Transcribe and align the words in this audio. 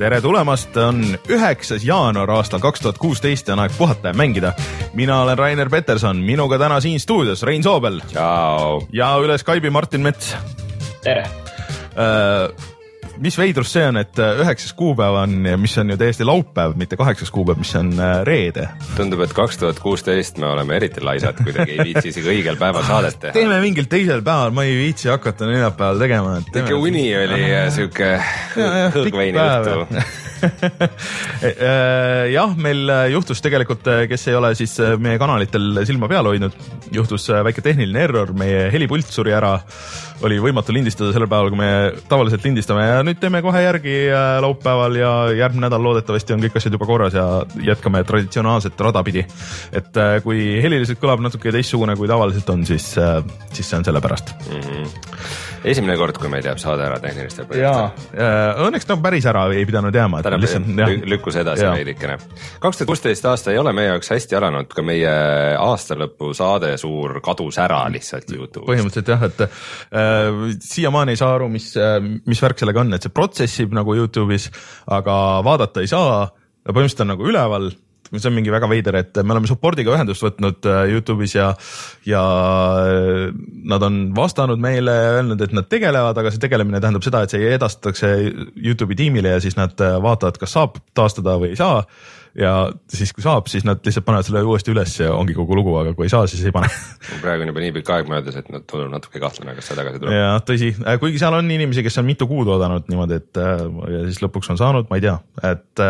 Tere 0.00 0.20
tulemast, 0.24 0.76
on 0.80 1.02
üheksas 1.28 1.84
jaanuar 1.84 2.30
aastal 2.38 2.62
kaks 2.62 2.80
tuhat 2.80 2.98
kuusteist 3.00 3.48
ja 3.48 3.56
on 3.56 3.60
aeg 3.66 3.74
puhata 3.76 4.14
ja 4.14 4.16
mängida. 4.16 4.52
mina 4.96 5.20
olen 5.22 5.38
Rainer 5.38 5.68
Peterson, 5.70 6.16
minuga 6.16 6.58
täna 6.58 6.80
siin 6.80 7.00
stuudios 7.00 7.42
Rein 7.42 7.62
Soobel 7.62 8.00
ja 8.92 9.10
üle 9.20 9.38
Skype'i 9.38 9.70
Martin 9.70 10.00
Mets. 10.00 10.36
tere. 11.04 11.24
Mis 13.20 13.36
veidrus 13.38 13.72
see 13.74 13.84
on, 13.86 14.00
et 14.00 14.20
äh, 14.22 14.40
üheksas 14.44 14.72
kuupäev 14.76 15.18
on, 15.22 15.34
mis 15.60 15.76
on 15.80 15.92
ju 15.92 15.98
täiesti 16.00 16.26
laupäev, 16.26 16.76
mitte 16.80 16.98
kaheksas 17.00 17.32
kuupäev, 17.34 17.60
mis 17.60 17.72
on 17.78 17.92
äh, 17.98 18.20
reede. 18.26 18.68
tundub, 18.96 19.22
et 19.24 19.34
kaks 19.36 19.60
tuhat 19.60 19.80
kuusteist 19.82 20.40
me 20.40 20.48
oleme 20.50 20.76
eriti 20.80 21.04
laisad, 21.04 21.38
kuidagi 21.44 21.76
ei 21.76 21.90
viitsi 21.92 22.14
isegi 22.14 22.32
õigel 22.36 22.58
päeval 22.60 22.86
saadet 22.88 23.20
teha. 23.20 23.36
teeme 23.36 23.60
mingil 23.64 23.90
teisel 23.90 24.24
päeval, 24.26 24.54
ma 24.56 24.64
ei 24.68 24.78
viitsi 24.78 25.12
hakata 25.12 25.50
neljapäeval 25.50 26.02
tegema. 26.02 26.40
sihuke 26.48 26.80
uni 26.80 27.06
oli 27.20 27.44
äh, 27.50 27.68
sihuke 27.74 28.16
hõõgveini 28.56 29.46
õhtu. 29.46 29.86
jah, 32.36 32.54
meil 32.56 32.90
äh, 32.90 33.06
juhtus 33.14 33.42
tegelikult, 33.44 33.86
kes 34.10 34.28
ei 34.30 34.36
ole 34.38 34.52
siis 34.58 34.76
meie 35.00 35.18
kanalitel 35.20 35.82
silma 35.88 36.08
peal 36.10 36.28
hoidnud, 36.30 36.54
juhtus 36.94 37.28
väike 37.46 37.64
tehniline 37.64 38.04
error, 38.06 38.32
meie 38.36 38.68
helipult 38.74 39.10
suri 39.10 39.34
ära. 39.36 39.58
oli 40.20 40.36
võimatu 40.36 40.74
lindistada 40.76 41.14
sellel 41.14 41.30
päeval, 41.32 41.48
kui 41.48 41.58
me 41.58 41.68
tavaliselt 42.08 42.44
lindistame 42.44 42.82
ja 42.84 42.98
nüüd 43.06 43.16
teeme 43.22 43.40
kohe 43.40 43.62
järgi 43.64 43.94
laupäeval 44.44 44.98
ja 44.98 45.12
järgmine 45.32 45.64
nädal 45.64 45.80
loodetavasti 45.80 46.34
on 46.34 46.42
kõik 46.44 46.58
asjad 46.60 46.76
juba 46.76 46.88
korras 46.88 47.16
ja 47.16 47.24
jätkame 47.64 48.02
traditsionaalset 48.04 48.80
rada 48.84 49.00
pidi. 49.06 49.24
et 49.72 50.00
kui 50.24 50.60
heliliselt 50.60 51.00
kõlab 51.00 51.24
natuke 51.24 51.52
teistsugune 51.52 51.96
kui 51.96 52.08
tavaliselt 52.08 52.52
on, 52.52 52.66
siis, 52.68 52.92
siis 53.52 53.64
see 53.64 53.80
on 53.80 53.88
sellepärast. 53.88 54.34
Esimene 55.64 55.96
kord, 56.00 56.18
kui 56.20 56.30
meil 56.32 56.44
jääb 56.46 56.60
saade 56.60 56.84
ära 56.86 56.98
tehnilistel 57.02 57.46
põhjustel. 57.48 58.14
õnneks 58.66 58.88
nagu 58.88 59.02
päris 59.04 59.26
ära 59.30 59.44
ei 59.54 59.66
pidanud 59.68 59.94
jääma, 59.94 60.22
tähendab, 60.24 60.44
lihtsalt 60.44 61.08
lükkus 61.10 61.38
edasi 61.40 61.66
Jaa. 61.66 61.74
veidikene. 61.76 62.16
kaks 62.62 62.80
tuhat 62.80 62.90
kuusteist 62.90 63.28
aasta 63.28 63.52
ei 63.52 63.60
ole 63.60 63.74
meie 63.76 63.90
jaoks 63.92 64.12
hästi 64.14 64.38
alanud, 64.38 64.70
ka 64.72 64.84
meie 64.86 65.12
aastalõpu 65.60 66.32
saade 66.36 66.72
suur 66.80 67.20
kadus 67.24 67.60
ära 67.62 67.82
lihtsalt 67.92 68.30
Youtube'ist. 68.30 68.70
põhimõtteliselt 68.70 69.12
jah, 69.14 69.26
et 69.28 69.44
äh, 69.44 70.40
siiamaani 70.64 71.16
ei 71.16 71.20
saa 71.20 71.34
aru, 71.36 71.50
mis, 71.52 71.72
mis 72.26 72.42
värk 72.42 72.62
sellega 72.62 72.84
on, 72.84 72.96
et 72.96 73.06
see 73.06 73.14
protsessib 73.14 73.76
nagu 73.76 73.96
Youtube'is, 73.98 74.50
aga 74.88 75.14
vaadata 75.46 75.84
ei 75.84 75.90
saa. 75.90 76.28
põhimõtteliselt 76.68 77.06
on 77.06 77.14
nagu 77.14 77.28
üleval, 77.28 77.70
see 78.18 78.30
on 78.30 78.36
mingi 78.36 78.52
väga 78.52 78.68
veider, 78.70 78.96
et 79.00 79.20
me 79.22 79.34
oleme 79.36 79.50
support'iga 79.50 79.94
ühendust 79.94 80.24
võtnud 80.24 80.66
äh, 80.66 80.82
Youtube'is 80.90 81.36
ja, 81.36 81.50
ja 82.08 82.22
äh, 82.82 83.26
nad 83.70 83.84
on 83.86 84.00
vastanud 84.16 84.60
meile 84.62 84.94
öelnud, 85.16 85.42
et 85.44 85.54
nad 85.54 85.68
tegelevad, 85.70 86.18
aga 86.18 86.32
see 86.34 86.42
tegelemine 86.42 86.80
tähendab 86.82 87.06
seda, 87.06 87.22
et 87.22 87.34
see 87.34 87.52
edastatakse 87.54 88.14
Youtube'i 88.58 88.98
tiimile 88.98 89.36
ja 89.36 89.42
siis 89.42 89.58
nad 89.58 89.78
äh, 89.84 90.00
vaatavad, 90.02 90.40
kas 90.42 90.56
saab 90.58 90.80
taastada 90.96 91.38
või 91.40 91.54
ei 91.54 91.60
saa. 91.60 91.84
Ja 92.38 92.68
siis, 92.86 93.10
kui 93.10 93.24
saab, 93.24 93.48
siis 93.50 93.64
nad 93.66 93.80
lihtsalt 93.82 94.04
panevad 94.06 94.26
selle 94.28 94.44
uuesti 94.46 94.70
üles 94.70 94.92
ja 95.00 95.08
ongi 95.16 95.34
kogu 95.34 95.56
lugu, 95.58 95.72
aga 95.80 95.96
kui 95.98 96.06
ei 96.06 96.12
saa, 96.12 96.28
siis 96.30 96.44
ei 96.46 96.54
pane. 96.54 96.68
Praegu 97.24 97.42
on 97.42 97.50
juba 97.50 97.64
nii 97.64 97.74
pikk 97.80 97.90
aeg 97.94 98.10
möödas, 98.10 98.38
et 98.38 98.52
nad 98.54 98.62
tundub 98.70 98.92
natuke 98.92 99.22
kahtlane, 99.22 99.56
kas 99.58 99.66
see 99.70 99.78
tagasi 99.78 99.98
tuleb. 99.98 100.14
jah, 100.14 100.36
tõsi, 100.46 100.70
kuigi 101.02 101.18
seal 101.22 101.34
on 101.40 101.50
inimesi, 101.50 101.82
kes 101.86 101.98
on 101.98 102.06
mitu 102.06 102.30
kuud 102.30 102.50
oodanud 102.54 102.86
niimoodi, 102.90 103.18
et 103.18 103.42
ja 103.42 104.04
siis 104.06 104.22
lõpuks 104.22 104.54
on 104.54 104.62
saanud, 104.62 104.86
ma 104.90 105.00
ei 105.00 105.04
tea, 105.08 105.16
et 105.50 105.84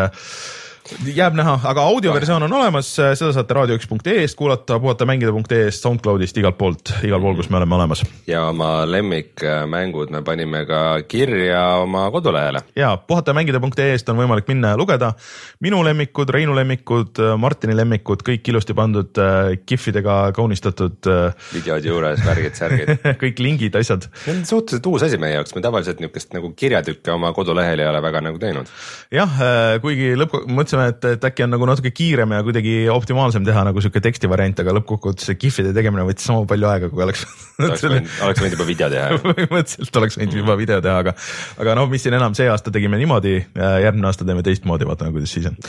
jääb 1.15 1.35
näha, 1.37 1.57
aga 1.63 1.83
audioversioon 1.91 2.43
on 2.47 2.53
olemas, 2.53 2.89
seda 2.95 3.31
saate 3.35 3.55
raadio1.ee-st 3.57 4.37
kuulata, 4.37 4.79
puhatamängida.ee-st, 4.79 5.81
SoundCloudist, 5.85 6.37
igalt 6.41 6.57
poolt, 6.59 6.93
igal 7.07 7.21
pool, 7.23 7.35
kus 7.39 7.49
me 7.51 7.59
oleme 7.59 7.75
olemas. 7.75 8.03
ja 8.27 8.45
oma 8.49 8.71
lemmikmängud 8.89 10.11
me 10.11 10.21
panime 10.25 10.65
ka 10.65 10.81
kirja 11.07 11.63
oma 11.83 12.05
kodulehele. 12.11 12.63
ja 12.75 12.95
puhatamängida.ee-st 13.07 14.09
on 14.13 14.21
võimalik 14.21 14.49
minna 14.51 14.73
ja 14.73 14.79
lugeda 14.79 15.13
minu 15.59 15.83
lemmikud, 15.85 16.29
Reinu 16.29 16.55
lemmikud, 16.55 17.21
Martini 17.37 17.75
lemmikud, 17.77 18.23
kõik 18.27 18.51
ilusti 18.53 18.75
pandud 18.77 19.21
äh, 19.21 19.53
kihvidega 19.65 20.19
kaunistatud 20.35 21.09
äh, 21.11 21.49
videod 21.53 21.85
juures, 21.85 22.21
värgid-särgid. 22.25 22.93
kõik 23.23 23.43
lingid, 23.43 23.75
asjad 23.79 24.07
see 24.23 24.35
on 24.35 24.43
suhteliselt 24.47 24.91
uus 24.91 25.05
asi 25.07 25.19
meie 25.21 25.37
jaoks, 25.37 25.55
me 25.55 25.63
tavaliselt 25.63 26.01
niisugust 26.01 26.35
nagu 26.35 26.51
kirjatükke 26.57 27.13
oma 27.13 27.31
kodulehel 27.35 27.79
ei 27.81 27.89
ole 27.89 28.01
väga 28.03 28.23
nagu 28.25 28.41
teinud. 28.41 28.69
jah, 29.13 29.39
kuigi 29.83 30.13
lõpp, 30.19 30.35
mõtlesime, 30.47 30.80
et, 30.89 31.05
et 31.15 31.25
äkki 31.29 31.45
on 31.45 31.53
nagu 31.53 31.67
natuke 31.69 31.91
kiirem 31.95 32.33
ja 32.35 32.41
kuidagi 32.45 32.73
optimaalsem 32.91 33.45
teha 33.47 33.63
nagu 33.67 33.83
sihuke 33.83 34.01
tekstivariant, 34.03 34.59
aga 34.63 34.75
lõppkokkuvõttes 34.79 35.29
see 35.29 35.39
kihvide 35.39 35.73
tegemine 35.75 36.05
võttis 36.07 36.27
sama 36.29 36.45
palju 36.49 36.69
aega, 36.71 36.89
kui 36.91 37.03
oleks 37.05 37.25
oleks 37.61 37.83
võinud, 37.85 38.55
juba 38.55 38.67
video 38.67 38.89
teha. 38.93 39.17
põhimõtteliselt 39.25 40.01
oleks 40.01 40.19
võinud 40.19 40.37
juba 40.41 40.57
video 40.59 40.79
teha, 40.83 40.97
aga, 41.05 41.15
aga 41.63 41.75
noh, 41.79 41.89
mis 41.91 42.05
siin 42.05 42.17
enam, 42.17 42.35
see 42.37 42.49
aasta 42.51 42.73
tegime 42.73 42.99
niimoodi, 43.01 43.37
järgmine 43.55 44.09
aasta 44.09 44.27
teeme 44.27 44.45
teistmoodi, 44.45 44.87
vaatame, 44.89 45.13
kuidas 45.15 45.35
siis 45.35 45.49
on. 45.51 45.59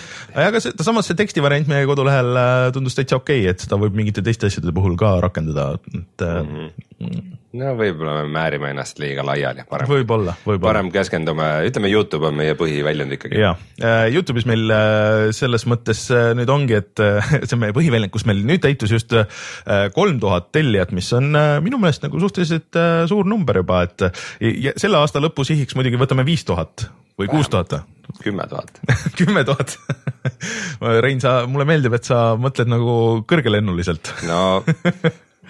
aga 0.46 0.62
see, 0.62 0.74
samas 0.84 1.10
see 1.10 1.18
tekstivariant 1.18 1.70
meie 1.70 1.88
kodulehel 1.88 2.32
äh, 2.38 2.66
tundus 2.74 2.98
täitsa 2.98 3.20
okei 3.20 3.44
okay,, 3.44 3.54
et 3.54 3.66
seda 3.66 3.78
võib 3.80 3.96
mingite 3.98 4.24
teiste 4.24 4.48
asjade 4.50 4.74
puhul 4.74 4.96
ka 5.00 5.16
rakendada, 5.24 5.76
et 5.92 6.26
mm 6.28 6.72
-hmm. 7.00 7.31
No 7.58 7.74
võib-olla 7.78 8.22
me 8.22 8.32
määrime 8.32 8.72
ennast 8.72 9.00
liiga 9.02 9.24
laiali, 9.26 9.66
parem, 9.68 9.90
võib-olla, 9.90 10.36
võib-olla. 10.44 10.68
parem 10.68 10.92
keskendume, 10.94 11.48
ütleme 11.68 11.90
Youtube 11.92 12.30
on 12.30 12.38
meie 12.38 12.56
põhiväljund 12.58 13.18
ikkagi. 13.18 13.40
ja 13.42 13.54
Youtube'is 14.12 14.48
meil 14.48 14.70
äh, 14.72 15.28
selles 15.36 15.66
mõttes 15.70 16.04
äh, 16.14 16.32
nüüd 16.38 16.50
ongi, 16.52 16.78
et 16.80 17.02
äh, 17.02 17.34
see 17.46 17.56
on 17.58 17.64
meie 17.66 17.76
põhiväljend, 17.76 18.12
kus 18.14 18.26
meil 18.28 18.42
nüüd 18.46 18.62
täitus 18.64 18.94
just 18.94 19.14
kolm 19.94 20.20
tuhat 20.22 20.50
tellijat, 20.54 20.92
mis 20.96 21.08
on 21.16 21.32
äh, 21.36 21.56
minu 21.64 21.80
meelest 21.82 22.04
nagu 22.06 22.20
suhteliselt 22.22 22.78
äh, 22.78 23.04
suur 23.10 23.28
number 23.28 23.62
juba, 23.62 23.82
et 23.88 24.06
äh, 24.08 24.72
selle 24.80 25.00
aasta 25.00 25.22
lõpu 25.22 25.46
sihiks 25.46 25.76
muidugi 25.78 26.00
võtame 26.00 26.26
viis 26.28 26.44
tuhat 26.48 26.88
või 27.20 27.30
kuus 27.30 27.50
tuhat 27.52 27.82
kümme 28.22 28.44
tuhat. 28.50 28.80
kümme 29.18 29.44
tuhat. 29.46 29.76
Rein, 31.04 31.20
sa, 31.22 31.42
mulle 31.48 31.64
meeldib, 31.68 31.94
et 31.96 32.06
sa 32.06 32.34
mõtled 32.38 32.68
nagu 32.70 32.94
kõrgelennuliselt. 33.30 34.12
no 34.28 34.60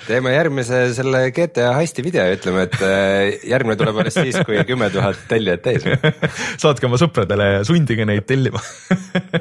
teeme 0.06 0.32
järgmise 0.32 0.78
selle 0.96 1.20
GTA 1.34 1.72
hästi 1.76 2.04
video 2.04 2.24
ja 2.26 2.36
ütleme, 2.36 2.64
et 2.66 2.76
äh, 2.80 3.44
järgmine 3.50 3.76
tuleb 3.78 3.98
alles 4.02 4.16
siis, 4.16 4.38
kui 4.46 4.58
kümme 4.66 4.88
tuhat 4.92 5.20
tellijat 5.30 5.62
täis 5.64 5.84
on. 5.86 5.98
saatke 6.62 6.88
oma 6.88 6.98
sõpradele 7.00 7.48
sundige 7.68 8.06
neid 8.08 8.26
tellima. 8.28 8.62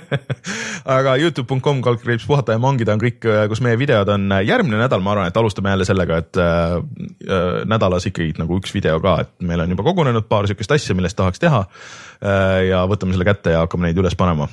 aga 0.97 1.15
Youtube.com 1.21 1.81
kaldkriips 1.85 2.27
puhata 2.29 2.57
ja 2.57 2.61
mangida 2.61 2.95
on 2.95 3.01
kõik, 3.03 3.23
kus 3.51 3.63
meie 3.63 3.79
videod 3.79 4.11
on. 4.13 4.27
järgmine 4.45 4.81
nädal 4.83 5.03
ma 5.03 5.15
arvan, 5.15 5.31
et 5.31 5.41
alustame 5.41 5.73
jälle 5.73 5.87
sellega, 5.87 6.21
et 6.21 6.41
äh, 6.41 6.77
äh, 6.77 7.51
nädalas 7.71 8.07
ikkagi 8.11 8.35
nagu 8.41 8.59
üks 8.59 8.75
video 8.75 8.99
ka, 9.03 9.19
et 9.25 9.35
meil 9.47 9.63
on 9.63 9.75
juba 9.75 9.87
kogunenud 9.87 10.27
paar 10.29 10.49
sihukest 10.49 10.77
asja, 10.77 10.97
millest 10.97 11.19
tahaks 11.19 11.41
teha 11.41 11.65
äh,. 11.65 12.57
ja 12.71 12.83
võtame 12.89 13.15
selle 13.15 13.27
kätte 13.27 13.55
ja 13.55 13.63
hakkame 13.65 13.89
neid 13.89 14.03
üles 14.03 14.17
panema. 14.19 14.49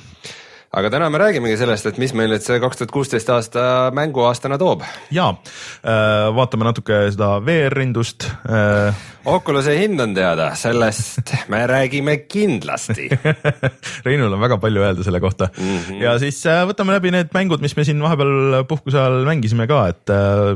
Aga 0.78 0.90
täna 0.92 1.08
me 1.10 1.18
räägimegi 1.18 1.56
sellest, 1.58 1.88
et 1.90 1.96
mis 1.98 2.12
meil 2.14 2.30
nüüd 2.30 2.44
see 2.44 2.58
kaks 2.62 2.78
tuhat 2.78 2.92
kuusteist 2.94 3.30
aasta 3.34 3.62
mänguaastana 3.96 4.58
toob. 4.60 4.84
ja 5.14 5.32
äh, 5.32 6.28
vaatame 6.36 6.68
natuke 6.68 7.08
seda 7.12 7.38
VR-indust 7.44 8.28
äh,. 8.46 9.06
Oculus'e 9.28 9.74
hind 9.76 10.00
on 10.00 10.14
teada, 10.16 10.52
sellest 10.56 11.34
me 11.52 11.64
räägime 11.68 12.14
kindlasti. 12.30 13.08
Reinul 14.06 14.32
on 14.32 14.40
väga 14.40 14.56
palju 14.62 14.84
öelda 14.86 15.04
selle 15.04 15.20
kohta 15.20 15.50
mm 15.50 15.74
-hmm. 15.78 16.00
ja 16.04 16.14
siis 16.22 16.40
äh, 16.46 16.62
võtame 16.70 16.94
läbi 16.96 17.12
need 17.12 17.34
mängud, 17.34 17.64
mis 17.64 17.76
me 17.76 17.84
siin 17.84 18.02
vahepeal 18.02 18.62
puhkuse 18.68 19.00
ajal 19.00 19.24
mängisime 19.26 19.66
ka, 19.66 19.82
et 19.88 20.14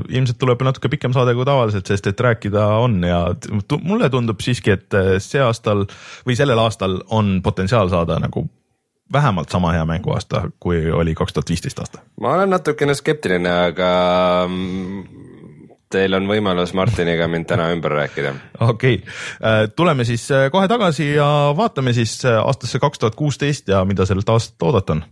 ilmselt 0.08 0.38
tuleb 0.38 0.62
natuke 0.62 0.88
pikem 0.88 1.12
saade 1.12 1.34
kui 1.34 1.44
tavaliselt, 1.44 1.86
sest 1.86 2.06
et 2.06 2.20
rääkida 2.20 2.66
on 2.78 3.02
ja 3.04 3.34
mulle 3.82 4.10
tundub 4.10 4.40
siiski, 4.40 4.78
et 4.78 4.98
see 5.18 5.42
aastal 5.42 5.86
või 6.26 6.38
sellel 6.38 6.58
aastal 6.58 7.00
on 7.10 7.40
potentsiaal 7.42 7.90
saada 7.90 8.18
nagu 8.22 8.46
vähemalt 9.12 9.48
sama 9.50 9.72
hea 9.72 9.84
mänguaasta, 9.86 10.50
kui 10.60 10.90
oli 10.90 11.14
kaks 11.14 11.32
tuhat 11.32 11.48
viisteist 11.48 11.78
aasta. 11.78 12.00
ma 12.20 12.34
olen 12.34 12.50
natukene 12.50 12.94
skeptiline, 12.94 13.50
aga 13.50 13.90
mm, 14.48 15.04
teil 15.92 16.16
on 16.16 16.28
võimalus 16.28 16.74
Martiniga 16.74 17.28
mind 17.28 17.48
täna 17.50 17.70
ümber 17.74 17.94
rääkida. 18.00 18.34
okei 18.60 19.00
okay., 19.02 19.68
tuleme 19.76 20.04
siis 20.08 20.30
äh, 20.32 20.50
kohe 20.50 20.68
tagasi 20.68 21.12
ja 21.14 21.26
vaatame 21.56 21.92
siis 21.92 22.20
äh, 22.24 22.40
aastasse 22.40 22.78
kaks 22.78 22.98
tuhat 22.98 23.18
kuusteist 23.18 23.68
ja 23.68 23.84
mida 23.84 24.06
sellelt 24.06 24.28
aastalt 24.28 24.68
oodata 24.68 24.98
on 24.98 25.04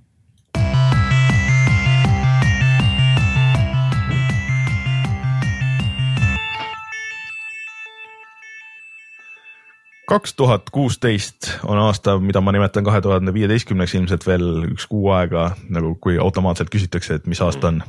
kaks 10.11 10.35
tuhat 10.39 10.71
kuusteist 10.75 11.51
on 11.69 11.79
aasta, 11.79 12.17
mida 12.23 12.43
ma 12.43 12.55
nimetan 12.55 12.87
kahe 12.87 13.01
tuhande 13.05 13.33
viieteistkümneks 13.35 13.95
ilmselt 13.99 14.27
veel 14.27 14.47
üks 14.73 14.89
kuu 14.91 15.11
aega, 15.15 15.51
nagu 15.73 15.95
kui 16.03 16.19
automaatselt 16.21 16.73
küsitakse, 16.73 17.21
et 17.21 17.29
mis 17.31 17.41
aasta 17.45 17.71
on. 17.71 17.83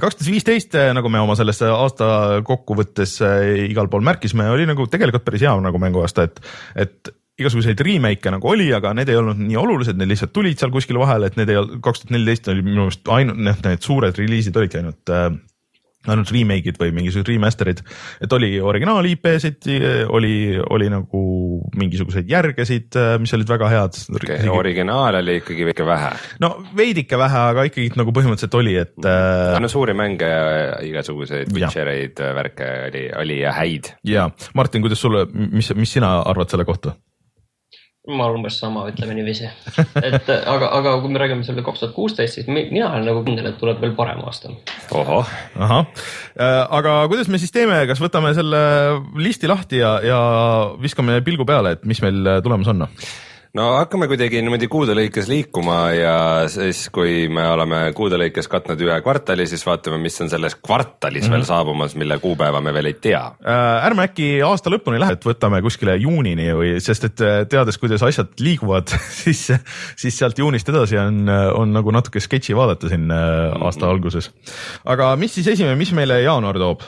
kaks 0.00 0.20
tuhat 0.20 0.30
viisteist, 0.30 0.78
nagu 0.96 1.12
me 1.12 1.20
oma 1.22 1.36
selles 1.38 1.60
aasta 1.68 2.40
kokkuvõttes 2.46 3.18
äh, 3.24 3.50
igal 3.68 3.90
pool 3.92 4.04
märkisime, 4.06 4.48
oli 4.52 4.68
nagu 4.70 4.88
tegelikult 4.90 5.26
päris 5.26 5.44
hea 5.44 5.54
nagu 5.64 5.80
mänguaasta, 5.80 6.26
et, 6.28 6.40
et 6.86 7.14
igasuguseid 7.40 7.80
remake'e 7.82 8.32
nagu 8.36 8.50
oli, 8.50 8.68
aga 8.76 8.92
need 8.94 9.10
ei 9.10 9.18
olnud 9.18 9.40
nii 9.40 9.58
olulised, 9.58 9.98
need 9.98 10.12
lihtsalt 10.12 10.32
tulid 10.34 10.60
seal 10.60 10.72
kuskil 10.74 11.00
vahele, 11.02 11.28
et 11.28 11.38
need 11.40 11.50
ei 11.50 11.58
olnud, 11.60 11.80
kaks 11.84 12.04
tuhat 12.04 12.14
neliteist 12.14 12.50
oli 12.52 12.62
minu 12.62 12.86
meelest 12.86 13.10
ainult, 13.16 13.40
noh, 13.42 13.58
need 13.66 13.82
suured 13.84 14.20
reliisid 14.20 14.56
olidki 14.60 14.80
ainult 14.80 15.12
äh, 15.12 15.28
ainult 16.10 16.32
remake'id 16.34 16.78
või 16.80 16.92
mingisugused 16.96 17.30
remaster'id, 17.32 17.82
et 18.24 18.36
oli 18.36 18.50
originaal 18.60 19.06
IP-sid, 19.08 19.68
oli, 20.12 20.34
oli 20.74 20.90
nagu 20.92 21.22
mingisuguseid 21.78 22.28
järgesid, 22.30 22.98
mis 23.22 23.34
olid 23.36 23.54
väga 23.54 23.70
head 23.72 24.00
okay,. 24.16 24.48
originaal 24.52 25.20
oli 25.20 25.38
ikkagi 25.40 25.68
väike 25.70 25.86
vähe. 25.88 26.12
no 26.44 26.52
veidike 26.76 27.18
vähe, 27.20 27.40
aga 27.54 27.66
ikkagi 27.70 27.94
nagu 28.00 28.14
põhimõtteliselt 28.16 28.58
oli, 28.60 28.76
et 28.82 28.96
mm.. 29.00 29.62
no 29.64 29.72
suuri 29.72 29.96
mänge 29.96 30.30
igasuguseid 30.90 31.52
Witcher 31.54 31.90
eid, 31.94 32.20
värke 32.36 32.70
oli, 32.90 33.06
oli 33.24 33.40
ja 33.42 33.54
häid. 33.56 33.94
ja 34.08 34.28
Martin, 34.54 34.84
kuidas 34.84 35.00
sulle, 35.00 35.26
mis, 35.32 35.72
mis 35.78 35.98
sina 35.98 36.18
arvad 36.24 36.52
selle 36.52 36.68
kohta? 36.68 36.96
Ma 38.04 38.26
arvan 38.26 38.42
umbes 38.42 38.58
sama, 38.60 38.84
ütleme 38.90 39.14
niiviisi. 39.16 39.48
et 40.02 40.28
aga, 40.28 40.68
aga 40.76 40.94
kui 41.00 41.12
me 41.12 41.20
räägime 41.22 41.46
selle 41.46 41.64
kaks 41.64 41.80
tuhat 41.80 41.94
kuusteist, 41.96 42.36
siis 42.36 42.48
mina 42.50 42.90
olen 42.90 43.06
nagu 43.08 43.22
kindel, 43.24 43.48
et 43.48 43.56
tuleb 43.60 43.80
veel 43.80 43.94
parem 43.96 44.20
aasta. 44.28 44.52
ohoh. 44.92 45.30
ahah, 45.56 45.86
äh, 46.36 46.60
aga 46.80 46.96
kuidas 47.08 47.32
me 47.32 47.40
siis 47.40 47.54
teeme, 47.54 47.80
kas 47.88 48.02
võtame 48.04 48.34
selle 48.36 48.60
listi 49.16 49.48
lahti 49.48 49.80
ja, 49.80 49.96
ja 50.04 50.20
viskame 50.82 51.22
pilgu 51.24 51.48
peale, 51.48 51.78
et 51.78 51.88
mis 51.88 52.02
meil 52.04 52.36
tulemas 52.44 52.68
on? 52.74 52.84
No 53.54 53.66
hakkame 53.76 54.08
kuidagi 54.10 54.40
niimoodi 54.42 54.66
kuude 54.70 54.96
lõikes 54.98 55.28
liikuma 55.30 55.76
ja 55.94 56.14
siis, 56.50 56.88
kui 56.94 57.28
me 57.32 57.44
oleme 57.52 57.78
kuude 57.94 58.18
lõikes 58.18 58.48
katnud 58.50 58.80
ühe 58.82 58.96
kvartali, 59.04 59.46
siis 59.50 59.62
vaatame, 59.66 60.00
mis 60.02 60.18
on 60.24 60.30
selles 60.32 60.56
kvartalis 60.58 61.22
mm 61.22 61.28
-hmm. 61.28 61.36
veel 61.36 61.46
saabumas, 61.46 61.94
mille 62.00 62.18
kuupäeva 62.22 62.60
me 62.60 62.74
veel 62.74 62.90
ei 62.90 62.98
tea 63.06 63.22
äh,. 63.46 63.86
ärme 63.86 64.08
äkki 64.08 64.28
aasta 64.46 64.72
lõpuni 64.74 64.98
lähe, 64.98 65.14
et 65.18 65.26
võtame 65.26 65.62
kuskile 65.62 65.96
juunini 65.96 66.50
või, 66.50 66.74
sest 66.82 67.04
et 67.10 67.20
äh, 67.20 67.46
teades, 67.48 67.78
kuidas 67.78 68.02
asjad 68.02 68.34
liiguvad 68.40 68.90
siis, 69.22 69.46
siis 69.96 70.18
sealt 70.18 70.38
juunist 70.38 70.68
edasi 70.68 70.98
on, 70.98 71.28
on 71.54 71.72
nagu 71.72 71.94
natuke 71.94 72.20
sketši 72.20 72.56
vaadata 72.58 72.90
siin 72.90 73.10
äh, 73.10 73.18
aasta 73.60 73.86
mm 73.86 73.88
-hmm. 73.88 73.90
alguses. 73.90 74.30
aga 74.84 75.16
mis 75.16 75.34
siis 75.34 75.46
esimene, 75.46 75.76
mis 75.76 75.92
meile 75.92 76.22
jaanuar 76.22 76.58
toob? 76.58 76.82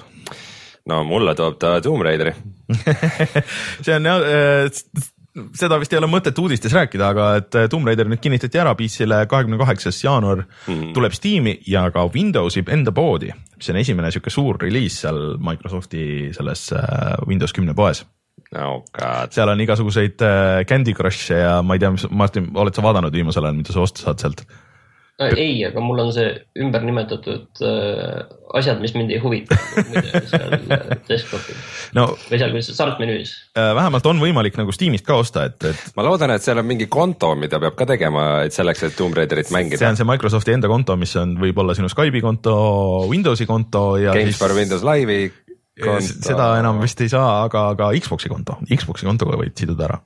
no 0.87 1.05
mulle 1.05 1.35
toob 1.35 1.59
ta 1.59 1.81
Tomb 1.81 2.03
Raideri 2.03 2.35
see 3.85 3.95
on 3.95 4.05
jah 4.05 5.15
seda 5.57 5.79
vist 5.81 5.93
ei 5.93 6.01
ole 6.01 6.09
mõtet 6.11 6.39
uudistes 6.41 6.75
rääkida, 6.75 7.11
aga 7.13 7.29
et 7.41 7.59
äh, 7.59 7.69
Tomb 7.73 7.89
Raider 7.89 8.09
nüüd 8.11 8.23
kinnitati 8.25 8.61
ära 8.61 8.75
PC-le 8.79 9.23
kahekümne 9.31 9.59
kaheksas 9.61 9.99
jaanuar 10.05 10.45
mm. 10.47 10.93
tuleb 10.97 11.17
Steam'i 11.17 11.57
ja 11.69 11.87
ka 11.95 12.07
Windowsi 12.13 12.65
enda 12.73 12.95
poodi, 12.97 13.33
mis 13.57 13.73
on 13.73 13.81
esimene 13.81 14.13
sihuke 14.15 14.33
suur 14.33 14.61
reliis 14.63 15.01
seal 15.05 15.37
Microsofti 15.43 16.33
selles 16.37 16.69
äh, 16.75 17.17
Windows 17.29 17.57
kümne 17.57 17.77
poes 17.77 18.05
oh. 18.57 18.85
seal 19.31 19.53
on 19.53 19.65
igasuguseid 19.65 20.23
äh, 20.25 20.63
Candy 20.69 20.95
Crush'e 20.97 21.43
ja 21.43 21.59
ma 21.63 21.77
ei 21.77 21.83
tea, 21.83 21.93
mis, 21.95 22.07
Martin, 22.11 22.51
oled 22.55 22.77
sa 22.77 22.85
vaadanud 22.85 23.15
viimasel 23.15 23.45
ajal, 23.45 23.61
mida 23.61 23.75
sa 23.77 23.85
osta 23.85 24.07
saad 24.07 24.23
sealt? 24.23 24.47
Äh, 25.17 25.33
ei, 25.41 25.53
aga 25.65 25.81
mul 25.81 26.03
on 26.03 26.11
see 26.13 26.29
ümber 26.61 26.83
nimetatud 26.85 27.61
äh, 27.65 28.27
asjad, 28.59 28.83
mis 28.85 28.93
mind 28.93 29.15
ei 29.15 29.21
huvita 29.23 29.57
seal 30.29 30.51
äh, 30.59 30.83
desktop'il 31.09 31.57
no, 31.97 32.05
või 32.29 32.41
seal 32.43 32.53
startmenüüs 32.67 33.33
äh,. 33.57 33.71
vähemalt 33.79 34.11
on 34.13 34.21
võimalik 34.21 34.61
nagu 34.61 34.77
Steamist 34.77 35.07
ka 35.09 35.17
osta, 35.23 35.47
et, 35.49 35.57
et. 35.73 35.81
ma 35.97 36.05
loodan, 36.05 36.35
et 36.37 36.45
seal 36.45 36.61
on 36.61 36.69
mingi 36.69 36.85
konto, 36.93 37.33
mida 37.41 37.57
peab 37.65 37.79
ka 37.81 37.89
tegema, 37.89 38.27
et 38.45 38.53
selleks, 38.53 38.85
et 38.91 38.99
Tomb 38.99 39.17
Raiderit 39.17 39.49
mängida. 39.57 39.81
see 39.81 39.89
on 39.89 39.97
see 40.03 40.11
Microsofti 40.13 40.53
enda 40.59 40.69
konto, 40.69 41.01
mis 41.01 41.17
on 41.17 41.33
võib-olla 41.41 41.73
sinu 41.81 41.89
Skype'i 41.89 42.21
konto, 42.21 42.61
Windowsi 43.09 43.49
konto 43.49 43.89
ja. 44.03 44.13
Games 44.13 44.35
siis... 44.37 44.45
for 44.45 44.53
Windows 44.53 44.85
Live'i 44.85 45.31
konto. 45.81 46.25
seda 46.29 46.53
enam 46.61 46.85
vist 46.85 47.01
ei 47.01 47.09
saa, 47.17 47.39
aga, 47.49 47.71
aga 47.73 47.95
Xbox'i 48.05 48.29
konto, 48.29 48.61
Xbox'i 48.69 49.09
kontoga 49.09 49.41
võid 49.41 49.57
siduda 49.57 49.89
ära. 49.89 50.03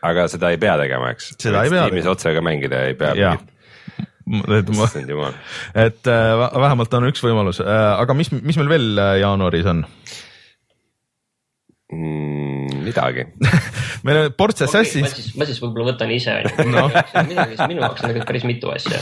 aga 0.00 0.30
seda 0.32 0.48
ei 0.48 0.64
pea 0.64 0.80
tegema, 0.80 1.12
eks? 1.12 1.34
seda 1.36 1.68
ei 1.68 1.76
pea. 1.76 1.90
Steamis 1.90 2.14
otse 2.16 2.32
ka 2.32 2.52
mängida 2.54 2.86
ei 2.88 2.96
pea 2.96 3.34
et 4.24 4.70
ma, 4.72 4.86
et 5.76 6.08
äh, 6.08 6.44
vähemalt 6.56 6.94
on 6.96 7.08
üks 7.10 7.20
võimalus 7.24 7.60
äh,, 7.60 7.90
aga 8.00 8.16
mis, 8.16 8.30
mis 8.32 8.56
meil 8.56 8.70
veel 8.72 8.86
äh, 8.96 9.16
jaanuaris 9.20 9.68
on 9.68 9.82
mm,? 11.92 12.80
midagi 12.86 13.26
meil 14.06 14.22
on 14.22 14.32
ports 14.38 14.64
Assassin's 14.64 15.12
okay,. 15.12 15.34
ma 15.36 15.48
siis 15.48 15.60
võib-olla 15.60 15.92
võtan 15.92 16.14
ise 16.14 16.38
no. 16.74 16.88
midagi, 16.88 17.58
siis 17.58 17.68
minu 17.68 17.84
jaoks 17.84 18.00
on 18.00 18.08
tegelikult 18.08 18.30
päris 18.32 18.46
mitu 18.48 18.72
asja. 18.72 19.00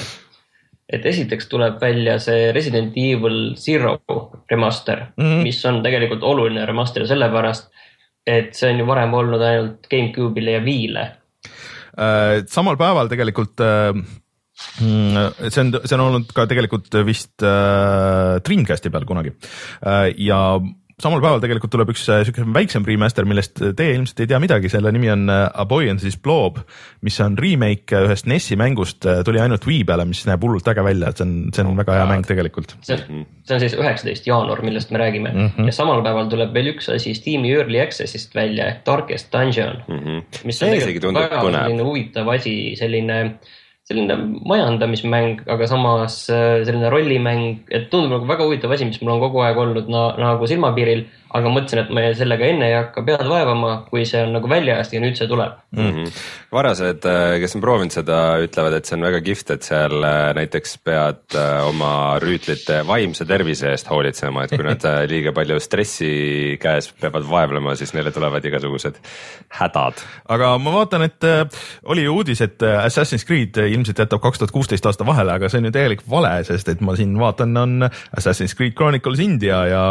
et 0.91 1.07
esiteks 1.07 1.47
tuleb 1.53 1.79
välja 1.83 2.19
see 2.23 2.51
Resident 2.57 2.99
Evil 2.99 3.55
Zero 3.61 3.95
remaster 4.51 5.07
mm, 5.15 5.23
-hmm. 5.23 5.47
mis 5.47 5.63
on 5.71 5.83
tegelikult 5.87 6.27
oluline 6.27 6.67
remaster 6.67 7.07
sellepärast, 7.07 7.71
et 8.27 8.57
see 8.59 8.73
on 8.75 8.83
ju 8.83 8.89
varem 8.91 9.15
olnud 9.15 9.47
ainult 9.47 9.87
GameCube'ile 9.87 10.59
ja 10.59 10.65
Wii'le 10.67 11.07
samal 12.49 12.79
päeval 12.81 13.11
tegelikult 13.13 13.61
see 14.79 15.65
on, 15.65 15.73
see 15.85 15.97
on 15.97 16.05
olnud 16.07 16.31
ka 16.35 16.47
tegelikult 16.51 16.95
vist 17.07 17.45
äh, 17.47 18.39
Dreamcasti 18.45 18.93
peal 18.93 19.09
kunagi. 19.09 19.35
Äh, 19.87 20.13
ja 20.23 20.43
samal 21.03 21.23
päeval 21.23 21.41
tegelikult 21.43 21.73
tuleb 21.75 21.93
üks 21.93 22.05
äh, 22.13 22.23
siuke 22.27 22.45
väiksem 22.55 22.85
remaster, 22.87 23.27
millest 23.29 23.61
teie 23.79 23.97
ilmselt 23.97 24.23
ei 24.23 24.31
tea 24.31 24.39
midagi, 24.43 24.71
selle 24.73 24.93
nimi 24.95 25.11
on 25.13 25.27
äh, 25.33 25.45
A 25.49 25.65
Boy 25.69 25.91
and 25.91 26.03
His 26.05 26.19
Blob, 26.21 26.61
mis 27.07 27.19
on 27.25 27.37
remake 27.41 28.03
ühest 28.07 28.29
NES-i 28.31 28.59
mängust, 28.61 29.03
äh, 29.09 29.23
tuli 29.27 29.41
ainult 29.43 29.67
Wii 29.69 29.83
peale, 29.89 30.07
mis 30.09 30.23
näeb 30.29 30.45
hullult 30.45 30.69
äge 30.73 30.85
välja, 30.87 31.11
et 31.11 31.21
see 31.21 31.27
on, 31.27 31.35
see 31.55 31.65
on 31.65 31.73
oh, 31.73 31.79
väga 31.81 31.97
hea 31.99 32.11
mäng 32.11 32.27
tegelikult. 32.29 32.77
see 32.87 32.99
on, 32.99 33.25
see 33.49 33.57
on 33.57 33.65
siis 33.65 33.77
üheksateist 33.79 34.29
jaanuar, 34.29 34.63
millest 34.67 34.93
me 34.95 35.03
räägime. 35.03 35.33
Mm 35.33 35.49
-hmm. 35.49 35.71
ja 35.71 35.79
samal 35.79 36.05
päeval 36.07 36.31
tuleb 36.33 36.55
veel 36.55 36.75
üks 36.75 36.91
asi 36.93 37.17
Steam'i 37.19 37.55
Early 37.57 37.81
Access'ist 37.83 38.35
välja 38.39 38.69
ehk 38.71 38.87
Darkest 38.87 39.33
Dungeon. 39.33 39.83
Mm, 39.89 39.99
-hmm. 39.99 40.23
mis 40.45 40.63
on 40.63 40.77
tegelikult 40.77 41.19
väga 41.19 41.43
selline 41.43 41.89
huvitav 41.89 42.29
asi, 42.29 42.57
selline 42.79 43.21
äh, 43.23 43.59
selline 43.89 44.17
majandamismäng, 44.47 45.43
aga 45.51 45.67
samas 45.71 46.23
äh, 46.31 46.63
selline 46.67 46.91
rollimäng, 46.93 47.65
et 47.71 47.89
tundub 47.91 48.15
nagu 48.15 48.29
väga 48.31 48.47
huvitav 48.47 48.75
asi, 48.75 48.87
mis 48.89 49.01
mul 49.03 49.17
on 49.17 49.25
kogu 49.25 49.43
aeg 49.43 49.59
olnud 49.59 49.91
na, 49.91 50.05
nagu 50.21 50.47
silmapiiril 50.51 51.07
aga 51.33 51.53
mõtlesin, 51.53 51.83
et 51.83 51.93
ma 51.95 52.05
sellega 52.17 52.49
enne 52.53 52.69
ei 52.69 52.77
hakka 52.77 53.05
pead 53.07 53.25
vaevama, 53.29 53.73
kui 53.89 54.05
see 54.09 54.21
on 54.27 54.35
nagu 54.37 54.49
väljas 54.51 54.93
ja 54.93 55.01
nüüd 55.03 55.17
see 55.17 55.29
tuleb 55.31 55.55
mm. 55.73 55.91
-hmm. 55.91 56.11
varased, 56.53 57.07
äh, 57.09 57.41
kes 57.41 57.57
on 57.57 57.65
proovinud 57.65 57.95
seda, 57.95 58.19
ütlevad, 58.45 58.77
et 58.77 58.89
see 58.89 58.97
on 58.99 59.07
väga 59.07 59.21
kihvt, 59.25 59.51
et 59.55 59.69
seal 59.69 60.05
äh, 60.05 60.35
näiteks 60.37 60.77
pead 60.85 61.37
äh, 61.39 61.69
oma 61.69 62.19
rüütlite 62.23 62.83
vaimse 62.87 63.25
tervise 63.29 63.71
eest 63.73 63.89
hoolitsema, 63.91 64.45
et 64.45 64.53
kui 64.53 64.67
nad 64.67 64.85
liiga 65.09 65.33
palju 65.33 65.61
stressi 65.61 66.13
käes 66.61 66.93
peavad 67.01 67.25
vaevlema, 67.29 67.77
siis 67.77 67.95
neile 67.97 68.13
tulevad 68.13 68.45
igasugused 68.45 69.01
hädad. 69.61 70.05
aga 70.29 70.53
ma 70.59 70.77
vaatan, 70.77 71.03
et 71.09 71.29
oli 71.85 72.05
ju 72.05 72.17
uudis, 72.17 72.41
et 72.41 72.63
Assassin's 72.63 73.27
Creed 73.27 73.57
ilmselt 73.57 73.99
jätab 73.99 74.21
kaks 74.21 74.39
tuhat 74.39 74.53
kuusteist 74.53 74.87
aasta 74.87 75.07
vahele, 75.07 75.33
aga 75.33 75.49
see 75.49 75.63
on 75.63 75.71
ju 75.71 75.73
täielik 75.73 76.05
vale, 76.11 76.35
sest 76.45 76.69
et 76.69 76.81
ma 76.81 76.97
siin 76.97 77.17
vaatan, 77.19 77.57
on 77.57 77.89
Assassin's 78.17 78.57
Creed 78.57 78.77
Chronicles 78.77 79.21
India 79.21 79.65
ja 79.67 79.83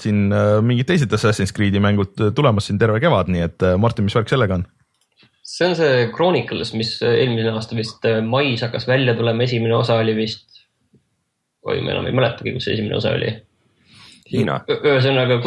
siin 0.00 0.28
mingi 0.62 0.81
mingid 0.82 0.90
teised 0.90 1.14
Assassin's 1.14 1.52
Creed'i 1.54 1.80
mängud 1.80 2.16
tulemas 2.34 2.66
siin 2.66 2.78
terve 2.80 3.00
kevad, 3.00 3.30
nii 3.30 3.44
et 3.46 3.62
äh, 3.62 3.78
Martin, 3.78 4.06
mis 4.06 4.16
värk 4.16 4.30
sellega 4.30 4.58
on? 4.60 4.66
see 5.42 5.66
on 5.66 5.74
see 5.76 6.08
Chronicles, 6.14 6.72
mis 6.74 6.96
äh, 7.02 7.20
eelmine 7.22 7.52
aasta 7.52 7.76
vist 7.76 8.04
äh, 8.08 8.20
mais 8.22 8.62
hakkas 8.62 8.86
välja 8.88 9.14
tulema, 9.14 9.42
esimene 9.42 9.74
osa 9.76 9.98
oli 10.00 10.14
vist, 10.16 10.62
oi, 11.66 11.80
ma 11.82 11.94
enam 11.94 12.06
ei 12.06 12.14
mäletagi, 12.14 12.54
kus 12.54 12.66
see 12.66 12.76
esimene 12.76 12.96
osa 12.98 13.14
oli. 13.16 13.32
Hiina. 14.32 14.62
ühesõnaga 14.70 15.40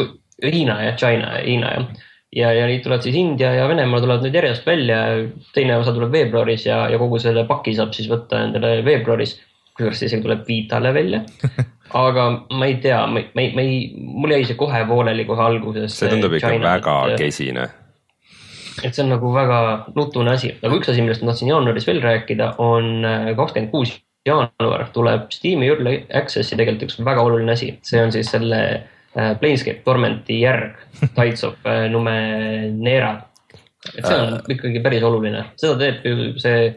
Hiina 0.44 0.76
jah, 0.84 0.98
China, 1.00 1.32
Hiina 1.42 1.72
jah. 1.72 2.04
ja, 2.36 2.52
ja 2.54 2.66
neid 2.68 2.84
tulevad 2.84 3.04
siis 3.04 3.16
India 3.18 3.54
ja 3.56 3.68
Venemaa 3.68 4.02
tulevad 4.04 4.24
nüüd 4.24 4.36
järjest 4.36 4.68
välja, 4.68 5.00
teine 5.56 5.80
osa 5.80 5.96
tuleb 5.96 6.12
veebruaris 6.12 6.68
ja, 6.68 6.84
ja 6.92 7.00
kogu 7.00 7.18
selle 7.22 7.46
paki 7.48 7.74
saab 7.76 7.96
siis 7.96 8.08
võtta 8.12 8.44
endale 8.46 8.78
veebruaris. 8.86 9.38
kusjuures 9.76 9.98
see 10.00 10.12
isegi 10.12 10.24
tuleb 10.24 10.44
Vitale 10.48 10.92
välja 10.94 11.24
aga 11.94 12.26
ma 12.50 12.66
ei 12.66 12.76
tea, 12.82 13.00
ma, 13.06 13.20
ei, 13.20 13.50
ma 13.54 13.64
ei, 13.64 13.80
mul 13.96 14.34
jäi 14.36 14.46
see 14.48 14.58
kohe 14.58 14.84
pooleli 14.88 15.26
kohe 15.28 15.42
alguses. 15.42 15.98
see 15.98 16.10
tundub 16.10 16.34
ikka 16.38 16.54
väga 16.62 16.96
et, 17.12 17.20
kesine. 17.20 17.68
et 18.82 18.94
see 18.94 19.04
on 19.04 19.14
nagu 19.14 19.30
väga 19.34 19.60
nutune 19.94 20.34
asi, 20.34 20.54
aga 20.62 20.74
üks 20.78 20.90
asi, 20.92 21.04
millest 21.04 21.22
ma 21.24 21.32
tahtsin 21.32 21.52
jaanuaris 21.52 21.86
veel 21.88 22.02
rääkida, 22.04 22.54
on 22.62 23.06
äh, 23.06 23.30
kakskümmend 23.38 23.72
kuus 23.74 23.94
jaanuar 24.26 24.88
tuleb 24.94 25.30
Steam'i 25.34 25.70
Early 25.70 26.00
Access'i 26.14 26.58
tegelikult 26.58 26.90
üks 26.90 26.98
väga 27.06 27.22
oluline 27.26 27.54
asi, 27.54 27.72
see 27.86 28.02
on 28.02 28.12
siis 28.14 28.32
selle 28.34 28.60
äh, 28.72 29.32
Planescape 29.40 29.84
Tormenti 29.86 30.40
järg 30.42 30.82
Tides 31.16 31.46
of 31.46 31.62
äh, 31.68 31.86
Numenera. 31.92 33.14
et 33.94 34.02
see 34.02 34.18
on 34.18 34.40
ikkagi 34.50 34.82
päris 34.82 35.06
oluline, 35.06 35.44
seda 35.60 35.78
teeb 35.78 36.04
ju 36.06 36.34
see 36.42 36.74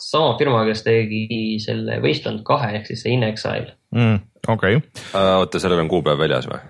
sama 0.00 0.38
firma, 0.38 0.64
kes 0.64 0.82
tegi 0.86 1.58
selle 1.60 2.00
Wasteland 2.00 2.42
kahe 2.46 2.72
ehk 2.78 2.88
siis 2.88 3.04
see 3.04 3.14
In 3.16 3.26
Exile 3.26 3.74
mm,. 3.94 4.18
Okei 4.48 4.76
okay. 4.76 5.00
uh,. 5.14 5.38
oota, 5.40 5.62
sellel 5.62 5.82
on 5.84 5.90
kuupäev 5.90 6.20
väljas 6.20 6.48
või? 6.50 6.60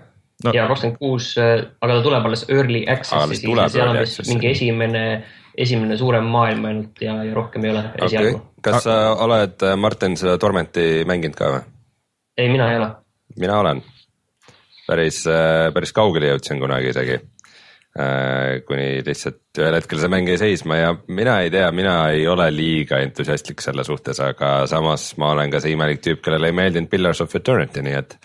no.. 0.45 0.55
ja 0.55 0.67
kakskümmend 0.71 0.99
kuus, 0.99 1.33
aga 1.37 1.97
ta 1.97 2.01
tuleb 2.05 2.31
alles 2.31 2.47
early 2.49 2.83
access'i, 2.89 3.41
seal 3.45 3.93
on 3.93 4.01
vist 4.01 4.25
mingi 4.27 4.51
esimene 4.51 5.05
esimene 5.57 5.97
suurem 5.99 6.27
maailm 6.31 6.65
ainult 6.69 7.01
ja, 7.03 7.17
ja 7.25 7.33
rohkem 7.35 7.65
ei 7.67 7.73
ole 7.73 7.83
esialgu 8.05 8.37
okay.. 8.37 8.49
kas 8.67 8.85
sa 8.87 8.97
oled, 9.25 9.57
äh, 9.67 9.75
Martin, 9.79 10.15
seda 10.19 10.37
Tormenti 10.41 11.03
mänginud 11.07 11.37
ka 11.37 11.49
või? 11.55 11.63
ei, 12.39 12.49
mina 12.51 12.69
ei 12.71 12.79
ole. 12.79 12.89
mina 13.39 13.59
olen. 13.59 13.83
päris, 14.87 15.23
äh, 15.29 15.67
päris 15.75 15.93
kaugele 15.95 16.31
jõudsin 16.33 16.59
kunagi 16.61 16.91
isegi. 16.91 17.19
Äh, 17.91 18.61
kuni 18.63 19.01
lihtsalt 19.03 19.59
ühel 19.59 19.75
hetkel 19.75 19.99
see 19.99 20.09
mäng 20.11 20.29
jäi 20.31 20.37
seisma 20.39 20.77
ja 20.79 20.91
mina 21.11 21.41
ei 21.43 21.49
tea, 21.51 21.65
mina 21.75 21.95
ei 22.13 22.23
ole 22.31 22.45
liiga 22.55 23.01
entusiastlik 23.03 23.59
selle 23.59 23.83
suhtes, 23.83 24.21
aga 24.23 24.61
samas 24.71 25.09
ma 25.19 25.33
olen 25.33 25.51
ka 25.51 25.59
see 25.59 25.73
imelik 25.75 25.99
tüüp, 26.05 26.21
kellele 26.23 26.53
ei 26.53 26.55
meeldinud 26.55 26.87
Pillars 26.87 27.19
of 27.19 27.35
Eternity, 27.35 27.83
nii 27.83 27.97
et 27.99 28.15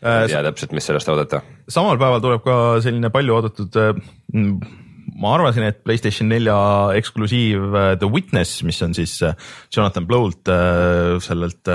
ei 0.00 0.30
tea 0.32 0.40
täpselt, 0.48 0.72
mis 0.72 0.88
sellest 0.88 1.12
oodata. 1.12 1.42
samal 1.68 2.00
päeval 2.00 2.24
tuleb 2.24 2.44
ka 2.46 2.56
selline 2.86 3.12
palju 3.12 3.36
oodatud 3.36 3.76
ma 5.14 5.34
arvasin, 5.36 5.66
et 5.68 5.78
Playstation 5.86 6.28
nelja 6.30 6.56
eksklusiiv 6.98 7.76
äh, 7.76 7.88
The 8.00 8.08
Witness, 8.10 8.62
mis 8.66 8.80
on 8.82 8.94
siis 8.96 9.14
äh, 9.24 9.36
Jonathan 9.74 10.06
Blow'lt, 10.08 10.50
äh, 10.50 11.16
sellelt 11.24 11.70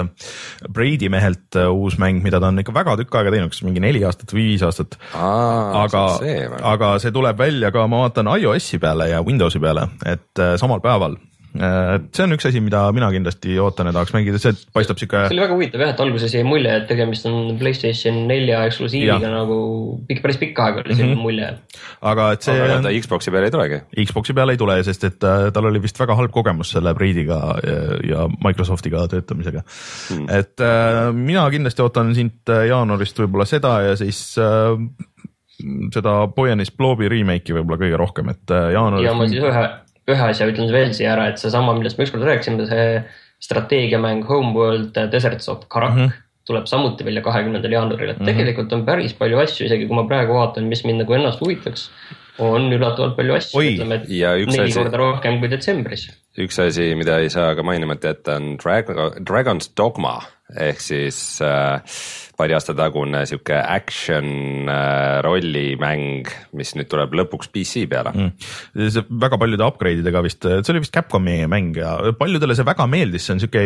Brady 0.69 1.09
mehelt 1.11 1.57
uus 1.71 1.97
mäng, 2.01 2.21
mida 2.25 2.41
ta 2.41 2.51
on 2.51 2.61
ikka 2.61 2.75
väga 2.75 2.97
tükk 2.99 3.17
aega 3.19 3.33
teinud, 3.33 3.53
kas 3.53 3.63
mingi 3.65 3.83
neli 3.83 4.03
aastat 4.07 4.35
või 4.35 4.51
viis 4.51 4.65
aastat. 4.67 4.99
aga, 5.15 6.05
aga 6.73 6.93
see 7.03 7.15
tuleb 7.15 7.39
välja 7.39 7.71
ka, 7.73 7.87
ma 7.91 8.05
vaatan 8.05 8.33
iOS-i 8.37 8.81
peale 8.81 9.11
ja 9.13 9.23
Windowsi 9.25 9.61
peale, 9.63 9.87
et 10.05 10.45
samal 10.59 10.83
päeval 10.83 11.17
et 11.51 12.05
see 12.15 12.23
on 12.23 12.31
üks 12.31 12.45
asi, 12.47 12.61
mida 12.63 12.85
mina 12.95 13.09
kindlasti 13.11 13.57
ootan 13.59 13.89
ja 13.89 13.93
tahaks 13.95 14.13
mängida, 14.15 14.39
see 14.39 14.55
paistab 14.71 14.99
sihuke. 15.01 15.25
see 15.27 15.35
oli 15.35 15.43
väga 15.43 15.57
huvitav 15.57 15.83
jah, 15.83 15.91
et 15.91 16.03
alguses 16.03 16.35
jäi 16.37 16.45
mulje, 16.47 16.71
et 16.79 16.87
tegemist 16.87 17.27
on 17.27 17.57
Playstation 17.59 18.21
nelja 18.29 18.61
eksklusiiviga 18.69 19.31
nagu 19.33 19.57
pikk, 20.07 20.21
päris 20.23 20.39
pikka 20.39 20.69
aega 20.69 20.83
oli 20.85 20.95
selline 20.95 21.15
mm 21.15 21.19
-hmm. 21.19 21.25
mulje. 21.27 21.49
aga 22.13 22.29
et 22.37 22.47
see. 22.47 22.55
aga 22.55 22.79
ta 22.87 22.95
Xbox'i 23.03 23.35
peale 23.35 23.51
ei 23.51 23.55
tulegi? 23.57 23.81
Xbox'i 24.05 24.37
peale 24.37 24.55
ei 24.55 24.61
tule, 24.63 24.79
sest 24.87 25.03
et 25.09 25.27
äh, 25.27 25.51
tal 25.51 25.67
oli 25.67 25.83
vist 25.83 25.99
väga 25.99 26.15
halb 26.15 26.31
kogemus 26.31 26.71
selle 26.71 26.95
Breediga 26.95 27.41
ja, 27.67 27.77
ja 28.07 28.27
Microsoftiga 28.47 29.07
töötamisega 29.11 29.63
mm.. 29.63 30.29
et 30.29 30.59
äh, 30.63 31.11
mina 31.13 31.49
kindlasti 31.51 31.83
ootan 31.83 32.15
äh, 32.15 32.65
jaanuarist 32.71 33.19
võib-olla 33.19 33.45
seda 33.45 33.81
ja 33.89 33.95
siis 33.99 34.37
äh, 34.39 34.79
seda 35.93 36.27
Boyanis 36.31 36.71
Blobi 36.71 37.09
remake'i 37.11 37.59
võib-olla 37.59 37.77
kõige 37.77 37.97
rohkem, 37.97 38.29
et 38.29 38.49
jaanuaris. 38.49 39.05
ja 39.05 39.13
ma 39.13 39.27
siis 39.27 39.43
ühe 39.43 39.69
ühe 40.09 40.23
asja 40.31 40.47
ütlen 40.49 40.71
veel 40.73 40.93
siia 40.97 41.13
ära, 41.13 41.27
et 41.29 41.41
seesama, 41.41 41.75
millest 41.77 41.97
me 41.97 42.07
ükskord 42.07 42.25
rääkisime, 42.25 42.65
see 42.69 43.03
strateegiamäng 43.41 44.25
Homeworld 44.29 44.97
Deserts 45.13 45.49
of 45.49 45.67
Karak 45.67 45.95
mm. 45.95 46.05
-hmm 46.07 46.27
tuleb 46.51 46.65
samuti 46.65 47.05
välja 47.05 47.21
kahekümnendal 47.21 47.71
jaanuaril, 47.71 48.09
et 48.09 48.19
mm 48.19 48.25
-hmm. 48.25 48.31
tegelikult 48.31 48.73
on 48.73 48.85
päris 48.85 49.13
palju 49.13 49.37
asju, 49.39 49.65
isegi 49.65 49.87
kui 49.87 49.95
ma 49.95 50.03
praegu 50.09 50.33
vaatan, 50.33 50.63
mis 50.63 50.83
mind 50.83 51.03
nagu 51.03 51.13
ennast 51.13 51.41
huvitaks, 51.41 51.89
on 52.39 52.73
üllatavalt 52.73 53.15
palju 53.15 53.35
asju, 53.37 53.61
ütleme, 53.61 53.99
et 54.01 54.09
neli 54.09 54.63
asi, 54.65 54.79
korda 54.79 54.97
rohkem 54.97 55.39
kui 55.39 55.51
detsembris. 55.51 56.07
üks 56.37 56.59
asi, 56.59 56.95
mida 56.95 57.19
ei 57.19 57.29
saa 57.29 57.55
ka 57.55 57.63
mainimata 57.63 58.13
jätta, 58.13 58.35
on 58.41 58.57
Dragon, 58.63 59.11
Dragon's 59.29 59.71
Dogma 59.77 60.21
ehk 60.59 60.81
siis 60.83 61.41
äh, 61.41 61.81
paari 62.41 62.57
aasta 62.57 62.73
tagune 62.77 63.21
sihuke 63.29 63.57
action 63.61 64.69
äh, 64.71 65.19
rollimäng, 65.25 66.29
mis 66.57 66.73
nüüd 66.77 66.89
tuleb 66.89 67.13
lõpuks 67.19 67.51
PC 67.53 67.85
peale 67.91 68.13
mm.. 68.15 68.31
see 68.89 69.05
väga 69.21 69.37
paljude 69.41 69.67
upgrade 69.67 70.01
idega 70.01 70.23
vist, 70.25 70.47
see 70.47 70.73
oli 70.73 70.81
vist 70.83 70.95
Capcomi 70.95 71.37
mäng 71.51 71.77
ja 71.77 71.93
paljudele 72.17 72.57
see 72.57 72.67
väga 72.67 72.87
meeldis, 72.89 73.27
see 73.27 73.35
on 73.35 73.43
sihuke 73.43 73.65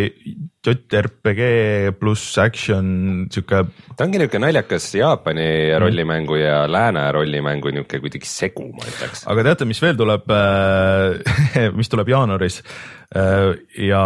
JRPG 0.66 1.94
pluss 2.00 2.36
action 2.42 3.28
sihuke. 3.32 3.64
ta 3.96 4.08
ongi 4.08 4.20
nihuke 4.22 4.42
naljakas 4.42 4.90
Jaapani 4.98 5.46
mm. 5.46 5.80
rollimängu 5.86 6.40
ja 6.42 6.66
lääne 6.68 7.08
rollimängu 7.16 7.72
nihuke 7.76 8.02
kuidagi 8.04 8.30
segu, 8.30 8.68
ma 8.76 8.88
ütleks. 8.90 9.24
aga 9.32 9.48
teate, 9.50 9.70
mis 9.70 9.82
veel 9.84 9.96
tuleb 10.00 10.36
äh, 10.36 11.70
mis 11.80 11.92
tuleb 11.92 12.12
jaanuaris? 12.12 12.62
Äh, 13.16 13.54
ja 13.86 14.02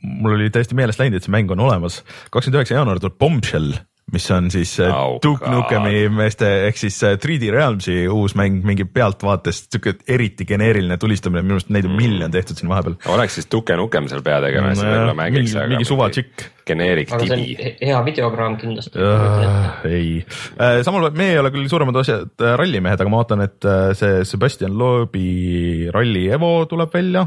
mul 0.00 0.38
oli 0.38 0.48
täiesti 0.54 0.78
meelest 0.78 1.02
läinud, 1.02 1.18
et 1.18 1.26
see 1.26 1.34
mäng 1.34 1.50
on 1.52 1.60
olemas. 1.66 2.00
kakskümmend 2.30 2.62
üheksa 2.62 2.78
jaanuar 2.78 3.02
tuleb 3.02 3.18
Bombshell 3.20 3.76
mis 4.16 4.26
on 4.34 4.50
siis 4.52 4.74
oh, 4.88 5.18
Duke 5.22 5.50
Nukemi 5.50 6.06
meeste 6.12 6.48
ehk 6.70 6.80
siis 6.80 6.98
3D 7.04 7.50
äh, 7.50 7.54
Realmsi 7.54 7.96
uus 8.12 8.36
mäng 8.38 8.64
mingi 8.66 8.88
pealtvaatest 8.88 9.70
siuke 9.76 9.96
eriti 10.08 10.48
geneeriline 10.48 10.98
tulistamine, 11.00 11.44
minu 11.46 11.60
arust 11.60 11.72
neid 11.74 11.88
on 11.88 11.94
mm. 11.94 12.02
miljon 12.02 12.34
tehtud 12.34 12.58
siin 12.58 12.72
vahepeal. 12.72 12.98
oleks 13.14 13.40
siis 13.40 13.50
Duke 13.52 13.76
Nukem 13.78 14.10
seal 14.10 14.24
peategelane, 14.26 14.74
siis 14.74 14.88
võib-olla 14.88 15.16
mängiks. 15.22 15.54
mingi, 15.54 15.72
mingi 15.76 15.88
suva 15.88 16.10
tšikk 16.12 16.50
generic 16.66 17.12
aga 17.14 17.28
tibi. 17.30 17.72
hea 17.78 17.98
videogramm 18.08 18.56
kindlasti 18.58 18.98
uh,. 18.98 19.84
ei 19.86 20.08
uh,, 20.24 20.80
samal 20.86 21.06
ajal 21.06 21.18
meie 21.20 21.36
ei 21.36 21.42
ole 21.42 21.52
küll 21.54 21.68
suuremad 21.70 22.00
asjad 22.02 22.46
rallimehed, 22.58 23.02
aga 23.02 23.12
ma 23.12 23.22
vaatan, 23.22 23.44
et 23.46 23.70
see 23.98 24.24
Sebastian 24.26 24.74
Loebi 24.78 25.90
Rally 25.94 26.26
Evo 26.34 26.52
tuleb 26.70 26.94
välja 26.94 27.26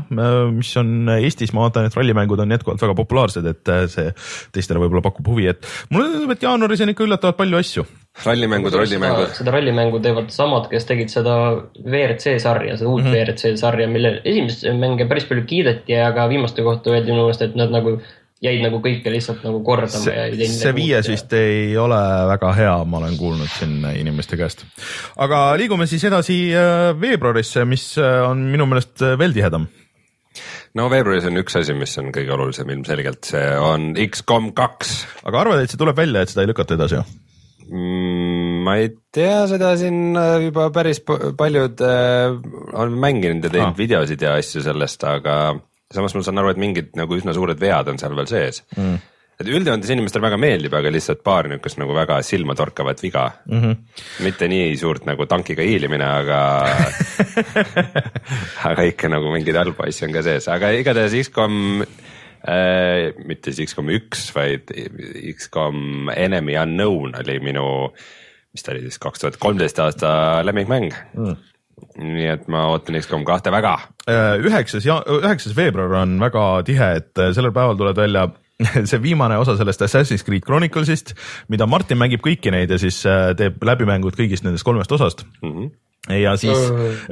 mis 0.51 0.71
on 0.79 1.09
Eestis, 1.19 1.53
ma 1.55 1.67
vaatan, 1.67 1.87
et 1.87 1.95
rallimängud 1.97 2.41
on 2.43 2.51
jätkuvalt 2.55 2.81
väga 2.83 2.95
populaarsed, 2.97 3.47
et 3.49 3.71
see 3.91 4.11
teistele 4.55 4.81
võib-olla 4.83 5.03
pakub 5.05 5.27
huvi, 5.31 5.47
et 5.51 5.67
mulle 5.93 6.09
tundub, 6.13 6.33
et 6.35 6.45
jaanuaris 6.45 6.78
on 6.85 6.93
ikka 6.93 7.07
üllatavalt 7.07 7.37
palju 7.39 7.63
asju 7.63 7.85
rallimängud, 8.25 8.73
rollimängud. 8.73 9.33
seda 9.37 9.51
rallimängu 9.55 9.99
teevad 10.03 10.31
samad, 10.33 10.67
kes 10.71 10.87
tegid 10.89 11.11
seda 11.13 11.35
WRC 11.85 12.37
sarja, 12.43 12.77
seda 12.77 12.89
uut 12.89 13.03
mm 13.03 13.11
-hmm. 13.11 13.17
WRC 13.17 13.59
sarja, 13.59 13.87
mille 13.87 14.19
esimest 14.25 14.65
mänge 14.79 15.07
päris 15.07 15.27
palju 15.29 15.45
kiideti, 15.47 15.95
aga 15.95 16.29
viimaste 16.29 16.65
kohta 16.65 16.91
öeldi 16.91 17.11
minu 17.11 17.27
meelest, 17.27 17.41
et 17.41 17.55
nad 17.55 17.71
nagu 17.71 17.99
jäid 18.43 18.61
nagu 18.63 18.79
kõike 18.79 19.11
lihtsalt 19.11 19.43
nagu 19.43 19.59
kordama 19.63 20.03
see, 20.03 20.15
ja 20.15 20.25
ei 20.29 20.37
teinud. 20.37 20.59
see 20.61 20.75
viies 20.75 21.09
vist 21.11 21.33
ei 21.35 21.77
ole 21.77 21.99
väga 22.29 22.53
hea, 22.55 22.75
ma 22.85 23.01
olen 23.01 23.17
kuulnud 23.17 23.51
siin 23.57 23.83
inimeste 23.95 24.37
käest. 24.39 24.63
aga 25.17 25.57
liigume 25.59 25.87
siis 25.87 26.03
edasi 26.07 26.39
äh, 26.55 26.93
veebruarisse, 27.01 27.65
mis 27.65 27.97
äh, 27.97 28.23
on 28.29 28.47
minu 28.51 28.65
meelest 28.65 29.03
veel 29.19 29.35
tihedam 29.35 29.67
no 30.77 30.89
veebruaris 30.91 31.29
on 31.29 31.39
üks 31.41 31.57
asi, 31.59 31.75
mis 31.77 31.95
on 32.01 32.11
kõige 32.15 32.35
olulisem 32.35 32.69
ilmselgelt, 32.75 33.23
see 33.31 33.47
on 33.63 33.93
X-kom 34.09 34.51
kaks. 34.57 34.93
aga 35.23 35.43
arvad, 35.45 35.63
et 35.63 35.73
see 35.73 35.81
tuleb 35.81 35.97
välja, 35.97 36.23
et 36.23 36.33
seda 36.33 36.45
ei 36.45 36.51
lükata 36.51 36.77
edasi? 36.77 37.01
Mm, 37.69 38.61
ma 38.65 38.75
ei 38.81 38.91
tea, 39.13 39.43
seda 39.49 39.75
siin 39.77 40.17
juba 40.47 40.69
päris 40.73 41.01
paljud 41.05 41.81
on 41.85 42.95
mänginud 43.01 43.45
ja 43.45 43.53
teinud 43.53 43.73
ah. 43.73 43.77
videosid 43.77 44.25
ja 44.25 44.33
asju 44.41 44.63
sellest, 44.65 45.05
aga 45.05 45.35
samas 45.93 46.15
ma 46.15 46.25
saan 46.25 46.41
aru, 46.41 46.53
et 46.53 46.61
mingid 46.61 46.91
nagu 46.97 47.17
üsna 47.17 47.33
suured 47.37 47.61
vead 47.61 47.89
on 47.91 48.01
seal 48.01 48.17
veel 48.17 48.29
sees 48.29 48.63
mm. 48.77 48.99
Et 49.39 49.47
üldjoontes 49.47 49.91
inimestele 49.93 50.25
väga 50.25 50.37
meeldib, 50.41 50.73
aga 50.75 50.91
lihtsalt 50.91 51.21
paar 51.23 51.47
niukest 51.47 51.79
nagu 51.79 51.95
väga 51.95 52.17
silmatorkavat 52.27 52.99
viga 53.03 53.25
mm. 53.47 53.61
-hmm. 53.61 53.75
mitte 54.25 54.49
nii 54.51 54.75
suurt 54.79 55.05
nagu 55.07 55.25
tankiga 55.31 55.63
hiilimine, 55.63 56.03
aga 56.03 56.39
aga 58.71 58.87
ikka 58.91 59.11
nagu 59.15 59.31
mingeid 59.31 59.59
halbu 59.61 59.85
asju 59.87 60.09
on 60.09 60.15
ka 60.17 60.23
sees, 60.27 60.49
aga 60.51 60.73
igatahes 60.75 61.15
X-kom 61.23 61.85
äh,, 61.85 63.15
mitte 63.23 63.53
siis 63.55 63.71
X-kom 63.71 63.93
üks, 63.95 64.27
vaid 64.35 64.73
X-kom 65.37 66.11
Enemy 66.15 66.59
Unknown 66.59 67.15
oli 67.23 67.39
minu, 67.39 67.67
mis 68.51 68.65
ta 68.65 68.75
oli 68.75 68.83
siis 68.89 68.99
kaks 68.99 69.23
tuhat 69.23 69.39
kolmteist 69.39 69.79
aasta 69.79 70.11
lemmikmäng 70.43 70.91
mm 71.15 71.45
nii 71.99 72.27
et 72.27 72.47
ma 72.51 72.65
ootan 72.73 72.97
X-kom 72.99 73.23
kahte 73.27 73.51
väga. 73.55 73.77
Üheksas 74.43 74.83
ja 74.83 74.99
üheksas 75.15 75.55
veebruar 75.55 76.01
on 76.01 76.17
väga 76.19 76.45
tihe, 76.67 76.89
et 76.99 77.21
sellel 77.35 77.53
päeval 77.55 77.77
tulevad 77.79 78.01
välja 78.01 78.25
see 78.89 79.01
viimane 79.03 79.37
osa 79.39 79.55
sellest 79.59 79.83
Assassin's 79.85 80.25
Creed 80.27 80.45
Chronicles'ist, 80.47 81.13
mida 81.51 81.67
Martin 81.69 81.99
mängib 81.99 82.23
kõiki 82.25 82.51
neid 82.53 82.71
ja 82.71 82.79
siis 82.81 83.01
äh, 83.07 83.31
teeb 83.39 83.61
läbimängud 83.63 84.17
kõigist 84.17 84.47
nendest 84.47 84.67
kolmest 84.67 84.91
osast. 84.95 85.25
Mm. 85.43 85.53
-hmm 85.53 85.77
ja 86.09 86.31
siis 86.39 86.57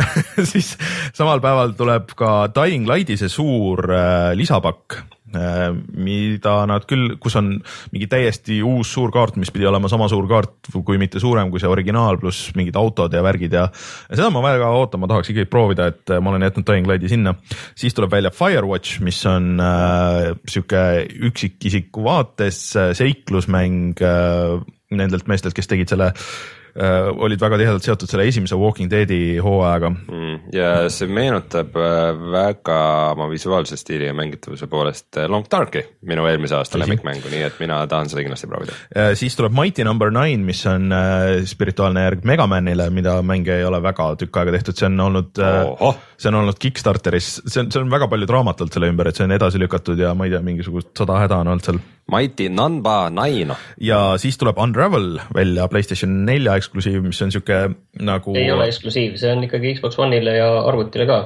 siis 0.51 0.70
samal 1.13 1.42
päeval 1.44 1.74
tuleb 1.77 2.13
ka 2.18 2.48
Dying 2.56 2.88
Lighti 2.88 3.18
see 3.20 3.30
suur 3.30 3.84
äh, 3.92 4.32
lisapakk 4.34 4.96
mida 5.34 6.53
nad 6.69 6.86
küll, 6.88 7.17
kus 7.22 7.36
on 7.39 7.50
mingi 7.91 8.07
täiesti 8.12 8.62
uus 8.65 8.93
suur 8.96 9.12
kaart, 9.13 9.36
mis 9.41 9.51
pidi 9.53 9.67
olema 9.67 9.89
sama 9.91 10.07
suur 10.12 10.27
kaart, 10.29 10.69
kui 10.88 11.00
mitte 11.01 11.19
suurem 11.19 11.51
kui 11.51 11.62
see 11.62 11.69
originaal, 11.72 12.19
pluss 12.22 12.53
mingid 12.57 12.77
autod 12.79 13.13
ja 13.13 13.24
värgid 13.25 13.57
ja, 13.57 13.65
ja 14.07 14.19
seda 14.19 14.29
ma 14.34 14.43
väga 14.46 14.72
ootan, 14.77 15.03
ma 15.03 15.12
tahaks 15.12 15.34
ikkagi 15.34 15.50
proovida, 15.51 15.89
et 15.91 16.15
ma 16.24 16.31
olen 16.31 16.48
jätnud 16.48 16.67
Dying 16.67 16.88
Lighti 16.88 17.12
sinna. 17.12 17.36
siis 17.75 17.96
tuleb 17.98 18.13
välja 18.15 18.31
Firewatch, 18.31 19.01
mis 19.03 19.19
on 19.29 19.57
äh, 19.60 20.31
sihuke 20.48 20.84
üksikisiku 21.29 22.07
vaates 22.07 22.62
äh, 22.79 22.93
seiklusmäng 22.98 24.00
äh, 24.00 24.62
nendelt 24.96 25.27
meestelt, 25.27 25.57
kes 25.57 25.67
tegid 25.67 25.91
selle 25.91 26.13
äh, 26.13 26.56
äh, 26.77 27.10
olid 27.25 27.41
väga 27.41 27.60
tihedalt 27.62 27.86
seotud 27.86 28.12
selle 28.12 28.27
esimese 28.29 28.57
Walking 28.60 28.91
Deadi 28.91 29.38
hooajaga 29.43 29.91
mm,. 29.93 30.36
ja 30.55 30.72
see 30.93 31.10
meenutab 31.12 31.75
äh, 31.81 32.12
väga 32.34 32.79
oma 33.15 33.29
visuaalse 33.31 33.77
stiili 33.79 34.10
ja 34.10 34.15
mängitavuse 34.17 34.69
poolest 34.72 35.17
äh, 35.17 35.29
Long 35.31 35.48
Darki, 35.51 35.84
minu 36.07 36.27
eelmise 36.29 36.57
aasta 36.60 36.79
lemmikmängu, 36.81 37.31
nii 37.34 37.43
et 37.48 37.60
mina 37.63 37.79
tahan 37.89 38.12
seda 38.12 38.25
kindlasti 38.25 38.51
proovida 38.51 38.75
äh,. 38.96 39.12
siis 39.19 39.36
tuleb 39.39 39.55
Mighty 39.57 39.88
Number 39.88 40.12
no. 40.13 40.17
Nine, 40.27 40.43
mis 40.43 40.63
on 40.69 40.91
äh, 40.91 41.43
spirituaalne 41.46 42.07
järg 42.07 42.25
Megamanile, 42.27 42.89
mida 42.93 43.19
mänge 43.22 43.53
ei 43.60 43.65
ole 43.67 43.81
väga 43.84 44.10
tükk 44.22 44.41
aega 44.41 44.55
tehtud, 44.57 44.77
see 44.79 44.89
on 44.89 45.00
olnud 45.07 45.43
äh,, 45.43 46.00
see 46.17 46.31
on 46.31 46.41
olnud 46.41 46.57
Kickstarteris, 46.62 47.29
see 47.46 47.62
on, 47.63 47.72
see 47.74 47.84
on 47.84 47.91
väga 47.93 48.10
palju 48.12 48.29
draamat 48.29 48.63
olnud 48.63 48.77
selle 48.77 48.89
ümber, 48.91 49.10
et 49.10 49.19
see 49.19 49.27
on 49.27 49.36
edasi 49.38 49.62
lükatud 49.62 50.00
ja 50.01 50.15
ma 50.17 50.27
ei 50.27 50.34
tea, 50.34 50.41
mingisugust 50.46 50.93
sada 50.98 51.19
häda 51.22 51.43
on 51.43 51.53
olnud 51.53 51.67
seal. 51.67 51.79
Mighty 52.11 52.49
Number 52.49 53.09
Nine. 53.13 53.55
ja 53.81 54.01
siis 54.17 54.37
tuleb 54.37 54.57
Unravel 54.57 55.17
välja 55.35 55.67
Playstation 55.67 56.23
nelja 56.25 56.55
eksklusiiv, 56.59 57.01
mis 57.03 57.21
on 57.21 57.31
sihuke 57.31 57.63
nagu. 57.99 58.37
ei 58.37 58.51
ole 58.51 58.69
eksklusiiv, 58.71 59.17
see 59.19 59.33
on 59.33 59.43
ikkagi 59.47 59.75
Xbox 59.79 59.99
One'ile 59.99 60.37
ja 60.39 60.51
arvutile 60.67 61.09
ka 61.09 61.19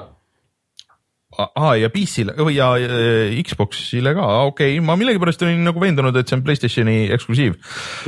aa 1.39 1.75
ja 1.79 1.89
PC-le 1.91 2.33
või 2.43 2.55
ja 2.57 2.67
Xbox'ile 3.47 4.13
ka, 4.17 4.25
okei 4.49 4.75
okay., 4.75 4.83
ma 4.83 4.97
millegipärast 4.99 5.43
olin 5.45 5.63
nagu 5.63 5.81
veendunud, 5.81 6.15
et 6.19 6.27
see 6.27 6.37
on 6.37 6.43
Playstationi 6.45 6.95
eksklusiiv. 7.15 7.55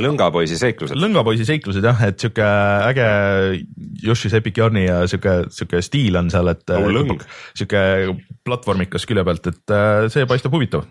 lõngapoisi 0.04 0.58
seiklused. 0.60 0.98
lõngapoisi 1.00 1.46
seiklused 1.48 1.86
jah, 1.88 2.02
et 2.08 2.20
sihuke 2.20 2.48
äge 2.90 3.08
Yoshi's 4.04 4.36
Epic 4.36 4.60
Yarni 4.60 4.84
ja 4.86 5.00
sihuke, 5.10 5.36
sihuke 5.54 5.80
stiil 5.84 6.20
on 6.20 6.28
seal, 6.32 6.52
et 6.52 6.74
sihuke 7.56 7.84
platvormikas 8.44 9.08
külje 9.08 9.24
pealt, 9.24 9.48
et 9.54 9.72
äh, 9.72 10.04
see 10.12 10.28
paistab 10.28 10.52
huvitav 10.54 10.84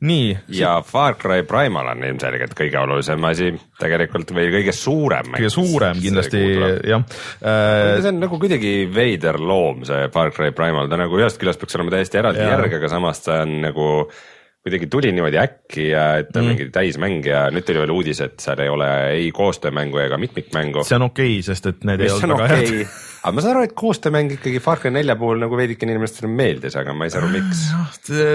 nii. 0.00 0.38
ja 0.56 0.74
Far 0.86 1.16
Cry 1.20 1.44
Primal 1.48 1.92
on 1.92 2.04
ilmselgelt 2.08 2.54
kõige 2.58 2.80
olulisem 2.80 3.24
asi 3.28 3.52
tegelikult 3.80 4.32
või 4.36 4.48
kõige 4.54 4.74
suurem. 4.76 5.32
kõige 5.36 5.52
suurem 5.52 6.00
kindlasti 6.00 6.42
jah 6.88 7.04
äh,. 7.40 8.00
see 8.00 8.12
on 8.12 8.20
nagu 8.22 8.40
kuidagi 8.40 8.74
veider 8.94 9.40
loom, 9.40 9.84
see 9.88 10.08
Far 10.14 10.32
Cry 10.36 10.54
Primal, 10.56 10.88
ta 10.90 11.00
nagu 11.00 11.20
ühest 11.20 11.40
küljest 11.40 11.62
peaks 11.62 11.78
olema 11.78 11.96
täiesti 11.96 12.20
eraldi 12.22 12.44
järg, 12.44 12.78
aga 12.80 12.92
samas 12.92 13.24
ta 13.24 13.42
on 13.44 13.60
nagu 13.68 13.90
kuidagi 14.60 14.90
tuli 14.92 15.12
niimoodi 15.16 15.38
äkki 15.40 15.86
ja 15.88 16.06
et 16.20 16.34
on 16.36 16.42
mm. 16.42 16.48
mingi 16.52 16.66
täismäng 16.72 17.24
ja 17.24 17.46
nüüd 17.52 17.64
tuli 17.64 17.80
veel 17.80 17.94
uudis, 17.94 18.20
et 18.24 18.40
seal 18.44 18.60
ei 18.60 18.72
ole 18.72 18.90
ei 19.14 19.30
koostöömängu 19.36 20.02
ega 20.04 20.18
mitmikmängu. 20.20 20.84
see 20.84 21.00
on 21.00 21.08
okei 21.08 21.38
okay,, 21.38 21.46
sest 21.48 21.70
et 21.72 21.88
need 21.88 22.04
ei 22.04 22.12
olnud 22.12 22.36
väga 22.36 22.58
okay. 22.60 22.66
head 22.84 22.98
aga 23.20 23.34
ma 23.36 23.42
saan 23.44 23.52
aru, 23.52 23.66
et 23.68 23.74
koostöömäng 23.76 24.32
ikkagi 24.36 24.60
Far 24.64 24.80
Cry 24.80 24.92
nelja 24.94 25.16
puhul 25.20 25.40
nagu 25.42 25.56
veidikene 25.58 25.92
inimestele 25.92 26.30
meeldis, 26.32 26.76
aga 26.80 26.94
ma 26.96 27.04
ei 27.04 27.12
saa 27.12 27.20
aru, 27.20 27.28
miks. 27.34 27.64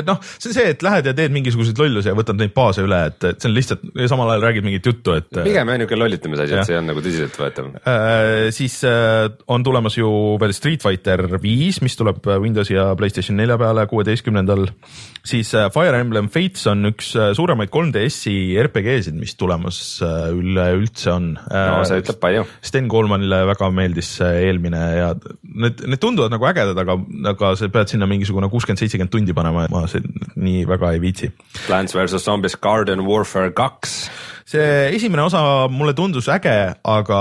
noh, 0.05 0.19
see 0.37 0.51
on 0.51 0.55
see, 0.57 0.65
et 0.75 0.85
lähed 0.85 1.09
ja 1.09 1.13
teed 1.17 1.33
mingisuguseid 1.33 1.81
lollusi 1.81 2.11
ja 2.11 2.15
võtad 2.17 2.37
neid 2.37 2.53
baase 2.55 2.85
üle, 2.85 2.99
et, 3.09 3.17
et 3.31 3.41
see 3.41 3.49
on 3.49 3.55
lihtsalt 3.55 3.85
samal 4.11 4.29
ajal 4.33 4.45
räägid 4.45 4.67
mingit 4.67 4.89
juttu, 4.91 5.15
et. 5.17 5.31
pigem 5.39 5.71
jah 5.73 5.79
niisugune 5.81 6.01
lollitamise 6.03 6.45
asi, 6.45 6.57
et 6.59 6.69
see 6.69 6.77
on 6.77 6.89
nagu 6.91 7.01
tõsiseltvõetav 7.05 7.71
äh,. 7.81 8.51
siis 8.55 8.77
äh, 8.85 9.25
on 9.49 9.65
tulemas 9.65 9.97
ju 9.97 10.11
veel 10.41 10.53
Street 10.57 10.85
Fighter 10.85 11.25
viis, 11.41 11.81
mis 11.85 11.97
tuleb 11.97 12.21
Windowsi 12.43 12.77
ja 12.77 12.91
Playstation 12.99 13.39
nelja 13.41 13.57
peale 13.61 13.87
kuueteistkümnendal. 13.89 14.67
siis 15.25 15.55
äh, 15.57 15.71
Fire 15.73 15.97
Emblem 15.97 16.29
Fates 16.29 16.67
on 16.69 16.91
üks 16.91 17.15
suuremaid 17.37 17.73
3DS-i 17.73 18.53
RPG-sid, 18.67 19.17
mis 19.17 19.33
tulemas 19.39 19.81
üleüldse 20.05 21.09
on 21.15 21.33
no 21.41 21.81
see 21.89 22.03
ütleb 22.03 22.21
palju. 22.21 22.45
Sten 22.65 22.89
Koolmanile 22.91 23.41
väga 23.49 23.73
meeldis 23.73 24.13
eelmine 24.21 24.74
tegemine 24.75 24.97
ja 24.97 25.13
need, 25.41 25.81
need 25.87 26.01
tunduvad 26.01 26.33
nagu 26.33 26.47
ägedad, 26.49 26.77
aga, 26.77 26.97
aga 27.31 27.51
sa 27.57 27.69
pead 27.71 27.91
sinna 27.91 28.07
mingisugune 28.09 28.49
kuuskümmend, 28.51 28.81
seitsekümmend 28.81 29.13
tundi 29.13 29.35
panema 29.37 29.65
ja 29.65 29.71
ma 29.73 29.85
see, 29.91 30.03
nii 30.35 30.65
väga 30.69 30.93
ei 30.95 31.01
viitsi. 31.03 31.31
Plants 31.65 31.95
versus 31.95 32.25
Zombies 32.25 32.57
Garden 32.61 33.05
Warfare 33.07 33.53
kaks. 33.55 34.09
see 34.45 34.91
esimene 34.93 35.23
osa 35.25 35.67
mulle 35.71 35.95
tundus 35.97 36.27
äge, 36.29 36.75
aga 36.83 37.19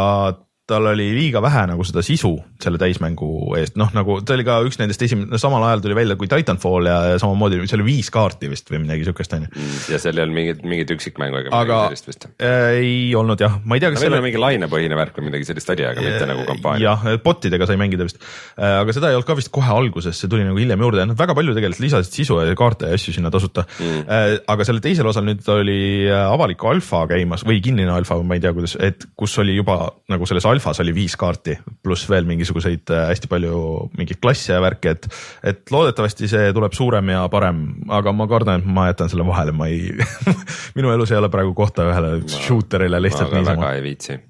tal 0.67 0.87
oli 0.89 1.11
liiga 1.13 1.43
vähe 1.45 1.67
nagu 1.69 1.85
seda 1.85 2.01
sisu 2.05 2.33
selle 2.63 2.79
täismängu 2.81 3.29
eest, 3.59 3.75
noh 3.77 3.91
nagu 3.93 4.17
ta 4.25 4.33
oli 4.37 4.47
ka 4.47 4.57
üks 4.65 4.79
nendest 4.81 5.03
esimene 5.05 5.37
samal 5.41 5.65
ajal 5.67 5.83
tuli 5.85 5.97
välja 5.99 6.17
kui 6.17 6.29
Titanfall 6.31 6.89
ja, 6.89 6.97
ja 7.13 7.19
samamoodi 7.21 7.59
see 7.69 7.77
oli 7.77 7.87
viis 7.91 8.09
kaarti 8.15 8.49
vist 8.49 8.71
või 8.73 8.81
midagi 8.87 9.05
siukest 9.05 9.37
onju. 9.37 9.51
Mm, 9.53 9.75
ja 9.93 10.01
seal 10.01 10.17
ei 10.17 10.25
olnud 10.25 10.39
mingit, 10.39 10.63
mingit 10.65 10.95
üksikmängu 10.95 11.43
ega 11.43 11.53
aga, 11.53 11.81
midagi 11.83 12.01
sellist 12.01 12.09
vist 12.09 12.27
äh,? 12.33 12.79
ei 12.81 12.95
olnud 13.19 13.45
jah, 13.45 13.59
ma 13.65 13.77
ei 13.77 13.85
tea, 13.85 13.93
kas 13.93 14.01
no, 14.01 14.07
selle. 14.07 14.23
mingi 14.25 14.41
lainepõhine 14.41 14.99
värk 14.99 15.21
või 15.21 15.29
midagi 15.29 15.51
sellist 15.51 15.75
oli, 15.75 15.85
aga 15.91 16.07
mitte 16.07 16.31
nagu 16.33 16.47
kampaania. 16.49 16.87
jah, 16.87 17.21
bot 17.27 17.45
idega 17.51 17.69
sai 17.69 17.77
mängida 17.81 18.09
vist 18.09 18.23
äh,, 18.23 18.79
aga 18.81 18.97
seda 18.97 19.13
ei 19.13 19.19
olnud 19.19 19.29
ka 19.29 19.37
vist 19.37 19.53
kohe 19.53 19.77
alguses, 19.77 20.17
see 20.17 20.33
tuli 20.33 20.49
nagu 20.49 20.57
hiljem 20.61 20.87
juurde 20.87 21.05
ja 21.05 21.09
noh, 21.11 21.19
väga 21.21 21.37
palju 21.37 21.59
tegelikult 21.59 21.85
lisasid 21.85 22.21
sisu 22.23 22.41
ja 22.41 22.57
kaarte 22.57 22.89
ja 22.89 22.97
asju 22.97 23.17
sinna 23.19 23.33
tasuta 23.35 23.67
mm.. 23.69 24.09
Äh, 24.09 24.39
aga 24.49 24.65
selle 24.65 24.81
teisel 24.85 25.13
osal 25.13 25.29
nüüd 25.29 25.45
oli 25.53 25.79
äh, 26.09 26.25
avalik 26.25 26.65
alfa 26.69 27.05
käimas 27.11 27.45
või 27.45 27.61
kinnine 27.65 27.93
alfa, 27.93 28.17
ma 28.25 28.39
ei 28.39 28.43
tea, 28.45 28.55
kuidas, 28.57 28.79
et 28.81 29.05
kus 29.19 29.37
oli 29.43 29.59
juba 29.59 29.79
nagu 30.09 30.27
selles 30.29 30.47
alfas 30.55 30.81
oli 30.83 30.95
viis 30.97 31.17
kaarti 31.21 31.57
pluss 31.85 32.09
veel 32.11 32.27
mingisuguseid 32.29 32.91
äh, 32.95 33.07
hästi 33.11 33.31
palju 33.31 33.61
mingeid 33.99 34.21
klasse 34.23 34.55
ja 34.55 34.61
värki, 34.65 34.95
et, 34.95 35.09
et 35.47 35.73
loodetavasti 35.75 36.29
see 36.31 36.53
tuleb 36.57 36.77
suurem 36.77 37.15
ja 37.15 37.25
parem, 37.33 37.65
aga 37.93 38.15
ma 38.17 38.29
kardan, 38.31 38.63
et 38.63 38.77
ma 38.79 38.89
jätan 38.91 39.11
selle 39.13 39.27
vahele, 39.29 39.55
ma 39.57 39.69
ei 39.71 39.91
minu 40.79 40.93
elus 40.95 41.13
ei 41.13 41.21
ole 41.21 41.31
praegu 41.33 41.55
kohta 41.57 41.89
ühele 41.91 42.21
shooter'ile 42.31 43.03
lihtsalt 43.03 43.35
niisama. 43.35 43.67
väga 43.67 43.75
ei 43.79 43.85
viitsi. 43.85 44.21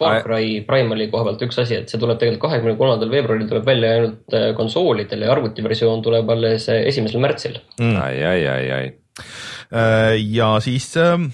Far 0.00 0.22
Cry 0.24 0.62
Primali 0.64 1.10
koha 1.12 1.26
pealt 1.26 1.42
üks 1.44 1.58
asi, 1.60 1.76
et 1.82 1.92
see 1.92 2.00
tuleb 2.00 2.16
tegelikult 2.16 2.46
kahekümne 2.46 2.78
kolmandal 2.78 3.10
veebruaril 3.12 3.50
tuleb 3.50 3.66
välja 3.68 3.90
ainult 3.98 4.36
äh, 4.36 4.48
konsoolidel 4.56 5.26
ja 5.26 5.34
arvutiversioon 5.34 6.00
tuleb 6.06 6.32
alles 6.32 6.70
äh, 6.72 6.86
esimesel 6.88 7.20
märtsil 7.20 7.60
mm.. 7.76 7.98
ai, 8.00 8.16
ai, 8.24 8.40
ai, 8.48 8.64
ai. 8.78 10.24
ja 10.24 10.54
siis. 10.64 10.94
Ähm, 10.96 11.28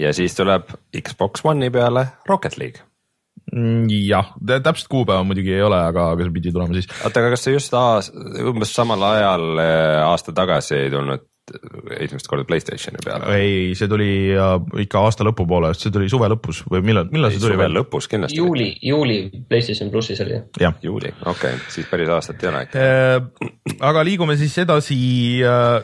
ja 0.00 0.14
siis 0.16 0.36
tuleb 0.38 0.70
Xbox 0.96 1.42
One'i 1.44 1.70
peale 1.74 2.06
Rocket 2.28 2.56
League 2.58 2.89
jah, 4.06 4.30
täpset 4.62 4.88
kuupäeva 4.90 5.24
muidugi 5.26 5.54
ei 5.56 5.64
ole, 5.66 5.80
aga, 5.90 6.10
aga 6.14 6.26
see 6.26 6.36
pidi 6.36 6.52
tulema 6.54 6.76
siis. 6.76 6.86
oota, 7.04 7.22
aga 7.22 7.32
kas 7.34 7.46
see 7.46 7.56
just 7.56 7.74
aas, 7.74 8.12
umbes 8.46 8.74
samal 8.74 9.02
ajal 9.10 9.64
eh, 9.64 9.98
aasta 10.06 10.34
tagasi 10.36 10.76
ei 10.84 10.94
tulnud 10.94 11.26
esimest 11.98 12.28
korda 12.30 12.44
Playstationi 12.46 13.00
peale? 13.04 13.30
ei, 13.34 13.74
see 13.78 13.88
tuli 13.90 14.08
ikka 14.84 15.02
aasta 15.06 15.26
lõpupoole, 15.26 15.72
see 15.74 15.92
tuli 15.94 16.06
suve 16.12 16.28
lõpus 16.30 16.62
või 16.70 16.84
millal, 16.86 17.08
millal 17.10 17.32
see 17.34 17.42
tuli? 17.42 17.56
suve 17.56 17.68
lõpus 17.72 18.06
kindlasti. 18.10 18.38
juuli, 18.38 18.68
juuli 18.86 19.18
Playstation 19.48 19.90
plussis 19.90 20.22
oli. 20.24 20.38
juuli, 20.60 21.10
okei 21.20 21.56
okay., 21.56 21.72
siis 21.72 21.88
päris 21.90 22.12
aastat 22.14 22.44
ei 22.44 22.52
ole 22.52 22.62
ikka. 22.68 22.84
Äh, 22.86 23.72
aga 23.90 24.04
liigume 24.06 24.38
siis 24.40 24.54
edasi 24.62 25.00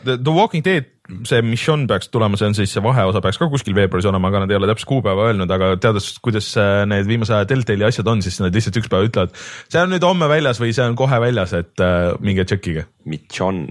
The 0.07 0.37
Walking 0.39 0.65
Dead 0.65 0.93
see 1.27 1.43
missioon 1.45 1.85
peaks 1.89 2.09
tulema, 2.11 2.37
see 2.39 2.49
on 2.49 2.55
siis 2.57 2.73
see 2.75 2.83
vaheosa 2.83 3.21
peaks 3.23 3.39
ka 3.39 3.47
kuskil 3.51 3.75
veebruaris 3.77 4.07
olema, 4.09 4.31
aga 4.31 4.43
nad 4.43 4.51
ei 4.51 4.59
ole 4.59 4.69
täpset 4.69 4.89
kuupäeva 4.89 5.29
öelnud, 5.29 5.51
aga 5.53 5.71
teades, 5.81 6.09
kuidas 6.23 6.49
äh, 6.59 6.83
need 6.89 7.07
viimase 7.09 7.35
aja 7.37 7.47
Deltali 7.49 7.87
asjad 7.87 8.09
on, 8.11 8.21
siis 8.25 8.39
nad 8.43 8.55
lihtsalt 8.55 8.79
üks 8.81 8.91
päev 8.91 9.07
ütlevad, 9.09 9.33
see 9.71 9.81
on 9.81 9.91
nüüd 9.93 10.05
homme 10.07 10.29
väljas 10.31 10.61
või 10.63 10.73
see 10.75 10.85
on 10.85 10.97
kohe 10.99 11.19
väljas, 11.23 11.55
et 11.57 11.83
äh, 11.83 12.11
minge 12.23 12.45
tšekkige. 12.47 12.87
Mission 13.07 13.63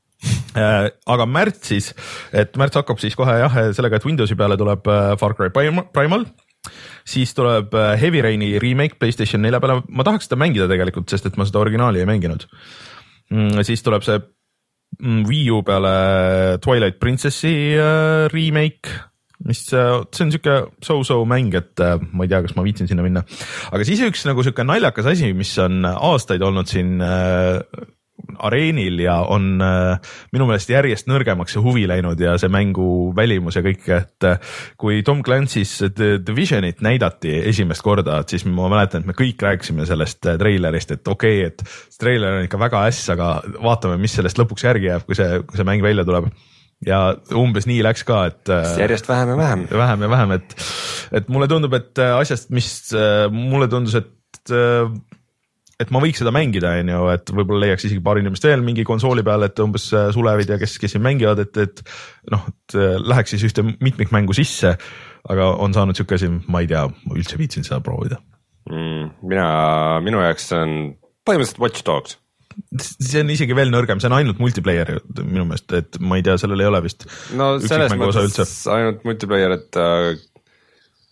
äh, 0.62 0.88
aga 1.16 1.28
märtsis, 1.30 1.92
et 2.36 2.56
märts 2.60 2.78
hakkab 2.80 3.02
siis 3.02 3.18
kohe 3.18 3.38
jah, 3.42 3.60
sellega, 3.76 3.98
et 3.98 4.08
Windowsi 4.08 4.38
peale 4.38 4.58
tuleb 4.60 4.90
äh, 4.90 5.12
Far 5.20 5.36
Cry 5.38 5.52
Primal, 5.52 6.28
siis 7.06 7.34
tuleb 7.36 7.74
Heavy 8.00 8.22
Raini 8.24 8.56
remake 8.62 8.98
Playstation 8.98 9.42
nelja 9.42 9.62
peale, 9.62 9.82
ma 9.86 10.06
tahaks 10.06 10.26
seda 10.26 10.38
mängida 10.40 10.70
tegelikult, 10.70 11.10
sest 11.10 11.28
et 11.30 11.38
ma 11.38 11.46
seda 11.46 11.62
originaali 11.62 12.02
ei 12.02 12.08
mänginud 12.08 12.46
mm,. 13.30 13.62
siis 13.66 13.82
tuleb 13.86 14.02
see 14.06 14.18
Wii 15.00 15.50
U 15.52 15.62
peale 15.66 16.58
Twilight 16.64 16.98
Princessi 17.02 17.52
äh, 17.76 18.26
remake, 18.32 18.92
mis, 19.44 19.66
äh, 19.72 20.00
see 20.14 20.24
on 20.24 20.32
sihuke 20.32 20.56
so-so 20.84 21.20
mäng, 21.28 21.52
et 21.58 21.82
äh, 21.84 21.98
ma 22.12 22.24
ei 22.24 22.32
tea, 22.32 22.42
kas 22.46 22.56
ma 22.56 22.64
viitsin 22.66 22.88
sinna 22.88 23.04
minna. 23.04 23.24
aga 23.70 23.86
siis 23.88 24.02
üks 24.06 24.24
nagu 24.28 24.44
sihuke 24.44 24.64
naljakas 24.66 25.10
asi, 25.12 25.32
mis 25.36 25.52
on 25.62 25.84
aastaid 25.84 26.44
olnud 26.46 26.70
siin 26.70 26.96
areenil 28.48 29.00
ja 29.04 29.16
on 29.32 29.60
äh, 29.62 30.14
minu 30.34 30.48
meelest 30.48 30.70
järjest 30.72 31.08
nõrgemaks 31.10 31.56
see 31.56 31.62
huvi 31.64 31.86
läinud 31.88 32.20
ja 32.20 32.36
see 32.40 32.50
mängu 32.52 33.12
välimus 33.16 33.58
ja 33.58 33.62
kõik, 33.64 33.86
et 33.96 34.26
äh, 34.28 34.56
kui 34.80 35.02
Tom 35.06 35.22
Clancy's 35.26 35.78
The 35.86 36.16
Divisionit 36.26 36.82
näidati 36.84 37.34
esimest 37.52 37.84
korda, 37.86 38.20
et 38.22 38.34
siis 38.34 38.46
ma 38.48 38.70
mäletan, 38.72 39.04
et 39.04 39.10
me 39.12 39.16
kõik 39.16 39.42
rääkisime 39.46 39.86
sellest 39.88 40.28
äh, 40.28 40.38
treilerist, 40.40 40.96
et 40.96 41.12
okei 41.12 41.40
okay,, 41.44 41.52
et 41.52 41.64
see 41.92 42.02
treiler 42.02 42.40
on 42.40 42.48
ikka 42.48 42.60
väga 42.60 42.84
äss, 42.90 43.10
aga 43.14 43.30
vaatame, 43.62 44.00
mis 44.02 44.16
sellest 44.18 44.40
lõpuks 44.40 44.66
järgi 44.68 44.90
jääb, 44.90 45.06
kui 45.08 45.18
see, 45.18 45.40
kui 45.46 45.60
see 45.60 45.68
mäng 45.68 45.84
välja 45.84 46.06
tuleb 46.08 46.30
ja 46.84 47.00
umbes 47.32 47.64
nii 47.68 47.80
läks 47.86 48.04
ka, 48.04 48.26
et. 48.28 48.52
järjest 48.82 49.08
vähem 49.08 49.32
ja 49.32 49.36
vähem. 49.40 49.68
vähem 49.72 50.02
ja 50.04 50.10
vähem, 50.12 50.36
et, 50.36 50.58
et 51.20 51.30
mulle 51.32 51.48
tundub, 51.48 51.72
et 51.78 52.04
asjast, 52.04 52.50
mis 52.52 52.68
mulle 53.32 53.70
tundus, 53.72 53.96
et 53.96 54.12
et 55.82 55.92
ma 55.92 56.00
võiks 56.02 56.20
seda 56.22 56.32
mängida, 56.34 56.72
on 56.80 56.92
ju, 56.92 57.00
et 57.12 57.32
võib-olla 57.36 57.66
leiaks 57.66 57.86
isegi 57.88 58.02
paar 58.04 58.20
inimest 58.20 58.46
veel 58.48 58.62
mingi 58.64 58.84
konsooli 58.88 59.24
peale, 59.26 59.50
et 59.50 59.64
umbes 59.64 59.88
äh, 59.96 60.08
sulevid 60.14 60.52
ja 60.54 60.60
kes, 60.60 60.78
kes 60.82 60.96
siin 60.96 61.04
mängivad, 61.04 61.42
et, 61.44 61.60
et 61.60 61.82
noh, 62.32 62.46
et 62.52 62.76
äh, 62.78 62.96
läheks 63.02 63.34
siis 63.36 63.46
ühte 63.50 63.64
mitmikmängu 63.64 64.36
sisse. 64.36 64.76
aga 65.26 65.50
on 65.62 65.74
saanud 65.74 65.98
sihuke 65.98 66.14
asi, 66.16 66.30
ma 66.30 66.62
ei 66.62 66.70
tea, 66.70 66.84
ma 66.86 67.16
üldse 67.18 67.38
viitsin 67.38 67.66
seda 67.66 67.80
proovida 67.84 68.20
mm,. 68.70 69.08
mina, 69.26 69.48
minu 70.06 70.22
jaoks 70.22 70.52
see 70.52 70.62
on 70.62 70.76
põhimõtteliselt 71.26 71.64
Watch 71.64 71.84
Dogs 71.88 72.20
see 72.80 73.20
on 73.20 73.32
isegi 73.34 73.56
veel 73.56 73.68
nõrgem, 73.72 74.00
see 74.00 74.08
on 74.08 74.16
ainult 74.16 74.38
multiplayer 74.40 74.94
minu 75.18 75.44
meelest, 75.48 75.72
et 75.76 75.98
ma 76.00 76.16
ei 76.16 76.24
tea, 76.24 76.38
sellel 76.40 76.62
ei 76.62 76.70
ole 76.70 76.80
vist. 76.86 77.04
no 77.36 77.56
selles 77.60 77.92
mõttes 77.98 78.54
ainult 78.72 79.04
multiplayer, 79.04 79.56
et 79.58 79.80
äh, 79.82 80.14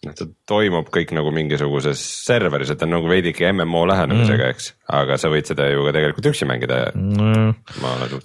noh, 0.08 0.16
ta 0.16 0.26
toimub 0.50 0.90
kõik 0.94 1.14
nagu 1.16 1.32
mingisuguses 1.34 2.00
serveris, 2.26 2.72
et 2.72 2.80
ta 2.80 2.88
on 2.88 2.94
nagu 2.96 3.10
veidike 3.10 3.50
MMO 3.52 3.84
lähenemisega 3.90 4.46
mm., 4.48 4.54
eks, 4.54 4.68
aga 5.00 5.18
sa 5.20 5.30
võid 5.32 5.50
seda 5.50 5.68
ju 5.70 5.86
ka 5.86 5.94
tegelikult 5.96 6.30
üksi 6.32 6.48
mängida 6.48 6.80
mm.. 6.92 7.54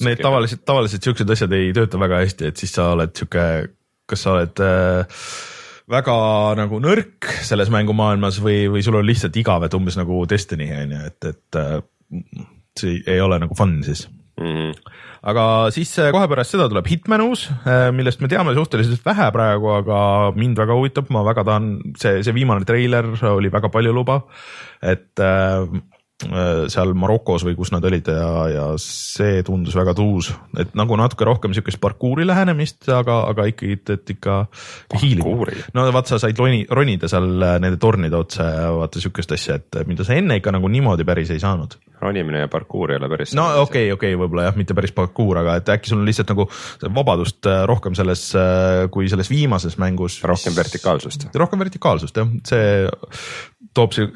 Need 0.06 0.24
tavaliselt, 0.24 0.65
tavaliselt 0.68 1.08
siuksed 1.08 1.36
asjad 1.36 1.56
ei 1.58 1.72
tööta 1.76 2.02
väga 2.02 2.22
hästi, 2.26 2.52
et 2.52 2.62
siis 2.62 2.76
sa 2.76 2.92
oled 2.96 3.15
sihuke, 3.18 3.48
kas 4.10 4.26
sa 4.26 4.36
oled 4.36 4.63
äh, 4.65 5.26
väga 5.89 6.20
nagu 6.60 6.84
nõrk 6.84 7.32
selles 7.48 7.72
mängumaailmas 7.74 8.39
või, 8.44 8.62
või 8.72 8.86
sul 8.86 9.00
on 9.00 9.08
lihtsalt 9.08 9.39
igav, 9.42 9.65
et 9.65 9.76
umbes 9.78 9.98
nagu 10.00 10.22
Destiny 10.30 10.70
on 10.76 10.96
ju, 10.96 11.04
et, 11.10 11.32
et 11.34 11.60
äh, 11.60 11.76
see 12.80 13.02
ei 13.08 13.22
ole 13.24 13.39
nagu 13.42 13.58
fun 13.58 13.80
siis 13.86 14.08
mm. 14.39 14.56
-hmm 14.56 14.97
aga 15.19 15.67
siis 15.75 15.89
kohe 16.15 16.28
pärast 16.32 16.54
seda 16.54 16.69
tuleb 16.71 16.88
Hitman 16.88 17.19
uus, 17.25 17.41
millest 17.91 18.21
me 18.23 18.30
teame 18.32 18.54
suhteliselt 18.56 19.04
vähe 19.04 19.25
praegu, 19.36 19.67
aga 19.82 19.97
mind 20.32 20.56
väga 20.56 20.78
huvitab, 20.78 21.10
ma 21.12 21.25
väga 21.28 21.43
tahan, 21.43 21.65
see, 21.99 22.21
see 22.23 22.32
viimane 22.38 22.63
treiler 22.63 23.10
oli 23.28 23.52
väga 23.52 23.67
paljulubav, 23.67 24.21
et 24.80 25.19
äh, 25.19 25.67
Äh, 25.67 25.98
seal 26.19 26.91
Marokos 26.99 27.45
või 27.47 27.55
kus 27.55 27.69
nad 27.71 27.86
olid 27.88 28.10
ja, 28.12 28.32
ja 28.51 28.63
see 28.84 29.39
tundus 29.47 29.75
väga 29.79 29.93
tuus, 29.95 30.34
et 30.60 30.73
nagu 30.75 30.97
natuke 30.99 31.23
rohkem 31.27 31.53
siukest 31.55 31.79
parkuuri 31.79 32.25
lähenemist, 32.27 32.89
aga, 32.91 33.21
aga 33.29 33.45
ikkagi, 33.47 33.77
et 33.95 34.12
ikka 34.17 34.41
no 35.77 35.86
vaat 35.95 36.12
sa 36.12 36.19
said 36.19 36.39
roni, 36.39 36.65
ronida 36.67 37.08
seal 37.12 37.29
nende 37.63 37.79
tornide 37.79 38.19
otsa 38.19 38.49
ja 38.51 38.65
vaata 38.75 38.99
siukest 38.99 39.32
asja, 39.38 39.55
et 39.62 39.79
mida 39.88 40.03
sa 40.03 40.17
enne 40.19 40.41
ikka 40.41 40.51
nagu 40.55 40.67
niimoodi 40.71 41.05
päris 41.08 41.32
ei 41.32 41.39
saanud. 41.39 41.77
ronimine 42.01 42.43
ja 42.43 42.47
parkuur 42.51 42.91
ei 42.91 42.99
ole 42.99 43.10
päris. 43.12 43.36
no 43.39 43.45
okei 43.47 43.62
okay,, 43.62 43.93
okei 43.95 44.13
okay,, 44.13 44.19
võib-olla 44.19 44.49
jah, 44.49 44.60
mitte 44.60 44.75
päris 44.75 44.91
parkuur, 44.95 45.39
aga 45.39 45.55
et 45.62 45.71
äkki 45.71 45.93
sul 45.93 46.01
on 46.01 46.10
lihtsalt 46.10 46.34
nagu 46.36 46.49
vabadust 46.99 47.47
äh, 47.47 47.63
rohkem 47.69 47.95
selles, 47.95 48.25
äh, 48.36 48.89
kui 48.91 49.08
selles 49.08 49.32
viimases 49.32 49.79
mängus. 49.79 50.19
rohkem 50.27 50.55
vertikaalsust. 50.60 51.29
rohkem 51.32 51.63
vertikaalsust 51.63 52.19
jah, 52.19 52.27
see 52.43 52.84
toob 53.77 53.93
see 53.95 54.08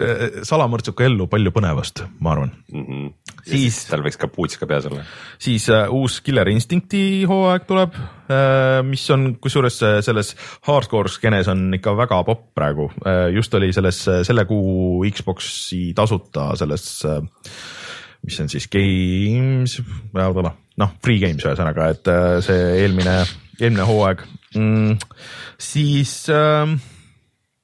salamõrtsuka 0.47 1.05
ellu 1.05 1.27
palju 1.31 1.53
põnevust, 1.55 2.03
ma 2.23 2.33
arvan 2.33 2.51
mm. 2.71 2.85
-hmm. 2.87 3.11
siis 3.47 3.83
tal 3.89 4.03
võiks 4.05 4.19
ka 4.19 4.29
puuts 4.33 4.57
ka 4.57 4.67
peas 4.69 4.87
olla. 4.89 5.05
siis 5.39 5.67
uh, 5.69 5.85
uus 5.93 6.19
Killer 6.25 6.49
Instincti 6.49 7.23
hooaeg 7.29 7.67
tuleb 7.69 7.95
uh,, 7.97 8.81
mis 8.87 9.05
on 9.13 9.35
kusjuures 9.41 9.79
selles 10.05 10.33
hardcore 10.67 11.11
skeenes 11.11 11.47
on 11.47 11.67
ikka 11.77 11.95
väga 11.97 12.23
popp 12.23 12.49
praegu 12.55 12.89
uh,. 12.89 13.29
just 13.33 13.53
oli 13.53 13.73
selles 13.73 14.03
selle 14.03 14.45
kuu 14.49 15.05
Xbox'i 15.09 15.93
tasuta 15.95 16.51
selles 16.59 16.89
uh, 17.05 17.21
mis 18.23 18.39
on 18.39 18.49
siis 18.49 18.69
Games, 18.71 19.81
noh, 20.79 20.93
Free 21.03 21.19
Games 21.19 21.43
ühesõnaga, 21.43 21.89
et 21.91 22.11
see 22.45 22.61
eelmine, 22.79 23.17
eelmine 23.59 23.87
hooaeg 23.87 24.23
mm,. 24.55 24.97
siis 25.59 26.13
äh, 26.31 26.71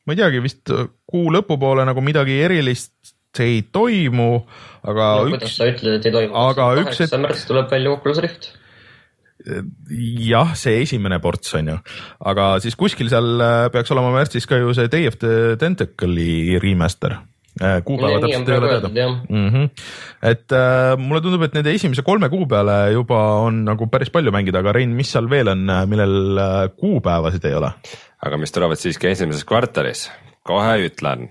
ma 0.09 0.17
ei 0.17 0.21
teagi, 0.23 0.43
vist 0.43 0.73
kuu 1.09 1.29
lõpupoole 1.35 1.85
nagu 1.87 2.03
midagi 2.05 2.41
erilist 2.41 3.15
ei 3.39 3.61
toimu, 3.71 4.31
aga 4.89 5.09
no, 5.21 5.27
kuidas 5.31 5.53
sa 5.55 5.67
ütled, 5.69 5.99
et 5.99 6.07
ei 6.09 6.15
toimu? 6.15 6.33
aga 6.49 6.71
üks. 6.81 6.97
kaheksa 6.97 7.19
märts 7.21 7.45
tuleb 7.47 7.69
välja 7.71 7.93
Oculus 7.93 8.23
Rift 8.25 8.49
jah, 10.27 10.51
see 10.59 10.81
esimene 10.83 11.19
ports 11.23 11.53
on 11.57 11.71
ju, 11.71 11.77
aga 12.31 12.51
siis 12.63 12.75
kuskil 12.79 13.09
seal 13.11 13.39
äh, 13.43 13.67
peaks 13.73 13.91
olema 13.95 14.11
märtsis 14.13 14.47
ka 14.49 14.59
ju 14.59 14.73
see 14.75 14.91
Day 14.91 15.07
of 15.07 15.19
the 15.21 15.55
Tentacle'i 15.59 16.59
remaster. 16.61 17.19
Äh, 17.59 17.81
kuupäeva 17.83 18.21
täpselt 18.23 18.49
ei 18.49 18.57
ole 18.57 18.67
teada. 18.71 19.07
Mm 19.29 19.49
-hmm. 19.49 19.69
et 20.23 20.51
äh, 20.51 20.97
mulle 20.97 21.21
tundub, 21.21 21.41
et 21.43 21.53
nende 21.53 21.73
esimese 21.75 22.01
kolme 22.07 22.29
kuu 22.29 22.45
peale 22.47 22.91
juba 22.93 23.17
on 23.43 23.65
nagu 23.65 23.87
päris 23.87 24.09
palju 24.09 24.31
mängida, 24.31 24.61
aga 24.63 24.71
Rein, 24.71 24.93
mis 24.95 25.11
seal 25.11 25.29
veel 25.29 25.47
on, 25.51 25.65
millel 25.91 26.37
äh, 26.39 26.69
kuupäevasid 26.77 27.45
ei 27.45 27.55
ole? 27.59 27.71
aga 28.25 28.37
mis 28.37 28.51
tulevad 28.51 28.79
siiski 28.79 29.07
esimeses 29.07 29.43
kvartalis, 29.43 30.11
kohe 30.43 30.77
ütlen. 30.87 31.27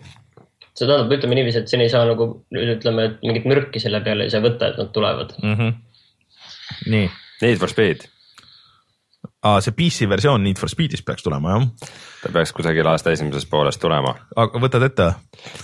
see 0.75 0.87
tähendab, 0.87 1.13
ütleme 1.17 1.35
niiviisi, 1.35 1.63
et 1.65 1.73
siin 1.73 1.81
ei 1.81 1.89
saa 1.89 2.05
nagu 2.05 2.29
nüüd 2.55 2.75
ütleme, 2.77 3.05
et 3.09 3.25
mingit 3.25 3.49
mürki 3.49 3.81
selle 3.81 4.01
peale 4.05 4.29
ei 4.29 4.31
saa 4.31 4.45
võtta, 4.45 4.69
et 4.69 4.79
nad 4.79 4.93
tulevad 4.93 5.33
mm. 5.43 5.55
-hmm. 5.55 5.75
nii. 6.93 7.11
Need 7.43 7.59
for 7.59 7.73
Speed. 7.73 8.05
Aa, 9.43 9.61
see 9.61 9.73
PC 9.73 10.09
versioon 10.11 10.43
Need 10.43 10.59
for 10.59 10.69
Speedist 10.69 11.07
peaks 11.07 11.23
tulema 11.23 11.57
jah? 11.57 11.67
ta 12.23 12.33
peaks 12.33 12.53
kusagil 12.53 12.87
aasta 12.87 13.17
esimeses 13.17 13.47
pooles 13.47 13.79
tulema. 13.79 14.15
aga 14.37 14.61
võtad 14.61 14.85
ette 14.91 15.13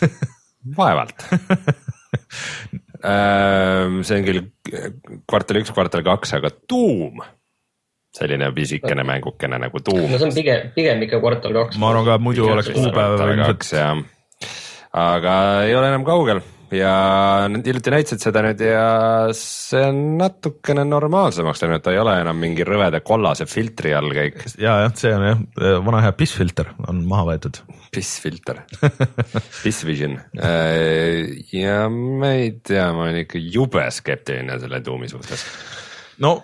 vaevalt 0.77 1.25
ehm, 3.05 4.01
see 4.07 4.19
on 4.19 4.29
küll 4.29 4.43
kvartal 5.29 5.61
üks, 5.61 5.73
kvartal 5.75 6.05
kaks, 6.07 6.37
aga 6.39 6.53
tuum 6.69 7.23
selline 8.15 8.51
pisikene 8.55 9.03
mängukene 9.07 9.59
nagu 9.59 9.83
Doom. 9.83 10.11
no 10.11 10.19
see 10.19 10.29
on 10.29 10.35
pigem, 10.35 10.71
pigem 10.77 11.03
ikka 11.07 11.21
kvartal 11.23 11.57
kaks. 11.61 11.79
ma 11.83 11.91
arvan 11.93 12.09
ka, 12.09 12.19
muidu 12.23 12.49
oleks 12.49 12.71
kuupäev 12.75 13.19
ilmselt. 13.27 13.71
aga 15.05 15.39
ei 15.67 15.75
ole 15.75 15.91
enam 15.91 16.07
kaugel 16.07 16.43
ja 16.75 16.95
nad 17.51 17.67
hiljuti 17.67 17.93
näitasid 17.95 18.23
seda 18.25 18.43
nüüd 18.45 18.63
ja 18.65 18.85
see 19.37 19.83
on 19.89 20.01
natukene 20.21 20.85
normaalsemaks 20.89 21.65
läinud, 21.65 21.85
ta 21.85 21.95
ei 21.95 22.01
ole 22.03 22.17
enam 22.23 22.41
mingi 22.41 22.67
rõveda 22.67 23.01
kollase 23.05 23.47
filtri 23.51 23.95
all 23.97 24.13
kõik. 24.15 24.43
ja 24.61 24.79
jah, 24.85 24.95
see 24.99 25.13
on 25.17 25.27
jah, 25.29 25.45
vana 25.87 26.03
hea 26.05 26.15
pissfilter 26.19 26.73
on 26.89 27.05
maha 27.11 27.29
võetud. 27.33 27.61
pissfilter 27.95 28.65
Pissvision 29.65 30.19
ja 31.55 31.77
ma 31.93 32.33
ei 32.39 32.57
tea, 32.65 32.89
ma 32.95 33.07
olen 33.09 33.23
ikka 33.25 33.41
jube 33.43 33.87
skeptiline 33.95 34.59
selle 34.63 34.83
tuumi 34.85 35.11
suhtes. 35.13 35.47
no 36.25 36.41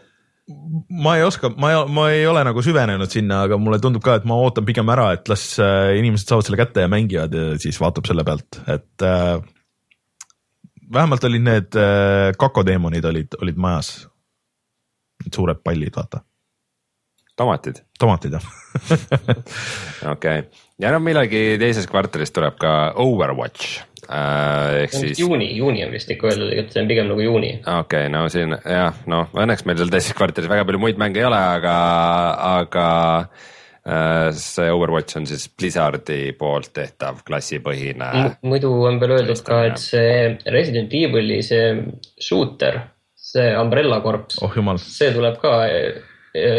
ma 0.91 1.17
ei 1.17 1.23
oska, 1.23 1.53
ma 1.57 1.71
ei, 1.73 1.79
ma 1.93 2.09
ei 2.11 2.27
ole 2.27 2.43
nagu 2.47 2.63
süvenenud 2.65 3.11
sinna, 3.13 3.45
aga 3.47 3.59
mulle 3.61 3.79
tundub 3.83 4.03
ka, 4.05 4.19
et 4.19 4.27
ma 4.29 4.39
ootan 4.41 4.67
pigem 4.67 4.89
ära, 4.93 5.11
et 5.17 5.31
las 5.31 5.45
äh, 5.63 5.95
inimesed 6.01 6.31
saavad 6.31 6.49
selle 6.49 6.61
kätte 6.61 6.85
ja 6.85 6.91
mängivad 6.91 7.35
ja 7.37 7.47
siis 7.63 7.79
vaatab 7.81 8.09
selle 8.09 8.25
pealt, 8.27 8.61
et 8.71 9.07
äh, 9.07 9.39
vähemalt 10.93 11.25
olid 11.25 11.45
need 11.47 11.77
äh, 11.79 12.33
kakodeemonid 12.39 13.05
olid, 13.05 13.39
olid 13.43 13.57
majas. 13.61 14.09
Need 15.25 15.37
suured 15.37 15.63
pallid, 15.65 15.95
vaata. 15.97 16.25
tomatid? 17.37 17.83
tomatid 18.01 18.33
jah 18.37 18.45
okei 20.13 20.39
okay., 20.41 20.43
ja 20.81 20.91
no 20.93 21.01
millalgi 21.05 21.59
teises 21.61 21.87
kvartalis 21.89 22.33
tuleb 22.37 22.57
ka 22.61 22.73
Overwatch 23.01 23.81
äh,. 24.09 24.83
ehk 24.83 24.97
siis. 24.97 25.21
juuni, 25.21 25.51
juuni 25.57 25.85
on 25.85 25.93
vist 25.93 26.11
ikka 26.11 26.31
öeldud, 26.31 26.53
et 26.57 26.73
see 26.73 26.83
on 26.83 26.91
pigem 26.91 27.09
nagu 27.11 27.25
juuni. 27.25 27.55
okei 27.61 28.07
okay,, 28.07 28.13
no 28.13 28.27
siin 28.33 28.57
jah, 28.57 29.01
noh 29.11 29.33
õnneks 29.37 29.67
meil 29.69 29.81
seal 29.81 29.93
teises 29.93 30.17
kvartalis 30.17 30.53
väga 30.53 30.67
palju 30.69 30.83
muid 30.83 31.01
mänge 31.01 31.21
ei 31.23 31.29
ole, 31.29 31.41
aga, 31.61 31.77
aga 32.51 32.87
see 33.81 34.69
Overwatch 34.69 35.17
on 35.17 35.27
siis 35.29 35.47
Blizzardi 35.49 36.35
poolt 36.39 36.73
tehtav 36.77 37.23
klassipõhine 37.27 38.11
muidu 38.45 38.73
on 38.85 39.01
veel 39.01 39.17
öeldud 39.17 39.41
ka, 39.47 39.63
et 39.71 39.81
see 39.81 40.35
Resident 40.53 40.93
Evil'i 40.93 41.41
see 41.47 41.73
shooter, 42.21 42.83
see 43.17 43.49
Umbrella 43.57 44.03
Corps 44.05 44.37
oh,, 44.45 44.61
see 44.85 45.15
tuleb 45.17 45.41
ka 45.41 45.55
äh, 45.65 46.03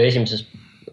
esimeses 0.07 0.47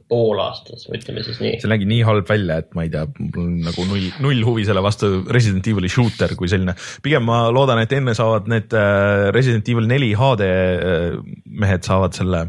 poolaastas, 0.08 0.86
ütleme 0.92 1.22
siis 1.24 1.40
nii. 1.42 1.58
see 1.60 1.70
nägi 1.70 1.88
nii 1.88 2.00
halb 2.06 2.28
välja, 2.28 2.58
et 2.62 2.70
ma 2.76 2.86
ei 2.86 2.92
tea, 2.92 3.04
mul 3.18 3.42
on 3.42 3.56
nagu 3.66 3.84
null, 3.88 4.06
null 4.24 4.44
huvi 4.46 4.64
selle 4.68 4.82
vastu 4.84 5.10
Resident 5.34 5.66
Evil'i 5.68 5.90
shooter 5.92 6.32
kui 6.38 6.48
selline. 6.50 6.74
pigem 7.04 7.26
ma 7.28 7.42
loodan, 7.52 7.82
et 7.82 7.92
enne 7.96 8.14
saavad 8.16 8.48
need 8.50 8.72
äh, 8.76 9.28
Resident 9.36 9.68
Evil 9.68 9.88
neli 9.90 10.14
HD 10.16 10.48
äh, 10.48 11.18
mehed 11.60 11.84
saavad 11.88 12.16
selle 12.16 12.46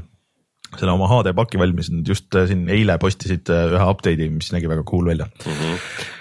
selle 0.77 0.93
oma 0.93 1.07
HD 1.09 1.33
paki 1.37 1.57
valmis, 1.59 1.89
nad 1.89 2.07
just 2.07 2.35
äh, 2.37 2.45
siin 2.49 2.67
eile 2.69 2.97
postisid 3.01 3.49
äh, 3.49 3.71
ühe 3.73 3.85
update'i, 3.89 4.27
mis 4.31 4.51
nägi 4.53 4.69
väga 4.69 4.83
cool 4.87 5.07
välja 5.09 5.25
mm. 5.25 5.55
-hmm. 5.55 5.77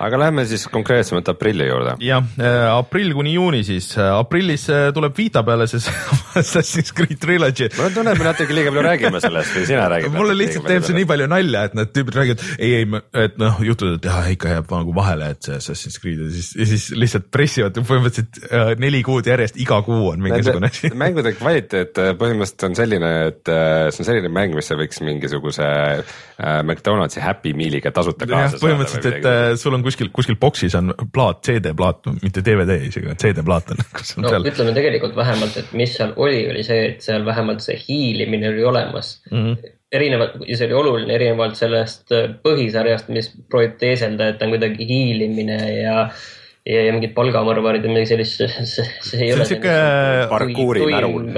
aga 0.06 0.20
lähme 0.24 0.44
siis 0.48 0.64
konkreetsemalt 0.72 1.28
aprilli 1.28 1.66
juurde. 1.68 1.96
jah, 2.04 2.24
äh, 2.40 2.60
aprill 2.72 3.12
kuni 3.16 3.34
juuni 3.34 3.60
siis, 3.64 3.90
aprillis 3.98 4.64
tuleb 4.94 5.16
Vita 5.18 5.42
peale 5.44 5.66
see 5.68 5.82
Assassin's 6.40 6.94
Creed 6.96 7.18
Trilogy. 7.20 7.68
mul 7.76 7.90
on 7.90 7.96
tunne, 7.98 8.14
et 8.16 8.22
me 8.22 8.28
natuke 8.28 8.56
liiga 8.56 8.72
palju 8.72 8.86
räägime 8.88 9.20
sellest 9.20 9.56
või 9.56 9.66
sina 9.68 9.88
räägid. 9.92 10.16
mulle 10.16 10.38
lihtsalt 10.38 10.68
teeb 10.72 10.86
see 10.88 10.96
nii 10.96 11.10
palju 11.12 11.28
nalja, 11.34 11.64
et 11.68 11.76
need 11.76 11.92
tüübid 11.92 12.18
räägivad, 12.20 12.46
ei, 12.58 12.72
ei, 12.80 13.02
et 13.26 13.36
noh, 13.42 13.60
jutud, 13.68 13.98
et 13.98 14.08
jah, 14.08 14.32
ikka 14.32 14.54
jääb 14.54 14.72
nagu 14.78 14.96
vahele, 14.96 15.32
et 15.36 15.44
see 15.44 15.60
Assassin's 15.60 16.00
Creed 16.00 16.24
ja 16.24 16.30
siis, 16.32 16.50
ja 16.56 16.70
siis 16.72 16.88
lihtsalt 16.96 17.28
pressivad 17.34 17.76
põhimõtteliselt 17.76 18.80
neli 18.80 19.04
kuud 19.04 19.28
järjest, 19.28 19.60
iga 19.60 19.82
kuu 19.84 20.08
on 20.14 20.24
mingisugune 20.24 20.72
asi. 20.72 20.92
mängude 20.96 21.36
kvaliteet 21.36 22.00
põhimõtteliselt 22.16 22.68
on 22.70 22.80
selline, 22.80 23.14
et 23.28 23.54
see 23.92 24.04
on 24.04 24.08
selline 24.08 24.32
mäng, 24.38 24.56
mis 24.56 24.68
sa 24.70 24.76
võiks 24.78 25.02
mingisuguse 25.04 25.66
äh, 25.68 26.60
McDonaldsi 26.62 27.22
Happy 27.24 27.54
Meal'iga 27.58 27.92
tasuta 27.94 28.28
kaasa 28.28 28.54
saada. 28.54 28.62
põhimõtteliselt, 28.64 29.08
et 29.18 29.28
äh, 29.28 29.52
sul 29.60 29.76
on 29.76 29.84
kuskil, 29.86 30.12
kuskil 30.14 30.38
boksis 30.40 30.76
on 30.78 30.94
plaat, 31.14 31.42
CD-plaat, 31.48 32.10
mitte 32.22 32.44
DVD 32.46 32.78
isegi, 32.88 33.10
CD-plaat 33.20 33.72
on. 33.74 33.82
no 34.22 34.34
seal. 34.34 34.48
ütleme 34.52 34.76
tegelikult 34.76 35.18
vähemalt, 35.18 35.58
et 35.60 35.74
mis 35.78 35.96
seal 35.98 36.14
oli, 36.16 36.44
oli 36.52 36.64
see, 36.66 36.92
et 36.92 37.04
seal 37.04 37.26
vähemalt 37.28 37.64
see 37.64 37.76
hiilimine 37.88 38.54
oli 38.54 38.64
olemas 38.74 39.18
mm. 39.32 39.42
-hmm 39.42 39.74
erinevalt, 39.88 40.34
ja 40.44 40.56
see 40.58 40.66
oli 40.66 40.74
oluline 40.76 41.14
erinevalt 41.16 41.56
sellest 41.56 42.12
äh, 42.12 42.26
põhisarjast, 42.44 43.08
mis 43.08 43.30
proovib 43.48 43.78
teeselda, 43.80 44.34
et 44.34 44.42
on 44.44 44.52
kuidagi 44.52 44.84
hiilimine 44.84 45.56
ja 45.78 46.02
äh, 46.02 46.26
ja, 46.68 46.82
ja 46.84 46.94
mingid 46.94 47.14
palgamõrvarid 47.16 47.86
ja 47.86 47.92
midagi 47.92 48.10
sellist, 48.12 48.42
see, 48.42 48.66
see 48.68 49.22
ei 49.24 49.30
see 49.30 49.32
ole. 49.36 49.46
sihuke 49.48 49.74
parkuuri 50.32 50.84
märul. 50.92 51.30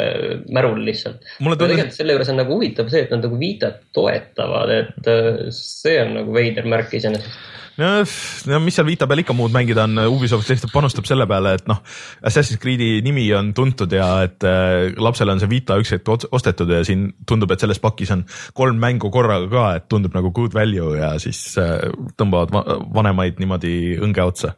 märul 0.50 0.82
lihtsalt. 0.86 1.22
tegelikult 1.38 1.96
selle 1.96 2.16
juures 2.16 2.32
on 2.32 2.40
nagu 2.42 2.56
huvitav 2.58 2.90
see, 2.92 3.04
et 3.06 3.14
nad 3.14 3.24
nagu 3.26 3.38
Vitat 3.40 3.80
toetavad, 3.96 4.74
et 4.74 5.10
äh, 5.10 5.46
see 5.54 5.96
on 6.02 6.16
nagu 6.20 6.36
veider 6.36 6.68
märk 6.70 6.94
iseenesest 6.98 7.58
no 7.80 8.60
mis 8.64 8.78
seal 8.78 8.88
Vita 8.88 9.08
peal 9.10 9.22
ikka 9.24 9.36
muud 9.36 9.54
mängida 9.54 9.86
on, 9.88 9.98
Ubisoft 10.10 10.48
lihtsalt 10.50 10.72
panustab 10.74 11.08
selle 11.08 11.26
peale, 11.30 11.54
et 11.58 11.68
noh, 11.70 11.80
Assassin's 12.26 12.60
Creed'i 12.62 13.00
nimi 13.06 13.26
on 13.36 13.52
tuntud 13.56 13.92
ja 13.94 14.08
et 14.26 14.46
äh, 14.46 14.90
lapsele 15.00 15.34
on 15.34 15.42
see 15.42 15.50
Vita 15.50 15.78
üks 15.80 15.94
hetk 15.94 16.10
ostetud 16.30 16.70
ja 16.70 16.82
siin 16.86 17.08
tundub, 17.28 17.52
et 17.54 17.62
selles 17.62 17.80
pakis 17.82 18.12
on 18.14 18.24
kolm 18.56 18.80
mängu 18.82 19.10
korraga 19.12 19.48
ka, 19.50 19.66
et 19.78 19.88
tundub 19.92 20.14
nagu 20.16 20.32
good 20.36 20.54
value 20.56 20.96
ja 20.98 21.12
siis 21.22 21.40
äh, 21.60 21.90
tõmbavad 22.20 22.52
vanemaid 22.94 23.40
niimoodi 23.40 23.74
õnge 24.02 24.24
otsa. 24.24 24.54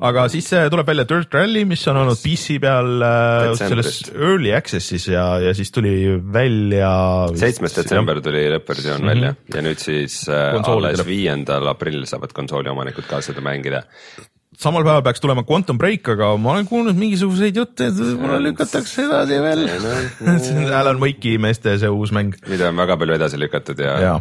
aga 0.00 0.26
siis 0.32 0.50
äh, 0.56 0.68
tuleb 0.72 0.88
välja 0.90 1.06
Dirt 1.08 1.34
Rally, 1.34 1.64
mis 1.68 1.86
on 1.90 2.00
olnud 2.02 2.20
PC 2.20 2.58
peal 2.62 3.04
äh, 3.06 3.52
selles 3.58 4.02
early 4.14 4.54
access'is 4.56 5.08
ja, 5.10 5.26
ja 5.42 5.54
siis 5.56 5.72
tuli 5.74 5.94
välja. 6.32 6.92
seitsmes 7.38 7.76
detsember 7.76 8.20
tuli 8.24 8.46
lõppversioon 8.54 9.00
mm 9.00 9.08
-hmm. 9.08 9.14
välja 9.14 9.34
ja 9.54 9.64
nüüd 9.66 9.82
siis 9.82 10.22
äh, 10.28 10.58
alles 10.60 11.04
viiendal 11.06 11.68
aprillil 11.72 12.06
saavad 12.10 12.34
konsooli 12.50 12.74
omanikud 12.74 13.06
ka 13.06 13.22
seda 13.24 13.42
mängida 13.44 13.84
samal 14.60 14.82
päeval 14.82 15.04
peaks 15.06 15.22
tulema 15.22 15.44
Quantum 15.46 15.78
Break, 15.78 16.08
aga 16.10 16.32
ma 16.36 16.50
olen 16.56 16.66
kuulnud 16.68 16.98
mingisuguseid 16.98 17.56
jutte, 17.56 17.86
et 17.86 17.96
võib-olla 17.96 18.40
lükatakse 18.42 19.04
edasi 19.06 19.38
veel 19.40 19.62
Alan 20.80 20.98
Wake'i 21.00 21.38
meeste 21.40 21.76
see 21.80 21.88
uus 21.94 22.10
mäng. 22.12 22.34
mida 22.50 22.68
on 22.68 22.82
väga 22.82 22.98
palju 23.00 23.14
edasi 23.16 23.38
lükatud 23.40 23.80
ja, 23.80 23.94
ja.. 24.02 24.12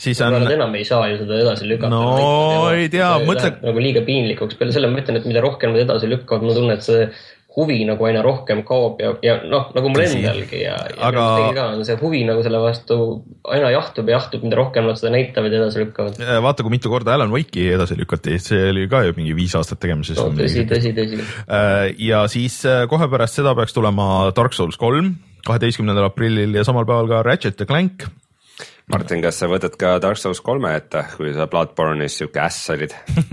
siis 0.00 0.22
on. 0.24 0.38
Nad 0.38 0.54
enam 0.54 0.78
ei 0.78 0.86
saa 0.88 1.10
ju 1.10 1.18
seda 1.24 1.40
edasi 1.42 1.68
lükata. 1.68 1.90
no 1.92 2.70
ei 2.70 2.86
tea, 2.92 3.10
mõtle. 3.26 3.50
nagu 3.66 3.82
liiga 3.82 4.04
piinlikuks, 4.06 4.56
peale 4.60 4.72
selle 4.76 4.92
ma 4.92 5.02
ütlen, 5.02 5.18
et 5.20 5.28
mida 5.28 5.42
rohkem 5.44 5.74
nad 5.74 5.82
edasi 5.84 6.08
lükkavad, 6.12 6.46
ma 6.46 6.56
tunnen, 6.56 6.78
et 6.78 6.86
see 6.86 7.10
huvi 7.54 7.76
nagu 7.86 8.06
aina 8.08 8.22
rohkem 8.24 8.62
kaob 8.66 8.98
ja, 9.02 9.12
ja 9.22 9.36
noh, 9.46 9.68
nagu 9.76 9.90
mul 9.92 10.02
endalgi 10.02 10.62
ja, 10.64 10.74
ja 10.90 10.96
aga... 11.08 11.26
ka 11.54 11.66
on 11.76 11.84
see 11.86 11.96
huvi 12.00 12.24
nagu 12.26 12.42
selle 12.42 12.58
vastu 12.62 12.96
aina 13.46 13.70
jahtub 13.74 14.10
ja 14.10 14.18
jahtub, 14.18 14.42
mida 14.46 14.58
rohkem 14.58 14.88
nad 14.88 14.98
seda 14.98 15.12
näitavad 15.14 15.54
ja 15.54 15.60
edasi 15.62 15.84
lükkavad. 15.84 16.18
vaata, 16.42 16.66
kui 16.66 16.74
mitu 16.74 16.90
korda 16.90 17.14
Alan 17.14 17.30
Wake'i 17.34 17.68
edasi 17.76 17.98
lükati, 18.00 18.40
see 18.42 18.70
oli 18.72 18.88
ka 18.90 19.04
ju 19.06 19.14
mingi 19.18 19.36
viis 19.38 19.54
aastat 19.58 19.82
tegemises 19.84 20.18
no,. 20.18 20.32
tõsi, 20.34 20.66
tõsi, 20.70 20.94
tõsi. 20.96 21.20
Äh, 21.46 21.92
ja 22.02 22.24
siis 22.32 22.58
äh, 22.66 22.84
kohe 22.90 23.08
pärast 23.12 23.38
seda 23.38 23.54
peaks 23.58 23.76
tulema 23.76 24.32
Dark 24.34 24.56
Souls 24.56 24.80
kolm, 24.80 25.14
kaheteistkümnendal 25.46 26.10
aprillil 26.10 26.58
ja 26.58 26.66
samal 26.66 26.88
päeval 26.88 27.10
ka 27.12 27.24
Ratchet 27.28 27.62
ja 27.62 27.70
Clank 27.70 28.08
Martin, 28.92 29.22
kas 29.24 29.38
sa 29.40 29.48
võtad 29.48 29.78
ka 29.80 29.94
Dark 30.02 30.20
Souls 30.20 30.42
kolme 30.44 30.74
ette, 30.76 31.06
kui 31.16 31.32
sa 31.32 31.46
Bloodborne'is 31.48 32.18
sihuke 32.20 32.42
äss 32.44 32.68
olid 32.74 32.92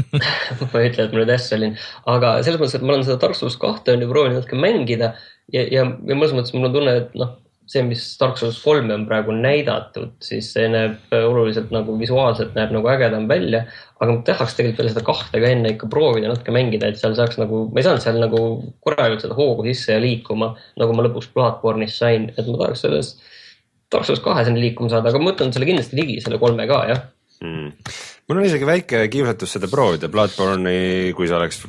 ma 0.72 0.80
ei 0.80 0.88
ütle, 0.88 1.08
et 1.08 1.12
ma 1.12 1.20
nüüd 1.20 1.34
äss 1.36 1.52
olin, 1.58 1.76
aga 2.08 2.38
selles 2.40 2.62
mõttes, 2.62 2.78
et 2.80 2.86
ma 2.86 2.96
olen 2.96 3.04
seda 3.08 3.20
Dark 3.26 3.36
Souls 3.36 3.58
kahte 3.60 3.96
on 3.96 4.06
ju 4.06 4.08
proovinud 4.12 4.40
natuke 4.40 4.60
mängida 4.60 5.12
ja, 5.52 5.64
ja, 5.66 5.84
ja 5.84 6.16
mõnes 6.16 6.36
mõttes 6.38 6.56
mul 6.56 6.70
on 6.70 6.76
tunne, 6.78 6.94
et 7.02 7.18
noh, 7.20 7.34
see, 7.72 7.84
mis 7.88 8.04
Dark 8.20 8.40
Souls 8.40 8.60
kolme 8.64 8.96
on 8.96 9.04
praegu 9.10 9.36
näidatud, 9.36 10.14
siis 10.24 10.50
see 10.56 10.68
näeb 10.72 11.12
oluliselt 11.16 11.72
nagu 11.76 11.98
visuaalselt 12.00 12.56
näeb 12.58 12.72
nagu 12.76 12.90
ägedam 12.92 13.28
välja. 13.30 13.66
aga 14.02 14.16
ma 14.16 14.24
tahaks 14.26 14.56
tegelikult 14.58 14.82
veel 14.82 14.94
seda 14.96 15.04
kahte 15.06 15.42
ka 15.44 15.52
enne 15.52 15.76
ikka 15.76 15.92
proovida 15.92 16.32
natuke 16.32 16.56
mängida, 16.56 16.90
et 16.90 16.98
seal 16.98 17.14
saaks 17.18 17.38
nagu, 17.38 17.68
ma 17.70 17.80
ei 17.80 17.86
saanud 17.86 18.04
seal 18.04 18.18
nagu 18.24 18.40
korralikult 18.82 19.28
seda 19.28 19.38
hoogu 19.38 19.68
sisse 19.68 19.94
ja 19.94 20.02
liikuma, 20.02 20.56
nagu 20.82 20.96
ma 20.98 21.06
lõpuks 21.06 21.30
Bloodborne'is 21.36 22.00
sain, 22.02 22.32
et 22.34 22.48
ma 22.48 22.58
tahaks 22.64 22.88
selles 22.88 23.14
Dark 23.91 24.08
Souls 24.08 24.23
kaheseni 24.23 24.62
liikuma 24.63 24.91
saada, 24.91 25.12
aga 25.12 25.19
ma 25.21 25.32
võtan 25.32 25.51
selle 25.54 25.67
kindlasti 25.69 25.99
ligi, 25.99 26.19
selle 26.23 26.39
kolme 26.41 26.67
ka 26.69 26.82
jah. 26.91 27.04
Mm.. 27.41 27.73
Mul 28.32 28.39
on 28.39 28.48
isegi 28.48 28.67
väike 28.67 29.02
kiusatus 29.12 29.58
seda 29.58 29.67
proovida, 29.67 30.08
Bloodborne'i, 30.12 31.12
kui 31.17 31.28
see 31.28 31.36
oleks 31.36 31.65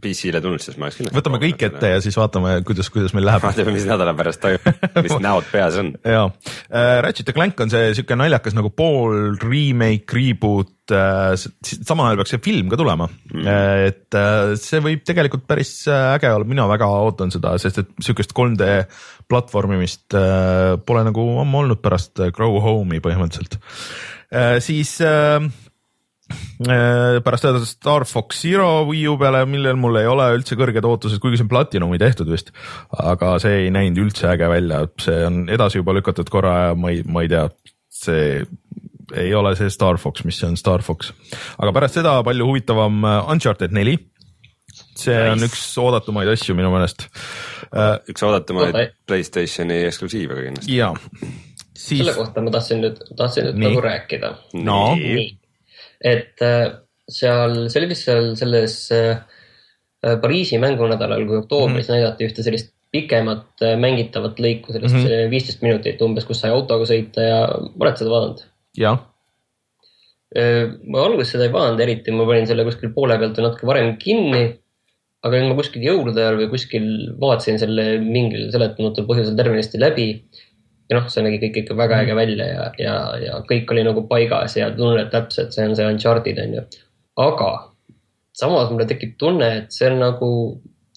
PC-le 0.00 0.40
tulnud, 0.40 0.62
siis 0.62 0.78
ma 0.78 0.86
oleks 0.86 0.96
kindlasti. 1.00 1.18
võtame 1.18 1.40
kõik 1.42 1.64
ette 1.68 1.90
ja 1.92 1.98
siis 2.00 2.16
vaatame, 2.16 2.54
kuidas, 2.66 2.88
kuidas 2.94 3.12
meil 3.16 3.26
läheb. 3.28 3.44
vaatame, 3.44 3.74
mis 3.76 3.84
nädala 3.88 4.14
pärast 4.16 4.40
toimub, 4.40 4.88
mis 5.04 5.16
näod 5.26 5.50
peas 5.52 5.76
on. 5.82 5.92
ja 6.00 6.24
äh,, 6.24 6.94
Ratchet 7.04 7.28
ja 7.28 7.36
Clank 7.36 7.60
on 7.60 7.72
see 7.72 7.92
sihuke 7.98 8.16
naljakas 8.16 8.56
nagu 8.56 8.72
pool 8.72 9.36
remake, 9.42 10.08
reboot 10.16 10.96
äh,, 10.96 11.34
samal 11.36 12.08
ajal 12.08 12.22
peaks 12.22 12.34
see 12.36 12.42
film 12.48 12.72
ka 12.72 12.80
tulema 12.80 13.10
mm., 13.10 13.52
et 13.90 14.18
äh, 14.22 14.56
see 14.60 14.80
võib 14.84 15.04
tegelikult 15.08 15.44
päris 15.50 15.74
äh, 15.92 16.14
äge 16.16 16.32
olla, 16.32 16.48
mina 16.48 16.68
väga 16.72 16.88
ootan 17.02 17.34
seda, 17.34 17.52
sest 17.60 17.84
et 17.84 17.94
sihukest 18.00 18.32
3D 18.38 18.72
platvormimist 19.28 20.16
äh, 20.16 20.78
pole 20.88 21.04
nagu 21.04 21.30
ammu 21.44 21.64
olnud 21.66 21.84
pärast 21.84 22.24
äh, 22.24 22.32
Grow 22.32 22.62
Home'i 22.64 23.04
põhimõtteliselt 23.04 23.60
äh,. 24.32 24.56
siis 24.64 24.96
äh, 25.04 25.36
äh, 25.36 25.50
pärast 27.24 27.46
seda 27.46 27.62
Star 27.64 28.06
Fox 28.08 28.42
Zero 28.42 28.84
Wii 28.88 29.06
U 29.12 29.16
peale, 29.20 29.44
millel 29.48 29.78
mul 29.80 30.00
ei 30.00 30.08
ole 30.10 30.28
üldse 30.36 30.58
kõrged 30.58 30.86
ootused, 30.88 31.20
kuigi 31.22 31.40
see 31.40 31.46
on 31.46 31.52
Platinumi 31.52 32.00
tehtud 32.00 32.30
vist. 32.32 32.52
aga 32.92 33.36
see 33.42 33.64
ei 33.64 33.72
näinud 33.74 34.02
üldse 34.06 34.28
äge 34.32 34.50
välja, 34.50 34.84
see 35.02 35.24
on 35.28 35.44
edasi 35.52 35.82
juba 35.82 35.96
lükatud 35.96 36.30
korra 36.32 36.54
ja 36.68 36.76
ma 36.78 36.92
ei, 36.94 37.04
ma 37.06 37.24
ei 37.24 37.32
tea, 37.32 37.46
see 37.88 38.42
ei 39.16 39.32
ole 39.34 39.54
see 39.56 39.72
Star 39.72 39.96
Fox, 40.00 40.26
mis 40.28 40.42
on 40.44 40.58
Star 40.60 40.84
Fox. 40.84 41.14
aga 41.56 41.72
pärast 41.76 42.00
seda 42.00 42.18
palju 42.26 42.50
huvitavam 42.50 43.04
Uncharted 43.32 43.72
neli 43.72 43.96
see 44.98 45.14
nice. 45.14 45.32
on 45.32 45.44
üks 45.46 45.64
oodatumaid 45.80 46.30
asju 46.32 46.56
minu 46.58 46.72
meelest 46.74 47.06
uh,. 47.08 47.98
üks 48.10 48.24
oodatumaid 48.26 48.78
Playstationi 49.08 49.82
eksklusiive 49.88 50.36
ka 50.36 50.46
kindlasti. 50.48 50.78
jaa. 50.78 50.94
Siis... 51.78 52.00
selle 52.00 52.16
kohta 52.16 52.42
ma 52.42 52.52
tahtsin 52.54 52.82
nüüd, 52.82 53.02
tahtsin 53.18 53.52
nüüd 53.52 53.62
nagu 53.68 53.84
rääkida 53.84 54.32
no.. 54.66 54.80
Et 56.04 56.44
äh, 56.44 56.66
seal, 57.08 57.66
see 57.68 57.80
oli 57.80 57.90
vist 57.92 58.08
seal 58.08 58.32
selles 58.38 58.80
äh, 58.94 59.18
Pariisi 59.98 60.60
mängunädalal, 60.62 61.24
kui 61.26 61.40
oktoobris 61.40 61.88
mm 61.88 61.94
-hmm. 61.94 61.96
näidati 61.96 62.26
ühte 62.28 62.42
sellist 62.46 62.74
pikemat 62.94 63.64
mängitavat 63.82 64.38
lõiku, 64.38 64.72
sellest 64.72 64.94
viisteist 65.30 65.58
mm 65.58 65.66
-hmm. 65.66 65.72
minutit 65.72 66.02
umbes, 66.02 66.24
kus 66.24 66.40
sai 66.40 66.50
autoga 66.54 66.86
sõita 66.86 67.24
ja 67.24 67.40
oled 67.50 67.96
seda 67.98 68.10
vaadanud? 68.10 68.44
jah 68.78 69.02
ma 70.92 71.02
alguses 71.02 71.32
seda 71.32 71.44
ei 71.48 71.52
vaadanud 71.52 71.80
eriti, 71.80 72.12
ma 72.12 72.26
panin 72.28 72.46
selle 72.46 72.64
kuskil 72.64 72.92
poole 72.94 73.18
pealt 73.18 73.38
või 73.38 73.46
natuke 73.48 73.66
varem 73.66 73.96
kinni 73.96 74.42
aga 75.26 75.40
nüüd 75.40 75.50
ma 75.50 75.58
kuskil 75.58 75.82
jõulude 75.82 76.22
ajal 76.22 76.38
või 76.38 76.50
kuskil 76.52 76.88
vaatasin 77.18 77.58
selle 77.60 77.86
mingil 78.02 78.48
seletamatul 78.54 79.06
põhjusel 79.08 79.38
tervenisti 79.38 79.80
läbi. 79.82 80.08
Ja 80.88 80.98
noh, 80.98 81.08
see 81.12 81.24
nägi 81.24 81.40
kõik 81.42 81.62
ikka 81.62 81.76
väga 81.78 82.02
äge 82.04 82.16
välja 82.16 82.46
ja, 82.48 82.66
ja, 82.80 82.96
ja 83.22 83.40
kõik 83.48 83.70
oli 83.74 83.84
nagu 83.86 84.06
paigas 84.08 84.56
ja 84.56 84.70
tunned 84.74 85.10
täpselt, 85.12 85.52
see 85.54 85.66
on 85.68 85.76
see 85.76 85.88
Uncharted 85.88 86.40
on 86.44 86.54
ju. 86.58 86.64
aga 87.18 87.50
samas 88.38 88.70
mulle 88.70 88.86
tekib 88.88 89.16
tunne, 89.18 89.48
et 89.62 89.74
see 89.74 89.90
on 89.90 89.98
nagu, 90.02 90.30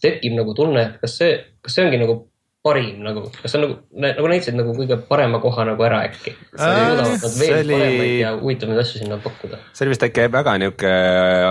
tekib 0.01 0.36
nagu 0.38 0.54
tunne, 0.58 0.84
et 0.86 1.01
kas 1.01 1.17
see, 1.19 1.38
kas 1.62 1.77
see 1.77 1.88
ongi 1.88 2.01
nagu 2.01 2.17
parim 2.62 3.00
nagu, 3.02 3.24
kas 3.41 3.56
on 3.58 3.63
nagu, 3.63 3.76
nagu 4.04 4.28
näitasid 4.30 4.54
nagu 4.54 4.74
kõige 4.78 4.97
parema 5.08 5.39
koha 5.41 5.63
nagu 5.65 5.82
ära 5.86 6.04
äkki? 6.06 6.36
veel 6.54 7.74
oli... 7.74 8.10
huvitavaid 8.43 8.82
asju 8.84 9.02
sinna 9.02 9.17
pakkuda? 9.24 9.58
see 9.74 9.88
oli 9.88 9.95
vist 9.95 10.06
äkki 10.06 10.28
väga 10.34 10.54
niuke 10.62 10.91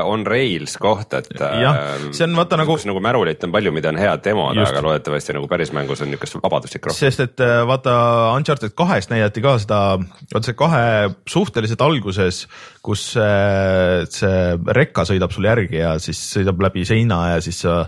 on 0.07 0.23
rails 0.29 0.77
koht, 0.79 1.16
et. 1.18 1.33
jah, 1.35 1.81
see 2.14 2.29
on 2.29 2.38
vaata 2.38 2.61
nagu. 2.61 2.79
nagu 2.92 3.03
märulit 3.03 3.42
on 3.46 3.55
palju, 3.57 3.75
mida 3.75 3.90
on 3.90 3.99
hea 3.99 4.14
demoda, 4.23 4.68
aga 4.68 4.85
loodetavasti 4.87 5.35
nagu 5.35 5.51
päris 5.51 5.75
mängus 5.75 6.05
on 6.07 6.14
niukest 6.14 6.38
vabadust 6.38 6.79
ikka 6.79 6.92
rohkem. 6.92 7.03
sest 7.03 7.27
et 7.27 7.42
äh, 7.42 7.59
vaata 7.66 7.96
Uncharted 8.37 8.79
kahest 8.79 9.11
näidati 9.11 9.42
ka 9.42 9.59
seda, 9.59 9.83
vaata 10.31 10.46
see 10.46 10.59
kahe 10.62 10.87
suhteliselt 11.27 11.83
alguses, 11.90 12.44
kus 12.87 13.11
äh, 13.18 14.07
see 14.14 14.75
rekka 14.79 15.09
sõidab 15.11 15.35
sul 15.35 15.51
järgi 15.51 15.83
ja 15.83 15.96
siis 15.99 16.23
sõidab 16.38 16.62
läbi 16.70 16.87
seina 16.87 17.25
ja 17.35 17.42
siis 17.42 17.64
sa 17.66 17.81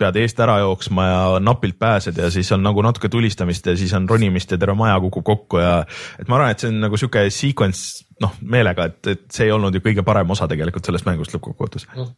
pead 0.00 0.16
eest 0.20 0.40
ära 0.40 0.58
jooksma 0.62 1.06
ja 1.06 1.20
napilt 1.44 1.78
pääsed 1.80 2.18
ja 2.18 2.30
siis 2.32 2.50
on 2.56 2.64
nagu 2.64 2.82
natuke 2.84 3.10
tulistamist 3.12 3.68
ja 3.70 3.76
siis 3.78 3.92
on 3.96 4.08
ronimist 4.08 4.52
ja 4.52 4.58
terve 4.60 4.76
maja 4.78 4.98
kukub 5.04 5.26
kokku 5.26 5.60
ja 5.62 5.76
et 6.18 6.28
ma 6.28 6.40
arvan, 6.40 6.54
et 6.54 6.64
see 6.64 6.72
on 6.72 6.80
nagu 6.86 7.00
sihuke 7.00 7.26
sequence 7.34 8.06
noh 8.20 8.34
meelega, 8.40 8.90
et, 8.90 9.14
et 9.14 9.28
see 9.32 9.48
ei 9.48 9.54
olnud 9.54 9.76
ju 9.76 9.84
kõige 9.84 10.04
parem 10.06 10.32
osa 10.32 10.48
tegelikult 10.50 10.88
sellest 10.88 11.08
mängust 11.08 11.36
lõppkokkuvõttes 11.36 11.88
mm 11.92 12.10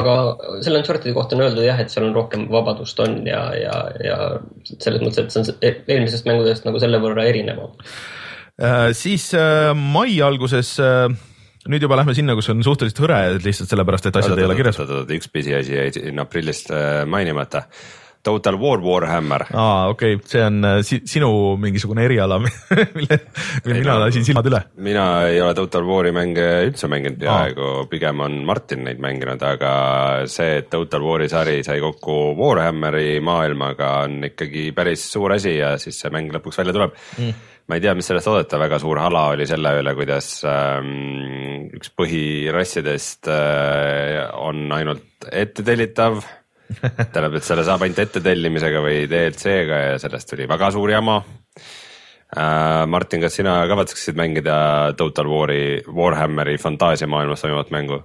aga 0.00 0.14
selle 0.64 0.80
Uncharted'i 0.80 1.14
kohta 1.14 1.36
on 1.36 1.44
öeldud 1.44 1.64
jah, 1.64 1.78
et 1.80 1.92
seal 1.92 2.08
on 2.08 2.16
rohkem 2.16 2.46
vabadust 2.50 2.98
on 3.04 3.20
ja, 3.28 3.42
ja, 3.56 3.76
ja 4.02 4.16
selles 4.72 5.02
mõttes, 5.02 5.22
et 5.22 5.34
see 5.34 5.42
on 5.42 5.62
e-, 5.62 5.76
eelmisest 5.94 6.26
mängudest 6.28 6.66
nagu 6.66 6.82
selle 6.82 7.00
võrra 7.02 7.24
erinevam 7.30 7.72
äh,. 8.60 8.90
siis 8.98 9.30
äh, 9.38 9.70
mai 9.74 10.18
alguses 10.26 10.74
äh, 10.82 11.06
nüüd 11.68 11.84
juba 11.84 11.98
lähme 12.00 12.16
sinna, 12.16 12.36
kus 12.38 12.48
on 12.52 12.62
suhteliselt 12.64 13.02
hõre 13.04 13.22
lihtsalt 13.42 13.72
sellepärast, 13.72 14.08
et 14.08 14.20
asjad 14.20 14.38
ei 14.40 14.48
ole 14.48 14.58
kirjas. 14.58 14.80
üks 14.80 15.32
pisiasi 15.32 15.74
jäi 15.76 15.90
siin 15.96 16.22
aprillist 16.22 16.72
äh, 16.72 17.02
mainimata. 17.08 17.66
Total 18.20 18.52
War 18.60 18.82
Warhammer. 18.84 19.46
aa, 19.56 19.88
okei 19.88 20.18
okay., 20.18 20.26
see 20.28 20.42
on 20.44 20.58
äh, 20.64 20.74
si 20.84 20.98
sinu 21.08 21.56
mingisugune 21.56 22.02
eriala 22.04 22.36
mille, 22.42 23.16
mille 23.64 23.78
mina 23.78 23.94
lasin 24.02 24.26
silmad 24.28 24.48
üle. 24.50 24.60
mina 24.76 25.06
ei 25.30 25.40
ole 25.40 25.54
Total 25.56 25.86
War'i 25.88 26.12
mänge 26.12 26.44
üldse 26.66 26.90
mänginud 26.92 27.16
peaaegu, 27.22 27.70
pigem 27.88 28.20
on 28.26 28.36
Martin 28.44 28.84
neid 28.84 29.00
mänginud, 29.00 29.40
aga 29.40 29.72
see, 30.28 30.58
et 30.60 30.68
Total 30.72 31.00
War'i 31.00 31.30
sari 31.32 31.62
sai 31.64 31.80
kokku 31.80 32.34
Warhammeri 32.36 33.22
maailmaga 33.24 33.94
on 34.04 34.20
ikkagi 34.28 34.68
päris 34.76 35.06
suur 35.14 35.38
asi 35.38 35.56
ja 35.56 35.78
siis 35.80 36.02
see 36.04 36.12
mäng 36.12 36.28
lõpuks 36.36 36.60
välja 36.60 36.76
tuleb 36.76 37.00
mm 37.16 37.48
ma 37.68 37.76
ei 37.76 37.82
tea, 37.84 37.94
mis 37.98 38.08
sellest 38.10 38.28
oodata, 38.30 38.58
väga 38.60 38.78
suur 38.82 39.00
hala 39.02 39.26
oli 39.34 39.46
selle 39.48 39.72
üle, 39.80 39.94
kuidas 39.98 40.28
ähm, 40.48 41.68
üks 41.76 41.92
põhirassidest 41.98 43.30
äh, 43.32 44.24
on 44.40 44.68
ainult 44.76 45.28
ettetellitav 45.30 46.20
tähendab, 47.12 47.36
et 47.36 47.46
selle 47.46 47.66
saab 47.66 47.84
ainult 47.84 48.00
ettetellimisega 48.04 48.82
või 48.84 49.04
DLC-ga 49.10 49.82
ja 49.90 50.00
sellest 50.02 50.32
tuli 50.32 50.48
väga 50.50 50.72
suur 50.74 50.92
jama 50.94 51.20
äh,. 51.20 52.86
Martin, 52.90 53.24
kas 53.24 53.40
sina 53.40 53.58
kavatseksid 53.70 54.18
mängida 54.18 54.56
Total 54.98 55.26
War'i, 55.26 55.80
Warhammeri 55.90 56.56
fantaasiamaailmas 56.62 57.42
toimuvat 57.42 57.74
mängu? 57.74 58.04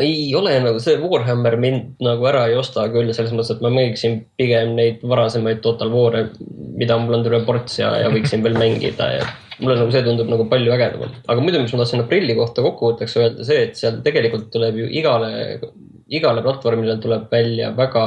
Ma 0.00 0.06
ei 0.06 0.32
ole 0.34 0.56
nagu 0.64 0.80
see 0.80 0.96
Warhammer 1.00 1.56
mind 1.60 2.00
nagu 2.04 2.24
ära 2.30 2.46
ei 2.48 2.56
osta 2.56 2.86
küll 2.92 3.12
selles 3.12 3.34
mõttes, 3.34 3.52
et 3.52 3.64
ma 3.64 3.72
mängiksin 3.74 4.22
pigem 4.40 4.74
neid 4.78 5.04
varasemaid 5.04 5.60
Total 5.64 5.92
War'e, 5.92 6.26
mida 6.80 6.96
mul 6.98 7.18
on 7.18 7.26
terve 7.26 7.42
ports 7.44 7.80
ja, 7.82 7.92
ja 8.00 8.10
võiksin 8.12 8.44
veel 8.46 8.56
mängida 8.60 9.10
ja 9.18 9.28
mulle 9.60 9.76
nagu 9.76 9.92
see 9.92 10.04
tundub 10.06 10.30
nagu 10.32 10.46
palju 10.48 10.72
ägedamalt. 10.72 11.20
aga 11.28 11.44
muidu, 11.44 11.60
mis 11.60 11.74
ma 11.74 11.82
tahtsin 11.82 12.04
aprilli 12.04 12.36
kohta 12.38 12.64
kokkuvõtteks 12.64 13.16
öelda, 13.20 13.46
see, 13.46 13.66
et 13.68 13.76
seal 13.76 14.00
tegelikult 14.04 14.48
tuleb 14.54 14.78
ju 14.80 14.86
igale, 15.00 15.32
igale 16.08 16.44
platvormile 16.46 16.96
tuleb 17.02 17.26
välja 17.32 17.74
väga, 17.76 18.04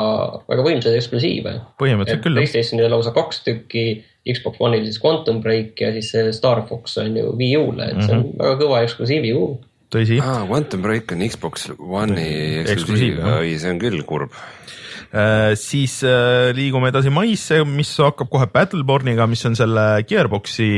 väga 0.50 0.66
võimsaid 0.66 0.98
eksklusiive. 0.98 1.54
põhimõtteliselt 1.82 2.26
küll. 2.26 2.40
PlayStationile 2.40 2.90
lausa 2.90 3.14
kaks 3.16 3.44
tükki, 3.46 3.86
Xbox 4.24 4.62
One'il 4.64 4.88
siis 4.88 5.02
Quantum 5.04 5.44
Break 5.44 5.82
ja 5.84 5.92
siis 5.94 6.10
see 6.16 6.34
Star 6.34 6.64
Fox 6.70 6.98
on 7.02 7.20
ju 7.20 7.36
Wii 7.38 7.60
U-le, 7.60 7.92
et 7.92 8.02
see 8.02 8.16
on 8.16 8.24
mm 8.24 8.32
-hmm. 8.32 8.42
väga 8.42 8.60
kõva 8.64 8.82
eksklusiiv 8.88 9.28
Wii 9.28 9.38
U 9.38 9.46
tõsi 9.94 10.20
ah,. 10.24 10.44
Quantum 10.50 10.84
Break 10.86 11.14
on 11.16 11.24
Xbox 11.30 11.70
One'i 11.78 12.64
eksklusiiv, 12.66 13.22
oi, 13.38 13.56
see 13.62 13.74
on 13.74 13.82
küll 13.82 14.04
kurb 14.10 14.34
äh,. 14.34 15.54
siis 15.60 16.02
äh, 16.08 16.52
liigume 16.58 16.92
edasi 16.94 17.14
maisse, 17.14 17.64
mis 17.70 17.96
hakkab 18.02 18.32
kohe 18.34 18.50
Battleborniga, 18.54 19.30
mis 19.30 19.46
on 19.50 19.58
selle 19.60 19.88
Gearbox'i 20.10 20.72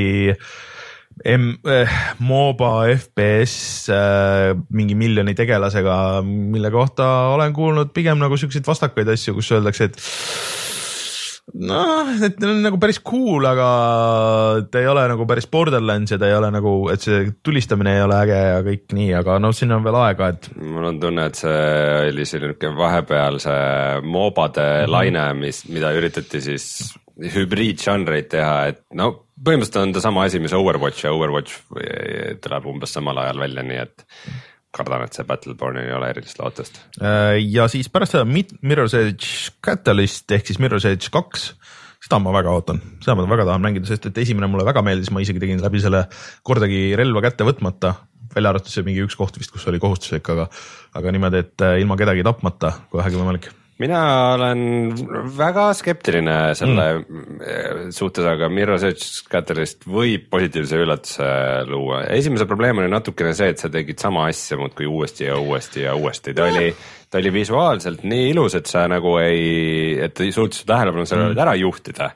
M 1.24 1.54
äh, 1.64 1.88
MOBA 2.20 2.72
FPS 2.92 3.88
äh, 3.88 4.52
mingi 4.76 4.98
miljoni 5.00 5.32
tegelasega, 5.38 6.22
mille 6.26 6.72
kohta 6.74 7.08
olen 7.38 7.56
kuulnud 7.56 7.94
pigem 7.96 8.20
nagu 8.20 8.36
siukseid 8.38 8.68
vastakaid 8.68 9.14
asju, 9.14 9.38
kus 9.38 9.54
öeldakse, 9.56 9.88
et 9.88 10.02
noh, 11.54 12.10
et 12.26 12.38
ta 12.40 12.50
on 12.50 12.64
nagu 12.66 12.80
päris 12.82 13.00
cool, 13.06 13.46
aga 13.48 13.68
ta 14.72 14.82
ei 14.82 14.90
ole 14.90 15.06
nagu 15.12 15.28
päris 15.30 15.48
Borderlands 15.52 16.16
ja 16.16 16.20
ta 16.22 16.30
ei 16.30 16.38
ole 16.38 16.50
nagu, 16.54 16.74
et 16.94 17.06
see 17.06 17.30
tulistamine 17.46 17.96
ei 17.98 18.04
ole 18.06 18.18
äge 18.26 18.40
ja 18.40 18.64
kõik 18.66 18.96
nii, 18.98 19.12
aga 19.22 19.38
noh, 19.44 19.54
siin 19.56 19.76
on 19.76 19.86
veel 19.86 20.00
aega, 20.02 20.32
et. 20.34 20.50
mul 20.58 20.90
on 20.90 21.00
tunne, 21.02 21.28
et 21.30 21.40
see 21.40 21.60
oli 22.10 22.26
selline 22.28 22.74
vahepeal 22.80 23.40
see 23.44 24.02
moobade 24.02 24.66
mm 24.66 24.86
-hmm. 24.86 24.96
laine, 24.98 25.28
mis, 25.40 25.64
mida 25.70 25.94
üritati 25.96 26.42
siis 26.42 26.96
hübriidžanreid 27.36 28.28
teha, 28.34 28.58
et 28.74 28.82
no 28.94 29.14
põhimõtteliselt 29.46 29.84
on 29.84 29.94
ta 29.96 30.02
sama 30.04 30.26
asi, 30.26 30.40
mis 30.40 30.54
Overwatch 30.56 31.06
ja 31.06 31.14
Overwatch 31.14 31.62
tuleb 32.44 32.68
umbes 32.72 32.94
samal 32.96 33.18
ajal 33.24 33.40
välja, 33.40 33.64
nii 33.64 33.80
et 33.84 34.06
kardan, 34.76 35.06
et 35.06 35.18
see 35.18 35.26
Battlebornil 35.28 35.88
ei 35.88 35.96
ole 35.96 36.12
erilist 36.14 36.40
lootust. 36.42 36.82
Äh, 37.00 37.38
ja 37.42 37.70
siis 37.72 37.90
pärast 37.92 38.16
seda 38.16 38.26
Mirror's 38.28 38.96
Edge 38.98 39.56
Catalyst 39.66 40.32
ehk 40.36 40.52
siis 40.52 40.62
Mirror's 40.62 40.88
Edge 40.90 41.12
kaks, 41.14 41.52
seda 42.06 42.20
ma 42.22 42.34
väga 42.36 42.54
ootan, 42.54 42.82
seda 43.04 43.18
ma 43.18 43.28
väga 43.30 43.48
tahan 43.50 43.64
mängida, 43.66 43.90
sest 43.90 44.10
et 44.12 44.24
esimene 44.26 44.50
mulle 44.52 44.68
väga 44.68 44.84
meeldis, 44.86 45.12
ma 45.16 45.24
isegi 45.24 45.42
tegin 45.42 45.64
läbi 45.64 45.82
selle 45.84 46.06
kordagi 46.46 46.88
relva 47.00 47.24
kätte 47.26 47.48
võtmata, 47.48 47.96
välja 48.36 48.52
arvatud 48.52 48.74
see 48.74 48.86
mingi 48.86 49.06
üks 49.06 49.18
koht 49.18 49.38
vist, 49.40 49.54
kus 49.54 49.66
oli 49.72 49.82
kohustuslik, 49.82 50.28
aga, 50.34 50.50
aga 51.00 51.14
niimoodi, 51.16 51.46
et 51.46 51.66
äh, 51.66 51.80
ilma 51.84 51.98
kedagi 52.00 52.26
tapmata, 52.28 52.76
kui 52.92 53.02
vähegi 53.02 53.22
võimalik 53.22 53.54
mina 53.82 54.02
olen 54.34 54.62
väga 55.36 55.66
skeptiline 55.76 56.36
selle 56.56 56.86
mm. 57.02 57.90
suhtes, 57.96 58.28
aga 58.30 58.48
Mirror's 58.52 58.86
Edge 58.88 59.26
Catalyst 59.32 59.84
võib 59.90 60.30
positiivse 60.32 60.80
üllatuse 60.80 61.28
luua. 61.68 62.06
esimese 62.16 62.48
probleem 62.48 62.80
oli 62.84 62.92
natukene 62.92 63.34
see, 63.36 63.52
et 63.52 63.62
sa 63.62 63.72
tegid 63.74 64.00
sama 64.02 64.30
asja 64.32 64.60
muudkui 64.62 64.88
uuesti 64.88 65.28
ja 65.28 65.36
uuesti 65.42 65.84
ja 65.84 65.98
uuesti, 66.00 66.36
ta 66.38 66.48
oli, 66.48 66.72
ta 67.12 67.20
oli 67.20 67.36
visuaalselt 67.36 68.08
nii 68.08 68.32
ilus, 68.32 68.56
et 68.62 68.72
sa 68.72 68.88
nagu 68.92 69.18
ei, 69.20 70.00
et 70.08 70.24
suutsid 70.24 70.64
su 70.64 70.72
tähelepanu 70.72 71.08
sellele 71.10 71.36
mm. 71.36 71.46
ära 71.46 71.60
juhtida 71.60 72.14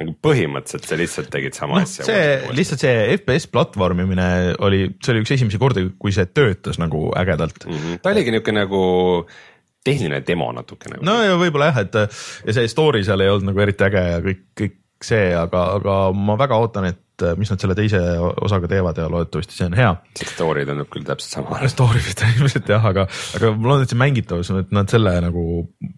nagu 0.00 0.14
põhimõtteliselt 0.24 0.86
sa 0.88 0.96
lihtsalt 0.96 1.28
tegid 1.34 1.56
sama 1.56 1.76
no, 1.76 1.84
asja. 1.84 2.06
see 2.06 2.52
lihtsalt 2.56 2.80
see 2.80 3.16
FPS 3.18 3.50
platvormimine 3.52 4.28
oli, 4.64 4.86
see 5.04 5.12
oli 5.12 5.20
üks 5.20 5.34
esimesi 5.36 5.60
kordi, 5.60 5.84
kui 6.00 6.14
see 6.16 6.24
töötas 6.32 6.80
nagu 6.80 7.10
ägedalt 7.18 7.66
mm. 7.66 7.74
-hmm. 7.76 8.00
ta 8.00 8.14
oligi 8.14 8.32
niisugune 8.32 8.62
nagu 8.64 8.80
tehniline 9.84 10.22
demo 10.26 10.50
natukene. 10.54 11.00
no 11.02 11.18
ja 11.22 11.38
võib-olla 11.40 11.72
jah, 11.72 11.82
et 11.86 11.98
ja 12.46 12.56
see 12.58 12.70
story 12.70 13.02
seal 13.06 13.24
ei 13.24 13.32
olnud 13.32 13.50
nagu 13.50 13.64
eriti 13.64 13.88
äge 13.88 14.06
ja 14.12 14.22
kõik, 14.24 14.46
kõik 14.58 14.78
see, 15.02 15.32
aga, 15.36 15.64
aga 15.78 15.96
ma 16.14 16.36
väga 16.40 16.58
ootan, 16.62 16.90
et 16.92 17.00
mis 17.38 17.50
nad 17.52 17.60
selle 17.60 17.74
teise 17.78 17.98
osaga 18.42 18.66
teevad 18.70 18.96
ja 18.98 19.04
loodetavasti 19.10 19.54
see 19.54 19.66
on 19.68 19.76
hea. 19.78 19.90
see 20.18 20.26
story 20.26 20.64
tundub 20.66 20.88
küll 20.90 21.04
täpselt 21.06 21.36
sama. 21.36 21.60
Story 21.72 22.00
vist 22.02 22.22
ilmselt 22.24 22.70
jah, 22.72 22.82
aga, 22.88 23.04
aga 23.38 23.50
ma 23.54 23.70
loodan, 23.70 23.84
et 23.86 23.92
see 23.92 24.00
mängitavus, 24.00 24.50
et 24.58 24.72
nad 24.74 24.90
selle 24.90 25.12
nagu 25.22 25.44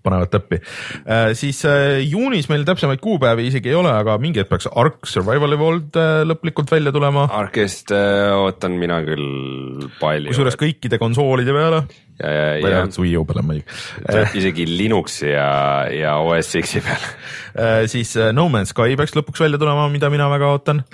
panevad 0.04 0.32
täppi 0.34 0.58
äh,. 0.60 1.30
siis 1.38 1.62
äh, 1.68 2.02
juunis 2.04 2.50
meil 2.52 2.66
täpsemaid 2.68 3.00
kuupäevi 3.04 3.48
isegi 3.48 3.72
ei 3.72 3.78
ole, 3.78 3.92
aga 3.94 4.18
mingi 4.20 4.42
hetk 4.42 4.52
peaks 4.52 4.68
Ark 4.68 5.08
Survival 5.08 5.56
Evolved 5.56 6.00
äh, 6.00 6.20
lõplikult 6.28 6.74
välja 6.74 6.92
tulema. 6.94 7.28
Arkist 7.40 7.94
äh, 7.94 8.34
ootan 8.36 8.76
mina 8.80 9.00
küll 9.06 9.88
palju. 10.00 10.34
kusjuures 10.34 10.60
kõikide 10.60 11.00
konsoolide 11.00 11.56
peale 11.56 11.84
ja, 12.20 12.30
ja, 12.30 12.44
ja. 12.54 12.62
või 12.62 12.74
ainult 12.76 12.98
Wii 13.00 13.14
U 13.18 13.24
peale 13.28 13.42
muidugi. 13.46 14.38
Isegi 14.38 14.66
Linuxi 14.68 15.30
ja, 15.32 15.48
ja 15.90 16.14
OS 16.22 16.54
X-i 16.60 16.82
peale 16.84 17.10
äh, 17.64 17.82
siis 17.90 18.14
äh, 18.20 18.30
No 18.36 18.46
Man's 18.52 18.74
Sky 18.74 18.96
peaks 18.98 19.16
lõpuks 19.16 19.42
välja 19.42 19.60
tulema, 19.60 19.88
mida 19.92 20.10
mina 20.12 20.28
väga 20.32 20.52
ootan. 20.54 20.84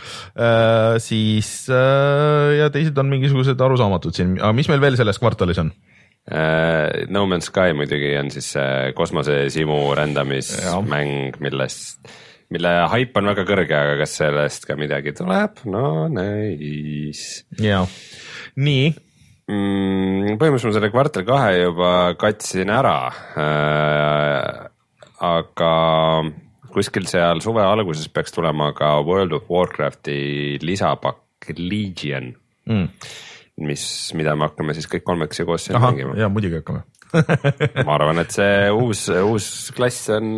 siis 1.03 1.53
ja 1.69 2.71
teised 2.73 2.99
on 2.99 3.11
mingisugused 3.13 3.61
arusaamatud 3.61 4.17
siin, 4.17 4.35
aga 4.41 4.53
mis 4.57 4.71
meil 4.71 4.83
veel 4.83 4.97
selles 4.99 5.21
kvartalis 5.21 5.61
on? 5.63 5.73
No 7.11 7.27
Man's 7.29 7.49
Sky 7.51 7.75
muidugi 7.77 8.15
on 8.21 8.31
siis 8.33 8.53
kosmosesimu 8.97 9.79
rändamismäng, 9.99 11.39
millest, 11.43 12.11
mille 12.55 12.75
haip 12.93 13.17
on 13.19 13.31
väga 13.33 13.47
kõrge, 13.49 13.77
aga 13.77 14.01
kas 14.03 14.17
sellest 14.21 14.69
ka 14.69 14.77
midagi 14.81 15.15
tuleb, 15.17 15.63
no 15.71 16.09
nice. 16.13 17.45
ja, 17.61 17.85
nii 18.61 18.93
mm,? 19.51 20.37
põhimõtteliselt 20.41 20.71
ma 20.71 20.77
selle 20.79 20.93
kvartal 20.93 21.27
kahe 21.29 21.57
juba 21.59 21.91
katsin 22.21 22.71
ära 22.73 22.99
äh,. 23.41 24.69
aga 25.31 25.73
kuskil 26.71 27.09
seal 27.11 27.43
suve 27.45 27.65
alguses 27.65 28.09
peaks 28.15 28.35
tulema 28.35 28.71
ka 28.77 28.99
World 29.07 29.35
of 29.37 29.51
Warcrafti 29.51 30.61
lisapakk 30.63 31.53
Legion 31.59 32.31
mm.. 32.69 32.87
mis, 33.67 33.85
mida 34.19 34.37
me 34.37 34.49
hakkame 34.49 34.77
siis 34.77 34.89
kõik 34.91 35.05
kolmekesi 35.09 35.47
koos 35.49 35.67
siin 35.67 35.81
mängima. 35.83 36.17
ja 36.21 36.31
muidugi 36.33 36.61
hakkame 36.61 36.87
ma 37.87 37.97
arvan, 37.97 38.21
et 38.23 38.31
see 38.31 38.69
uus, 38.71 39.09
uus 39.11 39.47
klass 39.75 40.13
on 40.15 40.29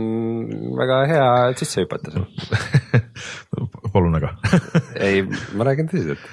väga 0.78 1.02
hea 1.10 1.26
sisse 1.60 1.84
hüpata 1.84 2.14
seal 2.14 2.24
palun 3.92 4.16
aga 4.16 4.32
ei, 4.96 5.20
ma 5.52 5.68
räägin 5.68 5.90
tõsiselt 5.92 6.24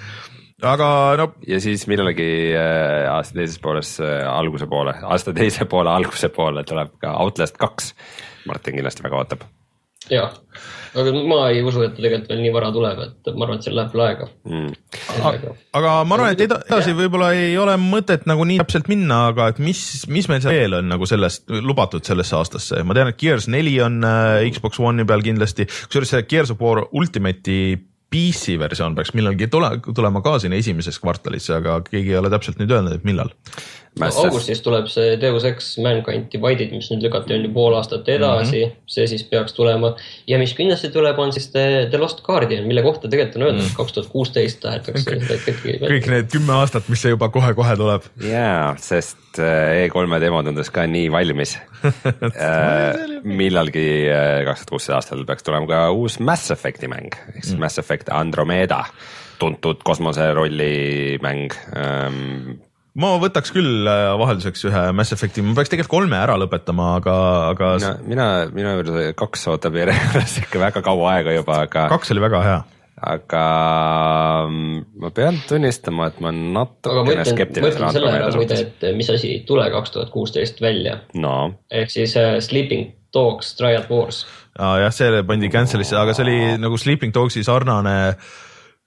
aga 0.66 0.90
no. 1.20 1.30
ja 1.48 1.60
siis 1.64 1.86
millalgi 1.90 2.30
äh, 2.58 3.06
aasta 3.12 3.40
teises 3.40 3.60
pooles 3.64 3.96
äh, 4.04 4.26
alguse 4.28 4.68
poole, 4.72 4.96
aasta 5.04 5.36
teise 5.36 5.68
poole 5.70 5.92
alguse 5.94 6.32
poole 6.34 6.66
tuleb 6.68 6.98
ka 7.02 7.16
Outlast 7.24 7.60
kaks. 7.60 7.94
Martin 8.48 8.80
kindlasti 8.80 9.04
väga 9.04 9.18
ootab. 9.20 9.42
ja, 10.10 10.30
aga 10.98 11.12
ma 11.28 11.42
ei 11.52 11.60
usu, 11.62 11.84
et 11.86 11.94
ta 11.94 12.02
tegelikult 12.02 12.32
veel 12.32 12.40
nii 12.42 12.54
vara 12.56 12.72
tuleb, 12.74 13.02
et 13.04 13.30
ma 13.36 13.46
arvan, 13.46 13.60
et 13.60 13.68
seal 13.68 13.76
läheb 13.78 13.94
veel 13.94 14.04
aega. 14.08 14.30
Mm.. 14.50 14.72
aga, 15.30 15.54
aga 15.80 15.92
ma 16.08 16.18
arvan, 16.18 16.34
et 16.34 16.44
edasi 16.48 16.96
võib-olla 16.98 17.34
ei 17.38 17.54
ole 17.62 17.76
mõtet 17.84 18.26
nagu 18.30 18.48
nii 18.48 18.62
täpselt 18.64 18.90
minna, 18.92 19.20
aga 19.34 19.52
et 19.54 19.62
mis, 19.64 19.84
mis 20.12 20.30
meil 20.32 20.42
seal 20.44 20.56
veel 20.56 20.80
on 20.80 20.90
nagu 20.92 21.10
sellest 21.10 21.46
lubatud 21.52 22.08
sellesse 22.08 22.40
aastasse, 22.40 22.82
ma 22.88 22.98
tean, 22.98 23.12
et 23.14 23.22
Gears 23.22 23.48
neli 23.52 23.78
on 23.86 24.02
äh, 24.08 24.48
Xbox 24.50 24.82
One'i 24.82 25.08
peal 25.08 25.24
kindlasti, 25.26 25.70
kusjuures 25.70 26.16
see 26.16 26.28
Gears 26.32 26.56
of 26.56 26.64
War 26.64 26.88
Ultimate'i 26.90 27.78
PC 28.10 28.58
versioon 28.60 28.96
peaks 28.98 29.14
millalgi 29.14 29.48
tule, 29.54 29.70
tulema 29.96 30.24
ka 30.26 30.38
siin 30.42 30.56
esimeses 30.58 30.98
kvartalis, 31.02 31.50
aga 31.54 31.80
keegi 31.86 32.16
ei 32.16 32.18
ole 32.18 32.32
täpselt 32.34 32.58
nüüd 32.62 32.74
öelnud, 32.74 32.98
et 32.98 33.06
millal. 33.06 33.30
No, 34.00 34.10
augustis 34.24 34.62
tuleb 34.64 34.88
see 34.92 35.18
Deus 35.22 35.46
Ex 35.48 35.74
Mankind 35.84 36.30
Divided, 36.34 36.72
mis 36.76 36.88
nüüd 36.92 37.04
lükati 37.04 37.36
on 37.36 37.46
ju 37.46 37.52
pool 37.56 37.76
aastat 37.78 38.08
edasi 38.10 38.62
mm, 38.64 38.72
-hmm. 38.72 38.90
see 38.96 39.08
siis 39.12 39.24
peaks 39.28 39.54
tulema. 39.54 39.94
ja 40.28 40.40
mis 40.40 40.54
kindlasti 40.54 40.90
tuleb, 40.94 41.20
on 41.20 41.34
siis 41.34 41.50
The, 41.52 41.88
The 41.92 41.98
Lost 41.98 42.24
Guardian, 42.24 42.68
mille 42.68 42.84
kohta 42.84 43.10
tegelikult 43.10 43.36
on 43.36 43.48
öeldud, 43.48 43.66
et 43.66 43.78
kaks 43.78 43.94
tuhat 43.94 44.10
kuusteist 44.12 44.60
tahetakse 44.64 45.04
seda 45.20 45.40
ikkagi. 45.40 45.78
kõik 45.84 46.10
need 46.14 46.32
kümme 46.32 46.56
aastat, 46.60 46.90
mis 46.90 47.02
see 47.02 47.14
juba 47.16 47.30
kohe-kohe 47.30 47.76
tuleb. 47.80 48.08
jaa, 48.24 48.76
sest 48.78 49.40
äh, 49.40 49.88
E3-e 49.88 50.22
demo 50.24 50.44
tundus 50.44 50.72
ka 50.74 50.88
nii 50.88 51.12
valmis 51.12 51.58
äh, 51.90 53.20
millalgi 53.24 53.90
äh, 54.08 54.46
kaks 54.48 54.64
tuhat 54.64 54.76
kuusteist 54.76 54.96
aastal 54.96 55.26
peaks 55.26 55.44
tulema 55.44 55.68
ka 55.68 55.84
uus 55.92 56.20
Mass 56.20 56.52
Effect'i 56.56 56.88
mäng 56.88 57.14
ehk 57.36 57.44
siis 57.44 57.56
mm. 57.56 57.66
Mass 57.66 57.80
Effect 57.82 58.10
Andromeda, 58.14 58.84
tuntud 59.40 59.84
kosmoserollimäng 59.84 61.54
ähm, 61.76 62.60
ma 62.98 63.12
võtaks 63.22 63.54
küll 63.54 63.88
äh, 63.90 64.08
vahelduseks 64.20 64.66
ühe 64.70 64.84
Mass 64.98 65.14
Effect'i, 65.16 65.44
ma 65.46 65.54
peaks 65.58 65.72
tegelikult 65.74 65.94
kolme 66.00 66.18
ära 66.20 66.40
lõpetama, 66.42 66.96
aga, 67.00 67.16
aga. 67.52 67.72
mina, 67.78 67.94
mina, 68.08 68.26
minu 68.56 68.74
juures 68.80 69.16
kaks 69.20 69.48
ootab 69.54 69.78
järjekorras 69.80 70.38
ikka 70.44 70.66
väga 70.66 70.84
kaua 70.86 71.16
aega 71.18 71.38
juba, 71.38 71.64
aga. 71.68 71.88
kaks 71.94 72.16
oli 72.16 72.26
väga 72.26 72.44
hea 72.48 72.60
aga 73.00 73.44
mm, 74.50 74.80
ma 75.00 75.12
pean 75.16 75.38
tunnistama, 75.48 76.10
et 76.12 76.18
ma 76.24 76.34
natukene 76.36 77.24
skeptiline. 77.28 77.64
ma 77.64 77.72
ütlen 77.72 77.96
selle 77.96 78.12
ära 78.18 78.32
muide, 78.36 78.58
et 78.66 78.84
mis 78.98 79.10
asi 79.14 79.36
ei 79.38 79.44
tule 79.48 79.70
kaks 79.72 79.96
tuhat 79.96 80.12
kuusteist 80.12 80.60
välja 80.64 80.98
no.. 81.16 81.36
ehk 81.72 81.94
siis 81.94 82.18
uh, 82.20 82.36
Sleeping 82.44 82.90
Dogs 83.16 83.54
Triad 83.58 83.88
Wars. 83.90 84.26
jah, 84.60 84.92
see 84.92 85.24
pandi 85.28 85.52
cancel'isse, 85.54 85.96
aga 85.96 86.16
see 86.16 86.28
oli 86.28 86.58
nagu 86.60 86.80
Sleeping 86.82 87.16
Dogsi 87.16 87.46
sarnane 87.48 87.96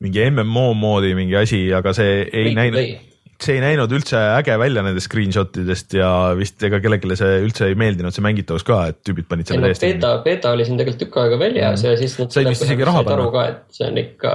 mingi 0.03 0.29
MMO 0.29 0.73
moodi 0.77 1.15
mingi 1.17 1.39
asi, 1.39 1.65
aga 1.73 1.95
see 1.97 2.21
ei 2.27 2.51
Free 2.51 2.59
näinud 2.59 3.09
see 3.43 3.57
ei 3.59 3.63
näinud 3.63 3.93
üldse 3.95 4.19
äge 4.39 4.57
välja 4.61 4.85
nendest 4.85 5.09
screenshot 5.09 5.57
idest 5.63 5.97
ja 5.97 6.11
vist 6.39 6.63
ega 6.67 6.81
kellelegi 6.83 7.17
see 7.19 7.41
üldse 7.45 7.69
ei 7.71 7.79
meeldinud, 7.79 8.15
see 8.15 8.25
mängitavus 8.25 8.67
ka, 8.67 8.85
et 8.93 9.01
tüübid 9.07 9.29
panid 9.31 9.51
selle 9.51 9.71
täiesti. 9.71 9.91
beeta, 9.91 10.13
beeta 10.25 10.53
oli 10.57 10.67
siin 10.69 10.81
tegelikult 10.81 11.03
tükk 11.05 11.19
aega 11.25 11.41
väljas 11.41 11.83
mm. 11.83 11.89
ja 11.91 12.01
siis 12.01 12.17
nad. 12.21 12.33
sai 12.35 12.47
vist 12.49 12.67
isegi 12.67 12.89
raha 12.89 13.05
panna. 13.07 13.47
et 13.51 13.79
see 13.79 13.89
on 13.89 14.01
ikka, 14.03 14.35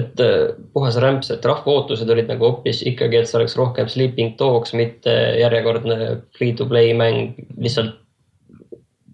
et 0.00 0.24
äh, 0.24 0.34
puhas 0.76 0.98
rämps, 1.02 1.32
et 1.34 1.48
rahva 1.50 1.76
ootused 1.76 2.10
olid 2.14 2.30
nagu 2.30 2.50
hoopis 2.50 2.82
ikkagi, 2.90 3.22
et 3.22 3.30
see 3.30 3.40
oleks 3.40 3.56
rohkem 3.58 3.90
sleeping 3.90 4.36
dogs, 4.40 4.74
mitte 4.78 5.14
järjekordne 5.42 5.98
free 6.38 6.54
to 6.58 6.68
play 6.70 6.94
mäng 6.96 7.38
lihtsalt 7.56 7.96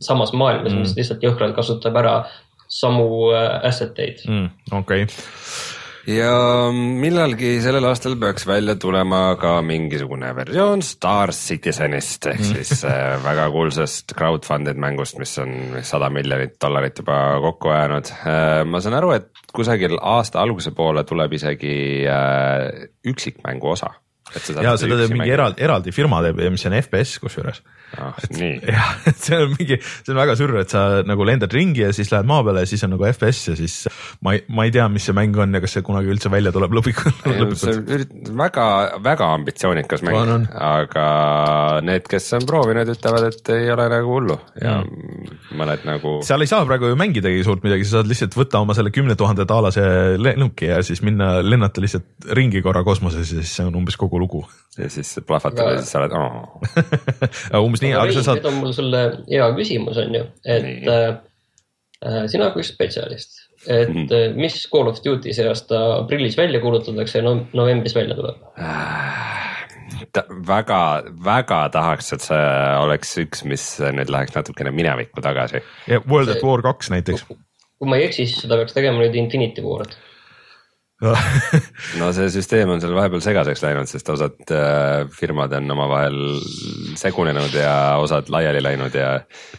samas 0.05 0.35
maailmas 0.37 0.75
mm., 0.75 0.85
mis 0.85 0.99
lihtsalt 0.99 1.23
jõhkralt 1.25 1.55
kasutab 1.57 1.97
ära 1.97 2.19
samu 2.69 3.31
äh, 3.33 3.61
asset 3.71 3.99
eid 4.03 4.27
mm,. 4.29 4.51
okei 4.83 5.07
okay 5.07 5.74
ja 6.11 6.33
millalgi 6.75 7.57
sellel 7.65 7.87
aastal 7.89 8.17
peaks 8.21 8.47
välja 8.49 8.77
tulema 8.81 9.37
ka 9.41 9.57
mingisugune 9.65 10.33
versioon 10.37 10.83
Star 10.85 11.33
Citizenist 11.37 12.29
ehk 12.33 12.43
mm. 12.43 12.51
siis 12.53 12.85
äh, 12.89 13.17
väga 13.25 13.49
kuulsast 13.55 14.17
crowdfunded 14.19 14.81
mängust, 14.81 15.19
mis 15.21 15.37
on 15.43 15.81
sada 15.83 16.11
miljonit 16.13 16.57
dollarit 16.63 16.99
juba 17.01 17.19
kokku 17.45 17.73
ajanud. 17.73 18.13
Äh, 18.29 18.63
ma 18.69 18.83
saan 18.85 18.99
aru, 19.01 19.15
et 19.17 19.31
kusagil 19.55 19.97
aasta 20.01 20.43
alguse 20.43 20.75
poole 20.77 21.05
tuleb 21.09 21.39
isegi 21.39 21.77
äh, 22.11 22.89
üksikmängu 23.15 23.75
osa 23.77 23.95
ja 24.35 24.75
seda 24.81 24.99
teeb 24.99 25.13
mingi 25.13 25.33
eraldi, 25.33 25.63
eraldi 25.63 25.93
firma 25.95 26.21
teeb, 26.25 26.41
mis 26.53 26.65
on 26.69 26.77
FPS 26.81 27.19
kusjuures 27.23 27.63
ah,. 27.99 28.19
jah, 28.69 28.91
see 29.25 29.39
on 29.39 29.55
mingi, 29.59 29.79
see 29.81 30.15
on 30.15 30.21
väga 30.21 30.37
sürr, 30.39 30.57
et 30.63 30.73
sa 30.73 30.85
nagu 31.07 31.27
lendad 31.27 31.53
ringi 31.55 31.85
ja 31.85 31.93
siis 31.97 32.13
lähed 32.13 32.29
maa 32.29 32.45
peale 32.47 32.65
ja 32.65 32.71
siis 32.71 32.85
on 32.87 32.95
nagu 32.95 33.07
FPS 33.09 33.51
ja 33.53 33.57
siis 33.59 33.77
ma 34.25 34.35
ei, 34.37 34.45
ma 34.55 34.67
ei 34.67 34.75
tea, 34.75 34.87
mis 34.93 35.07
see 35.09 35.17
mäng 35.17 35.37
on 35.41 35.55
ja 35.57 35.63
kas 35.65 35.77
see 35.77 35.85
kunagi 35.87 36.13
üldse 36.13 36.33
välja 36.33 36.53
tuleb 36.55 36.75
lõplikult. 36.79 37.25
see 37.61 37.77
on 37.77 38.39
väga, 38.41 38.67
väga 39.05 39.31
ambitsioonikas 39.39 40.05
mäng, 40.07 40.49
aga 40.59 41.07
need, 41.87 42.09
kes 42.11 42.31
on 42.39 42.49
proovinud, 42.49 42.91
ütlevad, 42.95 43.29
et 43.31 43.53
ei 43.55 43.71
ole 43.75 43.89
nagu 43.93 44.15
hullu 44.17 44.39
ja 44.61 44.79
mm. 44.83 45.39
mõned 45.59 45.87
nagu. 45.89 46.17
seal 46.27 46.45
ei 46.45 46.51
saa 46.51 46.65
praegu 46.69 46.91
ju 46.91 46.99
mängidagi 46.99 47.45
suurt 47.47 47.65
midagi, 47.67 47.87
sa 47.89 48.01
saad 48.01 48.11
lihtsalt 48.11 48.37
võtta 48.39 48.63
oma 48.65 48.77
selle 48.77 48.93
kümne 48.95 49.17
tuhande 49.19 49.47
daalase 49.49 49.85
lennuki 50.21 50.71
ja 50.71 50.81
siis 50.87 51.03
minna 51.07 51.37
lennata 51.45 51.83
lihtsalt 51.85 52.31
ringi 52.37 52.63
korra 52.65 52.85
kosmoses 52.87 53.33
ja 53.35 53.43
siis 53.43 53.55
see 53.59 53.67
on 53.69 53.77
umbes 53.81 53.99
kogu 54.01 54.21
lugu. 54.21 54.45
ja 54.79 54.89
siis 54.91 55.13
plahvatab 55.27 55.75
ja 55.75 55.83
siis 55.83 55.93
sa 55.95 56.03
oled 56.03 56.17
oh. 56.19 57.63
umbes 57.67 57.84
nii, 57.85 57.95
aga 57.99 58.17
sa 58.17 58.25
saad. 58.27 58.41
nüüd 58.41 58.51
on 58.51 58.59
mul 58.63 58.75
sulle 58.77 59.03
hea 59.29 59.47
küsimus, 59.59 60.01
on 60.03 60.19
ju, 60.19 60.25
et 60.57 60.91
äh, 60.91 61.07
äh, 62.05 62.21
sina 62.33 62.51
kui 62.55 62.67
spetsialist, 62.67 63.39
et 63.67 63.89
mm 63.89 64.07
-hmm. 64.07 64.41
mis 64.41 64.59
Call 64.73 64.91
of 64.91 65.01
Duty 65.05 65.33
see 65.37 65.49
aasta 65.49 65.85
aprillis 66.01 66.37
välja 66.39 66.61
kuulutatakse 66.61 67.19
ja 67.21 67.25
no, 67.29 67.39
novembris 67.53 67.97
välja 67.97 68.19
tuleb 68.19 68.41
Ta, 70.15 70.23
väga, 70.47 71.03
väga 71.25 71.69
tahaks, 71.75 72.13
et 72.13 72.23
see 72.23 72.47
oleks 72.81 73.17
üks, 73.19 73.45
mis 73.45 73.63
nüüd 73.81 74.11
läheks 74.11 74.35
natukene 74.35 74.71
minevikku 74.71 75.23
tagasi. 75.23 75.63
ja 75.91 76.01
World 76.09 76.29
at 76.29 76.43
War 76.43 76.63
kaks 76.63 76.91
näiteks. 76.91 77.25
kui 77.79 77.89
ma 77.89 77.97
ei 77.97 78.09
eksi, 78.09 78.27
siis 78.27 78.45
seda 78.45 78.57
peaks 78.57 78.75
tegema 78.77 79.03
nüüd 79.03 79.15
Infinity 79.19 79.63
Ward 79.63 79.97
no 82.01 82.11
see 82.17 82.29
süsteem 82.33 82.71
on 82.75 82.83
seal 82.83 82.95
vahepeal 82.97 83.23
segaseks 83.25 83.65
läinud, 83.65 83.91
sest 83.91 84.11
osad 84.15 84.55
äh, 84.55 85.05
firmad 85.15 85.55
on 85.59 85.71
omavahel 85.77 86.21
segunenud 86.99 87.55
ja 87.59 87.75
osad 88.03 88.31
laiali 88.33 88.63
läinud 88.65 88.95
ja. 88.99 89.17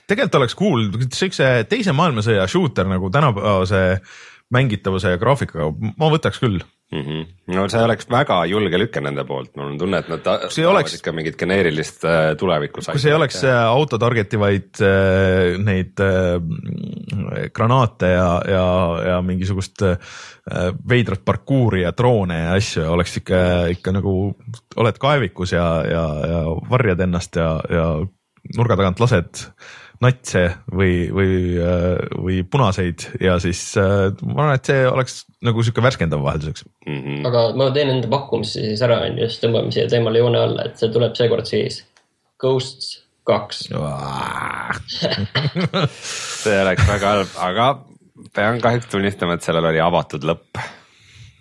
tegelikult 0.07 0.39
oleks 0.41 0.57
cool 0.59 0.87
siukse 1.13 1.51
teise 1.69 1.95
maailmasõja 1.95 2.47
shooter 2.51 2.89
nagu 2.89 3.11
tänapäevase 3.13 3.83
mängitavuse 4.53 5.15
ja 5.15 5.21
graafikaga, 5.21 5.71
ma 5.97 6.09
võtaks 6.13 6.41
küll 6.41 6.61
mm. 6.91 7.01
-hmm. 7.01 7.25
no 7.55 7.67
see 7.69 7.83
oleks 7.83 8.09
väga 8.11 8.38
julge 8.49 8.79
lüke 8.79 9.01
nende 9.01 9.25
poolt, 9.25 9.53
mul 9.55 9.71
on 9.73 9.77
tunne, 9.79 9.99
et 10.03 10.09
nad 10.11 10.23
tahavad 10.23 10.71
oleks... 10.71 10.97
ikka 10.99 11.13
mingit 11.15 11.38
geneerilist 11.39 12.05
äh, 12.05 12.33
tulevikku. 12.39 12.81
kui 12.91 13.01
see 13.01 13.11
ei 13.11 13.17
oleks 13.17 13.43
äh, 13.43 13.59
auto 13.65 13.97
target 14.01 14.33
ivaid 14.38 14.81
äh, 14.81 15.57
neid 15.61 16.01
äh, 16.03 17.49
granaate 17.53 18.11
ja, 18.13 18.29
ja, 18.49 18.65
ja 19.11 19.21
mingisugust 19.21 19.86
äh, 19.88 19.97
veidrat 20.89 21.25
parkuuri 21.25 21.86
ja 21.86 21.93
droone 21.97 22.39
ja 22.43 22.53
asju, 22.59 22.86
oleks 22.91 23.17
ikka, 23.21 23.39
ikka 23.77 23.95
nagu 23.95 24.36
oled 24.75 24.99
kaevikus 25.01 25.55
ja, 25.55 25.69
ja, 25.89 26.05
ja 26.33 26.43
varjad 26.69 27.01
ennast 27.07 27.41
ja, 27.41 27.49
ja 27.69 27.88
nurga 28.55 28.77
tagant 28.77 29.01
lased 29.01 29.47
natse 30.03 30.43
või, 30.75 31.07
või, 31.13 31.55
või 32.19 32.41
punaseid 32.51 33.07
ja 33.23 33.37
siis 33.43 33.61
äh, 33.79 34.09
ma 34.25 34.45
arvan, 34.45 34.59
et 34.59 34.69
see 34.69 34.83
oleks 34.89 35.17
nagu 35.45 35.63
sihuke 35.63 35.83
värskendav 35.85 36.23
vahelduseks 36.25 36.65
mm. 36.85 36.99
-hmm. 36.99 37.25
aga 37.29 37.47
ma 37.57 37.69
teen 37.75 37.93
enda 37.93 38.11
pakkumise 38.11 38.67
siis 38.67 38.83
ära, 38.85 39.01
on 39.07 39.19
ju, 39.21 39.29
siis 39.29 39.43
tõmbame 39.43 39.73
siia 39.75 39.87
teemale 39.91 40.21
joone 40.21 40.41
alla, 40.41 40.69
et 40.69 40.79
see 40.81 40.93
tuleb 40.93 41.17
seekord 41.17 41.49
siis 41.49 41.81
Ghosts 42.41 42.95
kaks 43.25 43.67
see 46.45 46.57
oleks 46.61 46.87
väga 46.87 47.13
halb, 47.13 47.37
aga 47.49 47.69
pean 48.35 48.63
kahjuks 48.63 48.91
tunnistama, 48.91 49.37
et 49.37 49.47
sellel 49.47 49.71
oli 49.73 49.83
avatud 49.83 50.27
lõpp 50.27 50.65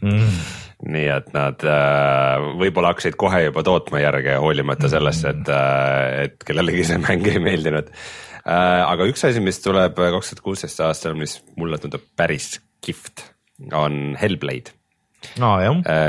mm 0.05 0.61
nii 0.85 1.07
et 1.09 1.31
nad 1.35 1.65
äh, 1.69 2.45
võib-olla 2.61 2.93
hakkasid 2.93 3.17
kohe 3.21 3.45
juba 3.47 3.65
tootma 3.67 4.03
järge, 4.03 4.37
hoolimata 4.41 4.91
sellest, 4.93 5.27
et, 5.31 5.49
äh, 5.49 6.27
et 6.27 6.47
kellelegi 6.47 6.87
see 6.91 7.01
mäng 7.03 7.27
ei 7.31 7.41
meeldinud. 7.43 7.91
Äh, 8.45 8.83
aga 8.85 9.07
üks 9.09 9.25
asi, 9.25 9.41
mis 9.41 9.63
tuleb 9.65 9.97
kaks 9.97 10.35
tuhat 10.35 10.45
kuusteist 10.45 10.81
aastal, 10.85 11.15
mis 11.17 11.39
mulle 11.57 11.79
tundub 11.81 12.05
päris 12.19 12.59
kihvt, 12.85 13.23
on 13.73 14.19
Hellblade 14.21 14.75
no,. 15.41 15.55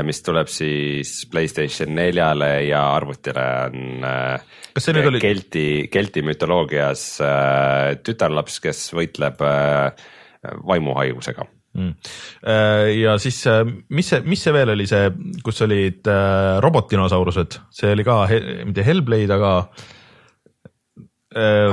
mis 0.04 0.20
tuleb 0.20 0.50
siis 0.52 1.22
Playstation 1.32 1.94
neljale 1.96 2.50
ja 2.66 2.82
arvutile 2.92 3.46
on. 3.70 4.04
kas 4.76 4.84
see 4.84 4.96
nüüd 4.98 5.08
oli? 5.08 5.22
Kelti, 5.24 5.66
Kelti 5.88 6.26
mütoloogias 6.26 7.06
tütarlaps, 8.04 8.60
kes 8.60 8.84
võitleb 8.98 9.40
vaimuhaigusega 10.68 11.46
mm.. 11.78 11.94
ja 12.98 13.16
siis, 13.22 13.40
mis 13.88 14.12
see, 14.12 14.20
mis 14.28 14.44
see 14.44 14.52
veel 14.58 14.76
oli 14.76 14.90
see, 14.90 15.08
kus 15.46 15.64
olid 15.64 16.12
robotdinosaurused, 16.68 17.62
see 17.72 17.96
oli 17.96 18.04
ka, 18.04 18.24
mitte 18.68 18.84
Hellblade, 18.84 19.32
aga 19.40 19.54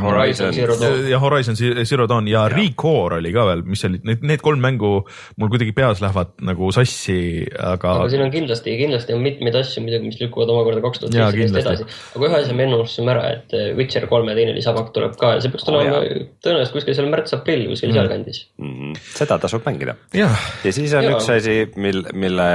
Horizon 0.03 0.53
Zero 0.53 0.75
Dawn. 0.79 1.07
ja 1.09 1.19
Horizon 1.19 1.55
Zero 1.57 2.07
Dawn 2.09 2.27
ja, 2.27 2.45
ja. 2.47 2.55
Recore 2.55 3.19
oli 3.21 3.33
ka 3.35 3.45
veel, 3.47 3.63
mis 3.67 3.83
olid 3.87 4.05
need, 4.07 4.23
need 4.25 4.43
kolm 4.43 4.61
mängu 4.63 4.93
mul 5.39 5.51
kuidagi 5.51 5.73
peas 5.75 6.01
lähevad 6.03 6.33
nagu 6.45 6.71
sassi, 6.75 7.17
aga. 7.57 7.97
aga 7.99 8.09
siin 8.11 8.25
on 8.25 8.33
kindlasti, 8.33 8.75
kindlasti 8.79 9.15
on 9.15 9.23
mitmeid 9.25 9.57
asju 9.59 9.83
muidugi, 9.85 10.11
mis 10.11 10.19
lükkuvad 10.21 10.51
omakorda 10.53 10.83
kaks 10.85 11.03
tuhat 11.03 11.17
seitseteist 11.17 11.61
edasi. 11.61 11.87
aga 12.17 12.29
ühe 12.29 12.41
asja 12.41 12.57
me 12.57 12.67
ennustasime 12.67 13.15
ära, 13.15 13.27
et 13.37 13.55
eh, 13.57 13.69
Witcher 13.77 14.07
kolme 14.11 14.35
teine 14.37 14.55
lisapakk 14.57 14.91
tuleb 14.95 15.15
ka 15.19 15.35
ja 15.37 15.43
see 15.43 15.53
peaks 15.53 15.67
tulema 15.69 16.01
oh, 16.01 16.09
tõenäoliselt 16.43 16.79
kuskil 16.79 16.97
seal 16.97 17.11
märts-aprill 17.13 17.69
kuskil 17.71 17.91
mm. 17.91 17.99
sealkandis 17.99 18.43
mm. 18.57 18.73
-hmm. 18.73 19.05
seda 19.19 19.39
tasub 19.45 19.63
mängida. 19.69 19.95
ja 20.17 20.29
siis 20.65 20.93
on 20.93 21.07
ja. 21.07 21.15
üks 21.15 21.29
asi, 21.37 21.63
mil, 21.75 22.03
mille 22.13 22.51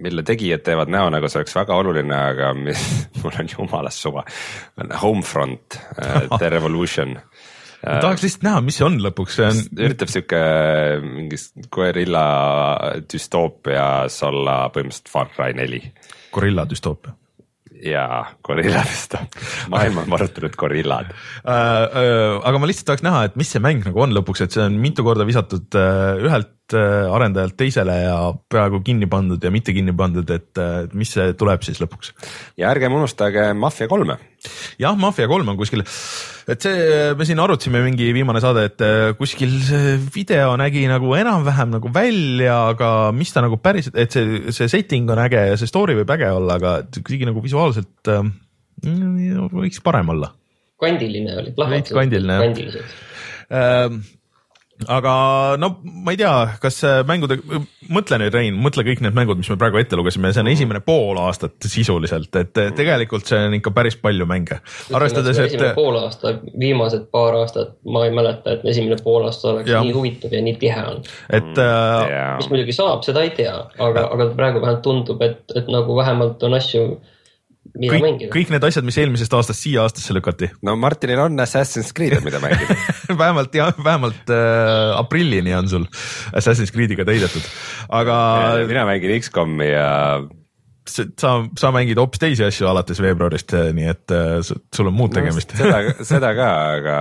mille 0.00 0.22
tegijad 0.22 0.62
teevad 0.64 0.90
näo, 0.92 1.10
nagu 1.12 1.28
see 1.28 1.40
oleks 1.40 1.54
väga 1.56 1.76
oluline, 1.76 2.16
aga 2.16 2.52
mis, 2.56 2.80
mul 3.22 3.36
on 3.40 3.50
jumalast 3.52 4.04
suva. 4.04 4.24
Homefront 5.02 5.76
uh,, 5.76 5.79
The 6.40 6.50
Revolution 6.52 7.16
ma 7.80 7.96
tahaks 8.02 8.26
lihtsalt 8.26 8.44
näha, 8.44 8.60
mis 8.64 8.76
see 8.76 8.84
on 8.84 8.98
lõpuks, 9.00 9.38
see 9.38 9.46
on. 9.48 9.60
üritab 9.86 10.10
sihuke 10.12 10.40
mingi 11.00 11.38
gorilla 11.72 12.24
düstoopias 13.08 14.18
olla 14.28 14.58
põhimõtteliselt 14.74 15.12
Far 15.12 15.32
Cry 15.32 15.56
neli. 15.56 15.80
gorilla 16.34 16.66
düstoopia 16.68 17.16
jaa, 17.84 18.22
gorilladest 18.46 19.16
on, 19.18 19.28
maailma 19.72 20.04
on 20.04 20.14
varutanud 20.14 20.56
gorillad 20.60 21.10
äh,. 21.10 21.50
Äh, 21.50 22.38
aga 22.46 22.60
ma 22.60 22.68
lihtsalt 22.70 22.90
tahaks 22.90 23.04
näha, 23.06 23.26
et 23.28 23.36
mis 23.40 23.50
see 23.52 23.62
mäng 23.62 23.84
nagu 23.86 24.02
on 24.04 24.14
lõpuks, 24.16 24.44
et 24.44 24.56
see 24.56 24.64
on 24.64 24.78
mitu 24.82 25.04
korda 25.06 25.26
visatud 25.28 25.78
äh, 25.78 26.20
ühelt 26.20 26.56
arendajalt 26.70 27.56
teisele 27.58 27.96
ja 28.04 28.18
peaaegu 28.46 28.78
kinni 28.86 29.08
pandud 29.10 29.42
ja 29.42 29.50
mitte 29.50 29.72
kinni 29.74 29.90
pandud, 29.96 30.28
et 30.30 30.60
mis 30.94 31.10
see 31.16 31.32
tuleb 31.34 31.64
siis 31.66 31.80
lõpuks. 31.82 32.12
ja 32.62 32.70
ärgem 32.70 32.94
unustage 32.94 33.48
Mafia 33.58 33.90
kolme. 33.90 34.20
jah, 34.78 34.94
Mafia 34.94 35.26
kolm 35.26 35.50
on 35.50 35.58
kuskil 35.58 35.82
et 36.50 36.66
see, 36.66 36.76
me 37.18 37.26
siin 37.28 37.40
arutasime 37.42 37.82
mingi 37.84 38.10
viimane 38.16 38.42
saade, 38.42 38.66
et 38.70 38.84
äh, 38.84 39.12
kuskil 39.18 39.52
see 39.66 39.96
video 40.14 40.56
nägi 40.60 40.84
nagu 40.90 41.12
enam-vähem 41.18 41.74
nagu 41.76 41.92
välja, 41.94 42.56
aga 42.74 42.90
mis 43.16 43.32
ta 43.34 43.44
nagu 43.44 43.60
päriselt, 43.62 43.98
et 44.00 44.14
see, 44.14 44.52
see 44.56 44.70
setting 44.72 45.10
on 45.12 45.22
äge 45.22 45.44
ja 45.52 45.58
see 45.60 45.70
story 45.70 45.96
võib 46.00 46.14
äge 46.16 46.30
olla, 46.34 46.58
aga 46.60 46.76
kuidagi 46.98 47.28
nagu 47.30 47.44
visuaalselt 47.44 48.12
äh, 48.12 48.30
võiks 49.54 49.82
parem 49.84 50.14
olla. 50.16 50.32
kandiline 50.80 51.36
oli, 51.42 51.52
plahvatused. 51.56 51.96
kandiline 51.96 52.40
jah. 52.40 54.00
Äh, 54.80 54.88
aga 54.96 55.12
no 55.60 55.72
ma 55.82 56.14
ei 56.14 56.20
tea, 56.20 56.32
kas 56.62 56.80
mängude, 57.08 57.40
mõtle 57.92 58.20
nüüd 58.22 58.34
Rein, 58.34 58.56
mõtle 58.60 58.84
kõik 58.86 59.02
need 59.04 59.16
mängud, 59.16 59.40
mis 59.40 59.50
me 59.52 59.58
praegu 59.60 59.80
ette 59.80 59.98
lugesime, 59.98 60.32
see 60.34 60.44
on 60.44 60.50
esimene 60.52 60.82
pool 60.84 61.20
aastat 61.22 61.68
sisuliselt, 61.70 62.34
et 62.40 62.62
tegelikult 62.78 63.28
see 63.28 63.40
on 63.48 63.56
ikka 63.58 63.74
päris 63.76 63.98
palju 64.00 64.26
mänge. 64.30 64.60
arvestades, 64.94 65.38
et. 65.38 65.52
esimene 65.52 65.74
pool 65.76 66.00
aasta, 66.00 66.34
viimased 66.60 67.06
paar 67.12 67.38
aastat 67.40 67.76
ma 67.90 68.04
ei 68.06 68.14
mäleta, 68.16 68.56
et 68.56 68.66
esimene 68.72 68.98
pool 69.04 69.28
aasta 69.28 69.54
oleks 69.54 69.70
ja. 69.70 69.84
nii 69.84 69.94
huvitav 69.96 70.34
ja 70.34 70.42
nii 70.44 70.56
tihe 70.60 70.82
olnud. 70.82 71.12
et 71.28 71.52
mm,. 71.54 72.10
Yeah. 72.10 72.36
mis 72.40 72.50
muidugi 72.50 72.74
saab, 72.76 73.04
seda 73.06 73.22
ei 73.26 73.32
tea, 73.36 73.54
aga, 73.78 74.08
aga 74.14 74.30
praegu 74.36 74.62
vähemalt 74.62 74.84
tundub, 74.86 75.22
et, 75.24 75.42
et 75.56 75.70
nagu 75.70 75.96
vähemalt 75.96 76.42
on 76.46 76.56
asju 76.58 76.84
kõik, 77.76 78.24
kõik 78.32 78.50
need 78.54 78.66
asjad, 78.66 78.86
mis 78.86 78.98
eelmisest 79.00 79.34
aastast 79.36 79.64
siia 79.64 79.84
aastasse 79.84 80.14
lükati. 80.16 80.50
no 80.66 80.76
Martinil 80.80 81.22
on 81.26 81.38
Assassin's 81.42 81.92
Creed, 81.96 82.18
mida 82.26 82.40
mängida 82.42 82.76
vähemalt 83.22 83.54
jah, 83.54 83.72
vähemalt 83.76 84.34
äh, 84.34 84.98
aprillini 84.98 85.54
on 85.56 85.70
sul 85.70 85.86
Assassin's 86.32 86.74
Creed'iga 86.74 87.06
täidetud, 87.08 87.46
aga. 87.88 88.18
mina 88.68 88.84
mängin 88.88 89.16
X-komi 89.20 89.70
ja 89.70 89.88
sa, 90.90 91.32
sa 91.58 91.70
mängid 91.74 91.98
hoopis 92.00 92.22
teisi 92.22 92.44
asju 92.46 92.68
alates 92.70 93.00
veebruarist, 93.02 93.54
nii 93.76 93.88
et 93.92 94.14
äh, 94.16 94.36
sul 94.42 94.90
on 94.90 94.96
muud 94.96 95.14
tegemist 95.14 95.54
no,. 95.54 95.62
seda, 95.62 95.80
seda 96.12 96.34
ka, 96.38 96.50
aga 96.76 96.98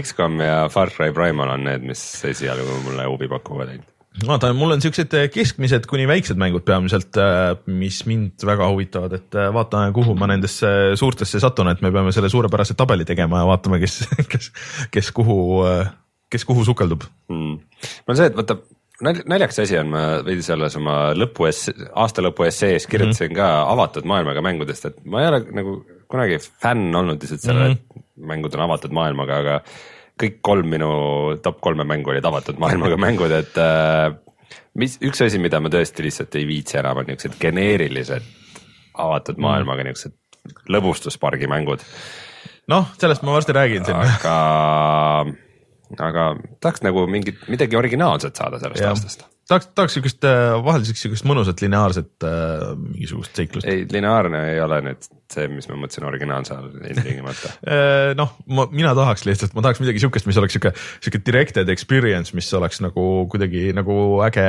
X-kom 0.00 0.40
ja 0.44 0.64
Far 0.72 0.92
Cry 0.94 1.14
Primal 1.16 1.56
on 1.56 1.66
need, 1.68 1.86
mis 1.92 2.02
esialgu 2.30 2.82
mulle 2.86 3.08
huvi 3.10 3.30
pakuvad 3.30 3.74
ainult 3.74 3.89
vaata, 4.26 4.50
mul 4.56 4.74
on 4.74 4.82
siuksed 4.82 5.14
äh, 5.16 5.28
keskmised 5.32 5.86
kuni 5.90 6.06
väiksed 6.10 6.38
mängud 6.40 6.64
peamiselt, 6.66 7.14
äh, 7.20 7.52
mis 7.70 8.02
mind 8.08 8.44
väga 8.46 8.68
huvitavad, 8.72 9.14
et 9.20 9.38
äh, 9.38 9.50
vaatame, 9.54 9.92
kuhu 9.96 10.16
ma 10.18 10.28
nendesse 10.30 10.96
suurtesse 11.00 11.40
satun, 11.42 11.70
et 11.72 11.84
me 11.84 11.92
peame 11.94 12.12
selle 12.14 12.30
suurepärase 12.32 12.76
tabeli 12.78 13.06
tegema 13.08 13.42
ja 13.42 13.48
vaatame, 13.52 13.80
kes, 13.82 14.02
kes, 14.32 14.50
kes 14.90 15.12
kuhu, 15.16 15.38
kes 16.30 16.46
kuhu 16.48 16.66
sukeldub 16.68 17.06
mm.. 17.30 17.56
mul 17.56 18.14
on 18.14 18.20
see, 18.20 18.30
et 18.30 18.38
vaata 18.38 18.58
naljakas 19.00 19.62
asi 19.64 19.78
on, 19.80 19.92
ma 19.94 20.02
veidi 20.26 20.44
selles 20.44 20.76
oma 20.76 20.96
lõpu 21.16 21.46
aasta 21.48 22.24
lõpu 22.24 22.44
essees 22.48 22.86
kirjutasin 22.90 23.30
mm 23.30 23.32
-hmm. 23.32 23.38
ka 23.38 23.72
avatud 23.72 24.08
maailmaga 24.08 24.42
mängudest, 24.44 24.90
et 24.90 25.00
ma 25.04 25.22
ei 25.22 25.30
ole 25.30 25.40
nagu 25.56 25.78
kunagi 26.10 26.40
fänn 26.42 26.94
olnud 26.96 27.22
lihtsalt 27.22 27.46
selle 27.46 27.68
mm, 27.68 27.74
-hmm. 27.74 28.02
et 28.02 28.26
mängud 28.32 28.54
on 28.54 28.66
avatud 28.66 28.92
maailmaga, 28.92 29.38
aga 29.38 29.60
kõik 30.20 30.40
kolm 30.44 30.68
minu 30.74 30.90
top 31.44 31.60
kolme 31.64 31.86
mängu 31.88 32.12
olid 32.12 32.26
avatud 32.26 32.60
maailmaga 32.62 32.98
mängud, 33.06 33.32
et 33.34 33.60
äh, 33.60 34.10
mis 34.80 34.98
üks 35.04 35.22
asi, 35.26 35.40
mida 35.42 35.60
ma 35.62 35.72
tõesti 35.72 36.06
lihtsalt 36.06 36.36
ei 36.40 36.48
viitsi 36.48 36.80
enam, 36.80 37.02
on 37.02 37.10
niisugused 37.10 37.38
geneerilised 37.42 38.26
avatud 39.00 39.38
mm. 39.38 39.46
maailmaga 39.46 39.86
niisugused 39.86 40.16
lõbustuspargi 40.72 41.48
mängud. 41.50 41.84
noh, 42.72 42.90
sellest 43.00 43.24
ma 43.26 43.36
varsti 43.36 43.56
räägin 43.56 43.84
siin. 43.88 43.96
aga, 43.96 44.36
aga 45.98 46.30
tahaks 46.60 46.84
nagu 46.86 47.06
mingit, 47.10 47.42
midagi 47.52 47.78
originaalset 47.78 48.36
saada 48.36 48.62
sellest 48.62 48.84
ja. 48.84 48.94
aastast 48.94 49.26
tahaks, 49.50 49.70
tahaks 49.76 49.96
siukest 49.98 50.26
äh, 50.28 50.52
vahel 50.64 50.84
siukest 50.88 51.26
mõnusat 51.28 51.62
lineaarset 51.64 52.26
äh, 52.26 52.66
mingisugust 52.78 53.36
seiklust. 53.36 53.68
ei, 53.70 53.86
lineaarne 53.90 54.42
ei 54.52 54.60
ole 54.62 54.80
nüüd 54.86 55.08
see, 55.30 55.46
mis 55.52 55.68
ma 55.70 55.78
mõtlesin 55.78 56.06
originaalse 56.08 56.56
all 56.56 56.70
ilmtingimata 56.90 57.52
äh, 57.74 58.12
noh, 58.18 58.34
ma, 58.50 58.66
mina 58.72 58.94
tahaks 58.98 59.26
lihtsalt, 59.28 59.56
ma 59.56 59.64
tahaks 59.66 59.82
midagi 59.82 60.02
siukest, 60.02 60.28
mis 60.30 60.38
oleks 60.40 60.56
siuke, 60.56 60.74
siuke 61.04 61.22
directed 61.26 61.72
experience, 61.72 62.34
mis 62.36 62.50
oleks 62.58 62.82
nagu 62.84 63.06
kuidagi 63.30 63.70
nagu 63.76 63.96
äge, 64.26 64.46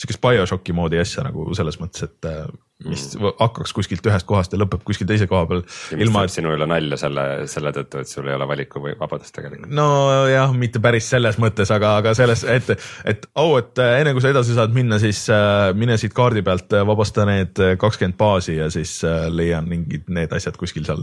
siukest 0.00 0.22
BioShocki 0.24 0.76
moodi 0.76 1.00
asja 1.02 1.26
nagu 1.26 1.48
selles 1.58 1.80
mõttes, 1.82 2.08
et 2.08 2.30
äh, 2.30 2.46
mis 2.86 3.04
mm. 3.16 3.32
hakkaks 3.40 3.72
kuskilt 3.74 4.06
ühest 4.06 4.26
kohast 4.26 4.52
ja 4.54 4.58
lõpeb 4.60 4.84
kuskil 4.86 5.08
teise 5.08 5.26
koha 5.26 5.46
peal. 5.50 5.64
ilma 5.98 6.22
et 6.26 6.30
sinu 6.30 6.52
üle 6.54 6.66
nalja 6.70 6.98
selle, 7.00 7.24
selle 7.50 7.72
tõttu, 7.74 8.04
et 8.04 8.10
sul 8.10 8.28
ei 8.30 8.36
ole 8.36 8.46
valiku 8.46 8.82
või 8.84 8.94
vabadust 9.00 9.34
tegelikult. 9.34 9.72
nojah, 9.74 10.54
mitte 10.54 10.82
päris 10.82 11.08
selles 11.10 11.40
mõttes, 11.42 11.72
aga, 11.74 11.96
aga 12.02 12.14
selles, 12.18 12.44
et, 12.46 12.70
et 13.08 13.26
au 13.34 13.56
oh,, 13.56 13.58
et 13.58 13.82
enne 13.82 14.14
kui 14.14 14.22
sa 14.22 14.30
edasi 14.30 14.54
saad 14.54 14.76
minna, 14.76 15.00
siis 15.02 15.24
äh, 15.34 15.72
mine 15.78 15.98
siit 15.98 16.14
kaardi 16.14 16.44
pealt, 16.46 16.70
äh, 16.70 16.86
vabasta 16.86 17.26
need 17.26 17.58
äh, 17.64 17.74
kakskümmend 17.82 18.18
baasi 18.20 18.60
ja 18.60 18.70
siis 18.70 19.00
äh, 19.02 19.26
leian 19.32 19.66
mingid 19.70 20.06
need 20.14 20.38
asjad 20.38 20.58
kuskil 20.60 20.86
seal, 20.86 21.02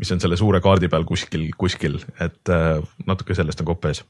mis 0.00 0.16
on 0.16 0.24
selle 0.24 0.40
suure 0.40 0.62
kaardi 0.64 0.88
peal 0.88 1.04
kuskil, 1.08 1.50
kuskil, 1.60 2.00
et 2.16 2.54
äh, 2.54 2.80
natuke 3.04 3.36
sellest 3.36 3.60
on 3.60 3.68
kopp 3.74 3.92
ees 3.92 4.06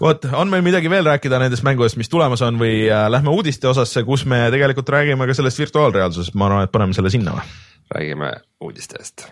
vot, 0.00 0.28
on 0.32 0.50
meil 0.52 0.64
midagi 0.64 0.90
veel 0.90 1.06
rääkida 1.06 1.40
nendest 1.42 1.64
mängudest, 1.66 1.98
mis 2.00 2.08
tulemas 2.12 2.42
on 2.46 2.60
või 2.60 2.86
äh, 2.88 3.08
lähme 3.12 3.32
uudiste 3.34 3.68
osasse, 3.70 4.04
kus 4.06 4.24
me 4.28 4.46
tegelikult 4.52 4.88
räägime 4.88 5.28
ka 5.28 5.36
sellest 5.36 5.60
virtuaalreaalsusest, 5.60 6.36
ma 6.38 6.48
arvan, 6.48 6.64
et 6.68 6.72
paneme 6.74 6.96
selle 6.96 7.12
sinna 7.12 7.36
või? 7.38 7.46
räägime 7.90 8.32
uudistest. 8.62 9.28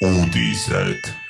uudised 0.00 1.29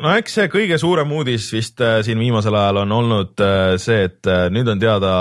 no 0.00 0.12
eks 0.16 0.36
see 0.38 0.48
kõige 0.52 0.78
suurem 0.80 1.12
uudis 1.16 1.48
vist 1.54 1.80
äh, 1.84 2.00
siin 2.06 2.20
viimasel 2.22 2.56
ajal 2.56 2.82
on 2.84 2.94
olnud 2.96 3.42
äh, 3.44 3.74
see, 3.82 4.06
et 4.08 4.28
äh, 4.30 4.46
nüüd 4.52 4.68
on 4.72 4.80
teada, 4.82 5.12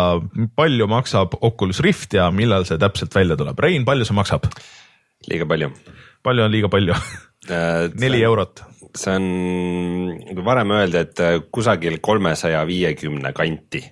palju 0.58 0.88
maksab 0.92 1.36
Oculus 1.42 1.82
Rift 1.86 2.16
ja 2.18 2.30
millal 2.36 2.68
see 2.68 2.80
täpselt 2.82 3.16
välja 3.16 3.38
tuleb. 3.40 3.60
Rein, 3.60 3.88
palju 3.88 4.08
see 4.08 4.18
maksab? 4.18 4.50
liiga 5.30 5.46
palju. 5.50 5.74
palju 6.24 6.46
on 6.46 6.54
liiga 6.54 6.72
palju 6.72 6.96
neli 8.04 8.24
eurot. 8.24 8.64
see 8.98 9.16
on, 9.20 9.28
varem 10.46 10.72
öeldi, 10.78 11.04
et 11.04 11.50
kusagil 11.54 12.00
kolmesaja 12.04 12.64
viiekümne 12.68 13.34
kanti 13.38 13.84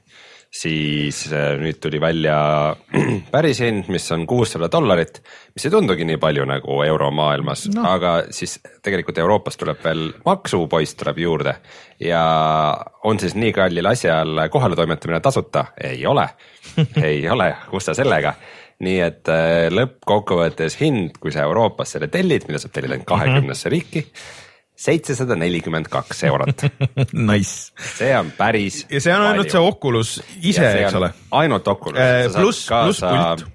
siis 0.53 1.25
äh, 1.33 1.55
nüüd 1.59 1.79
tuli 1.83 1.99
välja 2.01 2.37
päris 3.33 3.59
hind, 3.63 3.89
mis 3.91 4.05
on 4.15 4.25
kuussada 4.29 4.69
dollarit, 4.71 5.19
mis 5.55 5.67
ei 5.67 5.73
tundugi 5.73 6.07
nii 6.07 6.19
palju 6.21 6.45
nagu 6.47 6.79
euromaailmas 6.85 7.67
no., 7.75 7.83
aga 7.89 8.13
siis 8.33 8.57
tegelikult 8.83 9.19
Euroopas 9.23 9.59
tuleb 9.59 9.83
veel 9.83 10.07
maksupoiss 10.25 10.97
tuleb 10.99 11.21
juurde. 11.23 11.57
Ja 11.99 12.21
on 13.03 13.19
siis 13.19 13.35
nii 13.35 13.51
kallil 13.55 13.91
asjal 13.91 14.47
kohaletoimetamine 14.53 15.19
tasuta, 15.23 15.67
ei 15.83 16.05
ole. 16.05 16.29
Ei 17.01 17.23
ole, 17.29 17.47
kus 17.71 17.87
sa 17.87 17.93
sellega? 17.97 18.33
Nii 18.85 18.97
et 19.01 19.29
äh, 19.33 19.69
lõppkokkuvõttes 19.73 20.75
hind, 20.81 21.15
kui 21.21 21.31
sa 21.33 21.47
Euroopas 21.47 21.95
selle 21.95 22.11
tellid, 22.13 22.45
mida 22.45 22.59
saab 22.61 22.75
tellida 22.75 22.93
ainult 22.93 23.09
kahekümnesse 23.09 23.71
riiki 23.73 24.03
seitsesada 24.77 25.35
nelikümmend 25.35 25.89
kaks 25.91 26.23
eurot 26.29 26.63
Nice. 27.31 27.73
see 27.97 28.13
on 28.17 28.31
päris. 28.37 28.83
ja 28.91 29.01
see 29.01 29.13
on 29.13 29.21
palju. 29.23 29.33
ainult 29.33 29.53
see 29.53 29.61
Oculus 29.61 30.15
ise, 30.41 30.65
eks 30.83 30.97
ole. 30.99 31.11
ainult 31.31 31.67
Oculus 31.67 32.01
äh,. 32.01 32.25
pluss, 32.35 32.65
pluss 32.69 33.05
pult. 33.05 33.47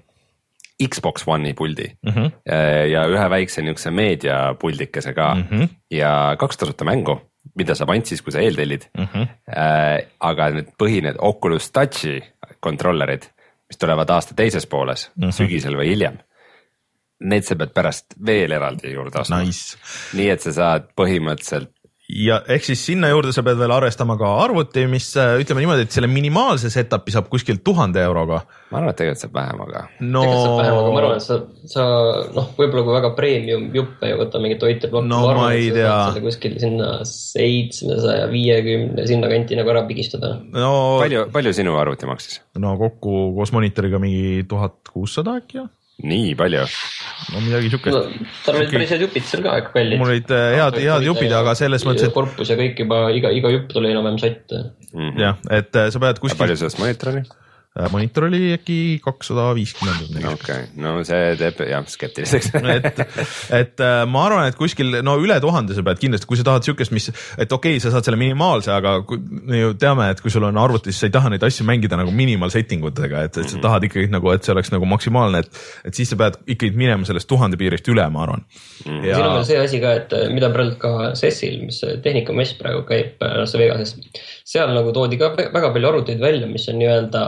Xbox 0.83 1.23
One'i 1.27 1.53
puldi 1.53 1.85
mm 2.01 2.11
-hmm. 2.11 2.31
ja 2.91 3.05
ühe 3.07 3.29
väikse 3.29 3.61
niisuguse 3.61 3.91
meediapuldikese 3.91 5.13
ka 5.13 5.35
mm 5.35 5.43
-hmm. 5.51 5.69
ja 5.91 6.35
kaks 6.39 6.57
tasuta 6.57 6.85
mängu, 6.85 7.21
mida 7.55 7.75
saab 7.75 7.89
ainult 7.89 8.05
siis, 8.05 8.21
kui 8.21 8.31
sa 8.31 8.39
eeltellid 8.39 8.89
mm. 8.97 9.07
-hmm. 9.13 9.27
aga 10.19 10.49
need 10.49 10.73
põhined 10.83 11.15
Oculus 11.19 11.71
Touch'i 11.71 12.19
kontrollerid, 12.59 13.23
mis 13.67 13.77
tulevad 13.77 14.09
aasta 14.09 14.33
teises 14.35 14.67
pooles 14.67 15.11
mm, 15.15 15.23
-hmm. 15.23 15.31
sügisel 15.31 15.77
või 15.77 15.87
hiljem 15.93 16.17
need 17.19 17.45
sa 17.47 17.55
pead 17.59 17.73
pärast 17.75 18.17
veel 18.25 18.51
eraldi 18.51 18.93
juurde 18.95 19.21
ostma 19.21 19.43
nice.. 19.43 19.77
nii 20.17 20.29
et 20.33 20.43
sa 20.43 20.55
saad 20.57 20.91
põhimõtteliselt 20.97 21.71
ja 22.11 22.39
ehk 22.51 22.65
siis 22.67 22.81
sinna 22.89 23.07
juurde 23.11 23.31
sa 23.33 23.43
pead 23.45 23.57
veel 23.59 23.71
arvestama 23.71 24.15
ka 24.19 24.29
arvuti, 24.43 24.83
mis 24.91 25.07
äh, 25.19 25.37
ütleme 25.41 25.63
niimoodi, 25.63 25.85
et 25.87 25.95
selle 25.95 26.09
minimaalse 26.11 26.69
setup'i 26.73 27.13
saab 27.13 27.29
kuskilt 27.31 27.63
tuhande 27.65 28.01
euroga. 28.03 28.41
ma 28.71 28.79
arvan, 28.79 28.91
et 28.91 28.99
tegelikult 28.99 29.23
saab 29.23 29.37
vähem, 29.37 29.61
aga 29.65 29.83
no.... 30.01 30.23
tegelikult 30.23 30.43
saab 30.43 30.59
vähem, 30.59 30.79
aga 30.79 30.91
ma 30.91 31.01
arvan, 31.01 31.21
et 31.21 31.25
sa, 31.25 31.37
sa 31.73 31.85
noh, 32.35 32.49
võib-olla 32.57 32.85
kui 32.87 32.97
väga 32.97 33.11
premium 33.17 33.69
juppe 33.77 34.09
ei 34.09 34.17
võta 34.19 34.41
mingit 34.43 34.61
toiteplokki. 34.63 35.11
no 35.13 35.21
ma, 35.29 35.35
ma 35.39 35.51
ei 35.55 35.69
tea. 35.75 35.95
kuskil 36.25 36.57
sinna 36.61 36.89
seitsmesaja 37.07 38.27
viiekümne 38.33 39.07
sinna 39.09 39.31
kanti 39.31 39.59
nagu 39.59 39.73
ära 39.73 39.85
pigistada 39.87 40.35
no,. 40.43 40.73
palju, 41.01 41.29
palju 41.33 41.55
sinu 41.55 41.77
arvuti 41.79 42.09
maksis? 42.09 42.41
no 42.59 42.75
kokku 42.81 43.29
koos 43.37 43.55
monitoriga 43.55 44.01
mingi 44.03 44.43
tuhat 44.49 44.91
kuussada 44.91 45.39
äkki 45.39 45.61
jah 45.61 45.71
nii 46.01 46.33
palju? 46.39 46.63
no 47.33 47.43
midagi 47.45 47.69
siukest 47.73 47.95
no,. 47.95 48.29
tal 48.45 48.57
olid 48.59 48.73
päris 48.73 48.95
head 48.95 49.05
jupid 49.05 49.27
seal 49.29 49.45
ka 49.45 49.59
ikka 49.61 49.75
kallid. 49.77 50.01
mul 50.01 50.13
olid 50.15 50.33
äh, 50.33 50.47
head, 50.57 50.79
head 50.81 51.07
jupid, 51.07 51.35
aga 51.37 51.53
selles 51.59 51.85
mõttes, 51.87 52.09
et. 52.09 52.15
korpus 52.15 52.49
ja 52.49 52.57
kõik 52.59 52.81
juba 52.85 53.05
iga, 53.13 53.31
iga 53.35 53.53
jupp 53.53 53.69
tuli 53.73 53.93
enam-vähem 53.93 54.19
satt 54.23 54.57
mm. 54.57 54.67
-hmm. 54.93 55.15
jah, 55.21 55.39
et 55.61 55.75
äh, 55.75 55.89
sa 55.93 56.01
pead 56.03 56.21
kuskil. 56.23 56.41
palju 56.41 56.59
sellest 56.59 56.81
monitor 56.81 57.13
oli? 57.13 57.23
Äh, 57.23 57.42
monitor 57.91 58.27
oli 58.27 58.53
äkki 58.53 58.79
kakssada 59.03 59.47
viiskümmend 59.57 60.19
okei 60.29 60.67
no 60.77 60.99
see 61.07 61.33
teeb 61.39 61.63
jah 61.69 61.85
skeptiliseks. 61.89 62.51
Et, 62.73 62.99
et 63.53 63.81
äh, 63.83 64.03
ma 64.09 64.23
arvan, 64.27 64.47
et 64.49 64.57
kuskil 64.57 64.99
no 65.05 65.15
üle 65.21 65.35
tuhande 65.43 65.75
sa 65.75 65.83
pead 65.85 65.99
kindlasti, 66.01 66.27
kui 66.29 66.39
sa 66.39 66.45
tahad 66.47 66.65
siukest, 66.65 66.93
mis, 66.95 67.09
et 67.37 67.51
okei 67.53 67.75
okay,, 67.75 67.81
sa 67.83 67.91
saad 67.93 68.07
selle 68.07 68.17
minimaalse, 68.19 68.71
aga 68.73 68.95
me 69.19 69.59
ju 69.59 69.73
teame, 69.79 70.07
et 70.13 70.21
kui 70.23 70.31
sul 70.33 70.45
on 70.47 70.57
arvutis, 70.61 70.97
sa 70.99 71.09
ei 71.09 71.13
taha 71.13 71.31
neid 71.33 71.43
asju 71.45 71.65
mängida 71.67 71.99
nagu 71.99 72.13
minimal 72.15 72.51
setting 72.53 72.85
utega, 72.87 73.25
et, 73.27 73.37
et 73.37 73.49
sa 73.49 73.57
mhm. 73.57 73.63
tahad 73.65 73.87
ikkagi 73.89 74.11
nagu, 74.13 74.31
et 74.33 74.45
see 74.45 74.55
oleks 74.55 74.73
nagu 74.73 74.89
maksimaalne, 74.89 75.43
et, 75.43 75.61
et 75.89 75.99
siis 75.99 76.09
sa 76.13 76.19
pead 76.19 76.39
ikkagi 76.55 76.77
minema 76.79 77.07
sellest 77.09 77.29
tuhande 77.29 77.59
piirist 77.59 77.89
üle, 77.93 78.05
ma 78.13 78.25
arvan. 78.27 78.45
Mm.. 78.85 79.01
ja 79.07 79.17
siin 79.17 79.27
on 79.27 79.37
veel 79.37 79.47
see 79.49 79.61
asi 79.63 79.81
ka, 79.83 79.95
et 80.01 80.15
mida 80.33 80.49
praegu 80.53 80.77
ka 80.81 80.93
SES-il, 81.19 81.61
mis 81.67 81.81
tehnikamess 82.05 82.57
praegu 82.59 82.85
käib 82.89 83.23
Las 83.23 83.55
Vegases 83.57 83.97
seal 84.47 84.73
nagu 84.75 84.91
toodi 84.95 85.17
ka 85.19 85.29
väga 85.37 85.69
palju 85.73 85.89
arvuteid 85.89 86.21
välja, 86.21 86.47
mis 86.51 86.65
on 86.71 86.79
nii-öelda 86.81 87.23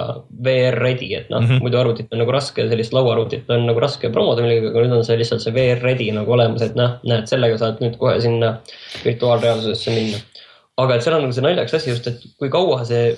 VR 0.46 0.78
ready, 0.84 1.14
et 1.16 1.30
noh 1.32 1.42
mm 1.42 1.48
-hmm., 1.48 1.64
muidu 1.64 1.80
arvutit 1.80 2.12
on 2.12 2.20
nagu 2.20 2.32
raske, 2.36 2.68
sellist 2.70 2.94
lauaarvutit 2.94 3.50
on 3.56 3.66
nagu 3.70 3.80
raske 3.80 4.12
promoda 4.12 4.44
millegagi, 4.44 4.72
aga 4.72 4.84
nüüd 4.84 4.98
on 4.98 5.06
see 5.08 5.18
lihtsalt 5.22 5.44
see 5.44 5.56
VR 5.56 5.84
ready 5.84 6.10
nagu 6.16 6.32
olemas, 6.38 6.66
et 6.66 6.76
noh, 6.76 6.98
näed, 7.08 7.28
sellega 7.32 7.58
saad 7.62 7.84
nüüd 7.84 7.98
kohe 8.02 8.20
sinna 8.22 8.58
virtuaalreaalsusesse 9.06 9.96
minna. 9.96 10.24
aga 10.78 10.96
et 10.96 11.04
seal 11.04 11.16
on 11.16 11.24
nagu 11.24 11.34
see 11.34 11.46
naljakas 11.46 11.78
asi 11.80 11.94
just, 11.94 12.08
et 12.08 12.26
kui 12.40 12.50
kaua 12.50 12.84
see, 12.86 13.16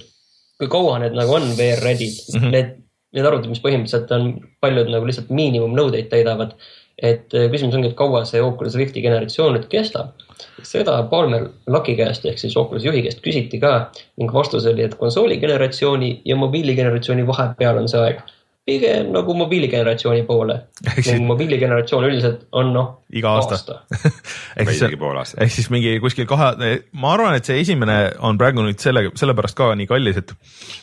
kui 0.62 0.68
kaua 0.70 1.00
need 1.02 1.18
nagu 1.18 1.34
on 1.34 1.50
VR 1.58 1.82
ready'd 1.89 2.18
mm, 2.18 2.41
-hmm. 2.41 2.52
need, 2.52 2.76
need 3.18 3.26
arvutid, 3.26 3.50
mis 3.50 3.64
põhimõtteliselt 3.66 4.14
on, 4.14 4.34
paljud 4.62 4.93
nagu 4.93 5.06
lihtsalt 5.10 5.34
miinimumnõudeid 5.34 6.14
täidavad 6.14 6.54
et 6.98 7.34
äh, 7.34 7.50
küsimus 7.54 7.78
ongi, 7.78 7.91
et 7.91 7.98
kaua 7.98 8.24
see 8.26 8.41
Oculus 8.41 8.78
Rifti 8.80 9.04
generatsioon 9.06 9.56
nüüd 9.58 9.68
kestab. 9.72 10.18
Seda 10.64 10.98
Palmer 11.12 11.50
Lucky 11.68 11.96
käest 11.98 12.26
ehk 12.26 12.40
siis 12.42 12.58
Oculus 12.58 12.86
juhi 12.86 13.04
käest 13.06 13.22
küsiti 13.26 13.60
ka 13.62 13.92
ning 14.18 14.34
vastus 14.34 14.66
oli, 14.70 14.86
et 14.88 14.96
konsooli 14.96 15.38
generatsiooni 15.42 16.22
ja 16.26 16.36
mobiiligeneratsiooni 16.40 17.28
vahepeal 17.28 17.84
on 17.84 17.90
see 17.92 18.02
aeg 18.04 18.26
pigem 18.68 19.14
nagu 19.16 19.34
mobiiligeneratsiooni 19.38 20.26
poole. 20.28 20.58
mobiiligeneratsioon 21.32 22.08
üldiselt 22.10 22.44
on 22.52 22.74
noh. 22.76 22.90
iga 23.16 23.38
aasta, 23.38 23.56
aasta. 23.56 24.12
ehk 24.60 24.74
siis, 24.74 25.34
ehk 25.38 25.54
siis 25.56 25.72
mingi 25.72 25.96
kuskil 26.04 26.28
kahe, 26.28 26.52
ma 26.92 27.14
arvan, 27.16 27.38
et 27.40 27.48
see 27.48 27.62
esimene 27.64 27.98
on 28.20 28.40
praegu 28.40 28.66
nüüd 28.66 28.84
selle, 28.84 29.08
sellepärast 29.16 29.58
ka 29.58 29.72
nii 29.80 29.88
kallis, 29.88 30.20
et 30.20 30.36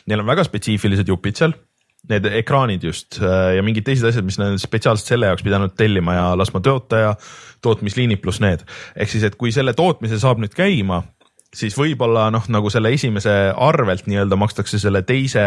neil 0.09 0.25
on 0.25 0.31
väga 0.33 0.47
spetsiifilised 0.49 1.13
jupid 1.13 1.43
seal 1.43 1.57
need 2.11 2.29
ekraanid 2.41 2.85
just 2.85 3.19
äh, 3.23 3.55
ja 3.59 3.65
mingid 3.65 3.87
teised 3.87 4.07
asjad, 4.09 4.27
mis 4.27 4.39
nad 4.41 4.59
spetsiaalselt 4.61 5.15
selle 5.15 5.31
jaoks 5.31 5.45
pidanud 5.47 5.75
tellima 5.79 6.17
ja 6.19 6.27
laskma 6.39 6.61
toota 6.65 7.01
ja 7.01 7.13
tootmisliinid 7.65 8.21
pluss 8.21 8.43
need. 8.45 8.65
ehk 8.97 9.11
siis, 9.11 9.25
et 9.25 9.37
kui 9.41 9.53
selle 9.55 9.73
tootmise 9.77 10.19
saab 10.21 10.43
nüüd 10.43 10.55
käima, 10.57 11.03
siis 11.55 11.77
võib-olla 11.79 12.27
noh, 12.35 12.47
nagu 12.53 12.71
selle 12.73 12.91
esimese 12.95 13.33
arvelt 13.53 14.09
nii-öelda 14.11 14.39
makstakse 14.41 14.81
selle 14.83 15.05
teise 15.07 15.45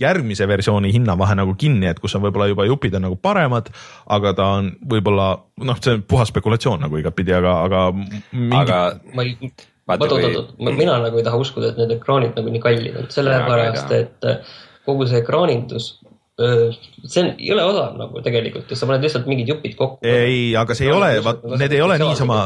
järgmise 0.00 0.48
versiooni 0.48 0.92
hinnavahe 0.94 1.36
nagu 1.38 1.54
kinni, 1.58 1.90
et 1.90 2.00
kus 2.02 2.14
on 2.16 2.24
võib-olla 2.24 2.48
juba 2.52 2.68
jupid 2.68 2.98
on 2.98 3.08
nagu 3.08 3.18
paremad, 3.20 3.72
aga 4.14 4.34
ta 4.38 4.52
on 4.58 4.70
võib-olla 4.92 5.32
noh, 5.64 5.82
see 5.82 5.98
on 5.98 6.06
puhas 6.08 6.32
spekulatsioon 6.32 6.86
nagu 6.86 7.00
igatpidi, 7.02 7.34
aga, 7.36 7.58
aga 7.66 7.82
mingi.... 7.96 8.62
aga 8.62 8.78
ma 9.14 9.26
ei 9.26 9.34
oot, 9.88 10.12
oot, 10.12 10.24
oot, 10.30 10.56
mina 10.68 10.98
nagu 11.02 11.20
ei 11.20 11.26
taha 11.26 11.40
uskuda, 11.40 11.72
et 11.72 11.80
need 11.80 11.96
ekraanid 11.98 12.38
nagu 12.38 12.54
nii 12.54 12.64
kallid 12.64 12.98
on, 13.02 13.12
sellepärast 13.12 13.94
et 13.96 14.32
kogu 14.88 15.06
see 15.08 15.20
ekraanindus 15.22 15.92
see 16.38 17.22
on, 17.24 17.32
ei 17.34 17.50
ole 17.50 17.64
odav 17.66 17.96
nagu 17.98 18.20
tegelikult, 18.22 18.70
sa 18.78 18.86
paned 18.86 19.02
lihtsalt 19.02 19.26
mingid 19.26 19.48
jupid 19.50 19.74
kokku. 19.78 20.06
ei, 20.06 20.52
aga 20.58 20.76
see 20.78 20.86
ei 20.86 20.92
ole, 20.94 21.08
vaat 21.24 21.42
need 21.58 21.74
ei 21.74 21.80
ole 21.82 21.96
niisama, 21.98 22.36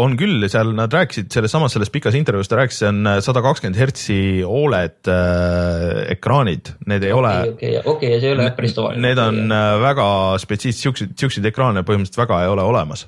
on 0.00 0.16
küll, 0.20 0.46
seal 0.48 0.72
nad 0.76 0.96
rääkisid 0.96 1.28
selles 1.34 1.52
samas 1.52 1.76
selles 1.76 1.92
pikas 1.92 2.16
intervjuus 2.16 2.48
ta 2.48 2.62
rääkis, 2.62 2.80
see 2.80 2.88
on 2.88 3.02
äh, 3.12 3.18
sada 3.24 3.44
kakskümmend 3.44 3.76
hertsi 3.80 4.18
Oled 4.48 5.10
äh, 5.12 6.14
ekraanid, 6.16 6.72
need 6.88 7.04
ei 7.04 7.12
okay, 7.12 7.20
ole. 7.20 7.34
okei, 7.52 7.74
okei, 7.92 8.14
see 8.22 8.32
ei 8.32 8.38
ole 8.38 8.48
päris 8.56 8.76
tavaline. 8.78 9.04
Need 9.04 9.20
on 9.20 9.52
äh, 9.52 9.74
väga 9.84 10.08
spetsiifilised, 10.40 10.86
siukseid, 10.86 11.12
siukseid 11.20 11.52
ekraane 11.52 11.84
põhimõtteliselt 11.84 12.24
väga 12.24 12.40
ei 12.46 12.54
ole 12.56 12.64
olemas 12.72 13.04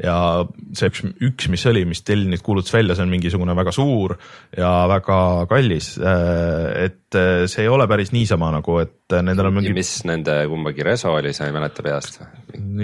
ja 0.00 0.16
see 0.76 0.90
üks, 0.90 1.02
üks, 1.30 1.48
mis 1.52 1.64
oli, 1.70 1.84
mis 1.88 2.02
Telnit 2.06 2.44
kuulutas 2.44 2.72
välja, 2.74 2.96
see 2.96 3.04
on 3.04 3.12
mingisugune 3.12 3.56
väga 3.58 3.74
suur 3.74 4.16
ja 4.56 4.70
väga 4.90 5.18
kallis. 5.50 5.92
Äh, 5.98 6.86
et 6.86 7.18
äh, 7.18 7.44
see 7.50 7.66
ei 7.66 7.72
ole 7.72 7.88
päris 7.90 8.14
niisama 8.16 8.52
nagu, 8.54 8.78
et 8.82 9.18
nendel 9.18 9.50
on 9.50 9.58
mingi. 9.58 9.74
mis 9.76 9.92
nende 10.08 10.38
kumbagi 10.50 10.86
reso 10.86 11.16
oli, 11.18 11.34
sa 11.36 11.48
ei 11.48 11.56
mäleta 11.56 11.84
peast 11.86 12.22
või? 12.22 12.30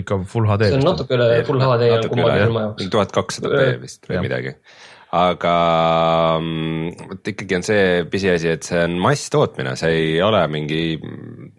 ikka 0.03 0.21
full 0.29 0.49
HD. 0.51 0.71
see 0.73 0.81
on 0.81 0.91
natuke 0.91 1.17
üle 1.17 1.31
full 1.49 1.62
HD 1.62 1.89
ja 1.93 2.03
kumbagi 2.05 2.45
ilma 2.49 2.69
jaoks. 2.69 2.93
tuhat 2.93 3.17
kakssada 3.17 3.55
B 3.55 3.73
vist 3.83 4.07
või 4.11 4.23
midagi 4.27 4.57
aga 5.17 5.57
mm, 6.43 7.11
vot 7.11 7.31
ikkagi 7.33 7.57
on 7.57 7.64
see 7.64 7.85
pisiasi, 8.11 8.51
et 8.57 8.67
see 8.67 8.81
on 8.85 8.97
masstootmine, 9.01 9.77
see 9.79 9.93
ei 10.01 10.17
ole 10.25 10.43
mingi, 10.53 10.81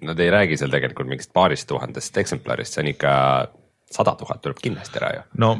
nad 0.06 0.20
ei 0.22 0.34
räägi 0.34 0.60
seal 0.60 0.74
tegelikult 0.74 1.10
mingist 1.10 1.32
paarist 1.36 1.70
tuhandest 1.70 2.20
eksemplarist, 2.22 2.76
see 2.76 2.84
on 2.84 2.92
ikka 2.92 3.14
sada 3.92 4.14
tuhat 4.20 4.42
tuleb 4.44 4.60
kindlasti 4.60 5.00
ära 5.00 5.12
ju. 5.16 5.22
no 5.44 5.54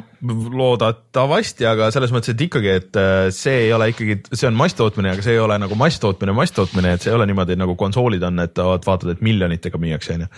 loodetavasti, 0.60 1.64
aga 1.68 1.88
selles 1.94 2.12
mõttes, 2.12 2.34
et 2.34 2.42
ikkagi, 2.44 2.72
et 2.82 2.98
äh, 3.00 3.28
see 3.34 3.64
ei 3.64 3.70
ole 3.72 3.90
ikkagi, 3.94 4.18
see 4.32 4.48
on 4.50 4.58
masstootmine, 4.58 5.14
aga 5.14 5.24
see 5.24 5.36
ei 5.36 5.42
ole 5.42 5.56
nagu 5.62 5.78
masstootmine, 5.80 6.34
masstootmine, 6.36 6.92
et 6.94 7.04
see 7.04 7.12
ei 7.12 7.16
ole 7.16 7.28
niimoodi 7.30 7.56
nagu 7.58 7.76
konsoolid 7.80 8.26
on, 8.28 8.42
et 8.44 8.60
vaatad, 8.60 9.14
et 9.14 9.24
miljonitega 9.24 9.80
müüakse, 9.80 10.18
on 10.18 10.26
ju. 10.26 10.28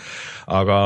aga, 0.59 0.77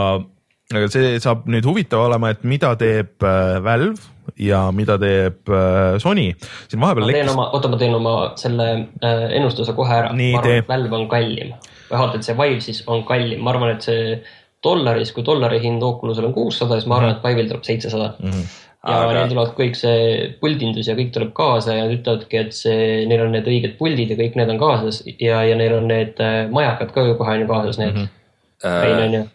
aga 0.73 0.89
see 0.95 1.19
saab 1.21 1.45
nüüd 1.51 1.67
huvitav 1.69 2.07
olema, 2.07 2.33
et 2.33 2.45
mida 2.47 2.73
teeb 2.79 3.25
äh, 3.25 3.59
Valve 3.65 4.13
ja 4.41 4.63
mida 4.73 4.97
teeb 5.01 5.53
äh, 5.53 5.99
Sony. 6.01 6.31
siin 6.71 6.81
vahepeal. 6.81 7.05
ma 7.05 7.19
teen 7.19 7.29
oma, 7.35 7.45
oota, 7.53 7.69
ma 7.69 7.81
teen 7.81 7.93
oma 7.99 8.15
selle 8.41 8.71
ennustuse 9.05 9.77
kohe 9.77 9.93
ära. 9.93 10.09
ma 10.09 10.41
arvan, 10.41 10.57
et 10.63 10.73
Valve 10.73 10.97
on 11.03 11.05
kallim. 11.11 11.53
vähemalt, 11.91 12.17
et 12.17 12.25
see 12.25 12.37
Vive 12.41 12.65
siis 12.65 12.81
on 12.89 13.05
kallim, 13.05 13.45
ma 13.45 13.53
arvan, 13.53 13.75
et 13.77 13.85
see 13.85 14.17
dollaris, 14.65 15.13
kui 15.15 15.25
dollari 15.25 15.61
hind 15.63 15.83
Oculusel 15.85 16.29
on 16.29 16.35
kuussada, 16.35 16.79
siis 16.79 16.89
ma 16.89 16.99
arvan, 16.99 17.15
et 17.15 17.25
Vive'il 17.25 17.51
tuleb 17.51 17.67
seitsesada 17.67 18.13
mm. 18.19 18.31
-hmm 18.31 18.61
ja 18.85 18.97
aga... 19.01 19.13
neil 19.17 19.31
tulevad 19.31 19.53
kõik 19.57 19.77
see 19.79 20.01
puldindus 20.41 20.89
ja 20.89 20.95
kõik 20.97 21.11
tuleb 21.15 21.31
kaasa 21.37 21.77
ja 21.77 21.85
nad 21.85 21.93
ütlevadki, 21.95 22.41
et 22.41 22.53
see, 22.55 23.05
neil 23.09 23.23
on 23.25 23.31
need 23.33 23.47
õiged 23.49 23.77
puldid 23.79 24.11
ja 24.13 24.17
kõik 24.19 24.35
need 24.39 24.51
on 24.53 24.59
kaasas 24.61 25.01
ja, 25.05 25.39
ja 25.47 25.55
neil 25.57 25.77
on 25.79 25.89
need 25.89 26.21
äh, 26.23 26.43
majakad 26.53 26.93
ka 26.93 27.07
ju 27.07 27.15
kohe 27.19 27.37
on 27.37 27.45
ju 27.45 27.47
kaasas, 27.49 27.79
need 27.81 27.95
mm. 27.95 28.11
-hmm. 28.61 29.25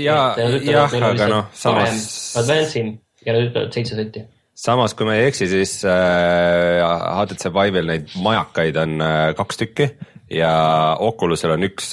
ja, 0.00 0.20
jah, 0.64 0.96
aga 1.10 1.28
noh, 1.32 1.52
samas. 1.52 2.08
Advance'im 2.40 2.96
ja 3.26 3.36
nad 3.36 3.50
ütlevad 3.50 3.76
seitse 3.76 4.00
sotti 4.00 4.24
samas, 4.56 4.94
kui 4.96 5.04
ma 5.08 5.18
ei 5.18 5.28
eksi, 5.28 5.48
siis 5.52 5.78
äh, 5.84 6.80
HTC 7.20 7.52
Vive'il 7.52 7.92
neid 7.92 8.16
majakaid 8.16 8.76
on 8.80 9.00
äh, 9.04 9.34
kaks 9.36 9.60
tükki 9.60 9.90
ja 10.30 10.50
Oculusel 11.06 11.54
on 11.54 11.66
üks 11.68 11.92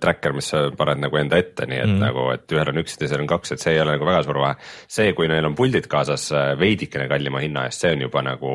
tracker, 0.00 0.34
mis 0.36 0.52
sa 0.52 0.64
paned 0.76 1.02
nagu 1.02 1.18
enda 1.18 1.40
ette, 1.42 1.66
nii 1.70 1.80
et 1.82 1.90
mm. 1.90 2.00
nagu, 2.02 2.28
et 2.34 2.54
ühel 2.54 2.70
on 2.70 2.80
üks 2.84 2.94
ja 2.94 3.02
teisel 3.02 3.24
on 3.24 3.30
kaks, 3.30 3.54
et 3.54 3.64
see 3.64 3.74
ei 3.74 3.82
ole 3.82 3.96
nagu 3.96 4.06
väga 4.06 4.22
suur 4.26 4.40
vahe. 4.44 4.56
see, 4.86 5.12
kui 5.16 5.28
neil 5.30 5.46
on 5.48 5.56
puldid 5.58 5.88
kaasas 5.90 6.30
veidikene 6.60 7.08
kallima 7.10 7.42
hinna 7.42 7.68
eest, 7.68 7.82
see 7.82 7.94
on 7.96 8.06
juba 8.06 8.22
nagu, 8.26 8.54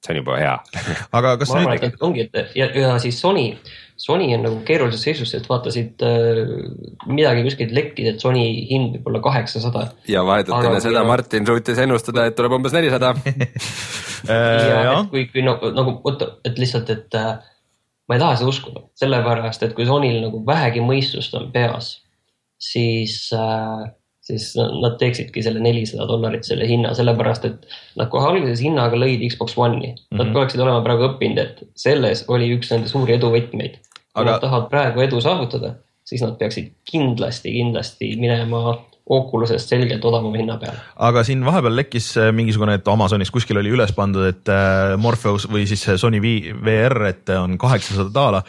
see 0.00 0.14
on 0.14 0.22
juba 0.22 0.40
hea 0.40 0.56
aga 1.18 1.36
kas 1.42 1.52
ma 1.52 1.62
arvan, 1.66 1.86
et 1.90 2.04
ongi, 2.08 2.26
et 2.28 2.56
ja, 2.56 2.70
ja 2.72 2.96
siis 3.04 3.20
Sony, 3.20 3.52
Sony 4.00 4.32
on 4.34 4.46
nagu 4.48 4.64
keerulises 4.66 5.04
seisus, 5.04 5.36
et 5.36 5.44
vaatasid 5.50 6.00
äh, 6.08 6.42
midagi 7.12 7.44
kuskilt 7.44 7.76
lekkis, 7.76 8.14
et 8.14 8.24
Sony 8.24 8.48
hind 8.72 8.96
võib 8.96 9.12
olla 9.12 9.24
kaheksasada. 9.28 9.90
ja 10.08 10.24
vahetult 10.24 10.72
enne 10.72 10.80
seda 10.80 11.04
Martin 11.04 11.46
suutis 11.48 11.84
ennustada, 11.84 12.30
et 12.30 12.40
tuleb 12.40 12.56
umbes 12.56 12.72
nelisada 12.72 13.12
ja 14.32 14.82
et 14.88 15.12
kui, 15.12 15.28
kui 15.28 15.44
nagu, 15.44 15.74
nagu 15.76 15.98
oota, 16.08 16.38
et 16.48 16.56
lihtsalt, 16.56 16.96
et 16.96 17.20
äh, 17.20 17.34
ma 18.08 18.16
ei 18.16 18.22
taha 18.22 18.36
seda 18.38 18.52
uskuda, 18.52 18.84
sellepärast 18.98 19.62
et 19.66 19.74
kui 19.76 19.86
Sonyl 19.88 20.20
nagu 20.24 20.42
vähegi 20.46 20.82
mõistust 20.84 21.34
on 21.38 21.50
peas, 21.54 21.94
siis 22.60 23.28
äh, 23.36 23.90
siis 24.22 24.52
nad 24.56 24.96
teeksidki 25.00 25.42
selle 25.42 25.62
nelisada 25.62 26.06
dollarit 26.08 26.46
selle 26.46 26.66
hinna, 26.68 26.92
sellepärast 26.94 27.46
et 27.48 27.64
nad 27.98 28.10
kohe 28.12 28.28
alguses 28.30 28.62
hinnaga 28.62 28.98
lõid 28.98 29.24
Xbox 29.26 29.56
One'i. 29.58 29.94
Nad 29.94 30.10
mm 30.10 30.20
-hmm. 30.20 30.36
oleksid 30.38 30.62
olema 30.62 30.82
praegu 30.84 31.08
õppinud, 31.10 31.40
et 31.42 31.62
selles 31.74 32.24
oli 32.28 32.52
üks 32.56 32.70
nende 32.70 32.88
suuri 32.88 33.16
eduvõtmeid. 33.18 33.80
kui 34.12 34.22
Aga... 34.22 34.30
nad 34.30 34.40
tahavad 34.40 34.68
praegu 34.70 35.00
edu 35.00 35.20
saavutada, 35.20 35.74
siis 36.04 36.22
nad 36.22 36.36
peaksid 36.38 36.72
kindlasti, 36.84 37.52
kindlasti 37.52 38.16
minema 38.20 38.78
Oculusest 39.10 39.72
selgelt 39.72 40.04
odavama 40.06 40.38
hinna 40.38 40.54
peale. 40.62 40.78
aga 41.02 41.24
siin 41.26 41.40
vahepeal 41.42 41.74
lekkis 41.74 42.06
äh, 42.22 42.28
mingisugune, 42.34 42.76
et 42.78 42.86
Amazonis 42.86 43.32
kuskil 43.34 43.58
oli 43.58 43.72
üles 43.74 43.90
pandud, 43.96 44.28
et 44.28 44.50
äh, 44.52 44.92
Morpheus 45.02 45.48
või 45.50 45.64
siis 45.66 45.82
Sony 45.98 46.20
VR, 46.22 46.94
et 47.08 47.32
on 47.34 47.56
kaheksasada 47.58 48.12
daala, 48.14 48.44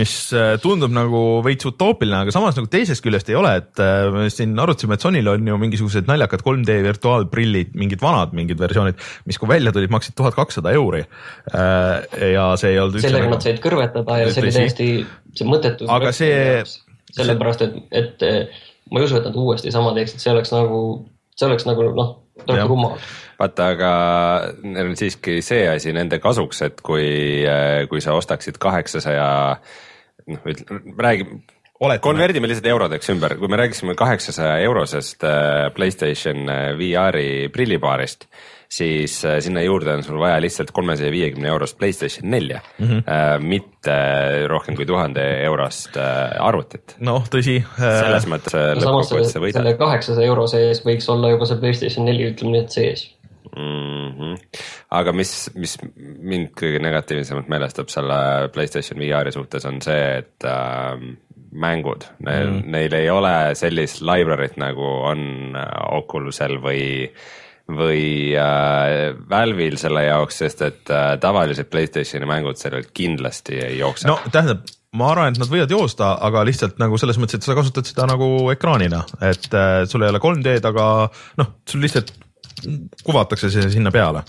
mis 0.00 0.14
äh, 0.32 0.54
tundub 0.62 0.94
nagu 0.96 1.20
veits 1.44 1.68
utoopiline, 1.68 2.22
aga 2.24 2.32
samas 2.32 2.56
nagu 2.56 2.70
teisest 2.72 3.04
küljest 3.04 3.28
ei 3.28 3.36
ole, 3.36 3.50
et 3.60 3.82
me 4.14 4.30
siin 4.32 4.54
arutasime, 4.56 4.96
et 4.96 5.04
Sonyl 5.04 5.28
on 5.34 5.50
ju 5.52 5.58
mingisugused 5.60 6.08
naljakad 6.08 6.40
3D 6.46 6.78
virtuaalprillid, 6.86 7.76
mingid 7.76 8.00
vanad 8.00 8.32
mingid 8.38 8.60
versioonid, 8.62 8.96
mis 9.28 9.36
kui 9.36 9.50
välja 9.50 9.74
tulid, 9.76 9.92
maksid 9.92 10.16
tuhat 10.16 10.38
kakssada 10.38 10.72
euri. 10.72 11.04
ja 11.52 12.48
see 12.56 12.72
ei 12.72 12.80
olnud. 12.80 12.96
sellega 13.04 13.26
nagu... 13.26 13.36
nad 13.36 13.44
said 13.44 13.60
kõrvetada 13.60 14.22
ja 14.22 14.32
see 14.32 14.46
oli 14.46 14.56
täiesti, 14.56 14.88
see 15.36 15.52
mõttetu. 15.52 15.90
aga 15.92 16.16
see. 16.16 16.64
sellepärast, 17.12 17.68
et, 17.68 17.78
et 17.92 18.58
ma 18.90 19.00
ei 19.00 19.08
usu, 19.08 19.18
et 19.18 19.28
nad 19.28 19.36
uuesti 19.38 19.72
sama 19.74 19.94
teeksid, 19.96 20.22
see 20.22 20.32
oleks 20.34 20.52
nagu, 20.54 20.80
see 21.36 21.48
oleks 21.48 21.66
nagu 21.68 21.90
noh, 21.96 22.14
natuke 22.40 22.66
rumal. 22.70 22.96
vaata, 23.38 23.68
aga 23.74 23.92
neil 24.64 24.92
on 24.92 24.96
siiski 24.98 25.38
see 25.44 25.66
asi 25.70 25.92
nende 25.96 26.20
kasuks, 26.22 26.62
et 26.66 26.82
kui, 26.86 27.44
kui 27.90 28.02
sa 28.04 28.16
ostaksid 28.18 28.58
kaheksasaja, 28.62 29.28
noh, 30.32 30.50
räägime 30.98 31.42
konverdime 31.78 32.48
lihtsalt 32.50 32.66
eurodeks 32.72 33.10
ümber, 33.12 33.36
kui 33.38 33.48
me 33.50 33.58
rääkisime 33.60 33.94
kaheksasaja 33.94 34.58
eurosest 34.66 35.24
äh, 35.24 35.68
Playstation 35.74 36.48
äh, 36.50 36.72
VR-i 36.78 37.48
prillipaarist 37.54 38.26
siis 38.68 39.24
äh, 39.24 39.38
sinna 39.40 39.62
juurde 39.64 39.94
on 39.96 40.02
sul 40.04 40.18
vaja 40.20 40.40
lihtsalt 40.44 40.70
kolmesaja 40.76 41.10
viiekümne 41.12 41.48
eurost 41.48 41.78
Playstation 41.78 42.30
nelja 42.30 42.60
mm, 42.78 42.86
-hmm. 42.86 43.02
äh, 43.08 43.40
mitte 43.40 43.98
rohkem 44.48 44.76
kui 44.76 44.86
tuhande 44.86 45.24
eurost 45.44 45.96
äh, 45.96 46.36
arvutit. 46.38 46.96
noh, 47.00 47.24
tõsi 47.32 47.62
äh.... 47.62 48.00
selles 48.00 48.26
mõttes 48.28 48.54
äh, 48.54 48.74
lõppkokkuvõttes 48.76 49.32
sa 49.32 49.44
võidad. 49.44 49.62
selle 49.62 49.76
kaheksasaja 49.80 50.26
euro 50.26 50.46
sees 50.46 50.84
võiks 50.84 51.08
olla 51.12 51.30
juba 51.30 51.48
see 51.48 51.62
Playstation 51.62 52.04
neli, 52.04 52.28
ütleme 52.32 52.56
nii, 52.56 52.66
et 52.66 52.76
sees 52.76 53.06
mm. 53.56 54.12
-hmm. 54.18 54.36
aga 54.90 55.12
mis, 55.12 55.32
mis 55.54 55.78
mind 55.96 56.52
kõige 56.60 56.82
negatiivsemalt 56.82 57.48
meelestab 57.48 57.88
selle 57.92 58.20
Playstation 58.52 59.00
VR-i 59.00 59.32
suhtes 59.32 59.64
on 59.64 59.80
see, 59.82 60.04
et 60.18 60.44
äh, 60.44 60.92
mängud, 61.52 62.04
neil 62.24 62.50
mm., 62.50 62.70
neil 62.72 62.94
ei 62.94 63.10
ole 63.10 63.34
sellist 63.58 64.02
library't 64.04 64.58
nagu 64.60 64.88
on 65.08 65.56
äh, 65.56 65.68
Oculusel 65.96 66.58
või 66.62 66.82
või 67.68 68.32
äh, 68.32 69.12
Valve'il 69.28 69.76
selle 69.80 70.06
jaoks, 70.06 70.40
sest 70.42 70.64
et 70.64 70.92
äh, 70.92 71.12
tavalised 71.20 71.68
Playstationi 71.70 72.28
mängud 72.28 72.60
sellel 72.60 72.88
kindlasti 72.94 73.58
ei 73.60 73.78
jookse. 73.80 74.08
no 74.08 74.16
tähendab, 74.32 74.64
ma 74.96 75.10
arvan, 75.12 75.34
et 75.34 75.42
nad 75.42 75.52
võivad 75.52 75.72
joosta, 75.72 76.14
aga 76.24 76.44
lihtsalt 76.48 76.80
nagu 76.80 76.98
selles 77.00 77.20
mõttes, 77.20 77.40
et 77.40 77.48
sa 77.48 77.56
kasutad 77.58 77.88
seda 77.88 78.08
nagu 78.08 78.48
ekraanina, 78.54 79.04
et 79.20 79.48
äh, 79.52 79.82
sul 79.90 80.04
ei 80.04 80.12
ole 80.14 80.22
3D-d, 80.24 80.64
aga 80.70 80.88
noh, 81.40 81.54
sul 81.68 81.84
lihtsalt 81.84 82.14
kuvatakse 83.04 83.52
see 83.52 83.68
sinna 83.70 83.92
peale. 83.94 84.24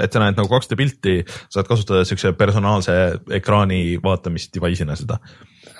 et 0.00 0.12
sa 0.12 0.22
näed 0.22 0.38
nagu 0.38 0.48
2D 0.48 0.76
pilti, 0.78 1.18
saad 1.52 1.66
kasutada 1.68 2.06
siukse 2.08 2.32
personaalse 2.32 2.94
ekraani 3.36 3.98
vaatamist 4.02 4.54
device'ina 4.54 4.96
seda 4.96 5.18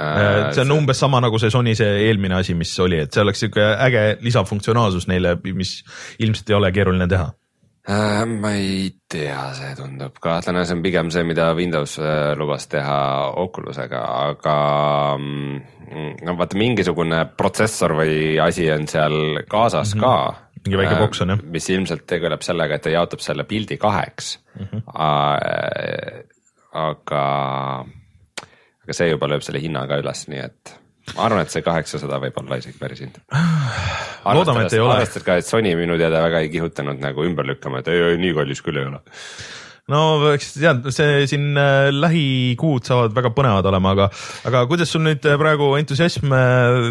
äh,. 0.00 0.52
see 0.52 0.64
on 0.64 0.72
umbes 0.78 1.00
sama 1.00 1.20
nagu 1.20 1.38
see 1.38 1.50
Sony 1.50 1.74
see 1.78 2.08
eelmine 2.08 2.40
asi, 2.40 2.54
mis 2.54 2.72
oli, 2.80 3.02
et 3.04 3.12
see 3.12 3.22
oleks 3.22 3.44
siuke 3.44 3.68
äge 3.86 4.18
lisafunktsionaalsus 4.20 5.08
neile, 5.10 5.36
mis 5.54 5.80
ilmselt 6.18 6.50
ei 6.50 6.60
ole 6.60 6.72
keeruline 6.72 7.08
teha 7.08 7.30
Äh, 7.82 8.26
ma 8.26 8.52
ei 8.54 8.92
tea, 9.10 9.38
see 9.58 9.72
tundub 9.74 10.20
kahtlane, 10.22 10.60
see 10.62 10.76
on 10.76 10.82
pigem 10.84 11.08
see, 11.10 11.24
mida 11.26 11.48
Windows 11.58 11.96
äh, 11.98 12.30
lubas 12.38 12.68
teha 12.70 12.98
Oculusega, 13.42 14.02
aga 14.28 14.54
mm, 15.16 16.12
no 16.22 16.36
vaata, 16.38 16.60
mingisugune 16.60 17.24
protsessor 17.34 17.96
või 17.98 18.38
asi 18.38 18.68
on 18.70 18.86
seal 18.86 19.42
kaasas 19.50 19.96
mm 19.96 19.98
-hmm. 19.98 20.04
ka. 20.06 20.60
mingi 20.62 20.78
väike 20.78 21.00
boks 21.00 21.24
on 21.24 21.34
jah. 21.34 21.42
mis 21.42 21.66
ilmselt 21.74 22.06
tegeleb 22.06 22.46
sellega, 22.46 22.78
et 22.78 22.86
ta 22.86 22.94
jaotab 22.94 23.18
selle 23.18 23.44
pildi 23.50 23.76
kaheks 23.82 24.38
mm. 24.60 24.66
-hmm. 24.70 24.82
aga, 26.86 27.26
aga 28.84 28.96
see 28.98 29.10
juba 29.12 29.30
lööb 29.30 29.44
selle 29.46 29.62
hinna 29.62 29.86
ka 29.90 30.00
üles, 30.02 30.26
nii 30.32 30.42
et 30.42 30.76
ma 31.16 31.26
arvan, 31.26 31.42
et 31.42 31.54
see 31.54 31.64
kaheksasada 31.66 32.20
võib 32.22 32.36
olla 32.42 32.60
isegi 32.62 32.78
päris 32.80 33.02
hind. 33.02 33.18
loodame, 34.26 34.66
et 34.66 34.76
ei 34.76 34.82
ole. 34.82 34.98
arvestades 34.98 35.26
ka, 35.26 35.40
et 35.40 35.48
Sony 35.48 35.74
minu 35.78 35.98
teada 36.00 36.22
väga 36.24 36.44
ei 36.44 36.52
kihutanud 36.52 37.02
nagu 37.02 37.26
ümber 37.26 37.48
lükkama, 37.48 37.82
et 37.82 37.90
ei, 37.92 38.04
ei 38.12 38.22
nii 38.22 38.36
kallis 38.38 38.62
küll 38.64 38.80
ei 38.80 38.88
ole 38.90 39.02
no 39.90 40.30
eks 40.30 40.52
tead, 40.54 40.86
see 40.94 41.24
siin 41.30 41.58
äh, 41.58 41.88
lähikuud 41.90 42.86
saavad 42.86 43.14
väga 43.16 43.32
põnevad 43.34 43.66
olema, 43.72 43.94
aga, 43.96 44.08
aga 44.48 44.64
kuidas 44.70 44.92
sul 44.94 45.02
nüüd 45.06 45.26
äh, 45.26 45.38
praegu 45.40 45.72
entusiasm 45.78 46.34
äh, 46.36 46.90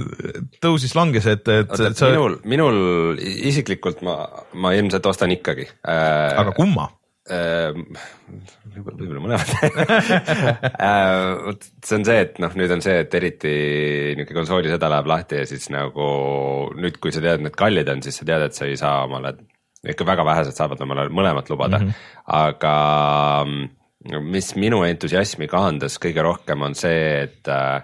tõusis, 0.63 0.95
langes, 0.97 1.27
et, 1.31 1.47
et 1.47 1.71
Oota, 1.71 1.93
sa... 1.95 2.11
minul, 2.11 2.39
minul 2.51 3.21
isiklikult 3.21 4.03
ma, 4.05 4.17
ma 4.59 4.73
ilmselt 4.77 5.07
ostan 5.07 5.31
ikkagi 5.37 5.69
äh,. 5.71 6.41
aga 6.41 6.55
kumma? 6.57 6.89
Ehm, 7.31 7.85
võib-olla 8.75 9.21
mõlemad 9.23 9.51
äh, 10.87 11.53
see 11.79 11.97
on 11.99 12.05
see, 12.07 12.17
et 12.25 12.39
noh, 12.43 12.51
nüüd 12.59 12.73
on 12.75 12.83
see, 12.83 12.97
et 13.05 13.13
eriti 13.15 13.53
niisugune 14.17 14.39
konsooli 14.41 14.71
seda 14.71 14.89
läheb 14.91 15.07
lahti 15.07 15.39
ja 15.39 15.45
siis 15.47 15.69
nagu 15.71 16.07
nüüd, 16.75 16.99
kui 17.03 17.13
sa 17.15 17.23
tead, 17.23 17.43
need 17.45 17.55
kallid 17.59 17.91
on, 17.93 18.03
siis 18.03 18.19
sa 18.19 18.27
tead, 18.27 18.47
et 18.49 18.57
sa 18.57 18.67
ei 18.67 18.75
saa 18.79 19.05
omale, 19.07 19.35
ikka 19.93 20.07
väga 20.07 20.25
vähesed 20.27 20.57
saavad 20.57 20.83
omale 20.83 21.07
mõlemat 21.13 21.51
lubada 21.53 21.79
mm, 21.79 21.87
-hmm. 21.87 21.93
aga 22.41 22.75
mis 24.33 24.51
minu 24.59 24.81
entusiasmi 24.83 25.47
kahandas 25.47 25.95
kõige 26.01 26.25
rohkem, 26.25 26.67
on 26.67 26.75
see, 26.75 27.29
et 27.29 27.47
äh, 27.47 27.79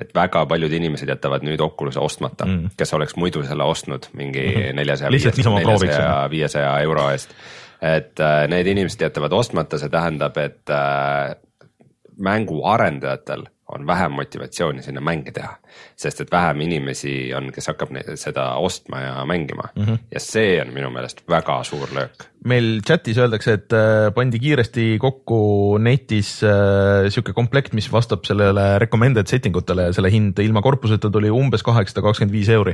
et 0.00 0.14
väga 0.16 0.46
paljud 0.48 0.72
inimesed 0.72 1.08
jätavad 1.08 1.42
nüüd 1.44 1.60
Oculus'e 1.60 2.00
ostmata 2.00 2.46
mm., 2.46 2.76
kes 2.76 2.94
oleks 2.96 3.16
muidu 3.20 3.42
selle 3.44 3.64
ostnud 3.68 4.08
mingi 4.16 4.44
mhm. 4.48 4.76
neljasaja, 4.76 6.28
viiesaja 6.32 6.78
euro 6.84 7.08
eest 7.12 7.34
et 7.82 8.20
äh, 8.20 8.48
need 8.48 8.66
inimesed 8.66 9.00
jätavad 9.00 9.32
ostmata, 9.32 9.78
see 9.78 9.88
tähendab, 9.88 10.36
et 10.36 10.70
äh, 10.70 11.36
mänguarendajatel 12.20 13.46
on 13.72 13.86
vähem 13.86 14.12
motivatsiooni 14.12 14.82
sinna 14.82 15.00
mänge 15.00 15.32
teha. 15.32 15.56
Sest 15.98 16.24
et 16.24 16.32
vähem 16.32 16.64
inimesi 16.66 17.14
on, 17.36 17.50
kes 17.54 17.70
hakkab 17.72 17.92
seda 18.18 18.54
ostma 18.62 19.02
ja 19.04 19.14
mängima 19.28 19.70
mm 19.74 19.84
-hmm. 19.84 19.98
ja 20.12 20.20
see 20.20 20.60
on 20.62 20.74
minu 20.74 20.90
meelest 20.90 21.22
väga 21.28 21.62
suur 21.64 21.88
löök. 21.94 22.26
meil 22.44 22.80
chatis 22.86 23.18
öeldakse, 23.18 23.52
et 23.52 23.72
äh, 23.72 24.14
pandi 24.14 24.38
kiiresti 24.38 24.98
kokku 24.98 25.78
netis 25.78 26.42
äh, 26.42 27.10
sihuke 27.10 27.32
komplekt, 27.32 27.72
mis 27.72 27.92
vastab 27.92 28.24
sellele 28.24 28.78
recommended 28.78 29.26
setting 29.26 29.56
utele 29.56 29.82
ja 29.82 29.92
selle 29.92 30.10
hind 30.10 30.38
ilma 30.38 30.62
korpuseta 30.62 31.10
tuli 31.10 31.30
umbes 31.30 31.62
kaheksasada 31.62 32.06
kakskümmend 32.06 32.32
viis 32.32 32.48
euri. 32.48 32.70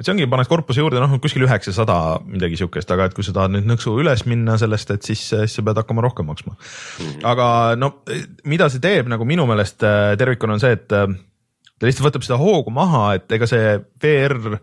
et 0.00 0.06
see 0.06 0.12
ongi, 0.12 0.26
paned 0.26 0.46
korpuse 0.46 0.80
juurde, 0.80 1.00
noh 1.00 1.20
kuskil 1.20 1.42
üheksasada 1.42 2.20
midagi 2.26 2.56
sihukest, 2.56 2.90
aga 2.90 3.04
et 3.04 3.14
kui 3.14 3.24
sa 3.24 3.32
tahad 3.32 3.50
nüüd 3.50 3.66
nõksu 3.66 3.98
üles 4.00 4.26
minna 4.26 4.58
sellest, 4.58 4.90
et 4.90 5.02
siis, 5.02 5.28
siis 5.28 5.54
sa 5.54 5.62
pead 5.62 5.76
hakkama 5.76 6.00
rohkem 6.00 6.26
maksma. 6.26 6.54
-hmm. 6.54 7.20
aga 7.24 7.76
no 7.76 8.02
mida 8.44 8.68
see 8.68 8.80
teeb 8.80 9.08
nagu 9.08 9.24
minu 9.24 9.46
meelest 9.46 9.82
äh, 9.82 10.16
tervikuna 10.16 10.38
tervikuna 10.38 10.54
on 10.54 10.60
see, 10.60 10.72
et 10.72 10.92
äh, 10.92 11.08
ta 11.78 11.88
lihtsalt 11.88 12.08
võtab 12.08 12.26
seda 12.26 12.38
hoogu 12.40 12.72
maha, 12.74 13.04
et 13.18 13.32
ega 13.38 13.48
see 13.50 13.76
VR 14.02 14.58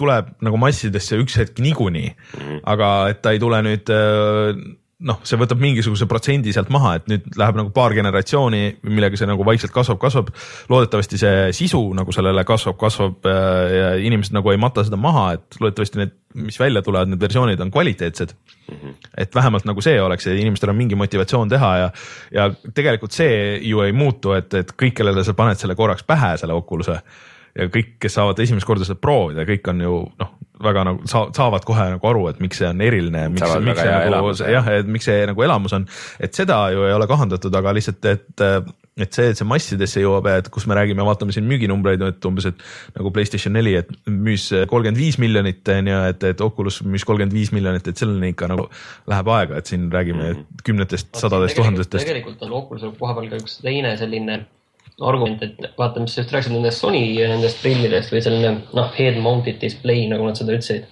tuleb 0.00 0.30
nagu 0.44 0.60
massidesse 0.60 1.18
üks 1.20 1.36
hetk 1.40 1.60
niikuinii 1.60 2.10
mm, 2.10 2.40
-hmm. 2.40 2.60
aga 2.72 2.90
et 3.12 3.22
ta 3.22 3.34
ei 3.34 3.42
tule 3.42 3.60
nüüd 3.66 3.90
äh, 3.92 4.54
noh, 5.06 5.20
see 5.24 5.38
võtab 5.40 5.60
mingisuguse 5.62 6.06
protsendi 6.08 6.52
sealt 6.52 6.70
maha, 6.72 6.94
et 6.98 7.06
nüüd 7.10 7.28
läheb 7.40 7.56
nagu 7.56 7.72
paar 7.74 7.94
generatsiooni, 7.96 8.62
millega 8.84 9.16
see 9.16 9.28
nagu 9.28 9.44
vaikselt 9.46 9.72
kasvab, 9.72 10.00
kasvab. 10.02 10.32
loodetavasti 10.72 11.20
see 11.20 11.46
sisu 11.56 11.80
nagu 11.96 12.12
sellele 12.12 12.44
kasvab, 12.48 12.76
kasvab 12.80 13.28
äh, 13.30 13.76
ja 13.76 13.90
inimesed 14.04 14.36
nagu 14.36 14.52
ei 14.52 14.60
mata 14.60 14.84
seda 14.86 15.00
maha, 15.00 15.30
et 15.38 15.60
loodetavasti 15.60 16.02
need, 16.02 16.14
mis 16.44 16.60
välja 16.60 16.84
tulevad, 16.86 17.10
need 17.10 17.22
versioonid 17.22 17.60
on 17.64 17.72
kvaliteetsed 17.74 18.34
mm. 18.34 18.76
-hmm. 18.76 18.94
et 19.24 19.34
vähemalt 19.34 19.64
nagu 19.64 19.80
see 19.80 19.96
oleks 20.02 20.26
ja 20.26 20.36
inimestel 20.36 20.70
on 20.70 20.78
mingi 20.78 20.94
motivatsioon 20.94 21.48
teha 21.48 21.72
ja, 21.78 21.90
ja 22.32 22.50
tegelikult 22.74 23.16
see 23.16 23.58
ju 23.62 23.80
ei 23.80 23.92
muutu, 23.92 24.36
et, 24.36 24.54
et 24.54 24.72
kõik, 24.72 24.94
kellele 25.00 25.24
sa 25.24 25.34
paned 25.34 25.58
selle 25.58 25.74
korraks 25.74 26.04
pähe, 26.06 26.36
selle 26.36 26.54
Oculus'e 26.54 27.00
ja 27.58 27.70
kõik, 27.72 27.96
kes 28.02 28.16
saavad 28.18 28.38
esimest 28.42 28.68
korda 28.68 28.86
seda 28.86 29.00
proovida, 29.00 29.46
kõik 29.48 29.70
on 29.72 29.82
ju 29.84 29.96
noh, 30.20 30.34
väga 30.60 30.84
nagu 30.86 31.08
sa, 31.10 31.24
saavad 31.36 31.64
kohe 31.68 31.86
nagu 31.94 32.10
aru, 32.10 32.26
et 32.30 32.42
miks 32.42 32.60
see 32.60 32.68
on 32.68 32.82
eriline, 32.84 33.24
miks, 33.34 33.56
miks 33.64 33.80
see 33.80 33.96
nagu 34.12 34.34
jah, 34.38 34.68
et 34.76 34.92
miks 34.92 35.08
see 35.08 35.24
nagu 35.30 35.46
elamus 35.46 35.74
on, 35.76 35.88
et 36.20 36.36
seda 36.36 36.60
ju 36.74 36.84
ei 36.88 36.94
ole 36.96 37.08
kahandatud, 37.10 37.54
aga 37.60 37.74
lihtsalt, 37.76 38.10
et 38.10 38.46
et 39.00 39.16
see, 39.16 39.30
et 39.32 39.38
see 39.38 39.46
massidesse 39.48 40.02
jõuab 40.02 40.26
ja 40.28 40.40
et 40.42 40.48
kus 40.52 40.66
me 40.68 40.76
räägime, 40.76 41.04
vaatame 41.06 41.32
siin 41.32 41.46
müüginumbreid, 41.48 42.02
et 42.04 42.26
umbes, 42.28 42.50
et 42.50 42.58
nagu 42.98 43.12
Playstation 43.14 43.54
neli, 43.56 43.72
et 43.78 43.88
müüs 44.10 44.50
kolmkümmend 44.68 45.00
viis 45.00 45.16
miljonit 45.22 45.72
on 45.72 45.88
ju, 45.88 46.00
et, 46.10 46.28
et 46.34 46.44
Oculus 46.44 46.82
müüs 46.84 47.06
kolmkümmend 47.08 47.36
viis 47.36 47.54
miljonit, 47.56 47.88
et 47.88 48.00
selleni 48.02 48.34
ikka 48.34 48.50
nagu 48.52 48.68
läheb 49.10 49.34
aega, 49.38 49.60
et 49.62 49.72
siin 49.72 49.88
räägime 49.92 50.26
mm 50.26 50.36
-hmm. 50.36 50.62
kümnetest, 50.66 51.14
sadadest, 51.16 51.56
tuhandetest. 51.56 52.04
tegelikult 52.04 52.42
on 52.42 52.58
Oculusel 52.60 52.92
kohapeal 52.98 53.30
ka 53.30 53.40
üks 53.40 53.60
teine 53.64 53.96
selline 53.96 54.42
argument, 55.06 55.42
et 55.44 55.60
vaata, 55.78 56.02
mis 56.02 56.14
sa 56.14 56.22
just 56.22 56.32
rääkisid 56.34 56.54
nendest 56.54 56.82
Sony 56.82 57.02
nendest 57.18 57.60
prillidest 57.62 58.12
või 58.12 58.22
selline 58.24 58.54
noh, 58.76 58.88
head-mounted 58.96 59.60
display, 59.62 60.06
nagu 60.10 60.26
nad 60.26 60.38
seda 60.38 60.56
ütlesid. 60.56 60.88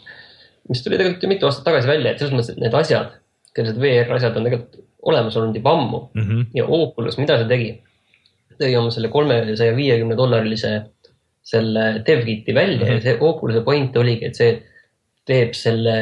mis 0.69 0.83
tuli 0.85 0.99
tegelikult 0.99 1.25
ju 1.25 1.31
mitu 1.31 1.49
aastat 1.49 1.65
tagasi 1.65 1.89
välja, 1.89 2.13
et 2.13 2.21
selles 2.21 2.35
mõttes, 2.35 2.53
et 2.53 2.61
need 2.61 2.75
asjad, 2.77 3.15
sellised 3.57 3.81
VR 3.81 4.15
asjad 4.17 4.37
on 4.37 4.49
tegelikult 4.49 4.85
olemas 5.09 5.37
olnud 5.39 5.57
juba 5.57 5.73
ammu 5.73 6.01
mm 6.13 6.23
-hmm. 6.23 6.47
ja 6.55 6.65
Oculus, 6.67 7.19
mida 7.19 7.39
see 7.39 7.49
tegi? 7.49 7.71
tõi 8.59 8.75
oma 8.75 8.91
selle 8.91 9.09
kolmesaja 9.09 9.75
viiekümne 9.77 10.17
dollarilise 10.19 10.71
selle 11.43 12.03
DevKiti 12.07 12.55
välja 12.55 12.77
mm 12.77 12.91
-hmm. 12.91 12.95
ja 12.95 13.01
see 13.01 13.19
Oculus'e 13.21 13.65
point 13.65 13.97
oligi, 13.97 14.27
et 14.27 14.35
see 14.35 14.63
teeb 15.25 15.55
selle 15.55 15.95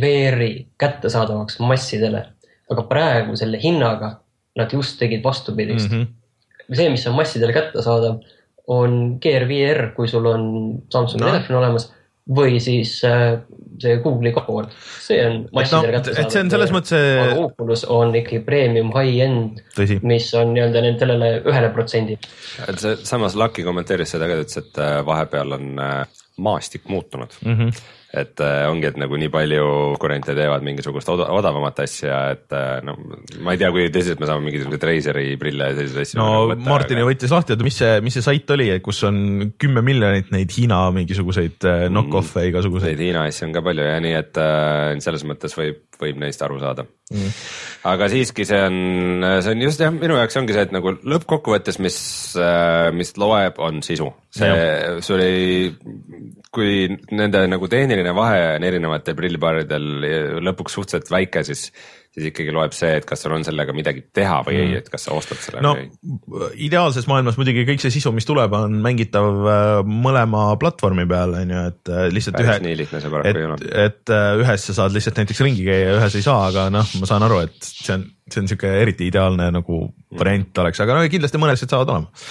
VR-i 0.00 0.66
kättesaadavaks 0.78 1.58
massidele. 1.58 2.26
aga 2.70 2.82
praegu 2.82 3.36
selle 3.36 3.58
hinnaga 3.62 4.20
nad 4.56 4.72
just 4.72 4.98
tegid 4.98 5.22
vastupidist 5.24 5.90
mm. 5.90 6.02
-hmm 6.02 6.25
see, 6.72 6.88
mis 6.92 7.06
on 7.10 7.16
massidele 7.18 7.54
kättesaadav, 7.56 8.18
on 8.72 8.96
Gear 9.22 9.46
VR, 9.48 9.92
kui 9.96 10.08
sul 10.10 10.26
on 10.26 10.48
Samsungi 10.92 11.22
no. 11.22 11.30
telefon 11.30 11.60
olemas 11.60 11.90
või 12.36 12.56
siis 12.58 12.96
äh, 13.06 13.36
see 13.78 14.00
Google'i 14.02 14.32
kood, 14.34 14.72
see 15.04 15.20
on 15.22 15.44
massidele 15.54 15.92
no, 15.92 15.98
kättesaadav. 16.00 16.24
et 16.26 16.34
see 16.34 16.42
on 16.42 16.52
selles 16.56 16.72
mõttes 16.74 16.94
see. 16.96 17.12
aga 17.22 17.36
Oculus 17.44 17.84
on 17.94 18.14
ikkagi 18.18 18.42
premium 18.46 18.90
high-end, 18.96 19.60
mis 20.02 20.30
on 20.34 20.50
nii-öelda 20.56 20.82
sellele 20.98 21.30
ühele 21.46 21.70
protsendile. 21.76 22.96
samas 23.06 23.38
Lucky 23.38 23.66
kommenteeris 23.66 24.16
seda 24.16 24.26
ka, 24.30 24.40
ta 24.40 24.48
ütles, 24.48 24.64
et 24.64 24.82
äh, 24.82 24.96
vahepeal 25.06 25.58
on 25.60 25.70
äh, 25.78 26.24
maastik 26.42 26.90
muutunud 26.90 27.38
mm. 27.44 27.60
-hmm 27.60 27.84
et 28.16 28.40
äh, 28.44 28.64
ongi, 28.70 28.88
et 28.88 28.98
nagu 29.00 29.18
nii 29.20 29.28
palju 29.32 29.64
konkurente 29.96 30.34
teevad 30.36 30.64
mingisugust 30.64 31.08
oda, 31.12 31.28
odavamat 31.36 31.82
asja, 31.84 32.18
et 32.32 32.54
äh, 32.56 32.78
no 32.86 32.96
ma 33.44 33.54
ei 33.54 33.60
tea, 33.60 33.70
kui 33.74 33.88
tõsiselt 33.92 34.22
me 34.22 34.28
saame 34.30 34.46
mingisuguseid 34.48 34.86
Razeri 34.88 35.36
prille 35.40 35.70
ja 35.70 35.76
selliseid 35.76 36.02
asju. 36.06 36.20
no 36.20 36.28
nagu 36.52 36.68
Martin 36.68 37.02
ju 37.02 37.08
võttis 37.08 37.34
lahti, 37.34 37.56
et 37.56 37.64
mis 37.66 37.76
see, 37.82 37.92
mis 38.04 38.16
see 38.16 38.24
sait 38.24 38.54
oli, 38.56 38.70
kus 38.84 39.02
on 39.08 39.18
kümme 39.60 39.84
miljonit 39.86 40.32
neid 40.34 40.54
Hiina 40.56 40.80
mingisuguseid 40.96 41.68
äh, 41.68 41.86
knock-off'e 41.90 42.42
mm, 42.42 42.50
igasuguseid. 42.52 42.94
Neid 42.94 43.04
Hiina 43.04 43.26
asju 43.28 43.48
on 43.48 43.56
ka 43.56 43.64
palju 43.66 43.88
ja 43.88 43.98
nii, 44.04 44.14
et 44.22 44.42
selles 45.04 45.26
mõttes 45.28 45.56
võib, 45.58 45.82
võib 46.00 46.20
neist 46.22 46.42
aru 46.44 46.58
saada 46.62 46.86
mm.. 47.12 47.36
aga 47.92 48.08
siiski 48.12 48.46
see 48.48 48.62
on, 48.64 49.28
see 49.44 49.52
on 49.52 49.66
just 49.66 49.84
jah, 49.84 49.92
minu 49.92 50.16
jaoks 50.16 50.40
ongi 50.40 50.56
see, 50.56 50.66
et 50.68 50.74
nagu 50.74 50.96
lõppkokkuvõttes, 50.96 51.80
mis, 51.84 51.98
mis 52.96 53.12
loeb, 53.20 53.60
on 53.62 53.84
sisu. 53.84 54.08
see, 54.36 54.56
see 55.04 55.16
oli, 55.16 55.30
kui 56.56 56.88
nende 57.12 57.44
nagu 57.50 57.68
tehniline 57.70 58.16
vahe 58.16 58.40
on 58.56 58.66
erinevatel 58.66 59.16
prillipaaridel 59.18 59.86
lõpuks 60.46 60.78
suhteliselt 60.78 61.12
väike, 61.12 61.44
siis 61.46 61.68
siis 62.16 62.30
ikkagi 62.30 62.52
loeb 62.54 62.72
see, 62.72 62.94
et 62.96 63.04
kas 63.04 63.20
sul 63.20 63.34
on 63.36 63.44
sellega 63.44 63.74
midagi 63.76 64.00
teha 64.16 64.38
või 64.46 64.56
mm. 64.56 64.70
ei, 64.70 64.78
et 64.80 64.86
kas 64.88 65.04
sa 65.04 65.12
ostad 65.16 65.40
selle 65.42 65.60
no, 65.64 65.74
või 65.76 66.46
ei. 66.48 66.62
ideaalses 66.70 67.04
maailmas 67.10 67.36
muidugi 67.36 67.66
kõik 67.68 67.82
see 67.84 67.92
sisu, 67.92 68.12
mis 68.16 68.24
tuleb, 68.28 68.56
on 68.56 68.78
mängitav 68.84 69.28
äh, 69.52 69.72
mõlema 69.84 70.46
platvormi 70.60 71.04
peal, 71.10 71.36
on 71.42 71.52
ju, 71.52 71.64
et 71.74 71.92
äh, 71.92 72.06
lihtsalt 72.14 72.38
Päris 72.38 72.54
ühe. 72.54 72.64
nii 72.64 72.80
lihtne 72.80 73.02
see 73.04 73.12
paraku 73.12 73.42
ei 73.42 73.48
ole. 73.50 73.60
et 73.84 74.14
äh, 74.16 74.28
ühes 74.40 74.66
sa 74.70 74.78
saad 74.80 74.96
lihtsalt 74.96 75.20
näiteks 75.20 75.44
ringi 75.44 75.68
käia 75.68 75.90
ja 75.90 75.98
ühes 76.00 76.16
ei 76.16 76.24
saa, 76.24 76.48
aga 76.48 76.68
noh, 76.72 76.96
ma 77.02 77.10
saan 77.12 77.28
aru, 77.28 77.42
et 77.44 77.68
see 77.68 77.98
on, 77.98 78.08
see 78.32 78.44
on 78.44 78.52
sihuke 78.52 78.72
eriti 78.80 79.10
ideaalne 79.12 79.50
nagu 79.58 79.82
mm. 79.84 80.20
variant 80.22 80.64
oleks, 80.64 80.80
aga 80.86 80.96
no 80.96 81.10
kindlasti 81.12 81.42
mõned 81.42 81.60
asjad 81.60 81.76
saavad 81.76 81.98
olema 81.98 82.24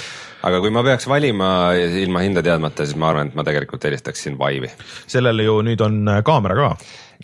aga 0.45 0.61
kui 0.61 0.73
ma 0.73 0.83
peaks 0.85 1.07
valima 1.09 1.49
ilma 1.75 2.21
hinda 2.25 2.43
teadmata, 2.45 2.85
siis 2.85 2.99
ma 2.99 3.09
arvan, 3.11 3.31
et 3.31 3.37
ma 3.37 3.45
tegelikult 3.47 3.87
eelistaksin 3.89 4.37
Vive'i. 4.39 4.71
sellel 5.07 5.45
ju 5.45 5.59
nüüd 5.65 5.81
on 5.85 6.03
kaamera 6.25 6.55
ka 6.59 6.69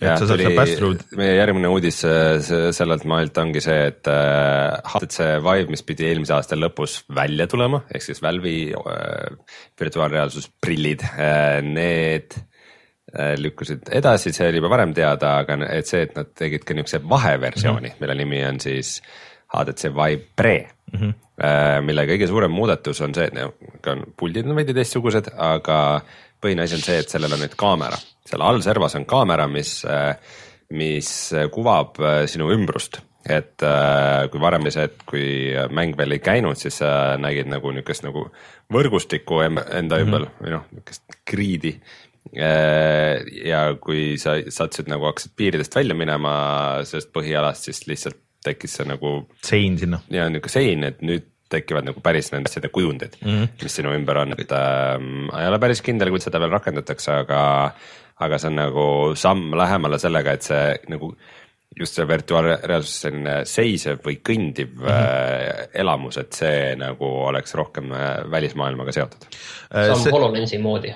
ja 0.02 0.16
tuli 0.20 0.48
meie 1.20 1.34
järgmine 1.36 1.72
uudis 1.72 2.02
sellelt 2.76 3.06
maailmt 3.10 3.38
ongi 3.42 3.64
see, 3.64 3.80
et 3.92 4.08
HTC 4.08 5.26
äh, 5.26 5.34
Vive, 5.44 5.72
mis 5.74 5.84
pidi 5.88 6.08
eelmise 6.10 6.36
aasta 6.38 6.58
lõpus 6.60 7.02
välja 7.16 7.48
tulema, 7.52 7.84
ehk 7.92 8.06
siis 8.06 8.22
Valve'i 8.24 8.70
äh, 8.78 9.58
virtuaalreaalsusprillid, 9.82 11.06
äh, 11.12 11.60
need 11.66 12.40
lükkusid 13.12 13.90
edasi, 13.92 14.32
see 14.32 14.46
oli 14.48 14.62
juba 14.62 14.70
varem 14.72 14.94
teada, 14.96 15.34
aga 15.42 15.58
et 15.68 15.90
see, 15.90 16.06
et 16.06 16.14
nad 16.16 16.30
tegid 16.38 16.64
ka 16.64 16.78
niisuguse 16.78 17.02
vaheversiooni 17.12 17.90
mm, 17.90 17.92
-hmm. 17.92 18.00
mille 18.00 18.16
nimi 18.16 18.40
on 18.48 18.60
siis 18.64 19.02
HTC 19.52 19.92
Vive 19.92 20.22
Pre 20.36 20.56
mm, 20.94 21.00
-hmm. 21.00 21.14
Mille 21.82 22.04
kõige 22.06 22.28
suurem 22.30 22.52
muudatus 22.54 23.00
on 23.02 23.16
see, 23.18 23.26
et 23.32 23.88
on 23.90 24.04
puldid 24.18 24.46
on 24.46 24.56
veidi 24.60 24.76
teistsugused, 24.78 25.32
aga 25.42 25.78
põhiline 26.42 26.68
asi 26.68 26.78
on 26.78 26.84
see, 26.86 27.00
et 27.02 27.10
sellel 27.10 27.34
on 27.34 27.42
nüüd 27.42 27.56
kaamera 27.58 27.98
seal 28.32 28.44
all 28.46 28.62
servas 28.64 28.96
on 29.00 29.06
kaamera, 29.10 29.48
mis, 29.52 29.82
äh, 29.86 30.16
mis 30.78 31.10
kuvab 31.54 32.00
äh, 32.02 32.26
sinu 32.32 32.52
ümbrust 32.54 33.02
et 33.22 33.62
äh, 33.62 34.28
kui 34.34 34.42
varem 34.42 34.64
oli 34.66 34.74
see, 34.74 34.88
et 34.90 35.04
kui 35.06 35.26
mäng 35.78 35.94
veel 35.98 36.16
ei 36.16 36.24
käinud, 36.26 36.58
siis 36.58 36.80
sa 36.82 37.20
nägid 37.22 37.52
nagu 37.52 37.70
niukest 37.76 38.06
nagu 38.08 38.26
võrgustikku 38.74 39.44
enda 39.46 40.00
mhm. 40.00 40.08
ümber 40.08 40.24
mm 40.26 40.32
-hmm. 40.32 40.46
või 40.46 40.56
noh, 40.56 40.64
niukest 40.78 41.20
griidi. 41.28 41.76
ja 43.46 43.76
kui 43.82 44.18
sa 44.22 44.36
sattusid 44.48 44.88
nagu 44.88 45.06
hakkasid 45.06 45.32
piiridest 45.36 45.76
välja 45.76 45.96
minema 45.98 46.34
sellest 46.86 47.10
põhialast, 47.14 47.66
siis 47.66 47.88
lihtsalt 47.88 48.18
tekkis 48.46 48.76
see 48.78 48.86
nagu. 48.86 49.28
sein 49.44 49.78
sinna. 49.78 50.00
ja 50.10 50.30
niuke 50.30 50.50
sein, 50.50 50.84
et 50.84 51.02
nüüd 51.02 51.31
tekivad 51.52 51.88
nagu 51.88 52.04
päris 52.04 52.32
nende 52.34 52.52
asjade 52.52 52.72
kujundid 52.74 53.18
mm, 53.22 53.32
-hmm. 53.32 53.64
mis 53.64 53.76
sinu 53.80 53.94
ümber 53.96 54.24
on, 54.24 54.36
et 54.38 54.52
äh, 54.52 55.42
ei 55.42 55.48
ole 55.48 55.60
päris 55.60 55.84
kindel, 55.86 56.10
kuidas 56.14 56.30
seda 56.30 56.40
veel 56.40 56.56
rakendatakse, 56.58 57.12
aga 57.26 57.42
aga 58.22 58.38
see 58.38 58.52
on 58.52 58.60
nagu 58.60 58.88
samm 59.18 59.56
lähemale 59.58 60.00
sellega, 60.00 60.36
et 60.38 60.46
see 60.46 60.66
nagu 60.94 61.16
just 61.80 61.96
see 61.96 62.04
virtuaalreaalsus, 62.08 62.98
selline 63.06 63.36
seisev 63.48 64.02
või 64.04 64.18
kõndiv 64.28 64.74
mm 64.76 64.88
-hmm. 64.90 65.72
elamus, 65.84 66.18
et 66.20 66.36
see 66.36 66.74
nagu 66.80 67.08
oleks 67.30 67.56
rohkem 67.56 67.94
äh, 67.96 68.10
välismaailmaga 68.32 68.92
seotud. 68.92 69.24
Äh, 69.72 69.94
see 69.96 70.12
on 70.12 70.18
HoloLensi 70.18 70.60
moodi. 70.60 70.92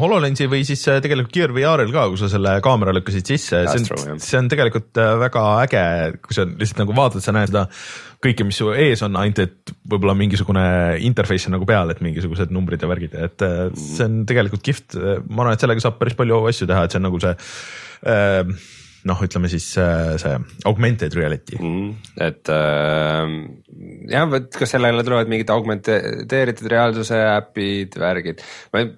HoloLensi 0.00 0.48
või 0.48 0.64
siis 0.64 0.86
tegelikult 0.88 1.34
Gear 1.34 1.52
VR-il 1.52 1.92
ka, 1.92 2.06
kui 2.08 2.20
sa 2.20 2.30
selle 2.32 2.56
kaamera 2.64 2.94
lükkasid 2.96 3.34
sisse, 3.34 3.62
see 3.68 3.84
on, 3.84 4.20
see 4.24 4.40
on 4.40 4.48
tegelikult 4.48 4.96
väga 4.96 5.44
äge, 5.66 5.84
kui 6.24 6.38
sa 6.38 6.48
lihtsalt 6.48 6.82
nagu 6.86 6.96
vaatad, 6.96 7.24
sa 7.24 7.36
näed 7.36 7.52
seda 7.52 7.66
kõike, 8.24 8.48
mis 8.48 8.56
su 8.58 8.72
ees 8.72 9.04
on, 9.04 9.14
ainult 9.20 9.44
et 9.44 9.74
võib-olla 9.92 10.16
mingisugune 10.18 10.64
interface 11.04 11.46
on 11.46 11.58
nagu 11.58 11.68
peal, 11.68 11.92
et 11.92 12.00
mingisugused 12.02 12.50
numbrid 12.50 12.82
ja 12.82 12.88
värgid, 12.90 13.14
et 13.14 13.44
see 13.76 14.08
on 14.08 14.24
tegelikult 14.26 14.64
kihvt, 14.64 14.96
ma 15.28 15.44
arvan, 15.44 15.54
et 15.54 15.62
sellega 15.62 15.84
saab 15.84 16.00
päris 16.00 16.16
palju 16.18 16.40
asju 16.48 16.66
teha, 16.66 16.88
et 16.88 16.96
see 16.96 16.98
on 16.98 17.06
nagu 17.10 17.20
see 17.22 17.36
äh, 18.08 18.58
noh, 19.08 19.22
ütleme 19.24 19.50
siis 19.50 19.66
äh, 19.80 20.14
see 20.20 20.36
augmented 20.68 21.14
reality 21.16 21.58
mm,. 21.58 21.88
et 22.28 22.50
äh, 22.52 23.34
jah, 24.12 24.28
vot 24.30 24.60
kas 24.60 24.74
sellele 24.74 25.04
tulevad 25.06 25.30
mingid 25.30 25.50
augmenteeritud 25.54 26.70
reaalsuse 26.70 27.18
äpid, 27.32 27.98
värgid. 28.00 28.44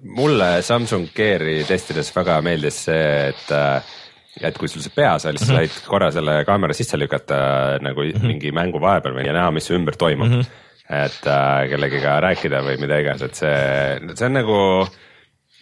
mulle 0.03 0.53
Samsung 0.65 1.09
Gear'i 1.15 1.61
testides 1.69 2.11
väga 2.15 2.39
meeldis 2.45 2.85
see, 2.87 3.11
et 3.31 3.53
äh, 3.55 3.97
et 4.39 4.57
kui 4.57 4.69
sul 4.71 4.83
see 4.83 4.93
peas 4.95 5.25
oli, 5.27 5.37
siis 5.37 5.49
mm 5.49 5.55
-hmm. 5.57 5.67
said 5.67 5.87
korra 5.91 6.11
selle 6.11 6.43
kaamera 6.47 6.73
sisse 6.73 6.97
lükata 6.97 7.79
nagu 7.81 8.03
mm 8.03 8.11
-hmm. 8.11 8.27
mingi 8.27 8.51
mängu 8.51 8.81
vahepeal 8.81 9.15
või 9.15 9.27
näha, 9.27 9.51
mis 9.51 9.71
ümber 9.71 9.95
toimub 9.95 10.27
mm. 10.27 10.39
-hmm. 10.39 11.05
et 11.05 11.27
äh, 11.27 11.69
kellegiga 11.69 12.19
rääkida 12.19 12.63
või 12.63 12.79
mida 12.79 12.99
iganes, 12.99 13.21
et 13.21 13.35
see, 13.35 14.15
see 14.15 14.25
on 14.25 14.33
nagu 14.33 14.87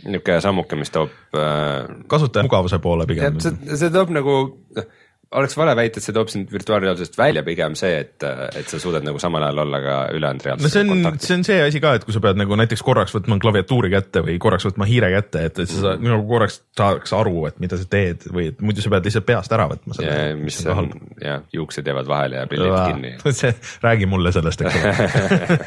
niisugune 0.05 0.41
sammuke, 0.41 0.79
mis 0.79 0.91
toob 0.93 1.11
äh,. 1.35 1.89
kasutaja 2.07 2.47
mugavuse 2.47 2.79
poole 2.79 3.07
pigem. 3.09 3.39
see, 3.43 3.75
see 3.75 3.93
toob 3.93 4.13
nagu, 4.15 4.39
noh 4.75 4.89
oleks 5.37 5.53
vale 5.57 5.75
väita, 5.77 5.99
et 5.99 6.05
see 6.05 6.13
toob 6.15 6.29
sind 6.31 6.49
virtuaalreaalsusest 6.49 7.17
välja, 7.19 7.43
pigem 7.45 7.75
see, 7.77 7.99
et, 8.01 8.23
et 8.57 8.71
sa 8.71 8.79
suudad 8.81 9.05
nagu 9.05 9.19
samal 9.21 9.43
ajal 9.45 9.61
olla 9.61 9.81
ka 9.83 9.97
ülejäänud 10.17 10.45
reaalsuses. 10.47 10.77
no 10.87 10.95
on, 10.95 11.19
see 11.21 11.35
on 11.37 11.43
see 11.45 11.59
asi 11.61 11.81
ka, 11.83 11.91
et 11.99 12.05
kui 12.07 12.15
sa 12.15 12.21
pead 12.23 12.39
nagu 12.39 12.57
näiteks 12.57 12.81
korraks 12.85 13.13
võtma 13.13 13.37
klaviatuuri 13.41 13.91
kätte 13.93 14.23
või 14.25 14.39
korraks 14.41 14.65
võtma 14.65 14.87
hiire 14.89 15.11
kätte, 15.13 15.43
et, 15.51 15.61
et 15.61 15.69
sa 15.69 15.93
mm. 15.93 16.09
nagu 16.09 16.25
korraks 16.31 16.57
saaks 16.79 17.13
aru, 17.13 17.43
et 17.49 17.59
mida 17.61 17.77
sa 17.77 17.85
teed 17.89 18.25
või 18.33 18.47
et 18.53 18.63
muidu 18.65 18.81
sa 18.81 18.93
pead 18.95 19.05
lihtsalt 19.05 19.27
peast 19.29 19.53
ära 19.53 19.67
võtma 19.69 19.99
selle. 19.99 20.17
mis 20.39 20.57
on, 20.65 20.89
jah, 21.21 21.45
juuksed 21.53 21.91
jäävad 21.91 22.09
vahele 22.09 22.41
ja 22.41 22.49
prillid 22.49 22.79
kinni. 22.79 23.13
see, 23.43 23.53
räägi 23.85 24.09
mulle 24.09 24.33
sellest, 24.33 24.65
eks 24.65 24.79
ole 24.81 25.59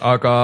aga 0.12 0.36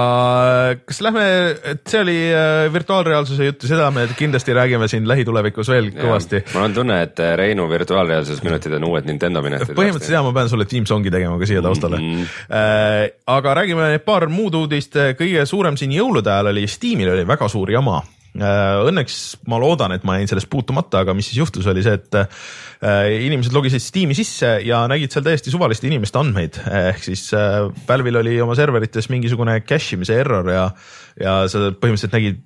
kas 0.83 1.01
lähme, 1.05 1.25
et 1.63 1.87
see 1.87 2.03
oli 2.03 2.17
äh, 2.35 2.67
virtuaalreaalsuse 2.75 3.47
juttu, 3.53 3.71
seda 3.71 3.87
me 3.95 4.03
kindlasti 4.19 4.51
räägime 4.57 4.91
siin 4.91 5.07
lähitulevikus 5.07 5.71
veel 5.71 5.93
kõvasti. 5.95 6.43
mul 6.51 6.67
on 6.67 6.77
tunne, 6.81 7.01
et 7.07 7.25
Reinu 7.39 7.71
virtuaalreaalsus 7.71 8.16
reaalsusminutid 8.17 8.77
on 8.79 8.89
uued 8.89 9.07
Nintendo 9.07 9.43
minutid. 9.45 9.75
põhimõtteliselt 9.77 10.17
jaa, 10.17 10.25
ma 10.25 10.33
pean 10.35 10.51
sulle 10.51 10.67
Team 10.69 10.89
Songi 10.89 11.13
tegema 11.13 11.37
ka 11.39 11.49
siia 11.49 11.63
taustale 11.65 12.01
mm. 12.01 12.19
-hmm. 12.25 13.15
Aga 13.37 13.55
räägime 13.61 13.89
paar 14.05 14.27
muud 14.31 14.55
uudist, 14.57 14.95
kõige 15.19 15.45
suurem 15.45 15.77
siin 15.77 15.93
jõulude 15.95 16.31
ajal 16.31 16.53
oli 16.53 16.67
Steamil 16.67 17.13
oli 17.13 17.25
väga 17.27 17.49
suur 17.51 17.71
jama 17.71 17.99
äh, 18.01 18.81
Õnneks 18.87 19.17
ma 19.47 19.59
loodan, 19.61 19.93
et 19.95 20.05
ma 20.07 20.17
jäin 20.17 20.29
sellest 20.31 20.49
puutumata, 20.49 21.03
aga 21.03 21.13
mis 21.17 21.29
siis 21.29 21.41
juhtus, 21.41 21.67
oli 21.67 21.83
see, 21.85 21.97
et 21.97 22.19
äh, 22.19 23.25
inimesed 23.27 23.53
logisid 23.55 23.83
Steam'i 23.83 24.17
sisse 24.17 24.57
ja 24.65 24.83
nägid 24.89 25.13
seal 25.13 25.25
täiesti 25.25 25.53
suvaliste 25.53 25.87
inimeste 25.89 26.19
andmeid, 26.19 26.59
ehk 26.91 27.03
siis 27.03 27.29
Valve'il 27.87 28.21
oli 28.23 28.37
oma 28.41 28.55
serverites 28.55 29.09
mingisugune 29.13 29.59
cache 29.67 29.95
imise 29.97 30.19
error 30.21 30.53
ja 30.53 30.69
ja 31.17 31.39
sa 31.49 31.71
põhimõtteliselt 31.73 32.13
nägid 32.13 32.43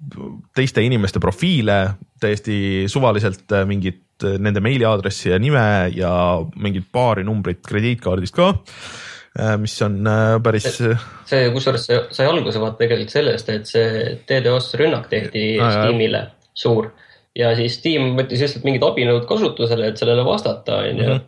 teiste 0.56 0.84
inimeste 0.86 1.20
profiile 1.20 1.98
täiesti 2.22 2.86
suvaliselt 2.92 3.52
mingit 3.68 4.06
nende 4.24 4.64
meiliaadressi 4.64 5.32
ja 5.32 5.40
nime 5.42 5.64
ja 5.96 6.12
mingit 6.56 6.90
paari 6.92 7.26
numbrit 7.28 7.62
krediitkaardist 7.68 8.38
ka 8.38 8.52
äh, 8.52 9.56
mis 9.62 9.76
on 9.86 10.00
äh, 10.08 10.36
päris. 10.44 10.70
see, 10.78 11.44
kusjuures 11.54 11.88
see 11.90 12.00
sai 12.18 12.30
alguse 12.30 12.62
vaata 12.62 12.84
tegelikult 12.84 13.16
sellest, 13.18 13.50
et 13.54 13.70
see 13.70 14.16
DDoS 14.30 14.74
rünnak 14.82 15.10
tehti 15.12 15.46
ah, 15.60 15.76
Steamile 15.80 16.26
suur 16.54 16.92
ja 17.38 17.54
siis 17.56 17.80
Steam 17.80 18.16
võttis 18.20 18.44
lihtsalt 18.44 18.68
mingid 18.68 18.84
abinõud 18.86 19.28
kasutusele, 19.30 19.92
et 19.92 20.02
sellele 20.02 20.26
vastata, 20.28 20.84
onju 20.86 21.10
mhm 21.10 21.28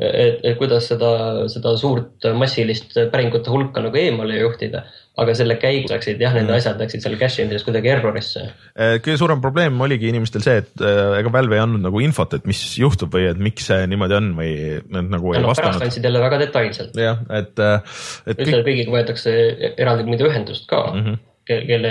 et, 0.00 0.40
et 0.42 0.58
kuidas 0.58 0.86
seda, 0.88 1.12
seda 1.52 1.74
suurt 1.80 2.28
massilist 2.38 2.94
päringute 3.12 3.52
hulka 3.52 3.82
nagu 3.84 3.98
eemale 3.98 4.38
juhtida. 4.40 4.86
Aga 5.20 5.34
selle 5.36 5.58
käigus 5.60 5.92
läksid 5.92 6.20
jah, 6.22 6.32
nende 6.32 6.54
mm. 6.54 6.58
asjad 6.60 6.78
läksid 6.80 7.04
seal 7.04 7.16
cache 7.20 7.44
imises 7.44 7.64
kuidagi 7.66 7.90
error'isse. 7.92 8.44
Eh, 8.72 8.94
kõige 9.04 9.18
suurem 9.20 9.42
probleem 9.44 9.80
oligi 9.84 10.08
inimestel 10.08 10.44
see, 10.44 10.62
et 10.62 10.84
eh, 10.84 11.18
ega 11.18 11.32
Valve 11.34 11.58
ei 11.58 11.64
andnud 11.64 11.84
nagu 11.84 12.00
infot, 12.04 12.32
et 12.38 12.46
mis 12.48 12.62
juhtub 12.80 13.12
või 13.12 13.26
et 13.28 13.42
miks 13.42 13.68
see 13.68 13.84
niimoodi 13.92 14.16
on 14.16 14.30
või 14.38 14.54
nad 14.94 15.10
nagu 15.12 15.34
ei 15.34 15.42
no, 15.42 15.50
vastanud. 15.52 15.76
pärast 15.76 15.88
andsid 15.88 16.08
jälle 16.08 16.22
väga 16.24 16.38
detailselt. 16.46 16.96
jah, 16.96 17.20
et, 17.28 17.52
eh, 17.60 17.98
et. 18.24 18.40
üldse 18.40 18.62
kõigiga 18.70 18.96
võetakse 18.96 19.36
eraldi 19.76 20.08
muide 20.08 20.30
ühendust 20.30 20.66
ka 20.70 20.86
mm. 20.94 21.04
-hmm 21.04 21.20
kelle 21.46 21.90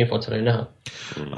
infot 0.00 0.24
seal 0.24 0.36
oli 0.38 0.46
näha. 0.46 0.64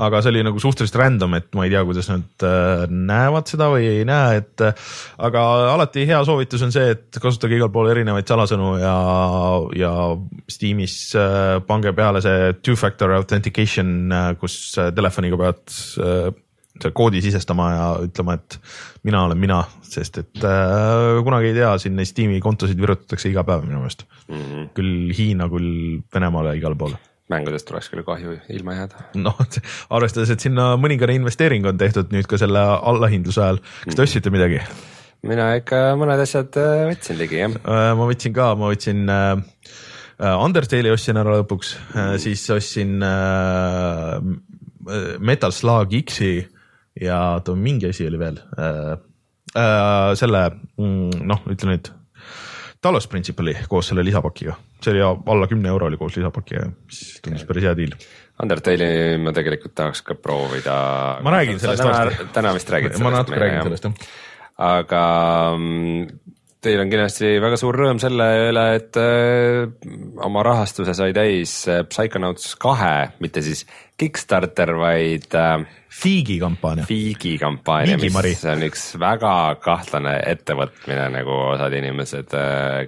aga 0.00 0.20
see 0.22 0.32
oli 0.32 0.44
nagu 0.46 0.60
suhteliselt 0.62 0.98
random, 1.00 1.36
et 1.38 1.48
ma 1.56 1.66
ei 1.66 1.72
tea, 1.72 1.82
kuidas 1.86 2.10
nad 2.10 2.44
äh, 2.46 2.84
näevad 2.88 3.50
seda 3.50 3.70
või 3.72 3.88
ei 3.90 4.04
näe, 4.08 4.40
et 4.40 4.64
äh, 4.64 4.90
aga 5.28 5.44
alati 5.74 6.06
hea 6.08 6.20
soovitus 6.26 6.64
on 6.66 6.74
see, 6.74 6.94
et 6.96 7.20
kasutage 7.22 7.58
igal 7.58 7.72
pool 7.74 7.90
erinevaid 7.92 8.28
salasõnu 8.30 8.74
ja, 8.80 8.94
ja 9.78 9.94
Steamis 10.50 10.98
äh, 11.18 11.58
pange 11.66 11.92
peale 11.96 12.22
see 12.24 12.54
two-factor 12.60 13.16
authentication, 13.18 14.14
kus 14.40 14.60
telefoniga 14.96 15.40
pead 15.40 15.80
selle 16.80 16.94
koodi 16.96 17.20
sisestama 17.24 17.68
ja 17.74 17.86
ütlema, 18.06 18.38
et 18.38 18.56
mina 19.04 19.24
olen 19.26 19.40
mina, 19.40 19.60
sest 19.84 20.20
et 20.22 20.46
äh, 20.46 21.20
kunagi 21.26 21.50
ei 21.50 21.58
tea, 21.58 21.74
siin 21.82 21.96
neid 21.98 22.08
Steam'i 22.08 22.40
kontosid 22.44 22.80
virutatakse 22.80 23.30
iga 23.30 23.44
päev 23.44 23.66
minu 23.66 23.82
meelest 23.82 24.06
mm. 24.28 24.40
-hmm. 24.40 24.68
küll 24.76 25.12
Hiina, 25.16 25.48
küll 25.52 26.00
Venemaale, 26.14 26.56
igale 26.56 26.78
poole 26.80 27.09
mängudest 27.30 27.68
tuleks 27.68 27.90
küll 27.92 28.04
kahju 28.06 28.36
ilma 28.52 28.76
jääda. 28.78 29.04
noh, 29.22 29.38
arvestades, 29.90 30.32
et 30.34 30.46
sinna 30.46 30.72
mõningane 30.80 31.16
investeering 31.18 31.66
on 31.70 31.78
tehtud 31.80 32.12
nüüd 32.14 32.28
ka 32.30 32.40
selle 32.40 32.62
allahindluse 32.62 33.42
ajal, 33.44 33.60
kas 33.84 33.98
te 33.98 34.06
ostsite 34.06 34.32
midagi? 34.34 34.62
mina 35.26 35.50
ikka 35.58 35.82
mõned 36.00 36.22
asjad 36.24 36.56
äh, 36.60 36.86
võtsin 36.90 37.20
ligi 37.20 37.42
jah. 37.42 37.56
ma 37.98 38.08
võtsin 38.08 38.36
ka, 38.36 38.52
ma 38.58 38.70
võtsin 38.72 39.04
äh, 39.12 39.34
Undertale'i 40.20 40.92
ostsin 40.92 41.16
ära 41.16 41.38
lõpuks 41.38 41.74
mm., 41.94 42.16
siis 42.20 42.44
ostsin 42.52 42.98
äh, 43.04 44.18
Metal 45.20 45.52
Slug 45.54 45.94
X-i 46.02 46.34
ja 47.00 47.20
oota 47.36 47.54
mingi 47.56 47.90
asi 47.92 48.08
oli 48.08 48.20
veel 48.20 48.42
äh,. 48.58 48.98
Äh, 49.50 50.12
selle 50.14 50.44
mm, 50.78 51.24
noh, 51.26 51.40
ütle 51.50 51.72
nüüd 51.72 51.88
Talos 52.80 53.06
Principali 53.12 53.52
koos 53.68 53.90
selle 53.90 54.04
lisapakiga, 54.04 54.54
see 54.80 54.94
oli 54.94 55.02
alla 55.04 55.46
kümne 55.50 55.68
euro 55.68 55.90
oli 55.90 55.98
koos 56.00 56.14
lisapakiga, 56.16 56.64
mis 56.88 57.00
tundus 57.20 57.44
päris 57.44 57.66
hea 57.68 57.74
deal. 57.76 57.92
Undertale'i 58.40 59.18
ma 59.20 59.34
tegelikult 59.36 59.74
tahaks 59.76 60.00
ka 60.06 60.16
proovida. 60.16 60.76
ma 61.20 61.34
räägin 61.34 61.60
sellest 61.60 61.84
varsti. 61.84 62.28
täna 62.32 62.54
vist 62.56 62.70
räägid 62.72 62.94
sellest. 62.94 63.04
ma 63.04 63.12
natuke 63.18 63.40
räägin 63.42 63.62
sellest 63.68 63.84
jah. 63.84 64.08
aga 64.70 65.02
mm, 65.58 66.06
teil 66.64 66.80
on 66.82 66.90
kindlasti 66.92 67.34
väga 67.40 67.56
suur 67.60 67.76
rõõm 67.80 68.00
selle 68.02 68.26
üle, 68.50 68.64
et 68.76 68.96
äh, 69.00 69.68
oma 70.26 70.42
rahastuse 70.44 70.94
sai 70.96 71.14
täis 71.16 71.54
äh, 71.70 71.82
Psychonauts 71.88 72.52
kahe, 72.60 73.10
mitte 73.24 73.42
siis 73.44 73.64
Kickstarter, 74.00 74.74
vaid 74.80 75.32
äh, 75.36 75.64
Fiigi 76.00 76.38
kampaania. 76.40 76.84
Fiigi 76.88 77.34
kampaania, 77.40 77.96
mis 78.00 78.44
on 78.48 78.66
üks 78.68 78.84
väga 79.00 79.32
kahtlane 79.64 80.18
ettevõtmine, 80.30 81.08
nagu 81.16 81.34
osad 81.50 81.74
inimesed, 81.76 82.36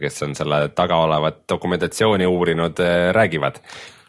kes 0.01 0.23
on 0.29 0.37
selle 0.39 0.63
taga 0.77 1.01
olevat 1.03 1.43
dokumentatsiooni 1.51 2.29
uurinud, 2.29 2.81
räägivad 3.17 3.59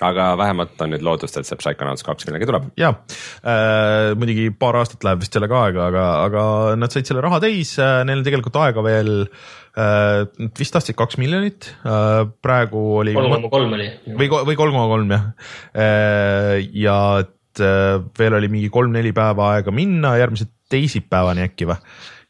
aga 0.01 0.29
vähemalt 0.39 0.81
on 0.83 0.93
nüüd 0.93 1.03
lootust, 1.05 1.37
et 1.37 1.47
see 1.47 1.59
Psychonauts 1.59 2.05
kaks 2.05 2.27
millalgi 2.27 2.47
tuleb. 2.49 2.69
ja 2.79 2.93
äh,, 2.93 4.13
muidugi 4.19 4.49
paar 4.59 4.79
aastat 4.81 5.05
läheb 5.05 5.21
vist 5.23 5.35
sellega 5.35 5.59
aega, 5.67 5.89
aga, 5.91 6.05
aga 6.27 6.45
nad 6.79 6.93
said 6.93 7.09
selle 7.09 7.23
raha 7.25 7.41
täis 7.43 7.75
äh,, 7.81 8.01
neil 8.07 8.21
on 8.21 8.25
tegelikult 8.27 8.59
aega 8.63 8.85
veel 8.85 9.13
äh,. 9.23 10.23
vist 10.59 10.75
tahtsid 10.75 10.97
kaks 10.99 11.19
miljonit 11.21 11.69
äh,, 11.83 12.23
praegu 12.45 12.83
oli. 13.03 13.15
kolm 13.17 13.37
koma 13.37 13.53
kolm 13.53 13.77
oli. 13.79 13.89
või, 14.09 14.31
või 14.51 14.59
kolm 14.59 14.77
koma 14.77 14.89
kolm 14.95 15.15
jah 15.17 15.29
äh,, 15.75 16.57
ja 16.79 16.97
et 17.25 17.63
äh, 17.63 17.99
veel 18.19 18.39
oli 18.39 18.51
mingi 18.51 18.73
kolm-neli 18.73 19.13
päeva 19.15 19.53
aega 19.57 19.73
minna, 19.75 20.17
järgmise 20.21 20.49
teisipäevani 20.73 21.45
äkki 21.45 21.69
või 21.69 21.77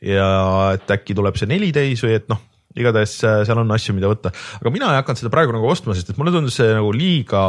ja 0.03 0.27
et 0.75 0.89
äkki 0.91 1.15
tuleb 1.15 1.37
see 1.39 1.47
neli 1.47 1.71
täis 1.75 2.01
või 2.03 2.17
et 2.17 2.27
noh 2.31 2.41
igatahes 2.79 3.15
äh, 3.27 3.43
seal 3.47 3.61
on 3.61 3.71
asju, 3.75 3.95
mida 3.97 4.11
võtta, 4.11 4.33
aga 4.59 4.73
mina 4.73 4.91
ei 4.91 5.01
hakanud 5.01 5.21
seda 5.21 5.31
praegu 5.33 5.55
nagu 5.55 5.69
ostma, 5.69 5.95
sest 5.97 6.13
et 6.13 6.19
mulle 6.19 6.33
tundus 6.35 6.59
see 6.59 6.73
nagu 6.73 6.91
liiga 6.95 7.45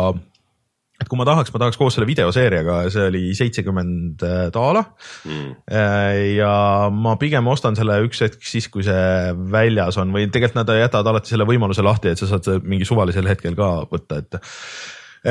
et 1.03 1.11
kui 1.11 1.19
ma 1.19 1.27
tahaks, 1.27 1.51
ma 1.51 1.61
tahaks 1.61 1.79
koos 1.79 1.97
selle 1.97 2.07
videoseeriaga, 2.07 2.77
see 2.95 3.09
oli 3.11 3.23
seitsekümmend 3.37 4.23
daala 4.55 4.85
mm.. 5.27 5.51
Äh, 5.75 6.37
ja 6.39 6.55
ma 6.95 7.17
pigem 7.21 7.51
ostan 7.51 7.77
selle 7.79 7.99
üks 8.07 8.23
hetk 8.25 8.47
siis, 8.47 8.71
kui 8.73 8.87
see 8.87 9.35
väljas 9.53 9.99
on 10.01 10.15
või 10.15 10.29
tegelikult 10.31 10.63
nad 10.63 10.75
jätavad 10.79 11.15
alati 11.15 11.35
selle 11.35 11.49
võimaluse 11.49 11.85
lahti, 11.85 12.15
et 12.15 12.23
sa 12.23 12.31
saad 12.31 12.63
mingi 12.63 12.87
suvalisel 12.89 13.29
hetkel 13.31 13.59
ka 13.59 13.71
võtta, 13.91 14.23
et, 14.23 14.43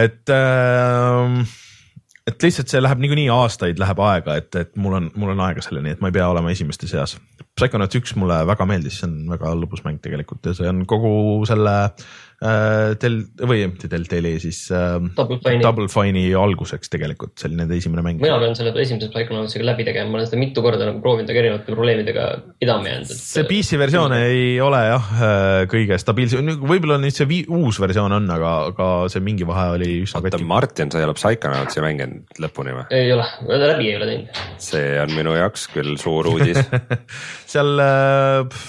et 0.04 0.36
äh, 0.36 1.60
et 2.28 2.46
lihtsalt 2.46 2.72
see 2.72 2.82
läheb 2.82 3.02
niikuinii 3.04 3.28
aastaid 3.34 3.80
läheb 3.82 4.00
aega, 4.04 4.38
et, 4.39 4.56
et 4.56 4.76
mul 4.80 4.96
on, 5.00 5.10
mul 5.20 5.34
on 5.34 5.44
aega 5.48 5.64
selleni, 5.64 5.94
et 5.94 6.04
ma 6.04 6.12
ei 6.12 6.16
pea 6.16 6.30
olema 6.32 6.54
esimeste 6.54 6.88
seas. 6.88 7.18
Psychonauts 7.54 7.99
üks 7.99 8.16
mulle 8.18 8.39
väga 8.49 8.66
meeldis, 8.66 8.99
see 8.99 9.10
on 9.10 9.18
väga 9.30 9.51
lõbus 9.60 9.84
mäng 9.86 9.99
tegelikult 10.01 10.47
ja 10.49 10.56
see 10.58 10.70
on 10.72 10.86
kogu 10.89 11.14
selle 11.49 11.76
äh, 11.86 12.14
Del- 13.00 13.22
või 13.48 13.64
mitte 13.70 13.88
Deltali 13.91 14.34
siis 14.41 14.66
äh, 14.74 14.98
Double 15.16 15.39
Fine'i 15.39 15.64
Double 15.64 15.88
Fine'i 15.91 16.24
alguseks 16.36 16.91
tegelikult, 16.91 17.36
see 17.39 17.48
oli 17.50 17.60
nende 17.62 17.78
esimene 17.80 18.04
mäng. 18.06 18.20
mina 18.24 18.39
pean 18.41 18.58
selle 18.58 18.74
esimese 18.84 19.08
Psychonautsiga 19.14 19.68
läbi 19.70 19.86
tegema, 19.88 20.12
ma 20.12 20.20
olen 20.20 20.28
seda 20.28 20.41
mitu 20.41 20.64
korda 20.66 20.89
nagu 20.89 21.00
proovinud, 21.04 21.32
aga 21.32 21.41
erinevate 21.44 21.72
probleemidega 21.72 22.28
pidama 22.60 22.89
jäänud 22.89 23.14
et.... 23.14 23.22
see 23.22 23.46
PC 23.48 23.80
versioon 23.80 24.18
ei 24.18 24.58
ole 24.64 24.82
jah 24.89 25.10
äh, 25.14 25.62
kõige 25.72 26.00
stabiilsem, 26.02 26.52
võib-olla 26.60 27.00
nüüd 27.02 27.16
see 27.16 27.30
vii, 27.30 27.48
uus 27.54 27.80
versioon 27.84 28.18
on, 28.20 28.30
aga, 28.36 28.54
aga 28.74 28.89
see 29.14 29.24
mingi 29.24 29.48
vahe 29.48 29.70
oli 29.78 29.89
üsna 30.04 30.24
oota, 30.24 30.44
Martin, 30.44 30.91
sa 30.91 31.02
ei 31.02 31.08
ole 31.08 31.16
Psychonautsi 31.18 31.84
mänginud 31.86 32.44
lõpuni 32.44 32.76
või? 32.76 32.88
ei 33.00 33.14
ole, 33.16 33.28
läbi 33.48 33.91
ei 33.91 33.98
ole 34.02 34.12
teinud. 34.12 34.46
see 34.68 34.94
on 35.04 35.16
minu 35.16 35.38
jaoks 35.39 35.70
küll 35.74 35.96
suur 36.02 36.34
uudis 36.34 36.60
seal, 37.54 37.76
äh, 37.80 38.64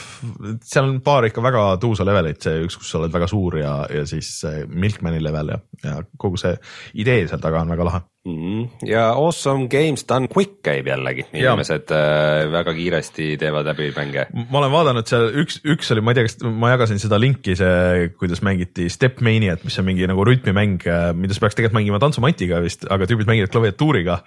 seal 0.64 0.88
on 0.88 0.98
paar 1.04 1.28
ikka 1.28 1.42
väga 1.44 1.66
tuusa 1.82 2.06
levelit, 2.06 2.40
see 2.44 2.64
üks, 2.64 2.78
kus 2.80 2.90
sa 2.90 3.00
oled 3.00 3.14
väga 3.14 3.28
suur 3.30 3.58
ja, 3.60 3.76
ja 3.92 4.06
siis 4.08 4.30
Milkmani 4.68 5.22
level 5.22 5.54
ja, 5.54 5.60
ja 5.84 6.00
kogu 6.20 6.40
see 6.40 6.56
idee 7.04 7.24
seal 7.30 7.42
taga 7.42 7.62
on 7.64 7.72
väga 7.74 7.88
lahe 7.88 8.04
mm. 8.24 8.36
-hmm. 8.36 8.88
ja 8.88 9.08
Awesome 9.12 9.68
Games 9.68 10.04
Done 10.08 10.28
Quick 10.28 10.62
käib 10.62 10.86
jällegi, 10.86 11.26
inimesed 11.32 11.90
äh, 11.90 12.52
väga 12.52 12.74
kiiresti 12.74 13.36
teevad 13.38 13.66
läbi 13.66 13.92
mänge. 13.96 14.26
ma 14.50 14.58
olen 14.58 14.72
vaadanud 14.72 15.06
seal 15.06 15.28
üks, 15.44 15.60
üks 15.64 15.92
oli, 15.92 16.00
ma 16.00 16.12
ei 16.12 16.20
tea, 16.20 16.28
kas 16.28 16.38
ma 16.42 16.72
jagasin 16.74 16.98
seda 17.02 17.20
linki, 17.20 17.56
see, 17.56 18.10
kuidas 18.18 18.42
mängiti 18.42 18.88
Step 18.88 19.20
Maniat, 19.20 19.64
mis 19.64 19.78
on 19.78 19.88
mingi 19.88 20.06
nagu 20.10 20.24
rütmimäng, 20.24 20.80
äh, 20.86 21.12
mida 21.14 21.34
sa 21.34 21.44
peaks 21.44 21.58
tegelikult 21.58 21.80
mängima 21.80 22.02
tantsumatiga 22.02 22.60
vist, 22.64 22.86
aga 22.90 23.08
tüübid 23.10 23.30
mängivad 23.30 23.52
klaviatuuriga 23.52 24.22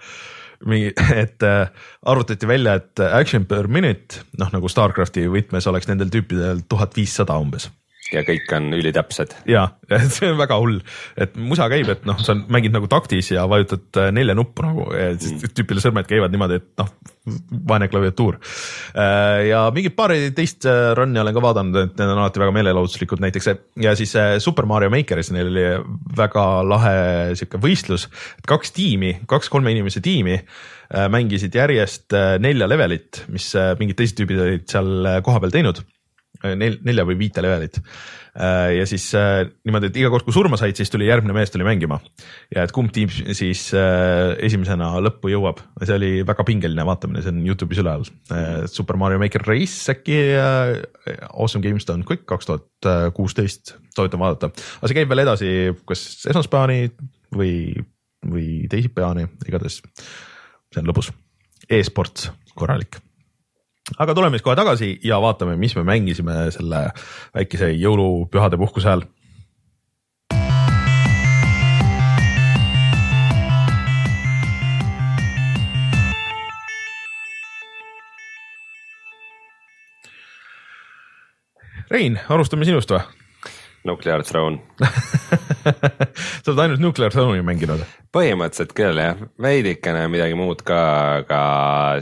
mingi, 0.66 0.92
et 1.22 1.46
äh, 1.46 1.68
arvutati 2.08 2.48
välja, 2.48 2.78
et 2.80 3.04
action 3.08 3.46
per 3.48 3.68
minute, 3.72 4.24
noh 4.40 4.52
nagu 4.54 4.70
Starcrafti 4.70 5.28
võtmes 5.30 5.68
oleks 5.70 5.90
nendel 5.90 6.12
tüüpidel 6.14 6.64
tuhat 6.68 6.96
viissada 6.98 7.38
umbes 7.40 7.70
ja 8.08 8.22
kõik 8.24 8.48
on 8.56 8.70
ülitäpsed. 8.72 9.34
ja, 9.48 9.66
see 10.14 10.30
on 10.32 10.38
väga 10.40 10.56
hull, 10.60 10.80
et 11.20 11.36
musa 11.36 11.68
käib, 11.72 11.90
et 11.92 12.06
noh, 12.08 12.18
sa 12.24 12.36
mängid 12.38 12.72
nagu 12.74 12.88
taktis 12.90 13.32
ja 13.34 13.44
vajutad 13.50 14.00
äh, 14.00 14.10
nelja 14.16 14.36
nuppu 14.38 14.64
nagu, 14.64 14.88
siis 15.20 15.36
mm. 15.36 15.54
tüüpile 15.58 15.84
sõrmed 15.84 16.08
käivad 16.08 16.32
niimoodi, 16.34 16.62
et 16.62 16.70
noh, 16.80 16.92
vaene 17.68 17.88
klaviatuur. 17.90 18.38
Äh, 18.94 19.48
ja 19.50 19.64
mingit 19.74 19.96
paari 19.98 20.30
teist 20.36 20.66
äh, 20.68 20.92
run'i 20.98 21.20
olen 21.22 21.36
ka 21.36 21.44
vaadanud, 21.44 21.78
et 21.82 22.00
need 22.00 22.14
on 22.14 22.22
alati 22.22 22.42
väga 22.42 22.56
meelelahutuslikud, 22.56 23.22
näiteks 23.24 23.50
ja 23.84 23.94
siis 23.98 24.14
Super 24.44 24.68
Mario 24.68 24.90
Makeris 24.92 25.32
neil 25.34 25.52
oli 25.52 25.66
väga 26.18 26.46
lahe 26.66 26.96
sihuke 27.38 27.60
võistlus, 27.62 28.08
et 28.38 28.48
kaks 28.48 28.74
tiimi, 28.76 29.14
kaks 29.30 29.52
kolme 29.52 29.74
inimese 29.74 30.02
tiimi 30.04 30.38
mängisid 31.12 31.52
järjest 31.52 32.14
nelja 32.40 32.64
levelit, 32.70 33.26
mis 33.28 33.50
mingid 33.80 33.98
teised 33.98 34.16
tüübid 34.16 34.40
olid 34.40 34.64
seal 34.72 35.20
kohapeal 35.26 35.52
teinud 35.52 35.82
Äh, 36.44 36.54
nel-, 36.54 36.78
nelja 36.86 37.06
või 37.06 37.18
viite 37.18 37.42
levelit. 37.42 37.80
Äh, 38.38 38.76
ja 38.76 38.84
siis 38.86 39.08
äh, 39.18 39.48
niimoodi, 39.66 39.88
et 39.90 39.96
iga 39.98 40.10
kord, 40.12 40.22
kui 40.26 40.34
surma 40.34 40.58
said, 40.60 40.76
siis 40.78 40.92
tuli 40.92 41.08
järgmine 41.08 41.34
mees 41.34 41.50
tuli 41.50 41.66
mängima. 41.66 41.98
Ja 42.54 42.62
et 42.66 42.74
kumb 42.74 42.92
tiim 42.94 43.10
siis 43.10 43.64
esimesena 43.74 44.92
lõppu 45.02 45.32
jõuab, 45.32 45.62
see 45.82 45.96
oli 45.96 46.12
väga 46.28 46.46
pingeline 46.46 46.86
vaatamine, 46.86 47.24
see 47.24 47.34
on 47.34 47.42
Youtube'is 47.46 47.82
üleval. 47.82 48.06
Super 48.70 48.98
Mario 49.00 49.18
Maker 49.22 49.42
Race 49.48 49.90
äkki, 49.90 50.20
Awesome 51.32 51.64
Games 51.66 51.88
Done 51.88 52.06
Quick 52.06 52.28
kaks 52.30 52.50
tuhat 52.50 52.90
kuusteist, 53.16 53.74
soovitan 53.96 54.22
vaadata, 54.22 54.52
aga 54.52 54.90
see 54.90 55.00
käib 55.00 55.10
veel 55.10 55.24
edasi, 55.24 55.50
kas 55.88 56.06
esmaspäevani 56.30 56.92
või, 57.34 57.52
või 58.28 58.48
teisipäevani, 58.70 59.26
igatahes. 59.48 59.82
See 60.68 60.82
on 60.82 60.88
lõbus. 60.90 61.10
E, 61.66 61.80
e-sport 61.80 62.30
korralik 62.58 63.00
aga 63.96 64.14
tuleme 64.14 64.36
siis 64.36 64.44
kohe 64.44 64.56
tagasi 64.56 64.90
ja 65.04 65.20
vaatame, 65.22 65.56
mis 65.56 65.76
me 65.76 65.84
mängisime 65.88 66.50
selle 66.54 66.88
väikese 67.34 67.72
jõulupühade 67.72 68.60
puhkuse 68.60 68.88
ajal 68.88 69.06
Rein, 81.88 82.18
alustame 82.28 82.68
sinust 82.68 82.90
või? 82.92 83.17
Nuclear 83.88 84.24
Throne 84.26 84.60
sa 86.42 86.52
oled 86.52 86.62
ainult 86.64 86.82
Nuclear 86.84 87.14
Throne'i 87.14 87.44
mänginud? 87.46 87.82
põhimõtteliselt 88.14 88.72
küll 88.76 88.98
jah, 89.02 89.18
veidikene 89.42 90.06
midagi 90.08 90.36
muud 90.38 90.62
ka, 90.66 90.78
aga 91.20 91.40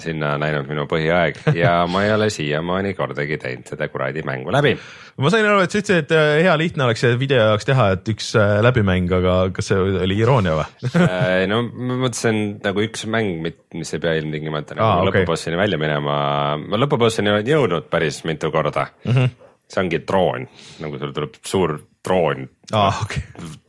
sinna 0.02 0.36
on 0.36 0.44
läinud 0.44 0.68
minu 0.70 0.84
põhiaeg 0.90 1.40
ja 1.56 1.80
ma 1.90 2.04
ei 2.06 2.12
ole 2.14 2.28
siiamaani 2.30 2.94
kordagi 2.98 3.38
teinud 3.42 3.72
seda 3.72 3.88
kuradi 3.90 4.22
mängu 4.26 4.54
läbi. 4.54 4.76
ma 5.18 5.32
sain 5.34 5.48
aru, 5.48 5.64
et 5.64 5.74
sa 5.74 5.80
ütlesid, 5.82 6.04
et 6.04 6.14
äh, 6.14 6.32
hea 6.46 6.54
lihtne 6.60 6.86
oleks 6.86 7.02
video 7.18 7.40
jaoks 7.42 7.66
teha, 7.66 7.88
et 7.96 8.12
üks 8.14 8.30
äh, 8.38 8.58
läbimäng, 8.66 9.10
aga 9.18 9.38
kas 9.56 9.72
see 9.72 9.80
oli 10.06 10.20
iroonia 10.22 10.54
või 10.60 10.92
äh, 10.92 11.42
no 11.50 11.64
ma 11.66 11.98
mõtlesin 12.04 12.60
nagu 12.62 12.86
üks 12.86 13.06
mäng, 13.10 13.42
mis 13.74 13.96
ei 13.96 14.02
pea 14.02 14.14
ilmtingimata 14.20 14.78
nagu 14.78 14.86
ah, 14.86 15.02
okay. 15.02 15.24
lõpubossini 15.24 15.58
välja 15.58 15.80
minema, 15.80 16.20
ma 16.62 16.84
lõpubossini 16.84 17.34
olen 17.34 17.50
jõudnud 17.50 17.90
päris 17.90 18.22
mitu 18.28 18.52
korda 18.54 18.92
mm. 19.02 19.10
-hmm 19.10 19.45
see 19.66 19.82
ongi 19.82 20.02
droon, 20.06 20.46
nagu 20.82 21.00
sul 21.00 21.14
tuleb 21.16 21.40
suur 21.44 21.74
droon 22.06 22.46
ah,. 22.72 23.02
Okay. 23.02 23.22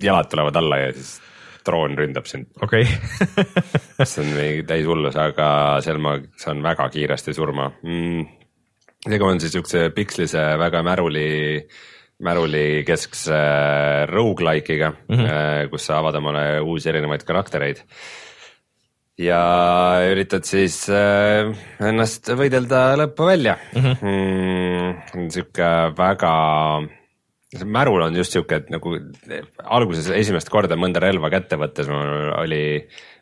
jalad 0.03 0.29
tulevad 0.29 0.59
alla 0.59 0.79
ja 0.83 0.93
siis 0.93 1.17
droon 1.67 1.97
ründab 1.97 2.27
sind. 2.29 2.47
okei 2.61 2.85
okay. 2.85 4.05
see 4.09 4.23
on 4.23 4.33
mingi 4.35 4.65
täis 4.69 4.87
hullus, 4.87 5.17
aga 5.19 5.49
seal 5.85 6.01
ma 6.03 6.17
saan 6.39 6.63
väga 6.65 6.89
kiiresti 6.93 7.35
surma 7.35 7.69
mm.. 7.83 8.27
tegu 9.07 9.29
on 9.29 9.41
siis 9.43 9.55
siukse 9.57 9.89
pikslise 9.95 10.43
väga 10.61 10.83
märuli, 10.85 11.27
märuli 12.23 12.67
keskse 12.87 13.41
rogu-like'iga 14.11 14.93
mm, 14.93 15.17
-hmm. 15.17 15.73
kus 15.73 15.89
sa 15.89 15.99
avad 15.99 16.21
omale 16.21 16.47
uusi 16.61 16.93
erinevaid 16.93 17.25
karaktereid 17.27 17.83
ja 19.17 19.41
üritad 20.11 20.45
siis 20.45 20.83
äh, 20.93 21.49
ennast 21.81 22.29
võidelda 22.37 22.91
lõppu 23.01 23.25
välja 23.25 23.57
mm. 23.73 23.81
-hmm. 23.81 24.56
Sihuke 25.33 25.67
väga, 25.97 26.31
märul 27.65 28.05
on 28.07 28.17
just 28.17 28.35
sihuke, 28.35 28.61
et 28.61 28.71
nagu 28.73 28.95
alguses 29.63 30.09
esimest 30.15 30.51
korda 30.53 30.77
mõnda 30.79 31.01
relva 31.03 31.31
kätte 31.33 31.59
võttes 31.59 31.89
mul 31.91 32.31
oli, 32.37 32.63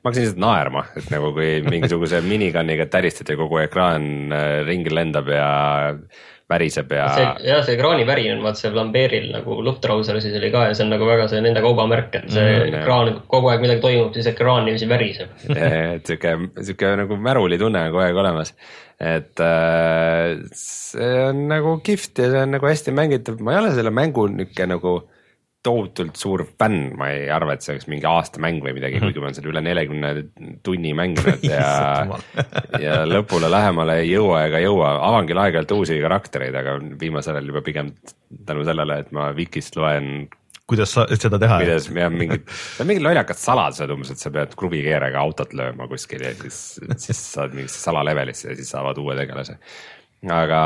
ma 0.02 0.10
hakkasin 0.10 0.26
lihtsalt 0.26 0.44
naerma, 0.44 0.86
et 0.98 1.10
nagu 1.14 1.34
kui 1.36 1.60
mingisuguse 1.66 2.22
minigun'iga 2.32 2.90
täristad 2.92 3.32
ja 3.32 3.40
kogu 3.40 3.62
ekraan 3.64 4.34
äh, 4.34 4.62
ringi 4.68 4.94
lendab 4.94 5.30
ja 5.34 5.50
väriseb 6.50 6.92
ja. 6.94 7.06
jah, 7.42 7.62
see 7.66 7.74
ekraani 7.74 8.06
värin 8.06 8.36
on 8.36 8.44
vaat 8.46 8.60
see 8.60 8.70
Lambertil 8.74 9.32
nagu 9.34 9.58
Luftrausersis 9.66 10.36
oli 10.38 10.52
ka 10.54 10.68
ja 10.70 10.76
see 10.78 10.86
on 10.86 10.92
nagu 10.94 11.08
väga 11.10 11.26
see 11.32 11.42
nende 11.42 11.64
kaubamärk, 11.66 12.14
et 12.20 12.28
see 12.30 12.44
mm, 12.46 12.78
ekraan 12.82 13.14
kogu 13.32 13.50
aeg 13.50 13.64
midagi 13.66 13.82
toimub, 13.82 14.12
siis 14.14 14.30
ekraan 14.30 14.68
niiviisi 14.68 14.90
väriseb. 14.90 15.34
et 15.96 16.06
sihuke, 16.06 16.36
sihuke 16.62 16.94
nagu 17.02 17.18
märulitunne 17.30 17.88
on 17.88 17.96
kogu 17.96 18.04
aeg 18.06 18.22
olemas. 18.22 18.54
et 19.02 19.42
äh, 19.44 20.38
see 20.56 21.12
on 21.26 21.48
nagu 21.50 21.80
kihvt 21.84 22.22
ja 22.22 22.30
see 22.32 22.46
on 22.46 22.56
nagu 22.60 22.70
hästi 22.70 22.94
mängitav, 22.96 23.42
ma 23.42 23.56
ei 23.56 23.64
ole 23.64 23.74
selle 23.76 23.94
mängu 23.96 24.30
nihuke 24.32 24.70
nagu 24.70 25.00
tohutult 25.66 26.20
suur 26.20 26.46
fänn, 26.60 26.94
ma 27.00 27.10
ei 27.14 27.26
arva, 27.34 27.56
et 27.56 27.66
see 27.66 27.74
oleks 27.74 27.90
mingi 27.92 28.08
aastamäng 28.10 28.62
või 28.64 28.76
midagi 28.78 29.00
mm, 29.00 29.02
-hmm. 29.02 29.12
kuigi 29.12 29.24
ma 29.24 29.30
olen 29.30 29.38
selle 29.40 29.52
üle 29.54 29.64
neljakümne 29.66 30.14
tunni 30.66 30.94
mänginud 30.98 31.44
ja 31.46 31.66
ja 32.86 33.02
lõpule 33.10 33.50
lähemale 33.52 34.00
ei 34.04 34.14
jõua 34.14 34.46
ega 34.50 34.62
jõua, 34.64 34.96
avangi 35.10 35.38
aeg-ajalt 35.38 35.76
uusi 35.78 36.00
karaktereid, 36.04 36.56
aga 36.62 36.80
viimasel 37.02 37.40
ajal 37.40 37.54
juba 37.54 37.66
pigem 37.66 37.94
tänu 38.46 38.66
sellele, 38.68 39.00
et 39.04 39.14
ma 39.16 39.30
Vikist 39.36 39.78
loen 39.80 40.28
kuidas 40.70 40.96
sa, 40.96 41.06
seda 41.14 41.40
teha? 41.42 41.60
kuidas 41.62 41.90
jah, 41.94 42.14
mingid, 42.14 42.46
mingid 42.90 43.06
lollakad 43.06 43.40
saladused 43.40 43.92
umbes, 43.94 44.14
et 44.14 44.22
sa 44.22 44.32
pead 44.34 44.56
kruvikeerega 44.60 45.22
autot 45.22 45.54
lööma 45.58 45.90
kuskil 45.92 46.26
ja 46.26 46.34
siis, 46.40 46.62
siis 47.08 47.22
saad 47.36 47.54
mingisse 47.58 47.82
salalevelisse 47.84 48.52
ja 48.52 48.58
siis 48.58 48.72
saavad 48.74 49.00
uue 49.02 49.18
tegelase 49.20 49.60
aga 50.24 50.62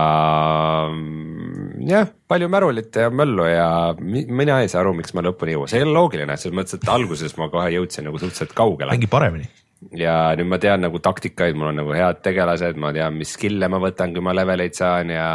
mm, 0.92 1.88
jah, 1.90 2.12
palju 2.30 2.50
märulit 2.52 2.96
ja 2.96 3.10
möllu 3.10 3.48
ja 3.50 3.70
mina 4.00 4.60
ei 4.64 4.70
saa 4.72 4.84
aru, 4.84 4.94
miks 5.00 5.16
ma 5.18 5.24
lõpuni 5.26 5.54
ei 5.54 5.58
jõua, 5.58 5.72
see 5.72 5.82
ei 5.82 5.88
ole 5.88 5.96
loogiline, 5.96 6.38
selles 6.40 6.58
mõttes, 6.60 6.78
et 6.78 6.92
alguses 6.92 7.36
ma 7.40 7.50
kohe 7.52 7.72
jõudsin 7.74 8.08
nagu 8.08 8.22
suhteliselt 8.22 8.56
kaugele. 8.58 8.94
mängi 8.94 9.10
paremini. 9.12 9.50
ja 9.98 10.36
nüüd 10.40 10.52
ma 10.52 10.62
tean 10.62 10.86
nagu 10.86 11.02
taktikaid, 11.04 11.58
mul 11.58 11.72
on 11.72 11.82
nagu 11.82 11.96
head 11.96 12.22
tegelased, 12.26 12.80
ma 12.80 12.94
tean, 12.96 13.18
mis 13.20 13.36
skill'e 13.36 13.72
ma 13.72 13.82
võtan, 13.84 14.16
kui 14.16 14.24
ma 14.24 14.36
leveleid 14.38 14.78
saan 14.78 15.12
ja, 15.16 15.30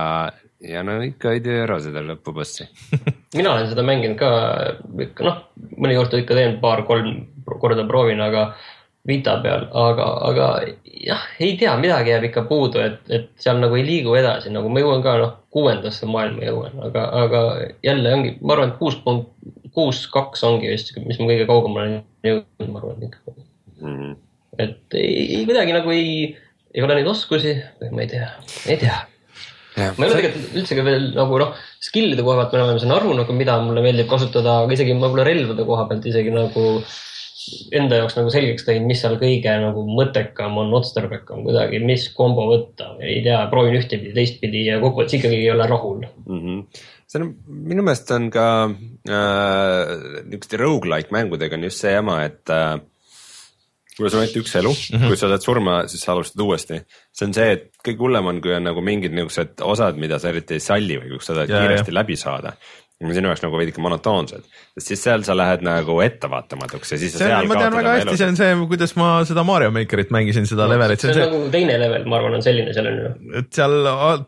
ja 0.65 0.85
no 0.87 1.01
ikka 1.05 1.35
ei 1.35 1.45
tee 1.45 1.61
ära 1.65 1.81
seda 1.83 2.05
lõpubossi 2.05 2.69
mina 3.39 3.57
olen 3.57 3.69
seda 3.73 3.85
mänginud 3.87 4.21
ka 4.21 4.31
ikka 5.09 5.29
noh, 5.29 5.43
mõnikord 5.77 6.17
ikka 6.21 6.39
teen 6.39 6.59
paar-kolm 6.63 7.25
korda 7.61 7.85
proovin, 7.89 8.23
aga 8.25 8.55
Vita 9.05 9.35
peal, 9.45 9.67
aga, 9.77 10.05
aga 10.31 10.45
jah, 11.05 11.25
ei 11.45 11.59
tea, 11.61 11.75
midagi 11.77 12.15
jääb 12.15 12.25
ikka 12.31 12.47
puudu, 12.49 12.81
et, 12.81 13.03
et 13.13 13.27
seal 13.41 13.59
nagu 13.61 13.77
ei 13.77 13.85
liigu 13.85 14.15
edasi, 14.17 14.53
nagu 14.55 14.71
ma 14.73 14.81
jõuan 14.81 15.05
ka 15.05 15.19
noh, 15.21 15.35
kuuendasse 15.53 16.09
maailma 16.09 16.47
jõuan, 16.47 16.79
aga, 16.87 17.03
aga 17.21 17.43
jälle 17.85 18.15
ongi, 18.17 18.33
ma 18.41 18.57
arvan, 18.57 18.73
et 18.73 18.81
kuus 18.81 18.97
punkt, 19.05 19.29
kuus, 19.77 20.07
kaks 20.15 20.47
ongi 20.49 20.73
vist, 20.73 20.95
mis 21.05 21.21
ma 21.21 21.29
kõige 21.29 21.49
kaugemale 21.51 21.85
olen 21.91 22.01
jõudnud, 22.31 22.73
ma 22.73 22.81
arvan 22.81 23.07
ikka 23.11 23.21
mm. 23.35 23.93
-hmm. 23.93 24.19
et 24.65 24.99
ei, 25.03 25.45
kuidagi 25.45 25.77
nagu 25.77 25.93
ei, 25.93 26.19
ei 26.73 26.89
ole 26.89 26.97
neid 27.01 27.11
oskusi, 27.13 27.59
ma 27.91 28.07
ei 28.07 28.13
tea, 28.15 28.31
ei 28.65 28.81
tea. 28.81 29.03
Ja, 29.75 29.91
ma 29.99 30.07
ei 30.07 30.13
ole 30.13 30.21
tegelikult 30.21 30.61
üldse 30.61 30.77
ka 30.79 30.85
veel 30.87 31.11
nagu 31.17 31.39
noh, 31.43 31.65
skill'ide 31.83 32.25
koha 32.25 32.39
pealt 32.39 32.53
ma 32.55 32.61
enam-vähem 32.61 32.85
saan 32.87 32.97
aru 32.97 33.17
nagu, 33.19 33.37
mida 33.37 33.59
mulle 33.61 33.83
meeldib 33.85 34.09
kasutada, 34.09 34.63
aga 34.63 34.77
isegi 34.77 34.95
võib-olla 34.95 35.27
relvade 35.27 35.67
koha 35.67 35.89
pealt 35.91 36.07
isegi 36.09 36.33
nagu 36.33 36.71
enda 37.75 38.01
jaoks 38.01 38.17
nagu 38.19 38.33
selgeks 38.33 38.67
teinud, 38.67 38.89
mis 38.91 39.03
seal 39.05 39.17
kõige 39.21 39.53
nagu 39.63 39.85
mõttekam 39.89 40.57
on, 40.63 40.73
otstarbekam 40.79 41.45
kuidagi, 41.47 41.81
mis 41.85 42.07
kombo 42.17 42.47
võtta, 42.51 42.95
ei 43.05 43.21
tea, 43.27 43.43
proovin 43.53 43.79
ühtepidi, 43.81 44.15
teistpidi 44.17 44.67
ja 44.69 44.81
kokkuvõttes 44.83 45.19
ikkagi 45.19 45.43
ei 45.43 45.53
ole 45.53 45.69
rahul 45.71 46.03
mm. 46.05 46.41
-hmm. 46.41 46.83
see 47.11 47.21
on, 47.21 47.31
minu 47.73 47.85
meelest 47.87 48.11
on 48.17 48.31
ka 48.35 48.49
äh, 48.71 49.95
niisuguste 50.25 50.61
rogu-like 50.61 51.15
mängudega 51.15 51.59
on 51.59 51.69
just 51.69 51.85
see 51.85 51.95
jama, 51.95 52.23
et 52.29 52.53
äh, 52.53 52.79
kui 53.95 54.09
sul 54.11 54.19
on 54.19 54.25
ainult 54.25 54.39
üks 54.41 54.57
elu 54.59 54.73
mm, 54.73 54.97
-hmm. 54.97 55.11
kui 55.11 55.19
sa 55.19 55.29
saad 55.31 55.45
surma, 55.45 55.75
siis 55.91 56.03
sa 56.03 56.13
alustad 56.13 56.41
uuesti. 56.43 56.81
see 57.13 57.27
on 57.29 57.35
see, 57.35 57.51
et 57.53 57.71
kõige 57.87 58.03
hullem 58.07 58.27
on, 58.27 58.41
kui 58.43 58.55
on 58.55 58.65
nagu 58.67 58.83
mingid 58.83 59.15
niisugused 59.15 59.63
osad, 59.63 60.01
mida 60.01 60.19
sa 60.19 60.33
eriti 60.33 60.59
ei 60.59 60.65
salli 60.65 60.99
või 60.99 61.15
kus 61.15 61.31
sa 61.31 61.37
tahad 61.37 61.53
kiiresti 61.53 61.95
ja. 61.95 61.99
läbi 62.01 62.17
saada 62.17 62.57
sinu 63.03 63.31
jaoks 63.31 63.43
nagu 63.43 63.59
veidike 63.59 63.83
monotoonsed, 63.83 64.45
sest 64.77 64.93
siis 64.93 65.03
seal 65.03 65.25
sa 65.27 65.35
lähed 65.37 65.65
nagu 65.67 65.97
ettevaatamatuks 66.05 66.95
ja 66.95 66.99
siis. 67.01 67.17
ma 67.19 67.59
tean 67.59 67.75
väga 67.75 67.97
hästi, 67.99 68.15
see 68.21 68.29
on 68.31 68.39
see, 68.39 68.53
kuidas 68.71 68.95
ma 69.01 69.09
seda 69.29 69.45
Mario 69.47 69.73
Makerit 69.75 70.15
mängisin, 70.15 70.47
seda 70.51 70.69
no, 70.69 70.75
levelit. 70.77 71.03
see 71.03 71.11
on 71.11 71.19
see... 71.19 71.27
nagu 71.27 71.51
teine 71.53 71.77
level, 71.83 72.07
ma 72.11 72.21
arvan, 72.21 72.39
on 72.39 72.47
selline 72.47 72.77
seal 72.77 72.89
on 72.91 73.03
ju. 73.03 73.13
et 73.43 73.51
seal 73.59 73.77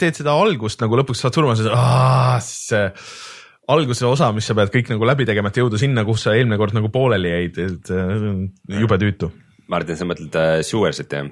teed 0.03 0.21
seda 0.21 0.35
algust 0.35 0.83
nagu 0.85 1.01
lõpuks 1.03 1.25
saad 1.25 1.39
surma, 1.39 1.57
siis 1.57 2.53
see 2.75 2.85
alguse 3.77 4.07
osa, 4.07 4.31
mis 4.35 4.47
sa 4.47 4.55
pead 4.59 4.75
kõik 4.75 4.93
nagu 4.95 5.09
läbi 5.09 5.27
tegema, 5.29 5.51
et 5.51 5.63
jõuda 5.63 5.81
sinna, 5.81 6.05
kus 6.07 6.27
sa 6.27 6.37
eelmine 6.37 6.59
kord 6.61 6.77
nagu 6.77 6.91
pooleli 6.95 7.33
jäid, 7.33 7.59
et 7.65 7.91
jube 8.83 8.99
tüütu. 9.03 9.33
Martin, 9.71 9.99
sa 9.99 10.07
mõtled 10.07 10.37
uh, 10.39 10.61
Sewers'it 10.63 11.11
jah? 11.11 11.27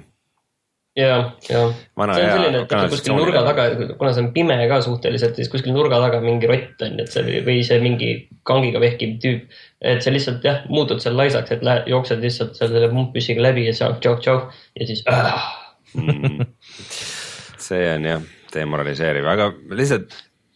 Ja, 0.95 1.15
ja 1.49 1.61
see 1.71 2.03
on 2.03 2.13
selline, 2.15 2.61
et 2.63 2.75
kuskil 2.91 3.17
nurga 3.17 3.41
taga, 3.45 3.65
kuna 3.99 4.13
see 4.15 4.23
on 4.23 4.29
pime 4.35 4.57
ka 4.69 4.79
suhteliselt, 4.85 5.35
siis 5.39 5.51
kuskil 5.51 5.75
nurga 5.75 5.99
taga 6.03 6.21
mingi 6.23 6.49
rott 6.49 6.85
on, 6.87 6.99
et 7.03 7.11
see 7.11 7.41
või 7.45 7.59
see 7.67 7.81
mingi 7.83 8.11
kangiga 8.47 8.81
vehkiv 8.83 9.17
tüüp. 9.23 9.57
et 9.85 10.03
sa 10.03 10.13
lihtsalt 10.13 10.45
jah, 10.45 10.63
muutud 10.71 11.03
seal 11.03 11.17
laisaks, 11.19 11.51
et 11.55 11.65
lähed, 11.65 11.89
jooksed 11.91 12.23
lihtsalt 12.23 12.55
selle 12.59 12.87
pumppüssiga 12.93 13.43
läbi 13.43 13.67
ja 13.67 13.75
tšau, 13.75 13.99
tšau, 13.99 14.21
tšau 14.23 14.39
ja 14.79 14.87
siis 14.87 15.03
äh. 15.11 15.51
see 17.67 17.83
on 17.91 18.09
jah 18.11 18.31
demoraliseeriv, 18.55 19.27
aga 19.27 19.51
lihtsalt 19.75 20.15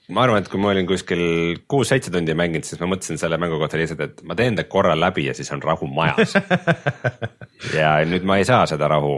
ma 0.09 0.23
arvan, 0.25 0.41
et 0.41 0.49
kui 0.49 0.61
ma 0.61 0.71
olin 0.73 0.87
kuskil 0.89 1.21
kuus-seitse 1.69 2.11
tundi 2.13 2.33
mänginud, 2.37 2.65
siis 2.67 2.81
ma 2.81 2.89
mõtlesin 2.89 3.19
selle 3.21 3.37
mängu 3.41 3.59
kohta 3.61 3.77
lihtsalt, 3.79 4.01
et 4.05 4.23
ma 4.25 4.37
teen 4.37 4.57
ta 4.57 4.65
korra 4.69 4.95
läbi 4.97 5.27
ja 5.27 5.35
siis 5.37 5.51
on 5.55 5.63
rahu 5.63 5.89
majas. 5.91 6.35
Ja 7.75 7.97
nüüd 8.07 8.23
ma 8.23 8.37
ei 8.39 8.45
saa 8.47 8.63
seda 8.71 8.87
rahu, 8.87 9.17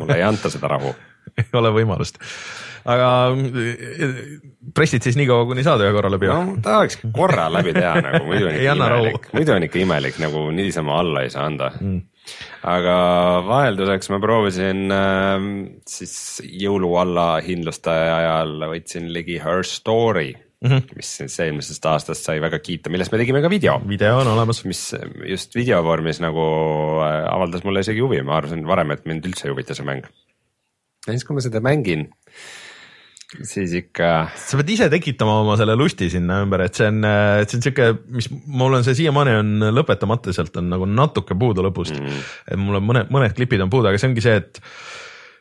mulle 0.00 0.14
ei 0.16 0.22
anta 0.24 0.48
seda 0.48 0.70
rahu. 0.72 0.94
Ei 1.38 1.44
ole 1.56 1.68
võimalust, 1.72 2.16
aga 2.88 3.08
eh, 3.36 4.14
pressid 4.74 5.04
siis 5.04 5.16
niikaua, 5.16 5.44
kuni 5.48 5.62
saad 5.64 5.84
ühe 5.84 5.92
korra 5.94 6.10
läbi? 6.12 6.28
no 6.28 6.56
tahaks 6.64 6.98
korra 7.14 7.46
läbi 7.52 7.72
teha 7.76 7.92
nagu, 8.02 8.24
muidu 8.26 8.48
on 8.48 8.56
ikka 8.56 8.72
imelik, 8.74 9.28
muidu 9.36 9.54
on 9.54 9.66
ikka 9.68 9.80
imelik, 9.80 10.18
nagu 10.24 10.46
niisama 10.56 10.98
alla 11.04 11.22
ei 11.24 11.30
saa 11.32 11.46
anda. 11.48 11.70
Mm 11.78 12.00
aga 12.68 12.96
vahelduseks 13.48 14.10
ma 14.12 14.20
proovisin 14.22 14.94
äh, 14.94 15.48
siis 15.88 16.14
jõulualla 16.62 17.42
hindluste 17.44 17.92
ajal 17.92 18.56
võtsin 18.70 19.10
ligi 19.14 19.40
Her 19.42 19.64
Story 19.66 20.32
mm, 20.62 20.70
-hmm. 20.70 20.96
mis 20.96 21.12
siis 21.18 21.38
eelmisest 21.42 21.86
aastast 21.90 22.28
sai 22.28 22.40
väga 22.42 22.58
kiita, 22.62 22.90
millest 22.90 23.12
me 23.12 23.20
tegime 23.22 23.42
ka 23.42 23.50
video. 23.50 23.80
video 23.88 24.18
on 24.22 24.32
olemas. 24.34 24.64
mis 24.64 24.94
just 25.28 25.54
video 25.54 25.82
vormis 25.84 26.20
nagu 26.22 26.46
äh, 27.02 27.22
avaldas 27.34 27.64
mulle 27.64 27.84
isegi 27.84 28.00
huvi, 28.00 28.22
ma 28.22 28.38
arvasin 28.38 28.66
varem, 28.66 28.94
et 28.94 29.06
mind 29.06 29.26
üldse 29.26 29.48
ei 29.48 29.54
huvita 29.54 29.74
see 29.74 29.86
mäng. 29.86 30.06
ja 31.06 31.12
siis, 31.12 31.24
kui 31.24 31.34
ma 31.34 31.44
seda 31.44 31.60
mängin 31.60 32.08
siis 33.40 33.74
ikka. 33.78 34.08
sa 34.36 34.58
pead 34.60 34.72
ise 34.74 34.88
tekitama 34.92 35.38
oma 35.42 35.56
selle 35.60 35.76
lusti 35.78 36.08
sinna 36.12 36.42
ümber, 36.44 36.66
et 36.66 36.78
see 36.78 36.88
on, 36.90 37.02
see 37.46 37.58
on 37.58 37.66
sihuke, 37.66 37.90
mis 38.16 38.28
mul 38.46 38.78
on 38.78 38.86
see 38.86 38.98
siiamaani 39.02 39.36
on 39.40 39.68
lõpetamata, 39.78 40.34
sealt 40.36 40.56
on 40.60 40.68
nagu 40.72 40.88
natuke 40.88 41.36
puudu 41.38 41.64
lõpust 41.66 41.96
mm.. 41.96 42.26
et 42.52 42.60
mul 42.60 42.80
on 42.80 42.90
mõned, 42.90 43.14
mõned 43.14 43.36
klipid 43.38 43.64
on 43.64 43.72
puudu, 43.72 43.90
aga 43.90 44.00
see 44.00 44.10
ongi 44.10 44.24
see, 44.24 44.40
et 44.42 44.60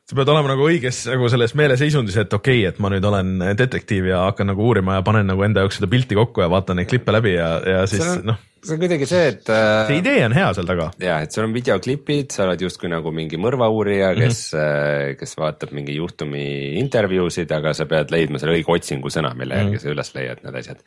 sa 0.08 0.18
pead 0.18 0.32
olema 0.34 0.54
nagu 0.54 0.68
õiges 0.68 1.04
nagu 1.12 1.32
selles 1.32 1.56
meeleseisundis, 1.60 2.18
et 2.24 2.34
okei 2.36 2.62
okay,, 2.64 2.70
et 2.72 2.80
ma 2.84 2.92
nüüd 2.94 3.06
olen 3.08 3.34
detektiiv 3.60 4.12
ja 4.12 4.26
hakkan 4.30 4.52
nagu 4.52 4.66
uurima 4.68 5.00
ja 5.00 5.06
panen 5.08 5.30
nagu 5.32 5.44
enda 5.48 5.66
jaoks 5.66 5.80
seda 5.80 5.92
pilti 5.92 6.18
kokku 6.20 6.44
ja 6.44 6.50
vaatan 6.52 6.82
neid 6.82 6.90
klippe 6.92 7.16
läbi 7.16 7.36
ja, 7.38 7.54
ja 7.76 7.84
siis 7.90 8.24
noh. 8.28 8.40
See 8.62 8.76
on 8.76 8.82
kuidagi 8.82 9.08
see, 9.10 9.28
et 9.34 9.50
äh,. 9.50 9.88
see 9.90 10.00
idee 10.02 10.26
on 10.28 10.36
hea 10.38 10.50
seal 10.58 10.70
taga. 10.70 10.90
ja, 11.02 11.20
et 11.26 11.34
sul 11.34 11.48
on 11.48 11.56
videoklipid, 11.56 12.32
sa 12.36 12.46
oled 12.46 12.62
justkui 12.66 12.92
nagu 12.92 13.14
mingi 13.16 13.40
mõrvauurija, 13.42 14.14
kes 14.18 14.42
mm, 14.54 14.62
-hmm. 14.62 15.20
kes 15.22 15.38
vaatab 15.40 15.76
mingi 15.78 15.98
juhtumi 15.98 16.46
intervjuusid, 16.82 17.52
aga 17.58 17.74
sa 17.78 17.88
pead 17.90 18.14
leidma 18.14 18.42
selle 18.42 18.60
õige 18.60 18.76
otsingusõna, 18.78 19.34
mille 19.38 19.58
järgi 19.60 19.76
mm 19.76 19.78
-hmm. 19.78 19.86
sa 19.86 19.96
üles 19.96 20.16
leiad 20.18 20.44
need 20.46 20.60
asjad. 20.62 20.84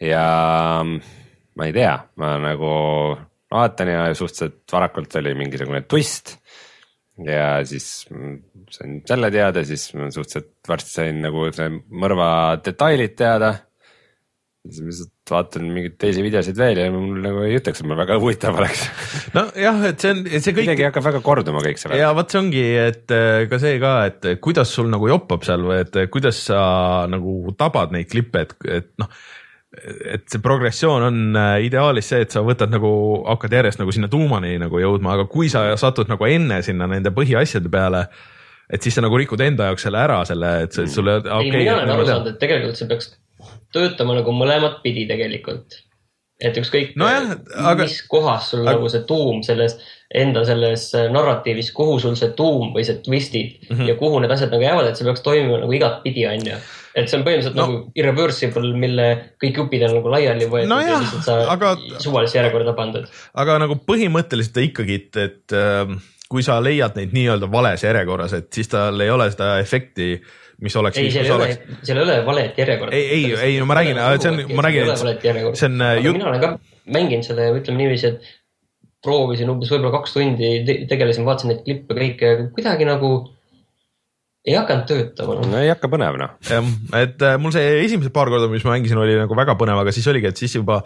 ja 0.00 0.26
ma 1.56 1.66
ei 1.66 1.76
tea, 1.76 1.94
ma 2.16 2.36
nagu 2.40 2.72
vaatan 3.50 3.88
ja 3.88 4.02
suhteliselt 4.14 4.62
varakult 4.72 5.16
oli 5.20 5.34
mingisugune 5.34 5.82
twist 5.82 6.36
ja 7.24 7.60
siis 7.66 8.06
sain 8.70 9.00
selle 9.06 9.30
teada, 9.30 9.64
siis 9.66 9.90
suhteliselt 9.90 10.52
varsti 10.68 10.94
sain 10.94 11.20
nagu 11.24 11.48
see 11.54 11.68
mõrva 11.90 12.30
detailid 12.64 13.16
teada. 13.18 13.54
Siis 14.68 14.82
ma 14.82 14.90
lihtsalt 14.90 15.32
vaatan 15.32 15.68
mingeid 15.72 15.96
teisi 16.00 16.22
videosid 16.24 16.58
veel 16.58 16.82
ja 16.82 16.90
mul 16.92 17.20
nagu 17.24 17.42
ei 17.46 17.56
ütleks, 17.56 17.80
et 17.80 17.88
mul 17.88 17.98
väga 18.00 18.18
huvitav 18.20 18.58
oleks. 18.60 18.84
nojah, 19.36 19.82
et 19.88 20.04
see 20.04 20.12
on, 20.12 20.22
see 20.28 20.52
kõik. 20.52 20.62
kuidagi 20.66 20.86
hakkab 20.88 21.06
väga 21.06 21.22
korduma 21.24 21.64
kõik 21.64 21.80
see. 21.80 21.96
ja 22.00 22.12
vot 22.16 22.32
see 22.32 22.40
ongi, 22.42 22.64
et 22.84 23.16
äh, 23.16 23.46
ka 23.50 23.60
see 23.62 23.80
ka, 23.82 23.94
et 24.10 24.30
kuidas 24.44 24.72
sul 24.76 24.90
nagu 24.92 25.08
joppab 25.08 25.46
seal 25.48 25.64
või 25.64 25.80
et 25.86 26.00
kuidas 26.12 26.42
sa 26.50 26.62
nagu 27.10 27.54
tabad 27.58 27.96
neid 27.96 28.10
klippe, 28.12 28.44
et, 28.46 28.56
et 28.80 28.90
noh 29.00 29.12
et 29.70 30.24
see 30.26 30.42
progressioon 30.42 31.04
on 31.06 31.38
äh, 31.38 31.52
ideaalis 31.68 32.10
see, 32.10 32.24
et 32.24 32.34
sa 32.34 32.42
võtad 32.42 32.72
nagu, 32.72 32.90
hakkad 33.28 33.54
järjest 33.54 33.80
nagu 33.80 33.94
sinna 33.94 34.10
tuumani 34.10 34.56
nagu 34.58 34.82
jõudma, 34.82 35.14
aga 35.14 35.28
kui 35.30 35.48
sa 35.52 35.68
satud 35.78 36.10
nagu 36.10 36.26
enne 36.26 36.58
sinna 36.66 36.88
nende 36.90 37.12
põhiasjade 37.14 37.70
peale, 37.70 38.02
et 38.66 38.82
siis 38.82 38.98
sa 38.98 39.04
nagu 39.04 39.18
rikud 39.18 39.40
enda 39.44 39.70
jaoks 39.70 39.86
selle 39.86 40.02
ära, 40.02 40.20
selle, 40.26 40.52
et 40.66 40.74
see 40.74 40.90
sulle 40.90 41.20
okay,. 41.22 41.46
ei, 41.46 41.54
mina 41.54 41.78
olen 41.78 41.94
aru 41.94 42.08
saanud, 42.08 42.32
et 42.34 42.42
tegelikult 42.42 42.82
see 42.82 42.90
peaks 42.90 43.12
töötama 43.74 44.18
nagu 44.18 44.34
mõlemat 44.34 44.82
pidi 44.84 45.06
tegelikult. 45.10 45.80
et 46.40 46.56
ükskõik 46.56 46.94
no, 46.96 47.04
jah, 47.04 47.34
aga... 47.52 47.84
mis 47.84 47.98
kohas 48.08 48.50
sul 48.50 48.62
aga... 48.64 48.78
nagu 48.78 48.88
see 48.88 49.02
tuum 49.08 49.42
selles 49.44 49.76
enda 50.16 50.40
selles 50.48 50.86
narratiivis, 51.12 51.68
kuhu 51.76 51.98
sul 52.00 52.16
see 52.16 52.32
tuum 52.36 52.72
või 52.74 52.84
see 52.88 52.96
twistid 53.04 53.68
mm 53.68 53.76
-hmm. 53.76 53.88
ja 53.88 53.94
kuhu 54.00 54.22
need 54.22 54.32
asjad 54.32 54.50
nagu 54.50 54.64
jäävad, 54.64 54.88
et 54.88 54.96
see 54.96 55.04
peaks 55.04 55.22
toimima 55.26 55.60
nagu 55.60 55.72
igatpidi, 55.76 56.26
on 56.26 56.46
ju 56.46 56.56
et 56.96 57.10
see 57.10 57.18
on 57.18 57.24
põhimõtteliselt 57.26 57.58
no. 57.58 57.66
nagu 57.66 57.98
irreversible, 57.98 58.72
mille 58.82 59.08
kõik 59.42 59.60
jupid 59.62 59.84
on 59.86 59.96
nagu 60.00 60.12
laiali 60.14 60.48
võetud 60.50 60.72
no 60.72 60.80
jah, 60.82 60.90
ja 60.90 61.02
lihtsalt 61.04 61.26
sa 61.26 61.36
aga, 61.52 61.74
suvalisse 62.02 62.38
järjekorda 62.38 62.74
pandud. 62.78 63.06
aga 63.44 63.58
nagu 63.62 63.76
põhimõtteliselt 63.86 64.58
ikkagi, 64.64 64.98
et, 65.02 65.20
et 65.22 65.56
äh, 65.56 65.94
kui 66.30 66.44
sa 66.46 66.58
leiad 66.62 66.98
neid 66.98 67.14
nii-öelda 67.14 67.50
vales 67.52 67.84
järjekorras, 67.86 68.34
et 68.38 68.50
siis 68.54 68.70
tal 68.70 69.00
ei 69.02 69.10
ole 69.10 69.28
seda 69.30 69.56
efekti 69.62 70.16
mis 70.60 70.76
oleks. 70.76 70.98
ei, 71.00 71.10
seal 71.14 71.28
ei 71.28 71.32
ole, 71.34 71.48
seal 71.82 72.00
ei 72.00 72.04
ole 72.04 72.18
valet 72.26 72.58
järjekorda. 72.60 72.96
ei, 72.96 73.08
ei, 73.16 73.32
ei, 73.46 73.56
no 73.60 73.68
ma 73.70 73.78
räägin, 73.78 74.00
see 74.20 74.32
on, 74.32 74.42
ma 74.56 74.66
räägin, 74.66 74.92
et 74.92 75.58
see 75.60 75.70
on. 75.70 75.80
mina 76.12 76.28
olen 76.30 76.44
ka 76.44 76.52
mänginud 76.90 77.26
seda 77.26 77.48
ja 77.48 77.56
ütleme 77.56 77.80
niiviisi, 77.82 78.14
et 78.14 78.30
proovisin 79.04 79.50
umbes 79.52 79.70
võib-olla 79.72 79.94
kaks 79.96 80.16
tundi, 80.16 80.50
tegelesin, 80.90 81.26
vaatasin 81.28 81.54
neid 81.54 81.62
klippe 81.64 81.96
kõike, 81.96 82.32
kuidagi 82.56 82.88
nagu 82.88 83.12
ei 84.46 84.56
hakanud 84.56 84.86
töötama 84.88 85.36
no.. 85.36 85.48
no 85.52 85.60
ei 85.60 85.70
hakka 85.72 85.90
põnev 85.92 86.18
noh. 86.20 86.36
jah, 86.48 86.68
et 87.00 87.24
äh, 87.24 87.36
mul 87.40 87.52
see 87.54 87.80
esimesed 87.84 88.12
paar 88.14 88.30
korda, 88.32 88.48
mis 88.52 88.64
ma 88.66 88.76
mängisin, 88.76 89.00
oli 89.00 89.16
nagu 89.18 89.36
väga 89.36 89.56
põnev, 89.60 89.80
aga 89.82 89.92
siis 89.96 90.08
oligi, 90.12 90.30
et 90.32 90.40
siis 90.40 90.56
juba 90.56 90.80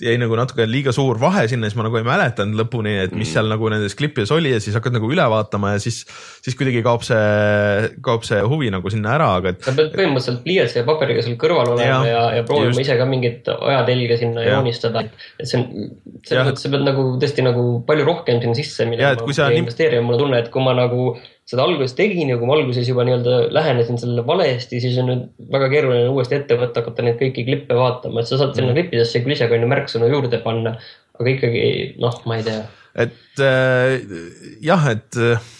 jäi 0.00 0.14
nagu 0.20 0.36
natuke 0.38 0.64
liiga 0.68 0.92
suur 0.94 1.18
vahe 1.20 1.44
sinna, 1.50 1.68
siis 1.68 1.76
ma 1.78 1.84
nagu 1.86 1.98
ei 1.98 2.06
mäletanud 2.06 2.56
lõpuni, 2.62 2.94
et 3.04 3.12
mis 3.12 3.26
mm. 3.26 3.32
seal 3.34 3.50
nagu 3.50 3.68
nendes 3.72 3.96
klippides 3.98 4.32
oli 4.34 4.54
ja 4.54 4.60
siis 4.62 4.76
hakkad 4.78 4.96
nagu 4.96 5.10
üle 5.12 5.26
vaatama 5.32 5.74
ja 5.74 5.82
siis, 5.82 6.02
siis 6.44 6.56
kuidagi 6.58 6.80
kaob 6.86 7.04
see, 7.06 7.90
kaob 8.04 8.24
see 8.26 8.40
huvi 8.48 8.70
nagu 8.72 8.92
sinna 8.92 9.12
ära, 9.18 9.28
aga 9.40 9.52
et. 9.52 9.60
sa 9.66 9.74
pead 9.76 9.92
põhimõtteliselt 9.96 10.40
pliiatsi 10.46 10.80
ja 10.80 10.86
paberiga 10.88 11.24
seal 11.26 11.36
kõrval 11.40 11.74
olema 11.74 11.88
ja, 11.88 12.00
ja, 12.08 12.24
ja 12.38 12.46
proovima 12.48 12.72
just. 12.72 12.86
ise 12.86 12.96
ka 13.00 13.08
mingit 13.10 13.52
ajatelge 13.52 14.18
sinna 14.22 14.46
ja. 14.46 14.56
joonistada, 14.56 15.04
et 15.04 15.44
see 15.44 15.60
on, 15.60 15.92
selles 16.28 16.50
mõttes 16.50 16.66
sa 16.66 16.72
pead 16.72 16.88
nagu 16.88 17.06
tõesti 17.22 17.46
nagu 17.46 17.66
palju 17.88 18.08
rohkem 18.08 18.42
sinna 18.42 18.58
sisse 18.58 18.88
minema 18.88 19.12
ja 19.12 19.52
investeerima, 19.60 20.06
mul 20.08 20.18
on 20.18 20.26
tunne, 20.26 20.42
et 20.42 20.50
kui 20.54 20.64
ma 20.64 20.74
nagu 20.78 21.12
seda 21.48 21.64
alguses 21.66 21.96
tegin 21.98 22.30
ja 22.30 22.38
kui 22.40 22.48
ma 22.48 22.56
alguses 22.56 22.88
juba 22.88 23.04
nii-öelda 23.06 23.38
lähenesin 23.54 23.98
sellele 24.00 24.24
valesti, 24.26 24.80
siis 24.82 24.98
on 25.02 25.10
nüüd 25.10 25.24
väga 25.52 25.70
keeruline 25.72 26.12
uuesti 26.12 26.38
ette 26.38 26.58
võtta, 26.60 26.84
hakata 26.84 27.06
neid 27.06 27.18
kõiki 27.20 27.46
klippe 27.48 27.78
vaatama, 27.78 28.22
et 28.22 28.30
sa 28.30 28.38
saad 28.40 28.54
sinna 28.56 28.70
mm. 28.70 28.78
klippidesse 28.78 29.24
küll 29.24 29.36
ise 29.36 29.48
ka 29.50 29.58
on 29.58 29.66
ju 29.66 29.72
märksõnu 29.72 30.12
juurde 30.12 30.40
panna, 30.44 30.76
aga 31.18 31.34
ikkagi 31.34 31.64
noh, 32.02 32.20
ma 32.30 32.38
ei 32.38 32.46
tea. 32.46 32.62
et 33.06 33.42
äh, 33.42 33.98
jah, 34.64 34.86
et 34.94 35.18
äh 35.18 35.50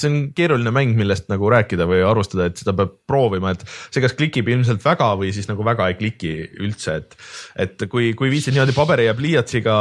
see 0.00 0.10
on 0.10 0.16
keeruline 0.36 0.72
mäng, 0.74 0.94
millest 0.98 1.30
nagu 1.32 1.48
rääkida 1.52 1.86
või 1.88 2.02
arvustada, 2.04 2.48
et 2.50 2.60
seda 2.60 2.74
peab 2.76 2.92
proovima, 3.08 3.52
et 3.54 3.64
see 3.94 4.02
kas 4.04 4.14
klikib 4.18 4.48
ilmselt 4.52 4.84
väga 4.84 5.08
või 5.18 5.32
siis 5.34 5.48
nagu 5.50 5.64
väga 5.66 5.88
ei 5.90 5.96
kliki 5.98 6.32
üldse, 6.62 6.98
et. 7.00 7.16
et 7.66 7.86
kui, 7.90 8.10
kui 8.18 8.30
viitsid 8.32 8.56
niimoodi 8.56 8.74
paberi 8.76 9.06
ja 9.08 9.14
pliiatsiga 9.16 9.76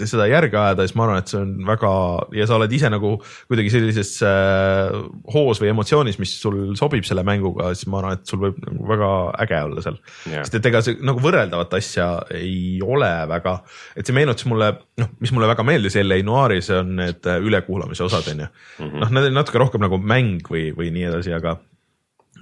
seda 0.00 0.26
järge 0.30 0.58
ajada, 0.60 0.86
siis 0.86 0.96
ma 0.98 1.06
arvan, 1.06 1.22
et 1.22 1.32
see 1.32 1.40
on 1.42 1.54
väga 1.68 1.92
ja 2.40 2.48
sa 2.48 2.58
oled 2.58 2.74
ise 2.76 2.90
nagu 2.92 3.12
kuidagi 3.50 3.72
sellises 3.74 4.12
äh, 4.26 4.96
hoos 5.34 5.62
või 5.62 5.72
emotsioonis, 5.74 6.20
mis 6.22 6.34
sul 6.40 6.74
sobib 6.78 7.06
selle 7.08 7.24
mänguga, 7.26 7.72
siis 7.76 7.90
ma 7.92 8.02
arvan, 8.02 8.18
et 8.18 8.26
sul 8.30 8.42
võib 8.42 8.60
nagu 8.64 8.90
väga 8.90 9.12
äge 9.46 9.62
olla 9.68 9.86
seal 9.86 10.00
yeah.. 10.26 10.42
sest 10.42 10.58
et 10.60 10.70
ega 10.72 10.82
see 10.84 10.98
nagu 11.06 11.22
võrreldavat 11.22 11.78
asja 11.78 12.08
ei 12.36 12.80
ole 12.84 13.12
väga, 13.30 13.58
et 13.96 14.06
see 14.06 14.16
meenutas 14.16 14.48
mulle, 14.50 14.72
noh, 15.00 15.14
mis 15.22 15.34
mulle 15.36 15.50
väga 15.50 15.66
meeldis 15.66 15.98
L.A. 16.02 16.20
Noiris 16.26 16.72
on 16.74 16.96
need 16.98 17.30
ülekuulamise 17.46 18.04
osad 18.06 18.32
on 18.32 18.46
ju 18.46 18.50
mm 18.50 18.90
-hmm 18.90 18.95
noh, 19.00 19.12
nad 19.12 19.28
on 19.28 19.40
natuke 19.40 19.62
rohkem 19.62 19.84
nagu 19.84 19.98
mäng 20.02 20.46
või, 20.50 20.68
või 20.76 20.92
nii 20.94 21.08
edasi, 21.12 21.34
aga 21.36 21.58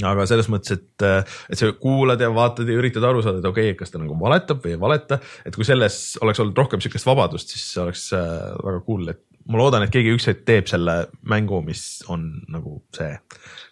aga 0.03 0.25
selles 0.27 0.49
mõttes, 0.51 0.75
et, 0.75 1.05
et 1.53 1.61
sa 1.61 1.69
kuulad 1.79 2.23
ja 2.23 2.31
vaatad 2.35 2.67
ja 2.67 2.79
üritad 2.81 3.05
aru 3.07 3.23
saada, 3.23 3.39
et 3.39 3.47
okei 3.47 3.71
okay,, 3.71 3.79
kas 3.79 3.93
ta 3.93 4.01
nagu 4.03 4.17
valetab 4.19 4.65
või 4.65 4.75
ei 4.75 4.81
valeta, 4.81 5.21
et 5.47 5.55
kui 5.55 5.67
selles 5.67 6.17
oleks 6.25 6.43
olnud 6.43 6.59
rohkem 6.59 6.83
sihukest 6.83 7.07
vabadust, 7.07 7.55
siis 7.55 7.69
oleks 7.83 8.09
äh, 8.17 8.27
väga 8.59 8.83
cool, 8.89 9.07
et 9.13 9.23
ma 9.51 9.61
loodan, 9.61 9.85
et 9.85 9.95
keegi 9.95 10.15
üks 10.17 10.27
hetk 10.31 10.43
teeb 10.49 10.69
selle 10.71 10.97
mängu, 11.31 11.61
mis 11.67 11.85
on 12.13 12.27
nagu 12.51 12.79
see. 12.97 13.13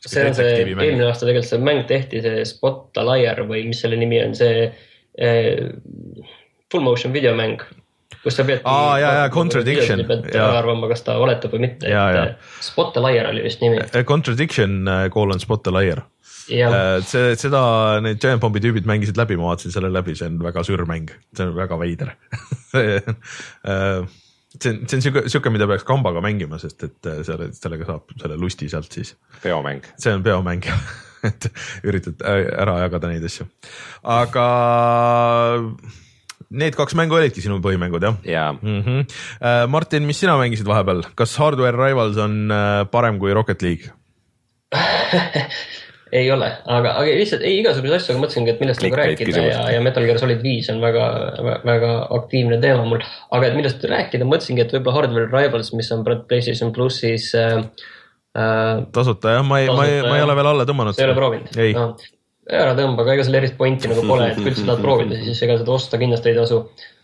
see 0.05 0.27
on 0.29 0.37
see, 0.37 0.55
eelmine 0.63 1.09
aasta 1.09 1.27
tegelikult 1.27 1.51
see 1.51 1.63
mäng 1.65 1.85
tehti, 1.91 2.23
see 2.25 2.47
Spot 2.49 3.03
a 3.03 3.07
Liar 3.09 3.43
või 3.49 3.65
mis 3.71 3.83
selle 3.83 3.99
nimi 3.99 4.21
on, 4.23 4.37
see 4.39 4.67
eh, 5.19 5.71
full 6.73 6.85
motion 6.85 7.15
videomäng 7.17 7.65
kus 8.23 8.39
sa 8.39 8.47
peadki. 8.47 8.65
aa 8.69 8.99
ja, 9.03 9.13
ja 9.21 9.29
contradiction. 9.33 10.05
pead 10.09 10.31
arvama, 10.39 10.89
kas 10.91 11.05
ta 11.07 11.19
valetab 11.21 11.55
või 11.57 11.67
mitte. 11.67 11.91
Spot 12.63 12.95
the 12.95 13.03
liar 13.05 13.31
oli 13.33 13.45
vist 13.47 13.63
nimi. 13.65 13.83
Eh, 13.83 14.05
contradiction 14.09 14.83
colon 15.15 15.39
eh, 15.39 15.45
spot 15.45 15.65
the 15.67 15.75
liar. 15.75 16.05
Eh, 16.53 16.79
see, 17.07 17.37
seda 17.39 17.63
need 18.03 18.21
Giant 18.23 18.43
Bombi 18.43 18.63
tüübid 18.63 18.89
mängisid 18.89 19.19
läbi, 19.19 19.39
ma 19.39 19.53
vaatasin 19.53 19.75
selle 19.75 19.93
läbi, 19.95 20.17
see 20.19 20.31
on 20.31 20.41
väga 20.43 20.65
sür 20.67 20.83
mäng, 20.91 21.13
see 21.37 21.47
on 21.47 21.55
väga 21.57 21.79
veider 21.81 22.11
see 22.73 22.99
on, 22.99 24.09
see 24.59 24.73
on 24.99 25.05
sihuke, 25.07 25.23
sihuke, 25.31 25.53
mida 25.55 25.69
peaks 25.71 25.87
kambaga 25.87 26.23
mängima, 26.25 26.59
sest 26.63 26.83
et 26.89 27.11
selle, 27.29 27.53
sellega 27.57 27.87
saab 27.89 28.11
selle 28.19 28.37
lusti 28.43 28.69
sealt 28.73 28.91
siis. 28.93 29.15
peomäng. 29.45 29.87
see 30.03 30.15
on 30.15 30.27
peomäng 30.27 30.67
jah 30.71 30.83
et 31.23 31.47
üritad 31.87 32.23
ära 32.27 32.81
jagada 32.83 33.13
neid 33.13 33.25
asju, 33.27 33.47
aga 34.03 34.47
Need 36.53 36.77
kaks 36.77 36.97
mängu 36.99 37.17
olidki 37.17 37.45
sinu 37.45 37.61
põhimängud 37.65 38.05
jah 38.05 38.17
ja.? 38.29 38.47
Mm 38.53 38.83
-hmm. 38.85 39.69
Martin, 39.73 40.07
mis 40.09 40.21
sina 40.21 40.37
mängisid 40.41 40.69
vahepeal, 40.69 41.03
kas 41.17 41.37
Hardware 41.41 41.77
Rivals 41.77 42.17
on 42.21 42.51
äh, 42.51 42.85
parem 42.91 43.19
kui 43.19 43.35
Rocket 43.35 43.63
League 43.63 43.93
ei 46.13 46.29
ole, 46.33 46.49
aga, 46.69 46.93
aga 47.01 47.17
lihtsalt 47.17 47.45
ei 47.47 47.59
igasuguseid 47.63 47.97
asju, 47.97 48.15
aga 48.15 48.23
mõtlesingi, 48.23 48.53
et 48.53 48.61
millest 48.61 48.85
nagu 48.85 48.99
rääkida 49.01 49.45
ja, 49.47 49.63
ja 49.73 49.81
Metal 49.85 50.05
Gear 50.09 50.21
Solid 50.21 50.43
viis 50.45 50.69
on 50.73 50.81
väga, 50.85 51.07
väga 51.65 51.93
aktiivne 52.19 52.59
teema 52.63 52.85
mul. 52.89 53.05
aga 53.33 53.49
et 53.49 53.57
millest 53.57 53.85
rääkida, 53.89 54.29
mõtlesingi, 54.29 54.65
et 54.65 54.75
võib-olla 54.77 54.99
Hardware 54.99 55.31
Rivals, 55.33 55.73
mis 55.77 55.89
on 55.95 56.05
PlayStation 56.05 56.73
plussis 56.77 57.33
äh,. 57.39 57.63
Äh, 58.33 58.87
tasuta 58.97 59.35
jah, 59.35 59.43
ma 59.45 59.59
ei, 59.61 59.69
ma 59.69 59.85
ei, 59.85 59.99
ma 60.07 60.17
ei 60.17 60.23
ole 60.25 60.37
veel 60.39 60.47
alla 60.55 60.65
tõmmanud. 60.69 60.97
sa 60.97 61.03
ei 61.05 61.11
ole 61.11 61.17
proovinud? 61.19 61.57
No, 61.77 61.89
ära 62.51 62.73
tõmba, 62.75 63.05
aga 63.05 63.15
ega 63.15 63.27
seal 63.27 63.37
erilist 63.39 63.59
pointi 63.59 63.91
nagu 63.91 64.03
pole, 64.07 64.31
et 64.33 64.39
kui 64.41 64.51
üldse 64.51 64.65
tahad 64.67 64.83
proovida, 64.87 65.19
siis 65.23 65.43
ega 65.47 65.59
seda 65.61 65.75
osta 65.75 66.01
kindlasti 66.01 66.33
ei 66.33 66.39
tasu. 66.39 66.59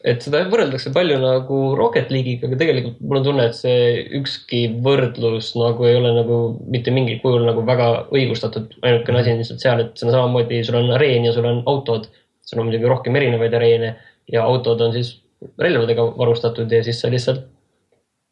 et 0.08 0.22
seda 0.22 0.40
võrreldakse 0.50 0.90
palju 0.94 1.18
nagu 1.22 1.58
Rocket 1.78 2.10
League'iga, 2.14 2.48
aga 2.48 2.58
tegelikult 2.58 2.98
mul 3.02 3.20
on 3.20 3.26
tunne, 3.28 3.46
et 3.46 3.58
see 3.58 4.02
ükski 4.18 4.62
võrdlus 4.82 5.52
nagu 5.58 5.86
ei 5.86 5.98
ole 5.98 6.12
nagu 6.16 6.38
mitte 6.70 6.94
mingil 6.94 7.20
kujul 7.22 7.46
nagu 7.46 7.62
väga 7.66 7.88
õigustatud. 8.14 8.74
ainukene 8.82 9.22
asi 9.22 9.34
on 9.34 9.42
lihtsalt 9.42 9.66
seal, 9.66 9.84
et 9.84 9.94
see 9.94 10.08
on 10.08 10.16
samamoodi, 10.16 10.62
sul 10.66 10.80
on 10.80 10.90
areen 10.96 11.28
ja 11.28 11.34
sul 11.36 11.46
on 11.50 11.62
autod. 11.70 12.10
sul 12.48 12.62
on 12.62 12.70
muidugi 12.70 12.90
rohkem 12.90 13.16
erinevaid 13.20 13.54
areene 13.54 13.94
ja 14.32 14.42
autod 14.48 14.80
on 14.80 14.94
siis 14.96 15.18
relvadega 15.60 16.02
varustatud 16.18 16.72
ja 16.72 16.82
siis 16.82 17.00
sa 17.00 17.10
lihtsalt 17.12 17.44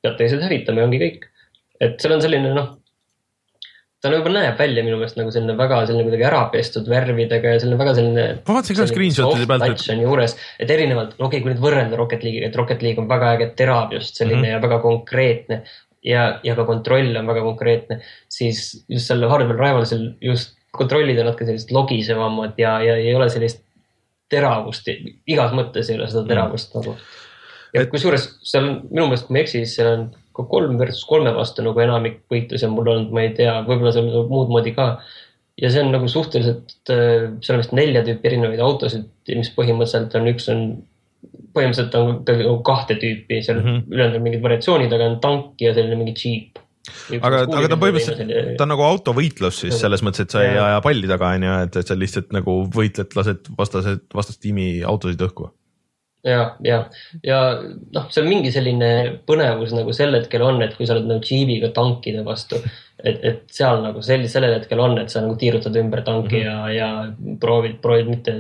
pead 0.03 0.17
teised 0.19 0.43
hävitama 0.43 0.83
ja 0.83 0.89
ongi 0.89 1.03
kõik. 1.03 1.31
et 1.81 2.01
seal 2.01 2.17
on 2.17 2.25
selline 2.25 2.55
noh 2.57 2.75
ta 4.03 4.13
nagu 4.13 4.31
näeb 4.33 4.59
välja 4.61 4.85
minu 4.85 4.99
meelest 5.01 5.17
nagu 5.19 5.33
selline 5.33 5.57
väga 5.59 5.81
selline 5.89 6.05
kuidagi 6.07 6.27
ära 6.29 6.43
pestud 6.53 6.89
värvidega 6.91 7.55
ja 7.55 7.63
selline 7.63 7.79
väga 7.81 7.95
selline. 7.97 8.27
ma 8.47 8.59
vaatasin 8.59 8.79
ka 8.79 8.89
screenshot'ide 8.91 9.49
pealt. 9.49 9.65
touch 9.65 9.95
on 9.95 10.03
juures, 10.05 10.37
et 10.61 10.71
erinevalt, 10.71 11.17
okei 11.17 11.27
okay,, 11.27 11.43
kui 11.43 11.53
nüüd 11.53 11.65
võrrelda 11.65 11.99
Rocket 12.01 12.27
League'iga, 12.27 12.51
et 12.51 12.61
Rocket 12.61 12.85
League 12.85 13.03
on 13.03 13.09
väga 13.11 13.33
äge 13.39 13.51
terav 13.59 13.95
just 13.97 14.21
selline 14.21 14.43
mm 14.43 14.45
-hmm. 14.45 14.57
ja 14.59 14.63
väga 14.63 14.79
konkreetne. 14.85 15.63
ja, 16.07 16.41
ja 16.45 16.55
ka 16.55 16.65
kontroll 16.65 17.17
on 17.17 17.27
väga 17.27 17.41
konkreetne, 17.43 18.01
siis 18.29 18.85
just 18.89 19.07
seal 19.07 19.29
Hardware 19.29 19.59
Rivalsil 19.59 20.13
just 20.21 20.55
kontrollid 20.77 21.19
on 21.19 21.27
natuke 21.31 21.47
sellised 21.49 21.73
logisevamad 21.73 22.59
ja, 22.61 22.77
ja 22.83 22.97
ei 22.97 23.15
ole 23.15 23.29
sellist 23.33 23.63
teravust, 24.31 24.89
igas 25.27 25.55
mõttes 25.57 25.91
ei 25.91 25.99
ole 25.99 26.09
seda 26.11 26.27
teravust 26.29 26.75
mm 26.75 26.81
nagu. 26.81 26.97
ja 27.75 27.83
et... 27.83 27.91
kusjuures 27.91 28.29
seal 28.43 28.69
minu 28.91 29.09
meelest, 29.09 29.27
kui 29.27 29.35
ma 29.35 29.39
ei 29.39 29.47
eksi, 29.47 29.65
siis 29.65 29.77
seal 29.81 29.93
on 29.93 30.07
kolm 30.45 30.77
versus 30.81 31.05
kolme 31.09 31.33
vastu 31.37 31.65
nagu 31.65 31.81
enamik 31.81 32.21
võitlusi 32.33 32.67
on 32.69 32.75
mul 32.77 32.91
olnud, 32.93 33.15
ma 33.15 33.25
ei 33.25 33.33
tea, 33.39 33.55
võib-olla 33.67 33.95
seal 33.95 34.11
on 34.11 34.29
muud 34.33 34.53
moodi 34.53 34.75
ka. 34.77 34.91
ja 35.61 35.71
see 35.73 35.85
on 35.85 35.95
nagu 35.95 36.09
suhteliselt, 36.13 36.77
äh, 36.93 37.31
seal 37.41 37.57
on 37.57 37.63
vist 37.63 37.73
nelja 37.77 38.05
tüüpi 38.05 38.31
erinevaid 38.33 38.61
autosid, 38.61 39.09
mis 39.33 39.53
põhimõtteliselt 39.57 40.19
on, 40.19 40.29
üks 40.35 40.51
on, 40.53 40.63
põhimõtteliselt 41.57 41.97
on 42.01 42.13
nagu 42.29 42.59
kahte 42.67 42.99
tüüpi, 43.01 43.41
seal 43.41 43.63
mm 43.63 43.67
-hmm. 43.67 43.91
ülejäänud 43.95 44.21
on 44.21 44.29
mingid 44.29 44.45
variatsioonid, 44.45 44.93
aga 44.93 45.11
on 45.13 45.19
tank 45.25 45.65
ja 45.65 45.75
selline 45.75 45.99
mingi 46.03 46.17
džiip 46.21 46.63
aga, 47.21 47.45
aga 47.47 47.71
ta 47.71 47.79
põhimõtteliselt, 47.81 48.57
ta 48.59 48.67
on 48.67 48.73
nagu 48.75 48.85
autovõitlus 48.87 49.63
siis 49.65 49.79
selles 49.81 50.05
mõttes, 50.07 50.27
et 50.27 50.35
sa 50.35 50.45
ei 50.45 50.59
aja 50.61 50.81
palli 50.85 51.09
taga, 51.11 51.33
on 51.37 51.47
ju, 51.49 51.55
et, 51.67 51.79
et 51.81 51.93
sa 51.93 51.97
lihtsalt 51.99 52.35
nagu 52.37 52.59
võitled, 52.75 53.17
lased 53.19 53.51
vastased, 53.59 54.05
vastastiimi 54.15 54.69
autosid 54.87 55.23
õhku 55.27 55.51
ja, 56.27 56.43
ja, 56.65 56.81
ja 57.25 57.39
noh, 57.95 58.09
see 58.11 58.23
on 58.23 58.29
mingi 58.31 58.53
selline 58.55 58.91
põnevus 59.29 59.75
nagu 59.77 59.95
sel 59.97 60.15
hetkel 60.19 60.45
on, 60.47 60.61
et 60.65 60.75
kui 60.77 60.89
sa 60.89 60.97
oled 60.97 61.09
nagu 61.11 61.23
džiibiga 61.25 61.71
tankide 61.77 62.25
vastu, 62.27 62.61
et, 62.99 63.21
et 63.23 63.43
seal 63.53 63.83
nagu 63.85 64.03
sel, 64.05 64.27
sellel 64.31 64.57
hetkel 64.59 64.83
on, 64.83 64.99
et 65.03 65.13
sa 65.13 65.23
nagu 65.25 65.37
tiirutad 65.41 65.77
ümber 65.79 66.03
tanki 66.07 66.43
mm 66.43 66.49
-hmm. 66.49 66.73
ja, 66.75 66.89
ja 67.07 67.39
proovid, 67.41 67.79
proovid 67.83 68.11
mitte 68.11 68.37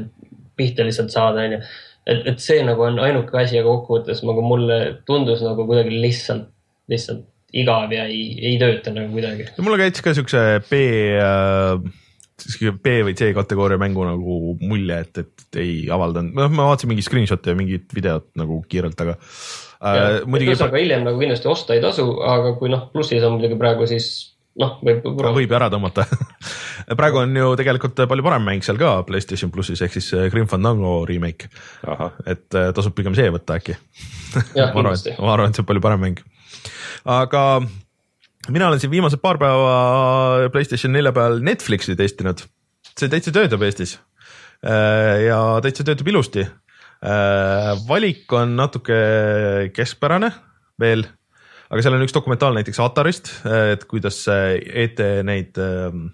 pihta 0.56 0.84
lihtsalt 0.84 1.14
saada, 1.14 1.44
onju. 1.46 1.60
et, 2.06 2.26
et 2.32 2.38
see 2.40 2.62
nagu 2.64 2.82
on 2.82 2.98
ainuke 2.98 3.38
asi, 3.38 3.58
aga 3.58 3.68
kokkuvõttes 3.68 4.24
nagu 4.24 4.42
mulle 4.42 4.78
tundus 5.06 5.42
nagu 5.42 5.66
kuidagi 5.66 6.00
lihtsalt, 6.00 6.48
lihtsalt 6.88 7.24
igav 7.52 7.92
ja 7.92 8.04
ei, 8.04 8.34
ei 8.42 8.58
tööta 8.58 8.90
nagu 8.90 9.12
kuidagi. 9.12 9.48
mulle 9.58 9.78
käis 9.78 10.02
ka 10.02 10.14
siukse 10.14 10.60
B 10.70 10.82
äh, 11.20 11.78
B 12.36 12.94
või 13.06 13.16
C 13.16 13.30
kategooria 13.36 13.80
mängu 13.80 14.04
nagu 14.04 14.56
mulje, 14.60 15.00
et, 15.06 15.22
et 15.24 15.60
ei 15.62 15.76
avaldanud, 15.92 16.34
noh, 16.36 16.52
ma 16.52 16.68
vaatasin 16.70 16.90
mingi 16.92 17.04
screenshot'e 17.06 17.54
ja 17.54 17.58
mingit 17.58 17.92
videot 17.96 18.28
nagu 18.36 18.60
kiirelt, 18.68 19.00
aga 19.06 19.16
äh,. 19.16 20.22
ühesõnaga 20.26 20.80
hiljem 20.82 21.06
nagu 21.06 21.20
kindlasti 21.20 21.48
osta 21.48 21.76
ei 21.76 21.84
tasu, 21.84 22.04
aga 22.20 22.52
kui 22.60 22.72
noh, 22.72 22.88
plussis 22.92 23.24
on 23.24 23.38
muidugi 23.38 23.56
praegu, 23.60 23.88
siis 23.88 24.36
noh, 24.60 24.76
võib. 24.84 25.06
võib 25.06 25.48
ju 25.48 25.58
ära 25.58 25.70
tõmmata 25.72 26.04
praegu 27.00 27.22
on 27.22 27.40
ju 27.40 27.48
tegelikult 27.60 28.04
palju 28.08 28.26
parem 28.26 28.46
mäng 28.48 28.64
seal 28.66 28.78
ka 28.80 28.98
Playstation 29.08 29.52
plussis 29.54 29.82
ehk 29.84 29.96
siis 29.96 30.12
äh, 30.16 30.28
Grim 30.32 30.48
Fandango 30.50 30.98
remake. 31.08 31.50
et 32.26 32.46
äh, 32.56 32.70
tasub 32.76 32.96
pigem 32.96 33.16
see 33.16 33.32
võtta 33.32 33.58
äkki 33.60 33.76
ma 34.56 34.70
arvan, 34.70 34.92
et, 34.92 35.10
ma 35.16 35.34
arvan, 35.34 35.50
et 35.50 35.58
see 35.58 35.64
on 35.64 35.70
palju 35.72 35.84
parem 35.84 36.04
mäng 36.04 36.22
aga 37.16 37.42
mina 38.52 38.68
olen 38.68 38.80
siin 38.80 38.92
viimased 38.92 39.20
paar 39.22 39.38
päeva 39.40 40.48
Playstation 40.52 40.94
nelja 40.94 41.12
peal 41.16 41.40
Netflixi 41.44 41.96
testinud. 41.98 42.44
see 42.96 43.10
täitsa 43.12 43.32
töötab 43.34 43.62
Eestis 43.66 43.98
äh, 44.64 45.26
ja 45.26 45.38
täitsa 45.62 45.84
töötab 45.84 46.08
ilusti. 46.08 46.46
Äh, 47.04 47.72
valik 47.88 48.32
on 48.32 48.56
natuke 48.56 48.96
keskpärane 49.76 50.30
veel, 50.80 51.04
aga 51.70 51.82
seal 51.82 51.98
on 51.98 52.06
üks 52.06 52.14
dokumentaal 52.16 52.56
näiteks 52.56 52.80
Atarist, 52.80 53.32
et 53.44 53.84
kuidas 53.90 54.22
ET 54.30 55.02
neid 55.28 55.60
ähm, 55.60 56.08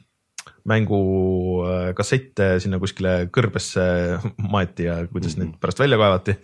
mängukassette 0.69 2.47
äh, 2.55 2.59
sinna 2.63 2.79
kuskile 2.83 3.15
kõrbesse 3.35 3.83
maeti 4.53 4.87
ja 4.87 5.01
kuidas 5.11 5.37
mm 5.37 5.43
-hmm. 5.43 5.49
neid 5.53 5.61
pärast 5.61 5.83
välja 5.83 5.99
kaevati. 5.99 6.37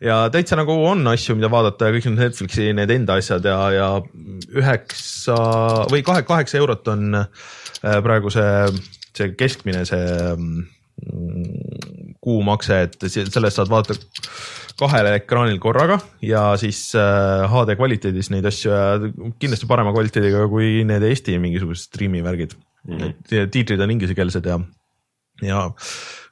ja 0.00 0.18
täitsa 0.30 0.56
nagu 0.56 0.72
on 0.86 1.06
asju, 1.06 1.34
mida 1.36 1.50
vaadata 1.50 1.88
ja 1.88 1.96
kõik 1.96 2.08
need 2.10 2.18
Netflixi 2.18 2.72
need 2.72 2.90
enda 2.90 3.18
asjad 3.18 3.44
ja, 3.44 3.58
ja 3.70 3.88
üheksa 4.54 5.36
või 5.90 6.02
kahe, 6.02 6.22
kaheksa 6.22 6.58
eurot 6.58 6.88
on 6.88 7.14
äh, 7.14 7.26
praegu 8.02 8.30
see, 8.30 8.68
see 9.16 9.34
keskmine 9.34 9.84
see 9.84 10.06
mm, 10.36 12.14
kuumakse, 12.20 12.82
et 12.82 12.96
sellest 13.10 13.56
saad 13.56 13.70
vaadata 13.70 13.98
kahel 14.80 15.08
ekraanil 15.14 15.58
korraga 15.62 15.98
ja 16.24 16.48
siis 16.60 16.90
HD 16.94 17.74
äh, 17.74 17.78
kvaliteedis 17.78 18.30
neid 18.34 18.46
asju 18.48 18.72
ja 18.72 18.84
kindlasti 19.40 19.68
parema 19.70 19.94
kvaliteediga 19.96 20.46
kui 20.52 20.84
need 20.88 21.06
Eesti 21.06 21.38
mingisugused 21.42 21.88
striimi 21.88 22.22
värgid 22.24 22.56
mm. 22.56 22.98
-hmm. 22.98 23.50
tiitrid 23.52 23.80
on 23.80 23.94
inglisekeelsed 23.96 24.46
ja, 24.46 24.60
ja 25.42 25.62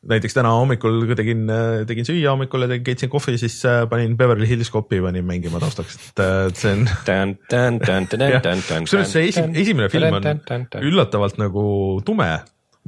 näiteks 0.09 0.37
täna 0.37 0.53
hommikul 0.53 1.15
tegin, 1.17 1.49
tegin 1.89 2.09
süüa 2.09 2.35
hommikul 2.35 2.67
ja 2.69 2.79
keetsin 2.85 3.11
kohvi, 3.13 3.39
siis 3.41 3.57
äh, 3.65 3.89
panin 3.89 4.17
Beverly 4.17 4.49
Hills 4.49 4.71
Copi 4.73 5.01
panin 5.01 5.25
mängima 5.25 5.61
taustaks, 5.61 5.97
et 5.97 6.25
äh, 6.25 6.53
see 6.53 6.73
on. 6.73 6.89
kusjuures 8.85 9.13
see 9.13 9.29
esi, 9.29 9.47
esimene 9.55 9.89
film 9.89 10.19
on 10.21 10.69
üllatavalt 10.83 11.41
nagu 11.41 11.65
tume 12.05 12.29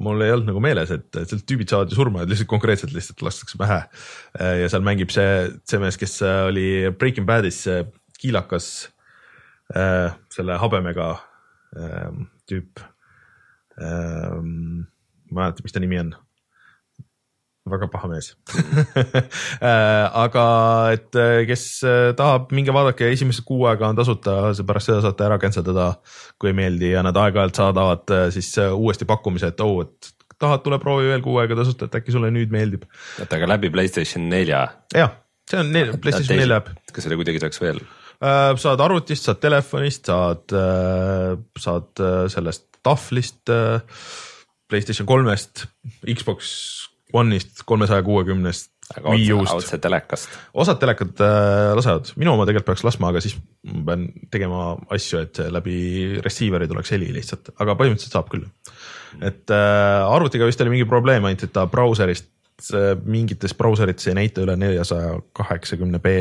mul 0.02 0.24
ei 0.24 0.32
olnud 0.34 0.50
nagu 0.50 0.60
meeles, 0.62 0.90
et, 0.92 1.08
et 1.16 1.30
sealt 1.30 1.46
tüübid 1.48 1.70
saavad 1.72 1.92
ju 1.92 1.98
surma, 1.98 2.22
et 2.22 2.32
lihtsalt 2.32 2.50
konkreetselt 2.50 2.92
lihtsalt 2.94 3.22
lastakse 3.24 3.60
pähe. 3.60 3.78
Äh, 4.40 4.58
ja 4.62 4.72
seal 4.72 4.84
mängib 4.86 5.14
see, 5.14 5.46
see 5.68 5.80
mees, 5.82 5.98
kes 6.00 6.18
oli 6.26 6.66
Breaking 6.98 7.28
Badis 7.28 7.62
see 7.66 7.80
kiilakas 8.20 8.68
äh,, 9.76 10.12
selle 10.32 10.58
habemega 10.60 11.14
äh, 11.76 12.12
tüüp 12.48 12.84
ähm,. 13.80 14.86
ma 15.26 15.42
ei 15.42 15.48
mäleta, 15.48 15.64
mis 15.64 15.74
ta 15.74 15.82
nimi 15.82 15.98
on. 16.00 16.14
Väga 17.70 17.88
paha 17.90 18.10
mees 18.10 18.30
äh, 19.60 20.04
aga 20.22 20.44
et 20.94 21.18
äh, 21.18 21.42
kes 21.48 21.64
äh, 21.86 22.10
tahab, 22.18 22.52
minge 22.56 22.74
vaadake, 22.74 23.08
esimesed 23.14 23.46
kuu 23.48 23.66
aega 23.70 23.90
on 23.90 23.98
tasuta, 23.98 24.36
pärast 24.66 24.90
seda 24.90 25.02
saate 25.04 25.26
ära 25.26 25.38
cancel 25.42 25.66
dada, 25.66 25.88
kui 26.40 26.52
ei 26.52 26.58
meeldi 26.58 26.92
ja 26.94 27.02
nad 27.06 27.16
aeg-ajalt 27.20 27.60
saadavad 27.60 28.16
siis 28.34 28.52
uuesti 28.66 29.08
pakkumise, 29.08 29.52
et 29.52 29.62
oh, 29.64 29.80
et 29.84 30.12
tahad, 30.42 30.62
tule 30.64 30.78
proovi 30.82 31.10
veel 31.10 31.24
kuu 31.24 31.38
aega 31.42 31.58
tasuta, 31.58 31.88
et 31.88 32.00
äkki 32.00 32.14
sulle 32.14 32.30
nüüd 32.34 32.54
meeldib. 32.54 32.86
oota, 33.20 33.38
aga 33.38 33.50
läbi 33.56 33.72
Playstation 33.74 34.28
nelja? 34.32 34.66
jah, 34.94 35.16
see 35.50 35.62
on 35.62 35.72
nel, 35.74 35.94
PlayStation 36.02 36.42
nelja 36.42 36.62
äpp. 36.62 36.74
kas 36.92 37.08
selle 37.08 37.18
kuidagi 37.18 37.42
saaks 37.42 37.62
veel? 37.62 37.82
saad 38.16 38.80
arvutist, 38.80 39.26
saad 39.28 39.42
telefonist, 39.42 40.08
saad, 40.08 40.54
saad 41.60 42.06
sellest 42.32 42.78
tahvlist, 42.86 43.52
Playstation 44.66 45.06
kolmest, 45.06 45.66
Xbox 46.08 46.54
One'ist, 47.14 47.62
kolmesaja 47.66 48.02
kuuekümnest. 48.02 48.72
otse 49.54 49.78
telekast. 49.82 50.30
osad 50.54 50.78
telekad 50.82 51.20
äh, 51.22 51.72
lasevad, 51.78 52.10
minu 52.18 52.32
oma 52.34 52.46
tegelikult 52.46 52.72
peaks 52.72 52.84
laskma, 52.86 53.10
aga 53.10 53.22
siis 53.22 53.36
ma 53.66 53.82
pean 53.90 54.06
tegema 54.30 54.62
asju, 54.94 55.22
et 55.26 55.40
läbi 55.54 55.76
receiver'i 56.22 56.68
tuleks 56.70 56.94
heli 56.94 57.12
lihtsalt, 57.14 57.52
aga 57.62 57.74
põhimõtteliselt 57.78 58.14
saab 58.18 58.30
küll. 58.32 58.46
et 59.20 59.54
äh, 59.54 60.06
arvutiga 60.06 60.46
vist 60.46 60.62
oli 60.62 60.74
mingi 60.76 60.88
probleem 60.88 61.26
ainult, 61.26 61.46
et 61.46 61.54
ta 61.54 61.66
brauserist 61.70 62.30
äh,, 62.74 62.94
mingites 63.04 63.54
brauserites 63.58 64.10
ei 64.10 64.18
näita 64.22 64.42
üle 64.46 64.58
neljasaja 64.58 65.18
kaheksakümne 65.34 66.02
B 66.02 66.18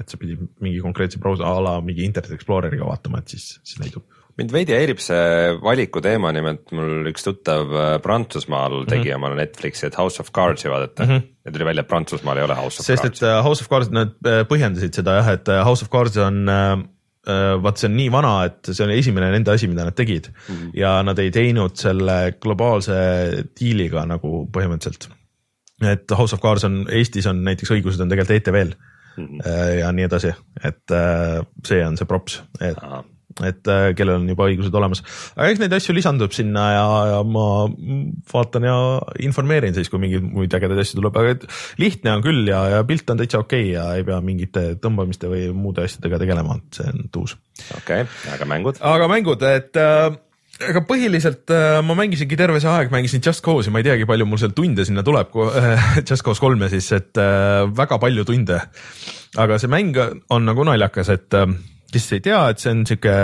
et 0.00 0.10
sa 0.10 0.18
pidid 0.18 0.42
mingi 0.64 0.80
konkreetse 0.82 1.20
brauser 1.22 1.46
a 1.46 1.54
la 1.62 1.78
mingi 1.84 2.06
Internet 2.06 2.34
Exploreriga 2.34 2.86
vaatama, 2.88 3.20
et 3.20 3.34
siis, 3.34 3.58
siis 3.62 3.80
näitub 3.82 4.06
mind 4.40 4.54
veidi 4.54 4.74
häirib 4.74 5.00
see 5.02 5.54
valiku 5.62 6.02
teema, 6.04 6.32
nimelt 6.34 6.72
mul 6.74 7.06
üks 7.10 7.26
tuttav 7.26 7.70
äh, 7.70 7.90
Prantsusmaal 8.02 8.82
tegi 8.84 9.08
mm 9.08 9.10
-hmm. 9.10 9.20
omale 9.20 9.38
Netflixi, 9.38 9.86
et 9.86 9.98
House 9.98 10.22
of 10.22 10.32
Cards'i 10.34 10.70
vaadata 10.70 11.04
mm 11.04 11.10
-hmm. 11.10 11.28
ja 11.44 11.52
tuli 11.52 11.64
välja, 11.64 11.80
et 11.80 11.88
Prantsusmaal 11.88 12.38
ei 12.38 12.44
ole 12.44 12.54
House 12.54 12.80
of 12.80 12.86
sest, 12.86 13.02
Cards. 13.02 13.18
sest 13.18 13.22
et 13.22 13.28
äh, 13.28 13.44
House 13.44 13.62
of 13.62 13.68
Cards, 13.68 13.90
nad 13.90 14.14
äh, 14.26 14.42
põhjendasid 14.50 14.94
seda 14.94 15.20
jah, 15.20 15.30
et 15.32 15.46
House 15.64 15.84
of 15.84 15.90
Cards 15.90 16.16
on 16.16 16.46
vaat 17.64 17.78
see 17.80 17.88
on 17.88 17.94
nii 17.96 18.10
vana, 18.12 18.44
et 18.44 18.68
see 18.68 18.84
oli 18.84 18.98
esimene 19.00 19.30
nende 19.32 19.48
asi, 19.50 19.64
mida 19.66 19.84
nad 19.84 19.94
tegid 19.96 20.26
mm 20.28 20.54
-hmm. 20.54 20.70
ja 20.76 21.02
nad 21.02 21.18
ei 21.18 21.30
teinud 21.30 21.72
selle 21.76 22.34
globaalse 22.40 22.92
diiliga 23.60 24.04
nagu 24.04 24.44
põhimõtteliselt. 24.52 25.08
et 25.82 26.10
House 26.10 26.34
of 26.34 26.42
Cards 26.42 26.64
on, 26.64 26.84
Eestis 26.90 27.26
on 27.26 27.40
näiteks 27.44 27.70
õigused 27.70 28.02
on 28.02 28.08
tegelikult 28.08 28.36
ETV-l 28.36 28.74
mm 29.16 29.26
-hmm. 29.26 29.48
ja 29.78 29.92
nii 29.92 30.04
edasi, 30.04 30.34
et 30.64 30.84
see 31.64 31.86
on 31.86 31.96
see 31.96 32.06
props, 32.06 32.42
et 32.60 32.76
Aha 32.82 33.04
et 33.42 33.70
äh, 33.70 33.88
kellel 33.98 34.20
on 34.20 34.28
juba 34.30 34.46
õigused 34.50 34.74
olemas, 34.78 35.02
aga 35.34 35.48
eks 35.50 35.62
neid 35.62 35.74
asju 35.74 35.94
lisandub 35.96 36.34
sinna 36.36 36.66
ja, 36.74 36.84
ja 37.10 37.20
ma 37.26 37.46
vaatan 38.30 38.68
ja 38.68 38.76
informeerin 39.26 39.74
siis, 39.76 39.90
kui 39.90 40.02
mingeid 40.02 40.26
muid 40.26 40.54
ägedaid 40.54 40.82
asju 40.84 41.00
tuleb, 41.00 41.18
aga 41.18 41.34
lihtne 41.82 42.14
on 42.14 42.22
küll 42.24 42.44
ja, 42.50 42.62
ja 42.76 42.84
pilt 42.86 43.10
on 43.10 43.18
täitsa 43.20 43.42
okei 43.42 43.70
okay 43.70 43.72
ja 43.74 43.88
ei 43.98 44.06
pea 44.06 44.20
mingite 44.24 44.66
tõmbamiste 44.82 45.30
või 45.32 45.48
muude 45.56 45.88
asjadega 45.88 46.22
tegelema, 46.22 46.60
see 46.74 46.86
on 46.92 47.08
tuus. 47.14 47.34
okei 47.80 48.06
okay,, 48.06 48.36
aga 48.36 48.48
mängud? 48.50 48.78
aga 48.94 49.10
mängud, 49.10 49.42
et 49.50 49.82
äh, 49.82 50.14
aga 50.62 50.84
põhiliselt 50.86 51.50
äh, 51.50 51.80
ma 51.82 51.98
mängisingi 51.98 52.38
terve 52.38 52.62
see 52.62 52.70
aeg, 52.70 52.94
mängisin 52.94 53.22
Just 53.24 53.42
Cause'i, 53.44 53.72
ma 53.74 53.82
ei 53.82 53.88
teagi, 53.88 54.06
palju 54.08 54.28
mul 54.28 54.40
seal 54.40 54.54
tunde 54.54 54.86
sinna 54.86 55.02
tuleb, 55.06 55.34
Just 56.08 56.22
Cause 56.22 56.42
kolme 56.42 56.70
siis, 56.72 56.92
et 56.94 57.18
äh, 57.18 57.66
väga 57.74 57.98
palju 58.02 58.26
tunde. 58.28 58.62
aga 59.34 59.58
see 59.58 59.70
mäng 59.70 59.96
on 60.30 60.44
nagu 60.46 60.66
naljakas, 60.66 61.10
et 61.10 61.34
kes 61.94 62.10
ei 62.16 62.24
tea, 62.24 62.40
et 62.50 62.62
see 62.62 62.72
on 62.74 62.82
sihuke 62.88 63.14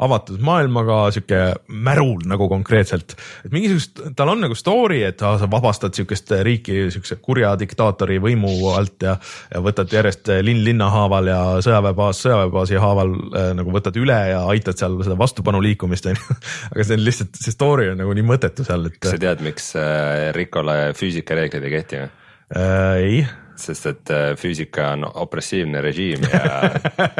avatud 0.00 0.40
maailmaga 0.44 0.98
sihuke 1.14 1.40
märul 1.68 2.24
nagu 2.28 2.48
konkreetselt. 2.48 3.14
et 3.44 3.52
mingisugust, 3.52 4.00
tal 4.16 4.32
on 4.32 4.40
nagu 4.44 4.56
story, 4.56 5.02
et 5.06 5.20
sa 5.20 5.48
vabastad 5.50 5.94
sihukest 5.96 6.32
riiki 6.46 6.86
sihukese 6.92 7.20
kurja 7.22 7.52
diktaatori 7.60 8.18
võimu 8.22 8.52
alt 8.72 9.06
ja, 9.06 9.16
ja 9.52 9.62
võtad 9.64 9.92
järjest 9.92 10.32
linn 10.46 10.64
linna 10.64 10.90
haaval 10.92 11.30
ja 11.30 11.40
sõjaväebaas 11.64 12.22
sõjaväebaasi 12.24 12.80
haaval 12.80 13.14
äh, 13.16 13.50
nagu 13.58 13.74
võtad 13.74 13.98
üle 14.00 14.18
ja 14.32 14.44
aitad 14.52 14.80
seal 14.80 14.96
seda 15.04 15.18
vastupanu 15.20 15.60
liikumist 15.64 16.08
onju. 16.10 16.38
aga 16.72 16.86
see 16.86 16.96
on 16.96 17.04
lihtsalt, 17.04 17.42
see 17.44 17.56
story 17.56 17.90
on 17.92 18.00
nagu 18.00 18.16
nii 18.16 18.28
mõttetu 18.32 18.66
seal, 18.66 18.88
et. 18.88 18.96
kas 19.00 19.16
sa 19.18 19.22
tead, 19.28 19.44
miks 19.44 19.74
äh, 19.78 20.30
Rikole 20.36 20.80
füüsikareeglid 20.96 21.68
ei 21.68 21.76
kehti 21.76 22.02
või 22.04 22.16
äh,? 22.56 22.96
ei 23.00 23.22
sest 23.60 23.86
et 23.90 24.10
äh, 24.14 24.30
füüsika 24.40 24.90
on 24.94 25.04
opressiivne 25.22 25.82
režiim 25.84 26.24
ja 26.24 26.70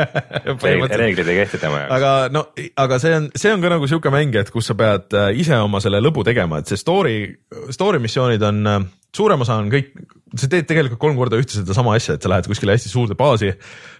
reeglid 1.01 1.29
ei 1.29 1.37
kehti 1.43 1.61
tema 1.61 1.83
jaoks. 1.85 1.95
aga 1.97 2.13
no, 2.33 2.45
aga 2.85 2.99
see 3.03 3.17
on, 3.17 3.29
see 3.37 3.53
on 3.53 3.65
ka 3.65 3.73
nagu 3.75 3.89
sihuke 3.91 4.13
mäng, 4.15 4.37
et 4.41 4.53
kus 4.55 4.71
sa 4.71 4.77
pead 4.79 5.17
äh, 5.17 5.31
ise 5.41 5.59
oma 5.61 5.83
selle 5.85 6.01
lõbu 6.03 6.25
tegema, 6.27 6.61
et 6.61 6.71
see 6.71 6.81
story, 6.81 7.19
story 7.75 8.01
missioonid 8.03 8.45
on 8.49 8.63
äh, 8.71 8.81
suurem 9.17 9.45
osa 9.45 9.59
on 9.61 9.71
kõik, 9.73 9.93
sa 10.39 10.47
teed 10.51 10.67
tegelikult 10.69 11.01
kolm 11.03 11.17
korda 11.19 11.39
ühte 11.41 11.57
sedasama 11.57 11.97
asja, 11.99 12.15
et 12.15 12.23
sa 12.23 12.31
lähed 12.31 12.47
kuskile 12.51 12.75
hästi 12.77 12.91
suurde 12.91 13.17
baasi, 13.19 13.51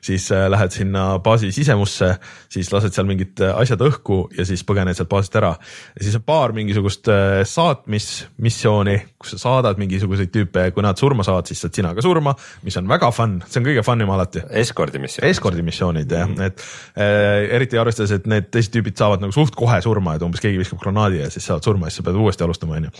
siis 0.05 0.29
äh, 0.35 0.47
lähed 0.53 0.75
sinna 0.75 1.05
baasi 1.23 1.51
sisemusse, 1.55 2.13
siis 2.53 2.71
lased 2.71 2.95
seal 2.95 3.09
mingid 3.09 3.43
äh, 3.43 3.55
asjad 3.59 3.83
õhku 3.83 4.23
ja 4.37 4.47
siis 4.47 4.63
põgened 4.67 4.95
sealt 4.95 5.11
baasist 5.11 5.35
ära. 5.41 5.51
ja 5.97 6.05
siis 6.05 6.15
on 6.21 6.25
paar 6.27 6.55
mingisugust 6.55 7.11
äh, 7.11 7.41
saatmismissiooni, 7.51 8.97
kus 9.19 9.35
sa 9.35 9.41
saadad 9.43 9.81
mingisuguseid 9.83 10.31
tüüpe 10.35 10.69
kui 10.77 10.87
nad 10.87 11.01
surma 11.01 11.27
saavad, 11.27 11.51
siis 11.51 11.65
saad 11.65 11.81
sina 11.81 11.93
ka 11.97 12.05
surma, 12.05 12.37
mis 12.67 12.79
on 12.79 12.89
väga 12.91 13.11
fun, 13.15 13.41
see 13.49 13.63
on 13.63 13.67
kõige 13.67 13.85
fun 13.87 14.07
im 14.07 14.15
alati. 14.15 14.45
Escordi 14.63 15.03
missioonid. 15.03 15.35
Escordi 15.35 15.67
missioonid 15.67 16.15
jah 16.15 16.31
mm, 16.31 16.47
et 16.47 17.57
eriti 17.59 17.79
arvestades, 17.81 18.15
et 18.15 18.31
need 18.31 18.53
teised 18.55 18.73
tüübid 18.75 18.99
saavad 18.99 19.25
nagu 19.25 19.35
suht 19.35 19.59
kohe 19.59 19.83
surma, 19.83 20.15
et 20.15 20.25
umbes 20.27 20.43
keegi 20.43 20.63
viskab 20.63 20.79
granaadi 20.85 21.25
ja 21.25 21.31
siis 21.33 21.51
saavad 21.51 21.67
surma 21.67 21.89
ja 21.89 21.95
siis 21.95 22.05
sa 22.05 22.09
pead 22.09 22.23
uuesti 22.23 22.47
alustama, 22.47 22.79
onju. 22.79 22.95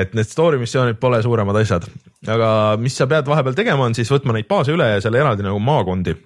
et 0.00 0.16
need 0.16 0.32
story 0.32 0.58
missioonid 0.62 0.98
pole 1.02 1.20
suuremad 1.22 1.60
asjad, 1.60 1.86
aga 2.24 2.53
mis 2.80 2.96
sa 2.98 3.08
pead 3.10 3.28
vahepeal 3.30 3.56
tegema, 3.58 3.88
on 3.88 3.96
siis 3.96 4.10
võtma 4.12 4.36
neid 4.36 4.48
baase 4.50 4.74
üle 4.74 4.88
ja 4.94 5.02
seal 5.02 5.16
eraldi 5.18 5.46
nagu 5.46 5.60
maakondi. 5.62 6.16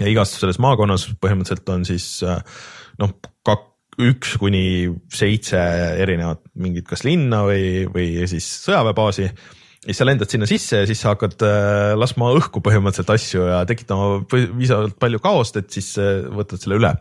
ja 0.00 0.10
igas 0.10 0.34
selles 0.40 0.58
maakonnas 0.58 1.06
põhimõtteliselt 1.22 1.68
on 1.70 1.84
siis 1.86 2.08
noh, 2.98 3.14
üks 4.02 4.38
kuni 4.42 4.88
seitse 5.12 5.60
erinevat 6.02 6.40
mingit 6.58 6.86
kas 6.88 7.04
linna 7.06 7.44
või, 7.46 7.84
või 7.92 8.26
siis 8.30 8.48
sõjaväebaasi 8.64 9.28
siis 9.84 10.00
sa 10.00 10.06
lendad 10.08 10.30
sinna 10.30 10.48
sisse 10.48 10.80
ja 10.82 10.88
siis 10.88 11.00
sa 11.02 11.12
hakkad 11.12 11.44
äh, 11.44 11.92
laskma 11.98 12.30
õhku 12.38 12.62
põhimõtteliselt 12.64 13.12
asju 13.14 13.46
ja 13.50 13.62
tekitama 13.68 14.24
piisavalt 14.30 14.96
palju 15.00 15.20
kaost, 15.24 15.58
et 15.60 15.70
siis 15.74 15.92
äh, 16.00 16.24
võtad 16.32 16.62
selle 16.62 16.78
üle. 16.80 16.92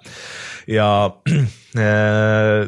ja, 0.72 0.90
äh, 1.80 2.60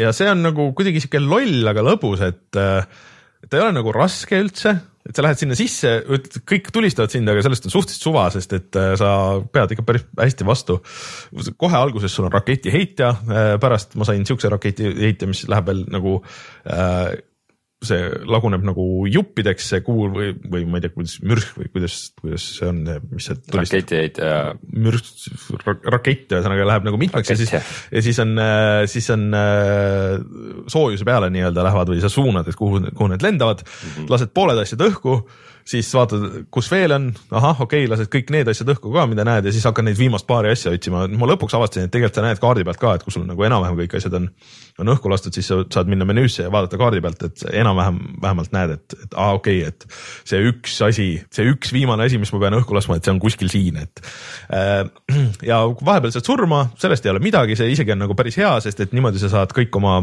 ja 0.00 0.14
see 0.16 0.30
on 0.32 0.42
nagu 0.46 0.70
kuidagi 0.76 1.02
sihuke 1.02 1.22
loll, 1.22 1.62
aga 1.70 1.86
lõbus, 1.86 2.24
et 2.26 2.50
ta 2.50 3.56
ei 3.56 3.62
ole 3.62 3.76
nagu 3.76 3.94
raske 3.94 4.42
üldse, 4.42 4.74
et 5.08 5.16
sa 5.16 5.24
lähed 5.24 5.40
sinna 5.40 5.56
sisse, 5.56 5.92
kõik 6.48 6.68
tulistavad 6.74 7.12
sind, 7.12 7.28
aga 7.30 7.42
sellest 7.44 7.66
on 7.68 7.72
suhteliselt 7.72 8.04
suva, 8.04 8.26
sest 8.34 8.52
et 8.56 8.78
sa 9.00 9.12
pead 9.52 9.72
ikka 9.74 9.84
päris 9.86 10.04
hästi 10.18 10.46
vastu. 10.48 10.80
kohe 11.56 11.78
alguses 11.78 12.12
sul 12.12 12.28
on 12.28 12.34
raketiheitja, 12.34 13.10
pärast 13.62 13.96
ma 13.96 14.08
sain 14.08 14.26
siukse 14.28 14.52
raketiheitja, 14.52 15.28
mis 15.30 15.46
läheb 15.48 15.70
veel 15.72 15.82
nagu 15.90 16.18
äh, 16.68 17.16
see 17.84 18.08
laguneb 18.28 18.64
nagu 18.66 18.84
juppideks, 19.08 19.70
see 19.72 19.82
kuul 19.84 20.10
või, 20.12 20.32
või 20.52 20.66
ma 20.68 20.78
ei 20.78 20.84
tea, 20.84 20.92
kuidas 20.92 21.16
mürsk 21.24 21.56
või 21.56 21.70
kuidas, 21.72 21.96
kuidas 22.20 22.44
see 22.58 22.68
on, 22.68 22.82
mis 23.08 23.28
see 23.30 23.38
tulistab. 23.40 23.60
raketiheitja. 23.62 24.32
mürsk, 24.86 25.28
rakett 25.88 26.34
ühesõnaga 26.36 26.66
läheb 26.68 26.88
nagu 26.90 27.00
mitmeks 27.00 27.30
Rakett, 27.30 27.40
ja 27.40 27.62
siis, 27.62 27.76
ja 27.90 28.04
siis 28.04 28.20
on, 28.20 28.34
siis 28.90 29.08
on 29.14 29.28
soojuse 30.70 31.08
peale 31.08 31.30
nii-öelda 31.32 31.64
lähevad 31.70 31.94
või 31.94 32.02
sa 32.04 32.12
suunad, 32.12 32.48
et 32.52 32.58
kuhu, 32.58 32.82
kuhu 32.90 33.12
need 33.14 33.24
lendavad 33.24 33.64
mm, 33.64 33.94
-hmm. 33.94 34.10
lased 34.12 34.34
pooled 34.36 34.60
asjad 34.60 34.84
õhku 34.90 35.22
siis 35.68 35.88
vaatad, 35.94 36.26
kus 36.52 36.70
veel 36.72 36.94
on, 36.96 37.08
ahah, 37.30 37.60
okei 37.64 37.84
okay,, 37.84 37.90
lased 37.90 38.10
kõik 38.12 38.32
need 38.34 38.48
asjad 38.50 38.70
õhku 38.74 38.92
ka, 38.94 39.06
mida 39.10 39.24
näed 39.26 39.48
ja 39.48 39.52
siis 39.54 39.66
hakkad 39.68 39.86
neid 39.86 39.98
viimast 39.98 40.26
paari 40.28 40.52
asja 40.54 40.72
otsima. 40.74 41.06
ma 41.08 41.28
lõpuks 41.30 41.56
avastasin, 41.56 41.88
et 41.88 41.94
tegelikult 41.94 42.20
sa 42.20 42.24
näed 42.24 42.42
kaardi 42.42 42.64
pealt 42.66 42.80
ka, 42.80 42.94
et 42.96 43.04
kui 43.06 43.14
sul 43.14 43.26
nagu 43.28 43.46
enam-vähem 43.46 43.78
kõik 43.82 43.96
asjad 43.98 44.16
on, 44.18 44.28
on 44.82 44.92
õhku 44.94 45.12
lastud, 45.12 45.36
siis 45.36 45.50
sa 45.50 45.60
saad 45.72 45.90
minna 45.90 46.08
menüüsse 46.08 46.46
ja 46.46 46.52
vaadata 46.52 46.80
kaardi 46.80 47.02
pealt, 47.04 47.26
et 47.28 47.44
enam-vähem, 47.62 48.00
vähemalt 48.22 48.54
näed, 48.56 48.76
et, 48.78 48.96
et 49.04 49.18
aa, 49.18 49.36
okei 49.38 49.60
okay,, 49.64 49.74
et 49.74 50.30
see 50.32 50.42
üks 50.52 50.78
asi, 50.86 51.08
see 51.34 51.50
üks 51.52 51.74
viimane 51.76 52.08
asi, 52.08 52.20
mis 52.22 52.32
ma 52.34 52.42
pean 52.44 52.58
õhku 52.60 52.76
laskma, 52.76 52.98
et 52.98 53.06
see 53.06 53.14
on 53.14 53.22
kuskil 53.22 53.52
siin, 53.52 53.82
et 53.84 54.04
äh,. 54.54 54.82
ja 55.50 55.62
vahepeal 55.68 56.12
saad 56.14 56.26
surma, 56.26 56.64
sellest 56.80 57.06
ei 57.06 57.14
ole 57.14 57.22
midagi, 57.22 57.58
see 57.58 57.70
isegi 57.74 57.94
on 57.94 58.04
nagu 58.06 58.16
päris 58.18 58.38
hea, 58.40 58.52
sest 58.64 58.80
et 58.84 58.96
niimoodi 58.96 59.22
sa 59.22 59.30
saad 59.32 59.54
kõik 59.56 59.74
oma 59.80 60.00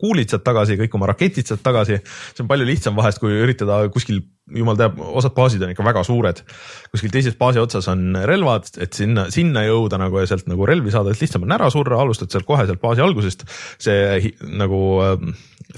kuulid 0.00 0.32
sealt 0.32 0.44
tagasi, 0.46 0.76
kõik 0.80 0.96
oma 0.98 1.10
raketid 1.12 1.48
sealt 1.48 1.62
tagasi, 1.64 2.00
see 2.04 2.44
on 2.44 2.50
palju 2.50 2.66
lihtsam 2.68 2.96
vahest, 2.98 3.20
kui 3.22 3.32
üritada 3.32 3.78
kuskil, 3.92 4.20
jumal 4.52 4.76
teab, 4.78 4.98
osad 5.00 5.34
baasid 5.36 5.64
on 5.64 5.72
ikka 5.72 5.86
väga 5.86 6.04
suured. 6.06 6.42
kuskil 6.92 7.14
teises 7.14 7.38
baasi 7.38 7.62
otsas 7.62 7.88
on 7.92 8.18
relvad, 8.28 8.68
et 8.82 8.92
sinna, 8.92 9.28
sinna 9.34 9.64
jõuda 9.66 10.00
nagu 10.02 10.20
ja 10.20 10.28
sealt 10.28 10.50
nagu 10.50 10.68
relvi 10.68 10.92
saada, 10.94 11.14
et 11.14 11.24
lihtsam 11.24 11.48
on 11.48 11.56
ära 11.56 11.70
surra, 11.72 12.00
alustad 12.02 12.30
sealt 12.32 12.48
kohe 12.48 12.66
sealt 12.68 12.82
baasi 12.82 13.04
algusest. 13.04 13.46
see 13.78 14.34
nagu 14.60 14.82
äh, 15.04 15.26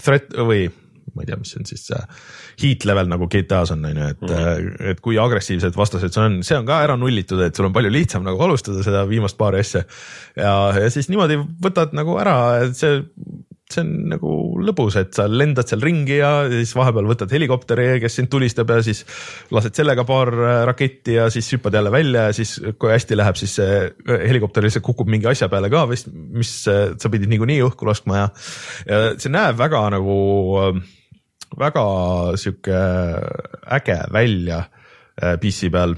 threat 0.02 0.34
või 0.34 0.68
ma 1.14 1.24
ei 1.24 1.30
tea, 1.30 1.38
mis 1.40 1.52
see 1.52 1.60
on 1.62 1.68
siis 1.68 1.84
see 1.88 1.98
heat 2.62 2.84
level 2.88 3.08
nagu 3.10 3.28
GTA-s 3.30 3.72
on, 3.74 3.84
on 3.88 4.00
ju, 4.00 4.08
et 4.12 4.22
mm, 4.22 4.34
-hmm. 4.34 4.88
et 4.92 5.00
kui 5.04 5.18
agressiivsed 5.18 5.76
vastased 5.76 6.14
see 6.14 6.24
on, 6.24 6.38
see 6.46 6.58
on 6.58 6.66
ka 6.68 6.80
ära 6.84 6.96
nullitud, 7.00 7.40
et 7.44 7.56
sul 7.56 7.68
on 7.68 7.74
palju 7.74 7.92
lihtsam 7.92 8.26
nagu 8.26 8.42
alustada 8.44 8.84
seda 8.86 9.04
viimast 9.08 9.38
paari 9.38 9.62
asja. 9.64 9.84
ja, 10.36 10.54
ja 10.82 10.90
siis 10.90 11.08
niimoodi 11.08 11.38
võtad 11.64 11.94
nagu 11.96 12.18
ära, 12.20 12.38
et 12.66 12.76
see 12.78 13.02
see 13.68 13.82
on 13.84 13.90
nagu 14.14 14.32
lõbus, 14.64 14.96
et 15.00 15.12
sa 15.16 15.26
lendad 15.28 15.68
seal 15.68 15.82
ringi 15.84 16.18
ja 16.18 16.30
siis 16.48 16.72
vahepeal 16.76 17.08
võtad 17.10 17.32
helikopteri, 17.34 17.98
kes 18.00 18.16
sind 18.16 18.30
tulistab 18.32 18.70
ja 18.72 18.78
siis 18.84 19.02
lased 19.54 19.76
sellega 19.76 20.06
paar 20.08 20.32
äh, 20.32 20.60
raketti 20.70 21.18
ja 21.18 21.28
siis 21.32 21.50
hüppad 21.52 21.76
jälle 21.76 21.92
välja 21.92 22.28
ja 22.28 22.36
siis, 22.36 22.56
kui 22.80 22.92
hästi 22.94 23.18
läheb, 23.18 23.36
siis 23.40 23.58
see 23.60 23.80
äh, 23.84 24.24
helikopter 24.24 24.64
lihtsalt 24.64 24.86
kukub 24.86 25.10
mingi 25.12 25.28
asja 25.28 25.50
peale 25.52 25.68
ka 25.72 25.84
vist, 25.90 26.08
mis 26.12 26.52
äh, 26.72 26.94
sa 26.96 27.12
pidid 27.12 27.28
niikuinii 27.32 27.60
õhku 27.66 27.88
laskma 27.88 28.22
ja, 28.22 28.30
ja 28.88 29.02
see 29.20 29.32
näeb 29.34 29.60
väga 29.60 29.84
nagu, 29.98 30.18
väga 31.60 31.84
sihuke 32.40 32.82
äge 33.78 34.00
välja 34.14 34.64
PC 35.18 35.68
peal 35.74 35.96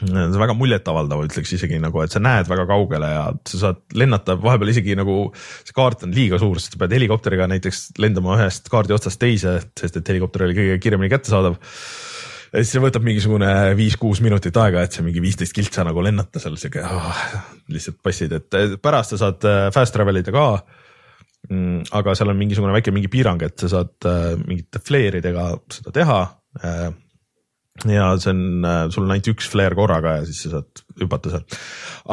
see 0.00 0.24
on 0.24 0.36
väga 0.40 0.54
muljetavaldav, 0.58 1.22
ütleks 1.28 1.52
isegi 1.56 1.78
nagu, 1.82 2.00
et 2.04 2.14
sa 2.14 2.20
näed 2.22 2.48
väga 2.50 2.66
kaugele 2.68 3.10
ja 3.10 3.24
sa 3.48 3.62
saad 3.62 3.80
lennata 3.98 4.36
vahepeal 4.40 4.72
isegi 4.72 4.96
nagu 4.98 5.18
see 5.36 5.74
kaart 5.76 6.04
on 6.06 6.14
liiga 6.16 6.40
suur, 6.40 6.60
sest 6.60 6.76
sa 6.76 6.82
pead 6.82 6.94
helikopteriga 6.96 7.48
näiteks 7.50 7.98
lendama 8.02 8.36
ühest 8.38 8.70
kaardi 8.72 8.96
otsast 8.96 9.20
teise, 9.20 9.58
sest 9.78 9.98
et 10.00 10.12
helikopter 10.12 10.46
oli 10.46 10.56
kõige 10.58 10.78
kiiremini 10.84 11.10
kättesaadav. 11.12 11.58
ja 11.58 12.62
siis 12.62 12.74
see 12.74 12.82
võtab 12.84 13.06
mingisugune 13.06 13.52
viis-kuus 13.78 14.22
minutit 14.24 14.56
aega, 14.62 14.84
et 14.84 14.96
see 14.96 15.06
mingi 15.06 15.22
viisteist 15.24 15.56
kiltsa 15.56 15.86
nagu 15.88 16.04
lennata 16.04 16.42
seal 16.42 16.58
sihuke 16.60 16.84
oh, 16.84 17.24
lihtsalt 17.74 17.98
passid, 18.04 18.36
et 18.38 18.78
pärast 18.82 19.14
sa 19.14 19.24
saad 19.26 19.48
äh, 19.48 19.64
fast 19.74 19.96
travel 19.96 20.22
ida 20.22 20.34
ka 20.34 20.46
mm, 21.50 21.90
aga 21.98 22.14
seal 22.18 22.32
on 22.32 22.40
mingisugune 22.40 22.76
väike 22.76 22.94
mingi 22.94 23.10
piirang, 23.12 23.42
et 23.46 23.58
sa 23.60 23.74
saad 23.78 24.08
äh, 24.08 24.32
mingite 24.44 24.82
flare'idega 24.84 25.50
seda 25.80 25.94
teha 26.00 26.22
äh, 26.62 26.88
ja 27.86 28.10
see 28.18 28.32
on, 28.32 28.42
äh, 28.66 28.80
sul 28.94 29.04
on 29.06 29.14
ainult 29.14 29.30
üks 29.34 29.48
flare 29.50 29.78
korraga 29.78 30.18
ja 30.18 30.26
siis 30.28 30.42
sa 30.44 30.58
saad 30.58 30.82
hüpata 30.98 31.32
seal. 31.32 31.58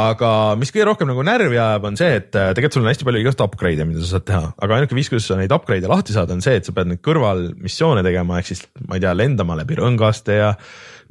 aga 0.06 0.30
mis 0.60 0.74
kõige 0.74 0.88
rohkem 0.92 1.10
nagu 1.10 1.26
närvi 1.26 1.58
ajab, 1.58 1.88
on 1.90 2.00
see, 2.00 2.12
et 2.20 2.38
äh, 2.38 2.52
tegelikult 2.54 2.78
sul 2.78 2.86
on 2.86 2.92
hästi 2.92 3.08
palju 3.08 3.24
igast 3.24 3.46
upgrade'e, 3.46 3.88
mida 3.90 4.04
sa 4.04 4.16
saad 4.16 4.28
teha, 4.30 4.52
aga 4.68 4.80
ainuke 4.80 4.98
viis, 4.98 5.10
kuidas 5.12 5.30
sa 5.32 5.40
neid 5.40 5.56
upgrade'e 5.56 5.92
lahti 5.92 6.16
saad, 6.16 6.34
on 6.36 6.44
see, 6.46 6.60
et 6.60 6.68
sa 6.68 6.76
pead 6.76 6.92
neid 6.92 7.02
kõrvalmissioone 7.06 8.06
tegema, 8.06 8.42
ehk 8.42 8.52
siis 8.52 8.66
ma 8.86 9.00
ei 9.00 9.06
tea, 9.06 9.16
lendama 9.18 9.58
läbi 9.62 9.80
rõngaste 9.82 10.38
ja 10.38 10.54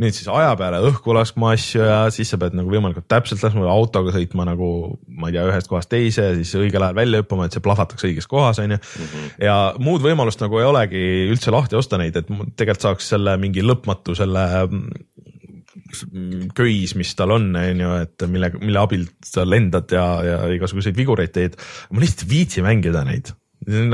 nüüd 0.02 0.16
siis 0.16 0.26
aja 0.32 0.54
peale 0.58 0.80
õhku 0.88 1.14
laskma 1.14 1.52
asju 1.54 1.84
ja 1.84 1.98
siis 2.14 2.30
sa 2.32 2.38
pead 2.40 2.56
nagu 2.58 2.70
võimalikult 2.70 3.06
täpselt 3.10 3.42
laskma 3.44 3.66
autoga 3.70 4.14
sõitma 4.14 4.46
nagu 4.48 4.68
ma 5.06 5.30
ei 5.30 5.36
tea, 5.36 5.44
ühest 5.50 5.70
kohast 5.70 5.90
teise, 5.92 6.32
siis 6.40 6.54
õigel 6.58 6.82
ajal 6.82 6.98
välja 6.98 7.22
hüppama, 7.22 7.46
et 7.46 7.54
see 7.54 7.62
plahvataks 7.64 8.06
õiges 8.08 8.28
kohas, 8.30 8.60
on 8.62 8.74
ju. 8.74 8.80
Mhm. 8.80 9.28
ja 9.44 9.56
muud 9.82 10.02
võimalust 10.04 10.42
nagu 10.42 10.58
ei 10.58 10.66
olegi 10.66 11.04
üldse 11.30 11.54
lahti 11.54 11.78
osta 11.78 12.00
neid, 12.00 12.18
et 12.18 12.30
tegelikult 12.58 12.88
saaks 12.88 13.12
selle 13.14 13.36
mingi 13.40 13.62
lõpmatu 13.64 14.16
selle 14.18 14.44
mm, 14.66 16.50
köis, 16.58 16.96
mis 16.98 17.14
tal 17.18 17.36
on, 17.36 17.48
on 17.60 17.86
ju, 17.86 17.94
et 18.02 18.26
mille, 18.30 18.50
mille 18.60 18.82
abil 18.82 19.06
sa 19.24 19.46
lendad 19.46 19.94
ja, 19.94 20.04
ja 20.26 20.42
igasuguseid 20.56 20.98
vigureid 20.98 21.34
teed. 21.34 21.58
ma 21.94 22.02
lihtsalt 22.02 22.26
ei 22.26 22.34
viitsi 22.34 22.66
mängida 22.66 23.06
neid, 23.06 23.30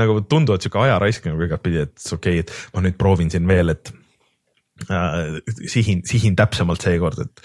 nagu 0.01 0.21
tunduvalt 0.25 0.65
sihuke 0.65 0.81
aja 0.81 0.99
raiskamine 1.01 1.37
nagu 1.37 1.49
igatpidi, 1.49 1.85
et 1.85 2.13
okei 2.17 2.41
okay,, 2.41 2.45
et 2.45 2.75
ma 2.75 2.85
nüüd 2.87 2.97
proovin 2.97 3.29
siin 3.33 3.45
veel, 3.49 3.75
et 3.75 3.93
sihin, 5.67 6.01
sihin 6.07 6.35
täpsemalt 6.39 6.83
seekord, 6.83 7.21
et. 7.25 7.43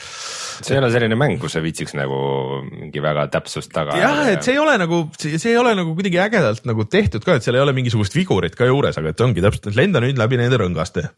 see 0.60 0.76
ei 0.76 0.80
ole 0.80 0.90
selline 0.94 1.18
mäng, 1.18 1.38
kus 1.42 1.56
sa 1.56 1.62
viitsiks 1.64 1.96
nagu 1.98 2.20
mingi 2.68 3.02
väga 3.04 3.26
täpsust 3.32 3.72
taga. 3.74 3.98
jah, 4.00 4.22
et 4.32 4.46
see 4.46 4.56
ei 4.56 4.62
ole 4.62 4.76
nagu, 4.82 5.02
see 5.20 5.52
ei 5.52 5.58
ole 5.60 5.74
nagu 5.78 5.96
kuidagi 5.98 6.22
ägedalt 6.26 6.68
nagu 6.68 6.86
tehtud 6.90 7.26
ka, 7.26 7.38
et 7.38 7.46
seal 7.46 7.58
ei 7.58 7.64
ole 7.64 7.76
mingisugust 7.76 8.16
vigurit 8.16 8.56
ka 8.58 8.68
juures, 8.68 8.96
aga 9.00 9.12
et 9.12 9.26
ongi 9.26 9.44
täpselt, 9.44 9.70
et 9.72 9.80
lenda 9.80 10.02
nüüd 10.04 10.20
läbi 10.20 10.40
nende 10.40 10.60
rõngaste. 10.62 11.08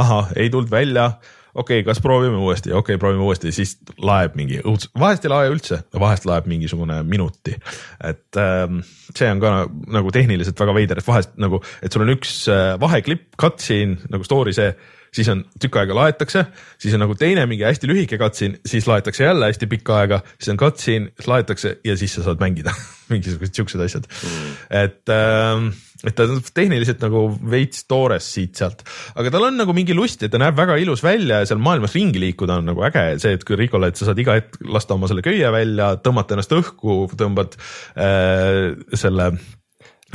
ahah, 0.00 0.32
ei 0.36 0.50
tulnud 0.52 0.70
välja 0.72 1.12
okei 1.54 1.80
okay,, 1.80 1.86
kas 1.86 2.00
proovime 2.02 2.36
uuesti, 2.36 2.70
okei 2.70 2.94
okay,, 2.94 2.98
proovime 2.98 3.24
uuesti, 3.26 3.52
siis 3.52 3.76
laeb 4.02 4.36
mingi 4.38 4.60
vahest 4.98 5.26
ei 5.26 5.32
lae 5.32 5.50
üldse, 5.50 5.80
vahest 5.98 6.26
laeb 6.28 6.46
mingisugune 6.50 7.00
minuti. 7.02 7.56
et 8.04 8.38
ähm, 8.38 8.80
see 9.16 9.30
on 9.30 9.42
ka 9.42 9.54
nagu 9.90 10.14
tehniliselt 10.14 10.60
väga 10.60 10.76
veider, 10.76 11.00
et 11.00 11.06
vahest 11.06 11.34
nagu, 11.42 11.62
et 11.82 11.92
sul 11.92 12.06
on 12.06 12.14
üks 12.14 12.44
äh, 12.52 12.74
vaheklipp, 12.80 13.34
cutscene 13.40 13.98
nagu 14.12 14.26
story 14.26 14.54
see 14.56 14.70
siis 15.14 15.28
on 15.32 15.44
tükk 15.60 15.80
aega 15.82 15.96
laetakse, 15.96 16.44
siis 16.80 16.94
on 16.96 17.04
nagu 17.04 17.16
teine 17.18 17.46
mingi 17.50 17.66
hästi 17.66 17.90
lühike 17.90 18.18
cutscene, 18.20 18.60
siis 18.66 18.88
laetakse 18.90 19.26
jälle 19.26 19.50
hästi 19.50 19.68
pikka 19.70 20.00
aega, 20.02 20.22
siis 20.38 20.54
on 20.54 20.60
cutscene, 20.60 21.12
siis 21.16 21.30
laetakse 21.30 21.76
ja 21.84 21.96
siis 22.00 22.16
sa 22.16 22.26
saad 22.26 22.42
mängida 22.42 22.74
mingisugused 23.12 23.56
siuksed 23.56 23.84
asjad. 23.86 24.06
Mm.. 24.06 24.58
et 24.82 25.14
äh, 25.14 25.70
et 26.06 26.16
ta 26.16 26.24
on 26.24 26.40
tehniliselt 26.54 27.02
nagu 27.04 27.26
veits 27.52 27.84
toores 27.90 28.24
siit-sealt, 28.34 28.84
aga 29.20 29.32
tal 29.34 29.48
on 29.50 29.58
nagu 29.60 29.74
mingi 29.76 29.96
lust 29.96 30.22
ja 30.24 30.30
ta 30.32 30.40
näeb 30.40 30.56
väga 30.56 30.78
ilus 30.80 31.04
välja 31.04 31.42
ja 31.42 31.48
seal 31.48 31.60
maailmas 31.62 31.94
ringi 31.96 32.22
liikuda 32.22 32.60
on 32.60 32.70
nagu 32.72 32.84
äge, 32.88 33.04
see, 33.20 33.36
et 33.36 33.44
kui 33.44 33.58
Ricole, 33.60 33.90
et 33.90 34.00
sa 34.00 34.08
saad 34.08 34.22
iga 34.22 34.38
hetk 34.38 34.56
lasta 34.64 34.96
oma 34.96 35.10
selle 35.10 35.24
köie 35.26 35.52
välja, 35.52 35.92
tõmmata 36.04 36.36
ennast 36.36 36.54
õhku, 36.56 37.02
tõmbad 37.20 37.58
äh, 38.00 38.70
selle 38.96 39.32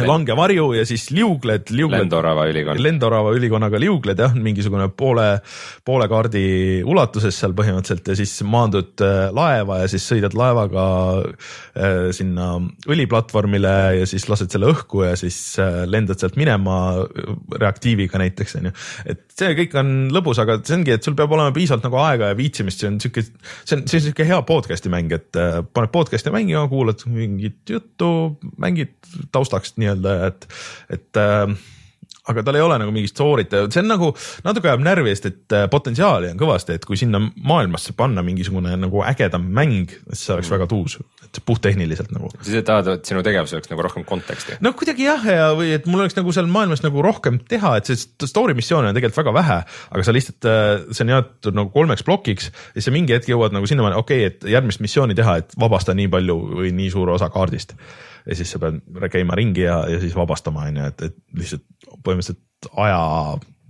langevarju 0.04 0.66
ja 0.76 0.84
siis 0.88 1.08
liugled, 1.16 1.70
liugled. 1.72 2.04
lendorava 2.04 2.46
ülikond. 2.52 2.82
lendorava 2.84 3.32
ülikonnaga 3.36 3.80
liugled 3.80 4.20
jah, 4.20 4.34
mingisugune 4.36 4.90
poole, 4.98 5.28
poole 5.88 6.08
kaardi 6.12 6.46
ulatuses 6.84 7.38
seal 7.40 7.56
põhimõtteliselt 7.56 8.12
ja 8.12 8.18
siis 8.20 8.34
maandud 8.44 9.04
äh, 9.06 9.30
laeva 9.36 9.82
ja 9.84 9.92
siis 9.92 10.08
sõidad 10.12 10.36
laevaga 10.36 10.86
äh, 11.24 12.10
sinna 12.16 12.50
õliplatvormile 12.92 13.76
ja 14.02 14.10
siis 14.10 14.28
lased 14.32 14.52
selle 14.52 14.74
õhku 14.74 15.06
ja 15.06 15.14
siis 15.20 15.38
äh, 15.64 15.84
lendad 15.88 16.20
sealt 16.20 16.36
minema 16.40 16.78
reaktiiviga 17.56 18.20
näiteks 18.20 18.60
on 18.60 18.70
ju. 18.72 18.76
et 19.16 19.24
see 19.36 19.56
kõik 19.62 19.78
on 19.80 19.94
lõbus, 20.16 20.42
aga 20.44 20.60
see 20.64 20.78
ongi, 20.80 20.96
et 20.96 21.08
sul 21.08 21.16
peab 21.16 21.32
olema 21.36 21.56
piisavalt 21.56 21.88
nagu 21.88 22.02
aega 22.04 22.34
ja 22.34 22.40
viitsimist, 22.40 22.84
see 22.84 22.92
on 22.92 23.00
sihuke, 23.04 23.24
see 23.24 23.80
on, 23.80 23.88
see 23.88 24.02
on 24.02 24.06
sihuke 24.10 24.28
hea 24.28 24.42
podcast'i 24.48 24.92
mäng, 24.92 25.12
et 25.16 25.40
paned 25.76 25.92
podcast'i 25.92 26.32
mängima, 26.36 26.68
kuulad 26.72 27.04
mingit 27.12 27.76
juttu, 27.76 28.10
mängid 28.62 28.96
taustaks 29.36 29.76
nii 29.80 29.85
nii-öelda, 29.86 30.18
et, 30.32 30.50
et 30.98 31.22
äh, 31.22 31.56
aga 32.32 32.44
tal 32.46 32.58
ei 32.58 32.64
ole 32.66 32.78
nagu 32.82 32.94
mingit 32.94 33.14
story't 33.14 33.54
see 33.54 33.82
on 33.82 33.90
nagu 33.90 34.12
natuke 34.46 34.70
ajab 34.72 34.84
närvi, 34.86 35.14
sest 35.14 35.28
et 35.30 35.56
äh, 35.56 35.66
potentsiaali 35.72 36.32
on 36.34 36.40
kõvasti, 36.40 36.78
et 36.80 36.88
kui 36.88 36.98
sinna 37.00 37.22
maailmasse 37.22 37.94
panna 37.98 38.24
mingisugune 38.26 38.74
nagu 38.82 39.04
ägedam 39.06 39.46
mäng, 39.56 39.94
siis 40.10 40.26
see 40.26 40.34
oleks 40.36 40.50
mm. 40.50 40.56
väga 40.56 40.68
tuus, 40.72 40.98
et 41.26 41.42
puhttehniliselt 41.46 42.14
nagu. 42.16 42.32
siis 42.40 42.58
sa 42.60 42.64
tahad, 42.72 42.90
et 42.96 43.12
sinu 43.12 43.22
tegevus 43.26 43.54
oleks 43.58 43.70
nagu 43.72 43.86
rohkem 43.86 44.08
konteksti? 44.08 44.58
no 44.66 44.74
kuidagi 44.78 45.06
jah, 45.06 45.28
ja 45.30 45.52
või 45.58 45.76
et 45.78 45.86
mul 45.90 46.06
oleks 46.06 46.18
nagu 46.18 46.34
seal 46.36 46.50
maailmas 46.52 46.82
nagu 46.86 47.04
rohkem 47.06 47.40
teha, 47.52 47.76
et 47.80 47.92
see 47.92 48.30
story 48.30 48.58
missioone 48.58 48.90
on 48.90 48.98
tegelikult 48.98 49.22
väga 49.22 49.36
vähe, 49.38 49.60
aga 49.92 50.08
sa 50.08 50.16
lihtsalt, 50.16 50.50
äh, 50.50 50.72
see 50.92 51.06
on 51.06 51.14
jaotatud 51.18 51.62
nagu 51.62 51.74
kolmeks 51.76 52.06
plokiks 52.08 52.50
ja 52.74 52.86
sa 52.86 52.96
mingi 52.96 53.18
hetk 53.18 53.30
jõuad 53.30 53.54
nagu 53.56 53.70
sinnamaani, 53.70 54.02
okei 54.02 54.26
okay,, 54.26 54.34
et 54.34 54.50
järgmist 54.56 54.82
missiooni 54.82 55.18
teha, 55.18 55.40
et 55.44 55.56
vabasta 55.62 55.94
nii 55.98 56.10
palju 56.18 56.42
või 56.58 56.74
nii 56.74 56.90
suur 56.94 57.14
osa 57.14 57.30
kaardist 57.34 57.78
ja 58.26 58.38
siis 58.38 58.52
sa 58.52 58.62
pead 58.62 58.82
käima 59.14 59.38
ringi 59.38 59.66
ja, 59.66 59.82
ja 59.90 60.00
siis 60.02 60.16
vabastama, 60.18 60.68
on 60.70 60.80
ju, 60.82 60.88
et, 60.92 61.04
et 61.10 61.42
lihtsalt 61.42 61.66
põhimõtteliselt 62.06 62.72
aja 62.82 63.02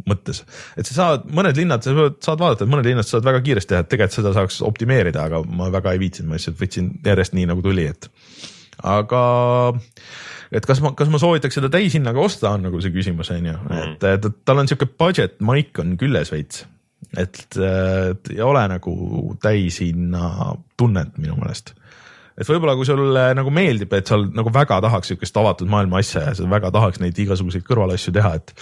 mõttes, 0.05 0.43
et 0.77 0.87
sa 0.87 0.95
saad, 0.97 1.25
mõned 1.33 1.57
linnad, 1.57 1.85
sa 1.85 1.95
saad 1.95 2.41
vaadata, 2.41 2.65
et 2.65 2.71
mõned 2.71 2.87
linnad 2.87 3.07
saad 3.07 3.25
väga 3.25 3.41
kiiresti 3.45 3.73
teha, 3.73 3.85
et 3.85 3.89
tegelikult 3.91 4.19
seda 4.19 4.35
saaks 4.35 4.59
optimeerida, 4.65 5.25
aga 5.29 5.41
ma 5.47 5.71
väga 5.73 5.95
ei 5.95 6.01
viitsinud, 6.03 6.29
ma 6.29 6.37
lihtsalt 6.37 6.59
võtsin 6.59 6.91
järjest 7.05 7.35
nii 7.37 7.49
nagu 7.49 7.65
tuli, 7.65 7.87
et 7.89 8.09
aga 8.85 9.23
et 10.55 10.67
kas 10.67 10.81
ma, 10.83 10.93
kas 10.97 11.09
ma 11.11 11.19
soovitaks 11.21 11.57
seda 11.57 11.71
täishinnaga 11.73 12.21
osta, 12.21 12.53
on 12.53 12.67
nagu 12.67 12.81
see 12.83 12.93
küsimus, 12.93 13.31
on 13.33 13.49
ju, 13.49 13.57
mm. 13.57 13.97
et, 13.97 14.07
et 14.13 14.39
tal 14.45 14.61
on 14.61 14.69
sihuke 14.69 14.87
budget 14.99 15.39
maik 15.45 15.81
on 15.81 15.95
küljes 15.99 16.31
veits. 16.33 16.65
et, 17.17 17.41
et 17.57 18.31
ei 18.33 18.41
ole 18.43 18.61
nagu 18.69 18.93
täishinna 19.41 20.53
tunnet 20.77 21.17
minu 21.21 21.37
meelest 21.39 21.73
et 22.35 22.47
võib-olla 22.49 22.75
kui 22.77 22.87
sulle 22.87 23.27
nagu 23.37 23.51
meeldib, 23.53 23.93
et 23.95 24.09
sa 24.09 24.19
nagu 24.19 24.51
väga 24.53 24.81
tahaks 24.85 25.11
sihukest 25.11 25.37
avatud 25.39 25.69
maailma 25.71 26.01
asja 26.03 26.27
ja 26.29 26.33
sa 26.37 26.47
väga 26.51 26.71
tahaks 26.75 27.01
neid 27.03 27.19
igasuguseid 27.25 27.65
kõrvalasju 27.67 28.13
teha, 28.15 28.33
et, 28.39 28.53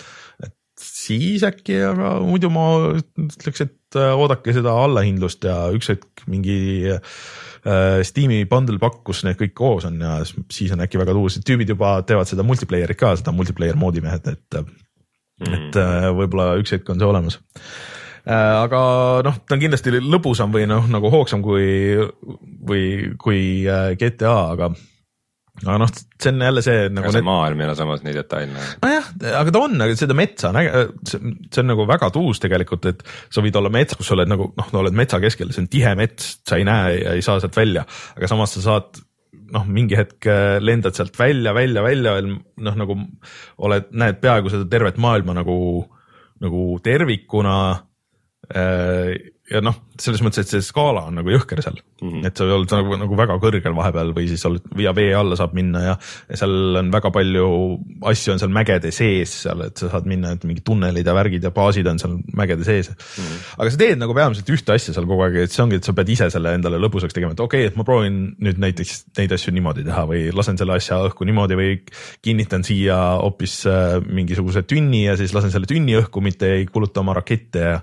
et 0.45 0.55
siis 0.83 1.45
äkki, 1.47 1.79
aga 1.89 2.15
muidu 2.25 2.51
ma 2.53 2.67
ütleks, 2.93 3.65
et 3.65 3.99
äh, 3.99 4.13
oodake 4.13 4.55
seda 4.55 4.75
allahindlust 4.83 5.47
ja 5.49 5.57
üks 5.75 5.89
hetk 5.93 6.25
mingi 6.29 6.59
äh, 6.93 7.01
Steam'i 8.05 8.43
bundle 8.49 8.79
pakk, 8.81 9.01
kus 9.09 9.23
need 9.27 9.39
kõik 9.41 9.55
koos 9.57 9.89
on 9.89 9.99
ja 10.03 10.19
siis 10.23 10.73
on 10.75 10.85
äkki 10.85 11.01
väga 11.01 11.17
tuus, 11.17 11.39
tüübid 11.45 11.73
juba 11.73 11.95
teevad 12.07 12.29
seda 12.29 12.45
multiplayer'it 12.45 12.99
ka, 12.99 13.15
seda 13.19 13.33
multiplayer 13.35 13.79
moodi 13.79 14.05
mehed, 14.05 14.33
et 14.35 14.61
mm., 14.61 14.79
et 15.43 15.81
äh, 15.81 16.07
võib-olla 16.13 16.53
üks 16.61 16.71
hetk 16.75 16.93
on 16.93 17.01
see 17.01 17.09
olemas 17.09 17.41
Äh, 17.41 18.02
aga 18.29 18.79
noh, 19.25 19.37
ta 19.43 19.57
on 19.57 19.61
kindlasti 19.61 19.93
lõbusam 19.99 20.53
või 20.53 20.67
noh, 20.69 20.87
nagu 20.91 21.11
hoogsam 21.11 21.43
kui, 21.43 21.97
või 22.63 23.13
kui 23.19 23.43
äh, 23.67 23.93
GTA, 23.99 24.35
aga 24.55 24.71
aga 25.61 25.75
noh, 25.83 25.91
see 26.17 26.31
on 26.31 26.41
jälle 26.41 26.63
see 26.65 26.87
nagu. 26.89 27.11
see 27.11 27.19
need... 27.19 27.27
maailm 27.27 27.61
ei 27.61 27.67
ole 27.67 27.75
samas 27.77 28.01
nii 28.05 28.15
detailne. 28.15 28.63
nojah, 28.81 29.09
aga 29.37 29.53
ta 29.53 29.61
on, 29.61 29.75
aga 29.85 29.97
seda 29.99 30.17
metsa 30.17 30.49
see 30.55 31.61
on 31.61 31.69
nagu 31.69 31.85
väga 31.89 32.09
tuus 32.15 32.41
tegelikult, 32.41 32.87
et 32.89 33.03
sa 33.05 33.43
võid 33.45 33.59
olla 33.59 33.71
metsas, 33.73 33.99
kus 33.99 34.09
sa 34.09 34.17
oled 34.17 34.31
nagu 34.31 34.49
noh, 34.57 34.73
oled 34.81 34.97
metsa 34.97 35.21
keskel, 35.23 35.53
see 35.53 35.65
on 35.65 35.71
tihe 35.71 35.93
mets, 35.99 36.37
sa 36.47 36.57
ei 36.57 36.67
näe 36.67 36.97
ja 37.03 37.15
ei 37.17 37.25
saa 37.25 37.43
sealt 37.43 37.59
välja, 37.59 37.85
aga 38.17 38.31
samas 38.31 38.57
sa 38.57 38.65
saad 38.65 39.03
noh, 39.53 39.69
mingi 39.69 39.97
hetk 39.99 40.25
äh, 40.31 40.57
lendad 40.63 40.97
sealt 40.97 41.17
välja, 41.19 41.53
välja, 41.53 41.85
välja, 41.85 42.17
noh 42.23 42.77
nagu 42.79 42.97
oled, 43.67 43.91
näed 43.93 44.19
peaaegu 44.23 44.49
seda 44.49 44.65
tervet 44.69 44.97
maailma 45.01 45.37
nagu, 45.37 45.57
nagu 46.41 46.65
tervikuna 46.83 47.57
Äh, 48.49 49.31
ja 49.47 49.61
noh, 49.61 49.75
selles 50.03 50.23
mõttes, 50.25 50.43
et 50.43 50.51
see 50.51 50.63
skaala 50.65 51.05
on 51.09 51.17
nagu 51.19 51.31
jõhker 51.31 51.61
seal 51.63 51.77
mm, 51.79 52.09
-hmm. 52.09 52.27
et 52.27 52.39
sa 52.39 52.47
oled 52.47 52.73
nagu, 52.75 52.97
nagu 53.03 53.17
väga 53.19 53.37
kõrgel 53.41 53.75
vahepeal 53.77 54.13
või 54.15 54.27
siis 54.31 54.43
oled 54.49 54.65
via 54.77 54.93
vee 54.95 55.13
alla 55.15 55.37
saab 55.39 55.55
minna 55.57 55.83
ja, 55.85 55.95
ja 56.29 56.39
seal 56.39 56.79
on 56.81 56.91
väga 56.93 57.11
palju 57.15 57.47
asju 58.11 58.35
on 58.35 58.41
seal 58.41 58.53
mägede 58.53 58.91
sees 58.95 59.35
seal, 59.45 59.63
et 59.67 59.79
sa 59.79 59.89
saad 59.93 60.07
minna, 60.09 60.33
et 60.35 60.43
mingid 60.47 60.65
tunnelid 60.67 61.07
ja 61.07 61.15
värgid 61.15 61.43
ja 61.47 61.53
baasid 61.55 61.87
on 61.89 62.01
seal 62.01 62.17
mägede 62.35 62.67
sees 62.67 62.91
mm. 62.91 63.23
-hmm. 63.23 63.43
aga 63.57 63.73
sa 63.73 63.81
teed 63.83 64.01
nagu 64.01 64.17
peamiselt 64.17 64.53
ühte 64.55 64.75
asja 64.75 64.95
seal 64.95 65.07
kogu 65.09 65.25
aeg, 65.27 65.39
et 65.45 65.55
see 65.55 65.63
ongi, 65.63 65.79
et 65.81 65.87
sa 65.87 65.95
pead 65.97 66.13
ise 66.15 66.29
selle 66.33 66.55
endale 66.57 66.81
lõbusaks 66.81 67.15
tegema, 67.15 67.37
et 67.37 67.43
okei 67.43 67.63
okay,, 67.63 67.71
et 67.71 67.79
ma 67.79 67.87
proovin 67.87 68.19
nüüd 68.43 68.59
näiteks 68.61 69.05
neid 69.17 69.31
asju 69.37 69.53
niimoodi 69.55 69.85
teha 69.87 70.05
või 70.09 70.27
lasen 70.35 70.59
selle 70.59 70.77
asja 70.77 70.99
õhku 71.07 71.27
niimoodi 71.27 71.59
või 71.59 71.71
kinnitan 72.25 72.63
siia 72.67 72.99
hoopis 73.21 73.61
äh, 73.69 73.97
mingisuguse 74.03 74.63
tünni 74.67 75.05
ja 75.05 75.17
siis 75.19 75.33
lasen 75.35 75.51
selle 75.53 75.69
tünni 75.69 75.95
õhku, 75.99 76.21
mitte 76.23 76.49
ei 76.57 76.67
kuluta 76.69 77.03
oma 77.03 77.15
rakette 77.17 77.63
ja, 77.63 77.79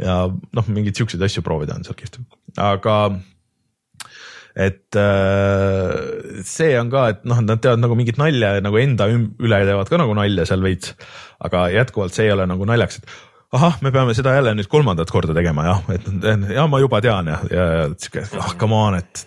ja 0.00 0.16
noh, 0.28 0.70
mingeid 0.72 0.98
siukseid 0.98 1.22
asju 1.24 1.44
proovida 1.62 1.78
on 1.78 1.86
seal 1.86 1.98
kihvt, 1.98 2.18
aga 2.60 2.96
et 4.52 4.98
äh, 5.00 6.42
see 6.44 6.74
on 6.76 6.90
ka, 6.92 7.06
et 7.14 7.22
noh, 7.24 7.40
nad 7.40 7.62
teevad 7.62 7.80
nagu 7.80 7.96
mingit 7.96 8.18
nalja 8.20 8.56
ja 8.58 8.64
nagu 8.64 8.76
enda 8.80 9.08
üle 9.08 9.60
teevad 9.64 9.88
ka 9.88 10.00
nagu 10.00 10.16
nalja 10.18 10.44
seal 10.48 10.64
veits, 10.64 10.92
aga 11.40 11.70
jätkuvalt 11.72 12.16
see 12.16 12.28
ei 12.28 12.34
ole 12.34 12.46
nagu 12.50 12.68
naljakas, 12.68 13.00
et 13.00 13.16
ahah, 13.56 13.80
me 13.84 13.92
peame 13.94 14.16
seda 14.16 14.34
jälle 14.36 14.52
nüüd 14.58 14.68
kolmandat 14.72 15.12
korda 15.12 15.36
tegema 15.36 15.64
jah, 15.70 15.82
et 15.94 16.06
ja 16.52 16.68
ma 16.68 16.82
juba 16.82 17.00
tean 17.04 17.32
ja, 17.32 17.40
ja 17.52 17.66
sihuke, 17.96 18.26
ah 18.40 18.52
come 18.60 18.76
on, 18.76 18.98
et 19.00 19.24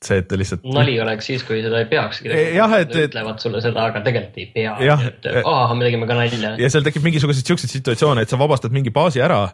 see, 0.00 0.20
et 0.22 0.30
lihtsalt. 0.38 0.62
nali 0.70 0.94
oleks 1.02 1.26
siis, 1.32 1.42
kui 1.46 1.58
seda 1.64 1.82
ei 1.82 1.90
peakski 1.90 2.30
tegema. 2.30 2.78
et, 2.78 2.94
et. 2.94 3.10
ütlevad 3.10 3.42
sulle 3.42 3.64
seda, 3.64 3.88
aga 3.90 4.04
tegelikult 4.06 4.38
ei 4.38 4.48
pea. 4.54 4.78
et 5.10 5.28
ahah, 5.42 5.74
me 5.74 5.88
tegime 5.88 6.06
ka 6.06 6.20
nalja. 6.22 6.54
ja 6.62 6.70
seal 6.70 6.86
tekib 6.86 7.10
mingisuguseid 7.10 7.50
siukseid 7.50 7.74
situatsioone, 7.74 8.22
et 8.22 8.30
sa 8.30 8.38
vabastad 8.38 8.74
mingi 8.74 8.94
baasi 8.94 9.22
ära 9.26 9.48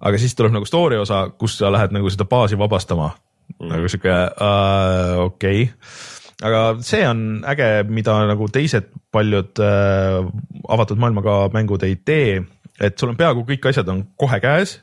aga 0.00 0.20
siis 0.20 0.36
tuleb 0.36 0.54
nagu 0.54 0.68
story 0.68 0.98
osa, 1.00 1.26
kus 1.38 1.58
sa 1.60 1.72
lähed 1.72 1.94
nagu 1.96 2.10
seda 2.12 2.26
baasi 2.28 2.58
vabastama 2.60 3.12
mm.. 3.58 3.68
nagu 3.72 3.90
sihuke 3.90 4.12
uh, 4.12 5.24
okei 5.26 5.64
okay. 5.66 6.46
aga 6.48 6.62
see 6.86 7.02
on 7.08 7.42
äge, 7.48 7.70
mida 7.88 8.16
nagu 8.30 8.48
teised 8.52 8.92
paljud 9.12 9.60
uh, 9.64 10.30
avatud 10.68 11.00
maailmaga 11.00 11.42
mängud 11.54 11.84
ei 11.86 11.98
tee, 12.04 12.40
et 12.80 12.96
sul 12.98 13.12
on 13.12 13.20
peaaegu 13.20 13.44
kõik 13.48 13.72
asjad 13.72 13.88
on 13.92 14.06
kohe 14.16 14.40
käes. 14.40 14.78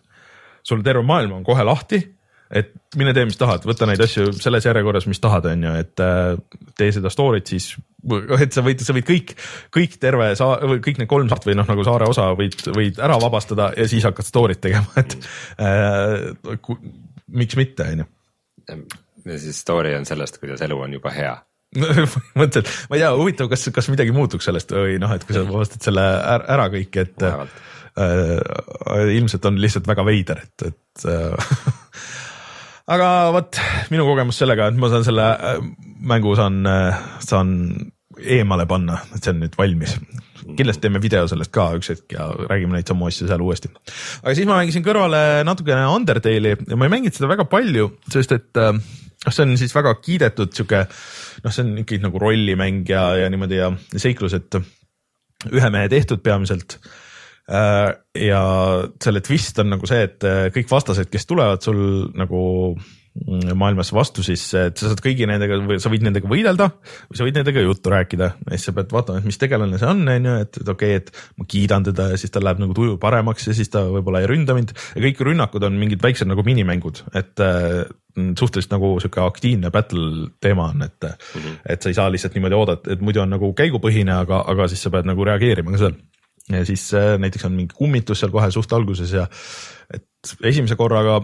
sul 0.63 0.83
terve 0.83 1.05
maailm 1.05 1.39
on 1.39 1.47
kohe 1.47 1.63
lahti 1.63 2.03
et 2.51 2.71
mine 2.99 3.13
tee, 3.15 3.25
mis 3.27 3.39
tahad, 3.39 3.65
võta 3.67 3.87
neid 3.89 4.01
asju 4.03 4.29
selles 4.37 4.67
järjekorras, 4.67 5.07
mis 5.09 5.21
tahad, 5.23 5.47
on 5.51 5.65
ju, 5.67 5.73
et 5.83 6.03
äh, 6.03 6.29
tee 6.79 6.93
seda 6.95 7.11
story't 7.13 7.51
siis, 7.51 7.73
et 8.39 8.55
sa 8.55 8.63
võid, 8.65 8.83
sa 8.85 8.95
võid 8.95 9.07
kõik, 9.07 9.33
kõik 9.73 9.97
terve 10.01 10.29
saa-, 10.39 10.59
või 10.63 10.79
kõik 10.83 11.01
need 11.01 11.11
kolm 11.11 11.31
saart 11.31 11.49
või 11.49 11.57
noh, 11.59 11.67
nagu 11.67 11.87
saare 11.87 12.07
osa 12.09 12.29
võid, 12.37 12.55
võid 12.75 13.01
ära 13.03 13.19
vabastada 13.21 13.71
ja 13.77 13.87
siis 13.89 14.07
hakkad 14.07 14.29
story't 14.29 14.63
tegema, 14.63 15.03
et 15.03 15.17
äh, 15.59 16.71
miks 17.27 17.59
mitte, 17.59 17.91
on 17.91 18.05
ju. 18.05 18.09
ja 19.27 19.41
siis 19.43 19.59
story 19.65 19.95
on 19.97 20.07
sellest, 20.07 20.39
kuidas 20.41 20.63
elu 20.65 20.79
on 20.87 20.97
juba 20.99 21.13
hea 21.15 21.35
põhimõtteliselt, 21.77 22.69
ma 22.87 22.95
ei 22.95 23.01
tea, 23.01 23.09
huvitav, 23.19 23.49
kas, 23.51 23.65
kas 23.75 23.89
midagi 23.91 24.13
muutuks 24.15 24.47
sellest 24.47 24.71
või 24.71 24.95
noh, 25.03 25.11
et 25.13 25.25
kui 25.27 25.35
sa 25.35 25.43
vabastad 25.47 25.83
selle 25.83 26.05
ära, 26.05 26.45
ära 26.55 26.67
kõik, 26.71 26.95
et 27.03 27.25
äh, 27.27 27.41
ilmselt 29.17 29.45
on 29.49 29.59
lihtsalt 29.59 29.89
väga 29.89 30.05
veider, 30.07 30.45
et, 30.47 30.69
et 30.71 31.07
äh, 31.11 31.51
aga 32.93 33.09
vot 33.35 33.59
minu 33.91 34.07
kogemus 34.07 34.39
sellega, 34.41 34.69
et 34.71 34.79
ma 34.79 34.89
saan 34.91 35.05
selle 35.07 35.27
äh, 35.27 35.59
mängu 36.07 36.35
saan, 36.39 36.61
äh, 36.69 36.99
saan 37.23 37.51
eemale 38.17 38.65
panna, 38.69 39.01
et 39.13 39.21
see 39.21 39.33
on 39.33 39.43
nüüd 39.43 39.57
valmis. 39.59 39.97
kindlasti 40.57 40.85
teeme 40.85 41.01
video 41.03 41.25
sellest 41.27 41.51
ka 41.51 41.65
üks 41.75 41.89
hetk 41.91 42.13
ja 42.15 42.29
räägime 42.31 42.77
neid 42.77 42.87
samu 42.87 43.09
asju 43.09 43.27
seal 43.27 43.43
uuesti. 43.43 43.69
aga 44.23 44.35
siis 44.37 44.47
ma 44.47 44.61
mängisin 44.61 44.85
kõrvale 44.85 45.43
natukene 45.45 45.89
Undertale'i 45.91 46.55
ja 46.55 46.79
ma 46.79 46.87
ei 46.87 46.93
mänginud 46.95 47.17
seda 47.17 47.29
väga 47.29 47.45
palju, 47.51 47.91
sest 48.13 48.33
et 48.37 48.61
äh, 48.61 48.71
noh, 48.73 49.33
see 49.33 49.43
on 49.43 49.57
siis 49.59 49.75
väga 49.75 49.93
kiidetud 49.99 50.55
sihuke 50.55 50.85
noh, 50.87 51.51
see 51.51 51.65
on 51.65 51.75
ikkagi 51.83 52.01
nagu 52.05 52.23
rollimäng 52.23 52.87
ja, 52.89 53.09
ja 53.23 53.29
niimoodi 53.33 53.59
ja 53.59 53.73
seiklus, 53.97 54.37
et 54.39 54.61
ühe 55.51 55.69
mehe 55.73 55.91
tehtud 55.91 56.23
peamiselt 56.25 56.79
ja 57.47 58.43
selle 59.03 59.23
twist 59.23 59.59
on 59.63 59.71
nagu 59.71 59.87
see, 59.87 60.05
et 60.09 60.23
äh, 60.27 60.45
kõik 60.55 60.71
vastased, 60.71 61.07
kes 61.11 61.27
tulevad 61.29 61.63
sul 61.63 61.79
nagu 62.17 62.41
mm, 62.75 63.53
maailmas 63.55 63.93
vastu, 63.95 64.25
siis 64.25 64.43
et 64.59 64.75
sa 64.75 64.89
saad 64.89 64.99
kõigi 65.03 65.29
nendega 65.29 65.59
või 65.63 65.77
sa 65.79 65.91
võid 65.93 66.03
nendega 66.03 66.27
võidelda 66.27 66.67
või 67.07 67.19
sa 67.19 67.27
võid 67.27 67.39
nendega 67.39 67.63
juttu 67.63 67.93
rääkida. 67.93 68.29
Ja 68.43 68.57
siis 68.57 68.67
sa 68.67 68.73
pead 68.75 68.91
vaatama, 68.91 69.21
et 69.21 69.29
mis 69.29 69.39
tegelane 69.39 69.79
see 69.79 69.87
on, 69.87 70.03
on 70.11 70.27
ju, 70.27 70.33
et, 70.43 70.59
et 70.59 70.73
okei 70.73 70.97
okay,, 70.97 71.05
et 71.05 71.39
ma 71.39 71.47
kiidan 71.53 71.87
teda 71.87 72.09
ja 72.11 72.19
siis 72.19 72.35
tal 72.35 72.43
läheb 72.47 72.59
nagu 72.65 72.75
tuju 72.75 72.97
paremaks 72.99 73.47
ja 73.47 73.55
siis 73.55 73.71
ta 73.71 73.85
võib-olla 73.87 74.25
ei 74.25 74.29
ründa 74.33 74.57
mind. 74.57 74.75
Ja 74.97 75.05
kõik 75.07 75.23
rünnakud 75.29 75.69
on 75.69 75.79
mingid 75.79 76.03
väiksed 76.03 76.27
nagu 76.27 76.43
minimängud, 76.47 77.05
et 77.15 77.45
äh, 77.47 77.85
suhteliselt 78.17 78.75
nagu 78.75 78.91
sihuke 78.99 79.23
aktiivne 79.23 79.71
battle 79.71 80.27
teema 80.43 80.71
on, 80.73 80.83
et 80.83 80.99
mm, 80.99 81.39
-hmm. 81.39 81.57
et 81.63 81.79
sa 81.79 81.93
ei 81.93 81.95
saa 81.95 82.11
lihtsalt 82.11 82.35
niimoodi 82.35 82.59
oodata, 82.59 82.91
et 82.91 83.01
muidu 83.01 83.23
on 83.23 83.31
nagu 83.37 83.53
käigupõhine, 83.55 84.19
aga, 84.25 84.43
aga 84.51 84.67
siis 84.67 84.83
sa 84.83 84.91
pead 84.91 85.07
nagu 85.07 85.23
reageerima 85.23 85.71
ka 85.71 85.83
seal 85.85 85.95
ja 86.51 86.63
siis 86.65 86.87
äh, 86.95 87.15
näiteks 87.19 87.45
on 87.47 87.57
mingi 87.57 87.75
kummitus 87.75 88.23
seal 88.23 88.31
kohe 88.31 88.49
suht 88.51 88.73
alguses 88.73 89.11
ja 89.13 89.27
et 89.93 90.07
esimese 90.47 90.77
korraga 90.79 91.21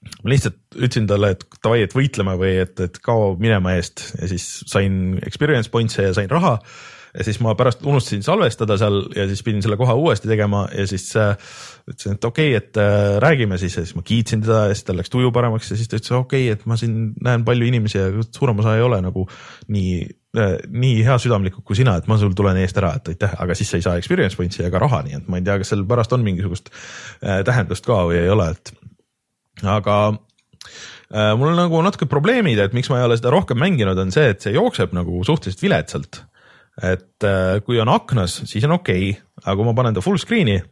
ma 0.00 0.32
lihtsalt 0.32 0.78
ütlesin 0.78 1.08
talle, 1.10 1.34
et 1.34 1.44
davai, 1.60 1.82
et 1.84 1.96
võitleme 1.96 2.36
või 2.40 2.54
et, 2.62 2.78
et 2.80 2.96
kao 3.04 3.34
minema 3.40 3.74
eest. 3.76 4.06
Ja 4.20 4.30
siis 4.30 4.46
sain 4.70 5.18
experience 5.26 5.72
points'e 5.72 6.08
ja 6.08 6.16
sain 6.16 6.30
raha. 6.30 6.58
ja 7.10 7.24
siis 7.26 7.40
ma 7.42 7.56
pärast 7.58 7.80
unustasin 7.82 8.22
salvestada 8.22 8.76
seal 8.78 9.00
ja 9.16 9.24
siis 9.26 9.42
pidin 9.42 9.64
selle 9.64 9.76
koha 9.76 9.96
uuesti 9.98 10.28
tegema. 10.30 10.66
Ja 10.72 10.86
siis 10.86 11.08
äh, 11.18 11.34
ütlesin, 11.90 12.16
et 12.16 12.24
okei 12.24 12.54
okay,, 12.54 12.62
et 12.62 12.80
äh, 12.80 13.18
räägime 13.20 13.58
siis. 13.58 13.76
Ja 13.76 13.84
siis 13.84 13.96
ma 13.98 14.02
kiitsin 14.06 14.44
teda 14.46 14.68
ja 14.70 14.74
siis 14.74 14.86
tal 14.88 15.00
läks 15.00 15.12
tuju 15.12 15.32
paremaks. 15.36 15.72
Ja 15.72 15.76
siis 15.76 15.90
ta 15.90 16.00
ütles 16.00 16.16
okei 16.16 16.46
okay,, 16.48 16.56
et 16.56 16.64
ma 16.70 16.80
siin 16.80 17.12
näen 17.20 17.44
palju 17.44 17.68
inimesi 17.68 17.98
ja 17.98 18.08
suurem 18.30 18.64
osa 18.64 18.76
ei 18.78 18.86
ole 18.86 19.02
nagu 19.04 19.26
nii 19.68 20.00
nii 20.30 21.00
heasüdamlikud 21.02 21.64
kui 21.66 21.74
sina, 21.74 21.96
et 21.98 22.06
ma 22.06 22.14
sul 22.20 22.36
tulen 22.38 22.60
eest 22.62 22.76
ära, 22.78 22.92
et 23.00 23.08
aitäh, 23.10 23.32
aga 23.42 23.56
siis 23.58 23.72
sa 23.72 23.80
ei 23.80 23.82
saa 23.82 23.96
experience 23.98 24.38
points'i 24.38 24.62
ega 24.62 24.78
raha, 24.78 25.00
nii 25.06 25.16
et 25.18 25.30
ma 25.30 25.40
ei 25.40 25.46
tea, 25.46 25.56
kas 25.58 25.72
seal 25.72 25.82
pärast 25.90 26.14
on 26.14 26.22
mingisugust 26.22 26.70
tähendust 27.18 27.88
ka 27.88 28.04
või 28.06 28.20
ei 28.20 28.30
ole, 28.30 28.46
et 28.54 28.70
aga 29.66 29.96
äh, 30.10 31.32
mul 31.38 31.52
on 31.52 31.58
nagu 31.58 31.82
natuke 31.84 32.08
probleemid, 32.10 32.60
et 32.62 32.76
miks 32.76 32.90
ma 32.92 33.00
ei 33.00 33.08
ole 33.08 33.18
seda 33.18 33.32
rohkem 33.34 33.60
mänginud, 33.60 33.98
on 33.98 34.12
see, 34.14 34.30
et 34.32 34.42
see 34.44 34.54
jookseb 34.54 34.94
nagu 34.96 35.22
suhteliselt 35.26 35.64
viletsalt. 35.64 36.24
et 36.80 37.26
äh, 37.26 37.58
kui 37.66 37.80
on 37.82 37.90
aknas, 37.92 38.42
siis 38.48 38.64
on 38.64 38.78
okei 38.78 39.10
okay,, 39.10 39.22
aga 39.42 39.56
kui 39.58 39.66
ma 39.66 39.74
panen 39.76 39.96
ta 39.96 40.04
full 40.04 40.20
screen'i 40.20 40.60
äh,, 40.60 40.68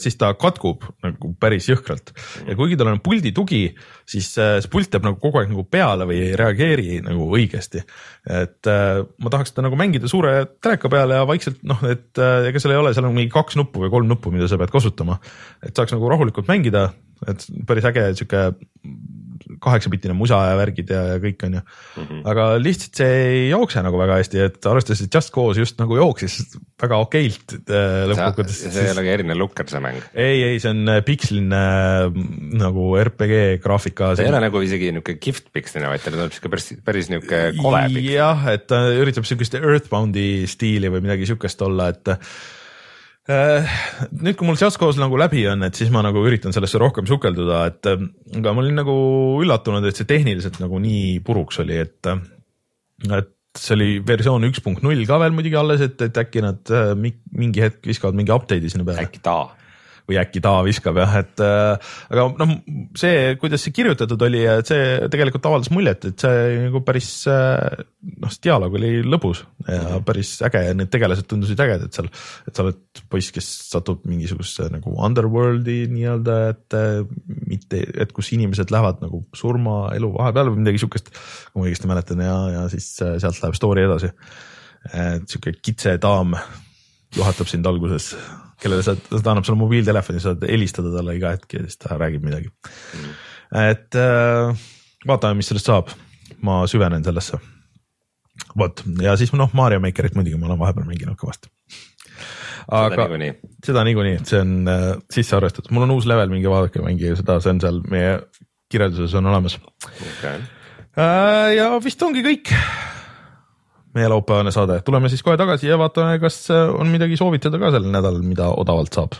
siis 0.00 0.16
ta 0.16 0.30
katkub 0.40 0.86
nagu 1.04 1.34
päris 1.40 1.66
jõhkralt 1.68 2.14
ja 2.46 2.54
kuigi 2.56 2.78
tal 2.80 2.88
on 2.94 3.02
puldi 3.04 3.32
tugi, 3.36 3.66
siis 4.08 4.30
äh, 4.40 4.54
see 4.64 4.70
pult 4.72 4.94
jääb 4.94 5.04
nagu 5.04 5.20
kogu 5.20 5.40
aeg 5.40 5.50
nagu 5.52 5.66
peale 5.68 6.06
või 6.08 6.22
ei 6.30 6.38
reageeri 6.38 7.02
nagu 7.04 7.26
õigesti. 7.36 7.82
et 8.24 8.70
äh, 8.72 9.02
ma 9.20 9.32
tahaks 9.32 9.52
seda 9.52 9.66
nagu 9.66 9.76
mängida 9.76 10.08
suure 10.08 10.32
teleka 10.64 10.88
peale 10.92 11.20
ja 11.20 11.28
vaikselt 11.28 11.60
noh, 11.68 11.84
et 11.84 12.16
äh, 12.16 12.48
ega 12.48 12.62
seal 12.62 12.72
ei 12.72 12.80
ole, 12.80 12.94
seal 12.96 13.10
on 13.10 13.16
mingi 13.18 13.32
kaks 13.34 13.60
nuppu 13.60 13.84
või 13.84 13.92
kolm 13.92 14.08
nuppu, 14.08 14.32
mida 14.32 14.48
sa 14.48 14.56
pead 14.60 14.72
kasutama, 14.72 15.20
et 15.60 15.76
saaks 15.76 15.92
nagu 15.92 16.08
rahulikult 16.08 16.48
mängida 16.48 16.88
et 17.28 17.44
päris 17.68 17.84
äge 17.90 18.06
sihuke 18.16 18.46
kaheksapitine 19.62 20.14
musa 20.16 20.38
ja 20.50 20.56
värgid 20.58 20.92
ja, 20.92 21.02
ja 21.14 21.20
kõik 21.22 21.44
on 21.46 21.56
ju 21.58 21.62
mm. 21.62 22.04
-hmm. 22.04 22.20
aga 22.32 22.46
lihtsalt 22.62 23.00
see 23.00 23.16
ei 23.30 23.40
jookse 23.50 23.82
nagu 23.84 23.98
väga 24.00 24.18
hästi, 24.20 24.42
et 24.46 24.68
arvestades, 24.70 25.02
et 25.04 25.14
Just 25.14 25.32
Cause 25.34 25.60
just 25.60 25.80
nagu 25.80 25.96
jooksis 25.96 26.36
väga 26.80 27.00
okeilt 27.04 27.56
äh, 27.58 28.04
lõppkokkuvõttes. 28.12 28.60
see 28.66 28.84
ei 28.86 28.92
ole 28.94 29.04
ka 29.06 29.16
erinev 29.16 29.40
lukker, 29.40 29.68
see 29.70 29.82
mäng? 29.84 29.98
ei, 30.14 30.42
ei, 30.52 30.60
see 30.62 30.72
on 30.74 30.94
äh, 30.94 31.02
piksline 31.06 31.62
äh, 31.62 32.20
nagu 32.60 32.86
RPG 33.00 33.60
graafika. 33.64 34.14
see 34.16 34.28
ei 34.28 34.32
ole 34.32 34.44
nagu 34.46 34.62
isegi 34.66 34.92
niuke 34.96 35.16
kihvt 35.22 35.50
piksline, 35.52 35.88
vaid 35.90 36.04
ta 36.04 36.14
tuleb 36.14 36.32
siuke 36.36 36.52
päris, 36.52 36.70
päris 36.84 37.10
niuke 37.12 37.42
kole 37.58 37.84
jah, 38.06 38.46
et 38.54 38.68
ta 38.70 38.84
üritab 38.94 39.28
siukest 39.28 39.58
Earthboundi 39.60 40.46
stiili 40.50 40.92
või 40.92 41.04
midagi 41.08 41.28
siukest 41.30 41.62
olla, 41.66 41.90
et 41.94 42.14
nüüd, 43.30 44.36
kui 44.38 44.48
mul 44.48 44.58
Cause 44.60 45.00
nagu 45.00 45.18
läbi 45.20 45.44
on, 45.50 45.64
et 45.66 45.78
siis 45.78 45.92
ma 45.94 46.02
nagu 46.06 46.22
üritan 46.26 46.54
sellesse 46.56 46.80
rohkem 46.82 47.08
sukelduda, 47.10 47.64
et 47.70 47.90
äh, 47.90 48.06
aga 48.40 48.54
ma 48.56 48.64
olin 48.64 48.80
nagu 48.82 48.96
üllatunud, 49.42 49.86
et 49.86 49.98
see 49.98 50.08
tehniliselt 50.08 50.60
nagu 50.62 50.80
nii 50.82 51.20
puruks 51.26 51.60
oli, 51.62 51.78
et, 51.84 52.00
äh, 52.10 52.20
et 53.20 53.32
see 53.58 53.76
oli 53.76 53.88
versioon 54.06 54.46
üks 54.48 54.62
punkt 54.64 54.84
null 54.86 55.06
ka 55.08 55.18
veel 55.22 55.34
muidugi 55.36 55.58
alles, 55.58 55.82
et, 55.84 55.96
et 56.06 56.20
äkki 56.22 56.44
nad 56.44 56.74
mingi 56.96 57.64
hetk 57.64 57.86
viskavad 57.90 58.18
mingi 58.18 58.34
update'i 58.34 58.70
sinna 58.70 58.86
peale. 58.86 59.08
äkki 59.08 59.22
ta 59.24 59.40
või 60.10 60.18
äkki 60.20 60.42
ta 60.44 60.56
viskab 60.66 60.98
jah, 61.00 61.14
et 61.22 61.42
äh, 61.44 61.92
aga 62.10 62.26
noh, 62.40 62.52
see, 62.98 63.34
kuidas 63.40 63.64
see 63.64 63.74
kirjutatud 63.74 64.20
oli, 64.26 64.42
et 64.50 64.68
see 64.70 65.08
tegelikult 65.12 65.46
avaldas 65.48 65.70
muljet, 65.74 66.06
et 66.10 66.24
see 66.24 66.60
nagu 66.66 66.82
päris 66.86 67.10
äh, 67.30 67.82
noh, 68.20 68.32
see 68.32 68.44
dialoog 68.48 68.76
oli 68.80 68.92
lõbus 69.06 69.42
ja 69.66 69.76
mm 69.76 69.86
-hmm. 69.86 70.06
päris 70.08 70.32
äge 70.46 70.62
ja 70.66 70.76
need 70.76 70.90
tegelased 70.92 71.28
tundusid 71.30 71.60
ägedad 71.60 71.94
seal. 71.94 72.10
et 72.48 72.56
sa 72.56 72.64
oled 72.64 73.02
poiss, 73.12 73.32
kes 73.34 73.48
satub 73.70 74.04
mingisugusesse 74.10 74.70
nagu 74.74 74.94
underworld'i 75.06 75.86
nii-öelda, 75.92 76.38
et 76.54 76.78
äh, 76.78 77.04
mitte, 77.46 77.84
et 77.94 78.12
kus 78.12 78.32
inimesed 78.32 78.70
lähevad 78.70 79.02
nagu 79.04 79.24
surma 79.34 79.94
elu 79.94 80.12
vahepeal 80.14 80.50
või 80.50 80.64
midagi 80.64 80.82
siukest, 80.82 81.12
kui 81.52 81.62
ma 81.62 81.68
õigesti 81.68 81.90
mäletan 81.90 82.24
ja, 82.24 82.38
ja 82.56 82.68
siis 82.72 82.96
sealt 82.96 83.42
läheb 83.42 83.54
story 83.54 83.84
edasi. 83.84 84.10
et 84.94 85.28
sihuke 85.28 85.52
kitse 85.62 85.98
daam 86.00 86.34
juhatab 87.16 87.48
sind 87.50 87.66
alguses 87.66 88.14
kellele 88.62 88.84
sa, 88.84 88.94
ta 88.96 89.32
annab 89.32 89.46
sulle 89.46 89.60
mobiiltelefoni, 89.60 90.22
saad 90.22 90.44
helistada 90.48 90.92
talle 90.94 91.16
iga 91.18 91.34
hetk 91.34 91.56
ja 91.56 91.64
siis 91.66 91.80
ta 91.80 91.96
räägib 92.00 92.26
midagi. 92.26 92.50
Et 93.60 93.98
äh, 93.98 94.66
vaatame, 95.08 95.40
mis 95.40 95.50
sellest 95.50 95.70
saab, 95.70 95.94
ma 96.46 96.62
süvenen 96.70 97.04
sellesse. 97.06 97.40
vot 98.56 98.82
ja 99.02 99.16
siis 99.20 99.32
noh, 99.36 99.50
Mario 99.52 99.80
Makerit 99.84 100.14
muidugi 100.16 100.38
ma 100.40 100.48
olen 100.48 100.60
vahepeal 100.60 100.86
mänginud 100.88 101.18
kõvasti. 101.20 101.50
aga 102.70 103.08
seda 103.66 103.84
niikuinii, 103.84 104.20
see 104.28 104.40
on 104.44 104.54
äh, 104.70 104.86
sisse 105.12 105.36
arvestatud, 105.36 105.72
mul 105.74 105.88
on 105.88 105.96
uus 105.96 106.06
level, 106.08 106.30
minge 106.32 106.52
vaadake, 106.52 106.84
mängige 106.84 107.16
seda, 107.18 107.40
see 107.42 107.56
on 107.56 107.60
seal 107.64 107.82
meie 107.90 108.16
kirjelduses 108.70 109.14
on 109.18 109.26
olemas. 109.26 109.58
Okay.. 110.14 110.40
Äh, 110.94 111.56
ja 111.58 111.72
vist 111.82 112.02
ongi 112.06 112.22
kõik 112.26 112.54
meie 113.94 114.08
laupäevane 114.12 114.52
saade, 114.54 114.80
tuleme 114.86 115.10
siis 115.10 115.22
kohe 115.26 115.36
tagasi 115.40 115.70
ja 115.70 115.78
vaatame, 115.80 116.18
kas 116.22 116.44
on 116.52 116.90
midagi 116.92 117.18
soovitada 117.20 117.58
ka 117.58 117.72
sel 117.74 117.88
nädalal, 117.90 118.22
mida 118.26 118.50
odavalt 118.54 118.94
saab 118.94 119.18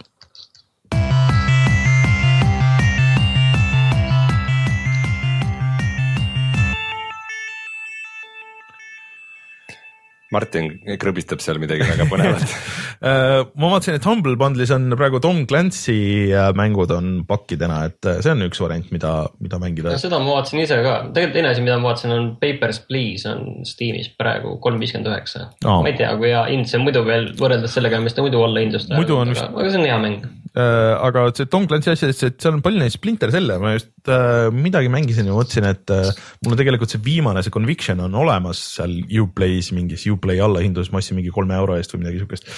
Martin 10.35 10.69
krõbistab 11.01 11.43
seal 11.43 11.59
midagi 11.63 11.87
väga 11.87 12.07
põnevat 12.11 12.45
äh, 13.09 13.41
ma 13.59 13.71
vaatasin, 13.73 13.99
et 13.99 14.07
Humble 14.07 14.37
Bundle'is 14.41 14.73
on 14.75 14.89
praegu 14.99 15.21
Tom 15.23 15.43
Clancy 15.51 16.31
äh, 16.31 16.51
mängud 16.57 16.93
on 16.95 17.13
pakkidena, 17.29 17.83
et 17.91 18.07
äh, 18.07 18.21
see 18.25 18.35
on 18.35 18.47
üks 18.47 18.63
variant, 18.63 18.91
mida, 18.95 19.15
mida 19.43 19.61
mängida. 19.63 19.97
seda 20.01 20.21
ma 20.23 20.37
vaatasin 20.39 20.63
ise 20.63 20.79
ka, 20.87 20.97
tegelikult 21.11 21.39
teine 21.39 21.53
asi, 21.55 21.65
mida 21.67 21.79
ma 21.81 21.91
vaatasin, 21.91 22.15
on 22.17 22.29
Papers, 22.43 22.83
Please 22.87 23.27
on 23.31 23.65
Steamis 23.69 24.13
praegu 24.21 24.57
kolm 24.63 24.79
viiskümmend 24.83 25.11
üheksa. 25.11 25.49
ma 25.67 25.83
ei 25.91 25.99
tea, 25.99 26.13
kui 26.21 26.31
hea 26.31 26.45
hind 26.53 26.71
see 26.71 26.83
muidu 26.83 27.03
veel 27.09 27.33
võrreldes 27.41 27.75
sellega, 27.77 28.03
mis 28.05 28.15
ta 28.17 28.25
muidu 28.27 28.45
alla 28.47 28.63
hindlust 28.63 28.93
läheb, 28.93 29.11
aga, 29.11 29.51
aga 29.51 29.67
see 29.69 29.83
on 29.83 29.91
hea 29.91 29.99
mäng. 30.07 30.23
Aga 30.59 31.29
see 31.31 31.47
Tom 31.47 31.67
Clancy 31.71 31.93
asi, 31.93 32.09
et 32.11 32.43
seal 32.43 32.57
on 32.57 32.63
palju 32.65 32.81
neid 32.83 32.95
Splinter 32.95 33.31
Cell'e, 33.31 33.59
ma 33.63 33.75
just 33.77 33.93
äh, 34.11 34.49
midagi 34.51 34.91
mängisin 34.91 35.29
ja 35.29 35.37
mõtlesin, 35.37 35.69
et 35.71 35.93
äh, 35.95 36.11
mul 36.43 36.57
on 36.57 36.59
tegelikult 36.59 36.91
see 36.91 37.03
viimane, 37.05 37.45
see 37.47 37.55
Conviction 37.55 38.03
on 38.03 38.17
olemas 38.19 38.63
seal 38.79 38.97
Uplay's 39.23 39.71
mingis 39.77 40.09
Uplay 40.11 40.43
allahindlus, 40.43 40.91
ma 40.91 40.99
ostsin 40.99 41.21
mingi 41.21 41.31
kolme 41.35 41.55
euro 41.55 41.79
eest 41.79 41.95
või 41.95 42.03
midagi 42.03 42.25
siukest. 42.25 42.51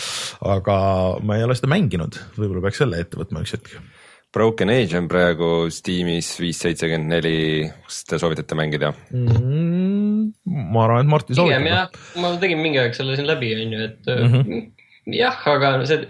aga 0.55 0.79
ma 1.21 1.37
ei 1.37 1.45
ole 1.45 1.59
seda 1.59 1.73
mänginud, 1.75 2.17
võib-olla 2.39 2.65
peaks 2.65 2.81
selle 2.81 3.03
ette 3.05 3.21
võtma 3.21 3.45
üks 3.45 3.59
hetk. 3.59 3.77
Broken 4.33 4.73
Age 4.73 4.97
on 4.97 5.13
praegu 5.13 5.53
Steamis 5.69 6.33
viis 6.41 6.63
seitsekümmend 6.65 7.13
neli, 7.13 7.37
kas 7.85 8.03
te 8.09 8.17
soovitate 8.17 8.57
mängida 8.57 8.95
mm,? 9.13 10.31
ma 10.49 10.87
arvan, 10.87 11.05
et 11.05 11.13
Martin 11.13 11.37
soovitab. 11.37 11.61
pigem 11.61 11.69
jah, 11.75 12.21
ma 12.25 12.37
tegin 12.41 12.65
mingi 12.65 12.81
aeg 12.81 12.97
selle 12.97 13.21
siin 13.21 13.29
läbi, 13.29 13.53
on 13.61 13.77
ju, 13.77 13.89
et 13.91 14.13
mm 14.17 14.33
-hmm. 14.33 14.69
jah, 15.21 15.37
aga 15.53 15.75
see 15.85 16.07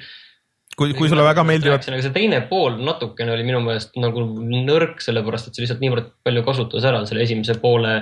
kui, 0.82 0.94
kui 0.98 1.10
sulle 1.10 1.24
väga 1.26 1.44
meeldivad. 1.46 1.84
see 1.86 2.14
teine 2.14 2.42
pool 2.50 2.78
natukene 2.82 3.34
oli 3.34 3.46
minu 3.46 3.62
meelest 3.64 3.96
nagu 4.02 4.24
nõrk, 4.66 5.00
sellepärast 5.04 5.48
et 5.48 5.56
see 5.56 5.64
lihtsalt 5.64 5.82
niivõrd 5.84 6.12
palju 6.26 6.44
kasutas 6.46 6.86
ära 6.88 7.02
selle 7.08 7.24
esimese 7.26 7.56
poole 7.62 7.94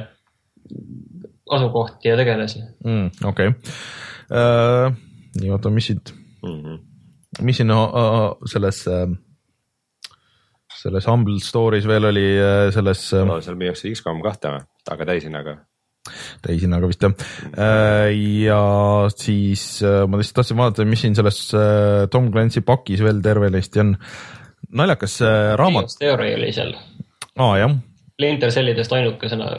asukohti 1.51 2.11
ja 2.11 2.19
tegelasi 2.21 2.63
mm,. 2.85 3.09
okei 3.31 3.53
okay. 3.53 3.75
uh,, 4.33 4.93
nii 5.41 5.53
oota, 5.55 5.73
mis 5.75 5.91
siit 5.91 6.13
mm, 6.15 6.61
-hmm. 6.61 6.79
mis 7.47 7.61
siin 7.61 7.75
uh, 7.75 8.37
selles 8.51 8.85
uh, 8.91 9.09
selles 10.81 11.07
Humble 11.11 11.41
Store'is 11.45 11.89
veel 11.89 12.09
oli 12.09 12.29
selles 12.75 13.09
uh,. 13.13 13.27
no 13.29 13.41
seal 13.45 13.59
müüakse 13.61 13.93
X-kom 13.93 14.23
kahte 14.25 14.55
või, 14.57 14.65
aga 14.97 15.11
täishinnaga 15.13 15.59
täishinnaga 16.45 16.89
vist 16.89 17.03
jah. 17.05 17.15
ja 18.45 18.61
siis 19.15 19.65
ma 19.83 20.21
lihtsalt 20.21 20.41
tahtsin 20.41 20.61
vaadata, 20.61 20.87
mis 20.89 21.05
siin 21.05 21.17
selles 21.19 21.43
Tom 22.13 22.31
Clancy 22.33 22.65
pakis 22.67 23.03
veel 23.05 23.21
tervenisti 23.25 23.83
on. 23.85 23.97
naljakas 24.77 25.19
raamat. 25.61 25.93
Theory 25.99 26.35
oli 26.39 26.53
seal. 26.57 26.75
aa 27.39 27.59
jah. 27.61 27.77
Splinter 28.15 28.51
Cellidest 28.53 28.93
ainukesena, 28.93 29.51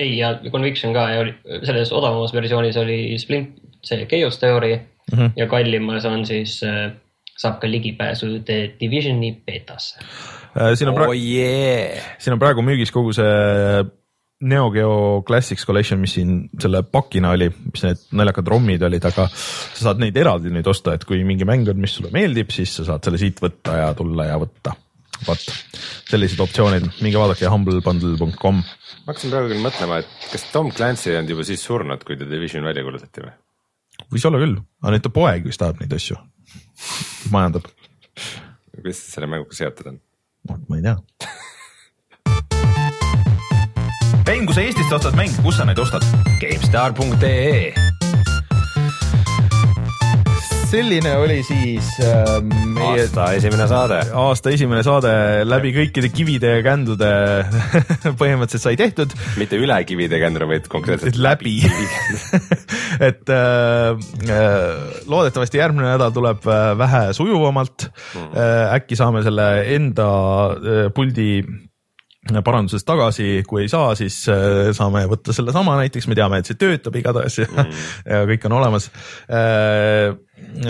ei 0.00 0.18
ja 0.18 0.34
Conviction 0.50 0.94
ka 0.96 1.08
ja 1.12 1.24
oli 1.24 1.34
selles 1.64 1.92
odavamas 1.92 2.32
versioonis 2.36 2.76
oli 2.80 3.18
Splint, 3.20 3.56
see 3.84 4.06
Chaos 4.08 4.38
Theory 4.40 4.76
mm 4.76 5.18
-hmm. 5.18 5.30
ja 5.36 5.46
kallimas 5.46 6.04
on 6.04 6.26
siis 6.26 6.60
saab 7.36 7.60
ka 7.60 7.70
ligipääsu 7.70 8.40
The 8.44 8.72
Divisioni 8.80 9.32
betasse. 9.46 10.00
siin 10.74 10.88
on 10.88 10.94
praegu 10.94 11.12
oh, 11.12 11.20
yeah., 11.20 12.16
siin 12.18 12.32
on 12.32 12.40
praegu 12.40 12.64
müügis 12.64 12.92
kogu 12.92 13.12
see 13.12 13.84
Neo 14.40 14.70
Geo 14.70 15.22
Classics 15.26 15.64
Collection, 15.64 16.00
mis 16.00 16.12
siin 16.18 16.32
selle 16.60 16.82
pakina 16.92 17.30
oli, 17.32 17.46
mis 17.48 17.84
need 17.86 18.02
naljakad 18.18 18.50
ROM-id 18.52 18.82
olid, 18.84 19.04
aga 19.08 19.24
sa 19.32 19.86
saad 19.86 20.02
neid 20.02 20.16
eraldi 20.20 20.52
nüüd 20.52 20.66
osta, 20.68 20.92
et 20.92 21.06
kui 21.08 21.22
mingi 21.24 21.46
mäng 21.48 21.70
on, 21.72 21.78
mis 21.80 21.94
sulle 21.96 22.10
meeldib, 22.12 22.52
siis 22.52 22.74
sa 22.76 22.84
saad 22.90 23.06
selle 23.06 23.20
siit 23.22 23.40
võtta 23.40 23.78
ja 23.80 23.86
tulla 23.96 24.28
ja 24.28 24.36
võtta. 24.42 24.74
vot, 25.24 25.46
sellised 26.10 26.42
optsioonid, 26.44 26.90
minge 27.00 27.16
vaadake 27.16 27.48
humblebundle.com. 27.48 28.60
ma 28.60 29.14
hakkasin 29.14 29.32
praegu 29.32 29.48
küll 29.54 29.64
mõtlema, 29.64 30.02
et 30.04 30.28
kas 30.28 30.44
Tom 30.52 30.68
Clancy 30.68 31.14
ei 31.14 31.16
olnud 31.16 31.32
juba 31.32 31.48
siis 31.48 31.64
surnud, 31.64 32.04
kui 32.04 32.20
The 32.20 32.28
Division 32.28 32.68
välja 32.68 32.84
kuulutati 32.84 33.24
või? 33.24 33.32
võis 34.12 34.28
olla 34.28 34.42
küll, 34.44 34.60
aga 34.84 34.92
nüüd 34.92 35.06
ta 35.08 35.14
poeg 35.16 35.48
vist 35.48 35.64
ajab 35.64 35.80
neid 35.80 35.96
asju, 35.96 36.20
majandab. 37.32 37.72
kuidas 38.76 39.00
selle 39.08 39.32
mänguga 39.32 39.56
seotud 39.56 39.94
on? 39.94 40.00
ma 40.68 40.76
ei 40.76 40.84
tea 40.84 41.45
mäng, 44.26 44.46
kui 44.46 44.56
sa 44.56 44.62
Eestist 44.66 44.92
ostad 44.92 45.16
mänge, 45.18 45.38
kus 45.44 45.58
sa 45.60 45.66
neid 45.68 45.78
ostad? 45.82 46.04
GameStar.ee 46.42 47.74
selline 50.66 51.12
oli 51.22 51.36
siis 51.46 51.86
äh, 52.02 52.40
meie 52.42 53.04
aasta 53.04 53.28
esimene 53.36 53.68
saade. 53.70 54.00
aasta 54.18 54.50
esimene 54.50 54.82
saade 54.82 55.12
läbi 55.46 55.70
kõikide 55.76 56.10
kivide 56.10 56.50
ja 56.56 56.64
kändude 56.66 57.10
põhimõtteliselt 58.20 58.64
sai 58.64 58.74
tehtud. 58.80 59.14
mitte 59.38 59.60
üle 59.62 59.76
kivide 59.86 60.18
ja 60.18 60.24
kändude, 60.26 60.48
vaid 60.50 60.66
konkreetselt 60.72 61.20
läbi 61.22 61.54
et 63.08 63.30
äh, 63.30 63.94
äh, 63.94 64.66
loodetavasti 65.06 65.62
järgmine 65.62 65.92
nädal 65.92 66.10
tuleb 66.16 66.50
äh, 66.50 66.72
vähe 66.82 67.04
sujuvamalt 67.16 67.86
mm.. 67.86 68.34
Äh, 68.34 68.74
äkki 68.80 68.98
saame 68.98 69.22
selle 69.26 69.48
enda 69.76 70.10
äh, 70.50 70.84
puldi 70.94 71.30
paranduses 72.44 72.84
tagasi, 72.86 73.42
kui 73.46 73.64
ei 73.64 73.70
saa, 73.70 73.94
siis 73.98 74.18
äh, 74.32 74.70
saame 74.76 75.04
võtta 75.10 75.34
sellesama 75.36 75.76
näiteks, 75.80 76.08
me 76.10 76.16
teame, 76.18 76.40
et 76.40 76.48
see 76.50 76.58
töötab 76.58 76.96
igatahes 76.98 77.38
mm. 77.44 77.84
ja 78.06 78.22
kõik 78.30 78.46
on 78.48 78.56
olemas. 78.58 78.88
Äh, 79.30 80.16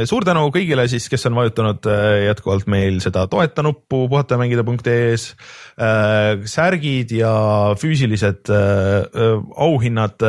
suur 0.09 0.27
tänu 0.27 0.47
kõigile 0.55 0.87
siis, 0.91 1.09
kes 1.13 1.27
on 1.31 1.39
vajutanud 1.39 1.89
äh, 1.91 2.27
jätkuvalt 2.27 2.69
meil 2.71 3.01
seda 3.05 3.27
toeta 3.31 3.65
nuppu 3.67 4.05
puhatamängida.ee-s. 4.13 5.33
särgid 6.57 7.11
ja 7.13 7.33
füüsilised 7.81 8.49
auhinnad 8.49 10.23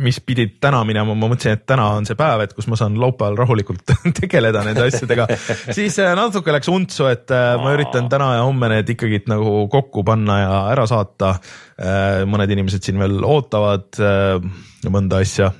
mis 0.00 0.18
pidid 0.24 0.54
täna 0.62 0.80
minema, 0.88 1.12
ma 1.12 1.28
mõtlesin, 1.28 1.58
et 1.58 1.64
täna 1.68 1.90
on 1.98 2.06
see 2.08 2.16
päev, 2.16 2.44
et 2.44 2.54
kus 2.56 2.68
ma 2.70 2.78
saan 2.80 2.94
laupäeval 3.00 3.36
rahulikult 3.42 3.92
tegeleda 4.20 4.62
nende 4.64 4.86
asjadega. 4.88 5.26
siis 5.76 5.98
äh, 6.00 6.14
natuke 6.16 6.54
läks 6.54 6.70
untsu, 6.72 7.08
et 7.12 7.32
äh, 7.34 7.54
ma 7.60 7.74
üritan 7.76 8.08
täna 8.12 8.32
ja 8.38 8.46
homme 8.46 8.70
need 8.72 8.94
ikkagi 8.94 9.24
nagu 9.28 9.66
kokku 9.72 10.04
panna 10.06 10.38
ja 10.40 10.54
ära 10.72 10.86
saata. 10.88 11.34
Äh, 11.82 12.22
mõned 12.28 12.52
inimesed 12.54 12.84
siin 12.84 13.00
veel 13.00 13.20
ootavad 13.26 14.00
mõnda 14.92 15.20
asja 15.24 15.50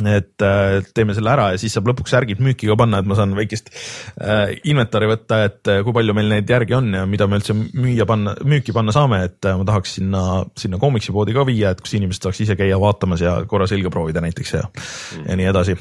et 0.00 0.44
äh, 0.44 0.78
teeme 0.94 1.14
selle 1.16 1.32
ära 1.34 1.50
ja 1.52 1.60
siis 1.60 1.74
saab 1.76 1.90
lõpuks 1.90 2.14
särgid 2.14 2.40
müüki 2.42 2.68
ka 2.70 2.76
panna, 2.80 3.02
et 3.02 3.08
ma 3.08 3.16
saan 3.18 3.34
väikest 3.36 3.70
äh, 3.72 4.54
inventari 4.70 5.10
võtta, 5.10 5.42
et 5.48 5.70
äh, 5.70 5.82
kui 5.84 5.94
palju 5.96 6.16
meil 6.16 6.32
neid 6.32 6.50
järgi 6.50 6.76
on 6.78 6.90
ja 6.96 7.04
mida 7.08 7.28
me 7.28 7.40
üldse 7.40 7.56
müüa 7.56 8.06
panna, 8.08 8.34
müüki 8.48 8.74
panna 8.76 8.94
saame, 8.96 9.22
et 9.28 9.50
ma 9.50 9.68
tahaks 9.68 9.98
sinna, 10.00 10.24
sinna 10.58 10.80
koomiksipoodi 10.82 11.36
ka 11.36 11.46
viia, 11.48 11.74
et 11.74 11.84
kus 11.84 11.96
inimesed 11.98 12.28
saaks 12.28 12.42
ise 12.46 12.58
käia 12.58 12.80
vaatamas 12.80 13.24
ja 13.24 13.38
korra 13.48 13.68
selga 13.70 13.92
proovida 13.92 14.24
näiteks 14.24 14.56
ja 14.56 14.66
mm., 14.66 15.28
ja 15.28 15.38
nii 15.38 15.50
edasi 15.52 15.78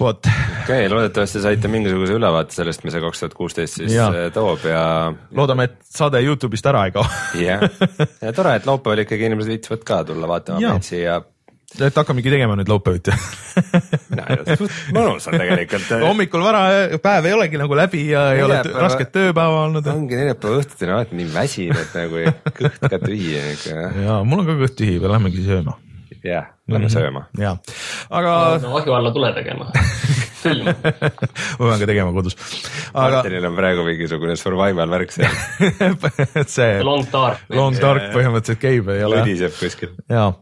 vot. 0.00 0.26
okei 0.26 0.86
okay,, 0.86 0.88
loodetavasti 0.88 1.42
saite 1.44 1.68
mingisuguse 1.68 2.16
ülevaate 2.16 2.54
sellest, 2.56 2.84
mis 2.84 2.94
see 2.96 3.02
kaks 3.04 3.22
tuhat 3.22 3.36
kuusteist 3.36 3.80
siis 3.80 3.92
ja. 3.94 4.08
Toob 4.34 4.64
ja. 4.68 4.84
loodame, 5.36 5.68
et 5.70 5.76
saade 5.88 6.22
Youtube'ist 6.24 6.68
ära 6.70 6.86
ei 6.88 6.94
kao. 6.94 7.04
jah, 7.40 7.66
ja 8.24 8.32
tore, 8.36 8.56
et 8.60 8.68
laupäeval 8.68 9.04
ikkagi 9.04 9.28
inimesed 9.30 9.54
viitsivad 9.54 9.84
ka 9.86 10.02
tulla 10.08 10.30
vaatama 10.30 10.62
meid 10.64 10.86
siia 10.86 11.20
et 11.78 11.94
hakkamegi 11.96 12.32
tegema 12.32 12.56
nüüd 12.58 12.70
laupäeviti 12.70 13.14
mõnus 14.96 15.28
on 15.30 15.36
tegelikult 15.38 15.92
hommikul 16.02 16.42
vara 16.42 16.62
päev 17.02 17.28
ei 17.30 17.34
olegi 17.36 17.60
nagu 17.60 17.76
läbi 17.78 18.02
ja 18.10 18.24
ei 18.34 18.42
ole 18.42 18.58
rasket 18.74 19.12
tööpäeva 19.14 19.66
olnud. 19.68 19.86
ongi 19.92 20.18
neljapäeva 20.18 20.64
õhtuti 20.64 20.88
on 20.88 20.96
alati 20.96 21.20
nii 21.20 21.28
väsinud 21.34 21.94
nagu 21.94 22.24
kõht 22.58 22.88
ka 22.90 22.98
tühi 23.04 23.36
ikka. 23.52 23.86
ja 24.02 24.18
mul 24.26 24.42
on 24.42 24.50
ka 24.50 24.58
kõht 24.64 24.74
tühi, 24.80 24.96
lähmegi 25.04 25.44
sööma. 25.46 25.76
jah, 26.24 26.50
lähme 26.66 26.88
mm 26.88 26.88
-hmm. 26.88 26.96
sööma. 26.96 27.22
ja, 27.38 27.54
aga 28.10 28.34
no,. 28.64 28.74
ahju 28.80 28.96
alla 28.98 29.14
tule 29.14 29.32
tegema 29.38 29.70
ma 30.40 30.74
pean 31.68 31.78
ka 31.78 31.86
tegema 31.86 32.12
kodus. 32.16 32.36
aga. 32.94 33.20
Martinil 33.20 33.46
on 33.46 33.56
praegu 33.56 33.86
mingisugune 33.86 34.36
survival 34.36 34.90
värk 34.90 35.14
seal 35.14 35.30
see. 36.56 36.82
Long 36.82 37.06
dark. 37.12 37.46
Long 37.48 37.78
dark 37.78 38.10
põhimõtteliselt 38.10 38.58
käib, 38.58 38.88
ei 38.90 39.04
ole. 39.04 39.20
lõdiseb 39.20 39.54
kuskil. 39.60 39.94
jaa 40.08 40.32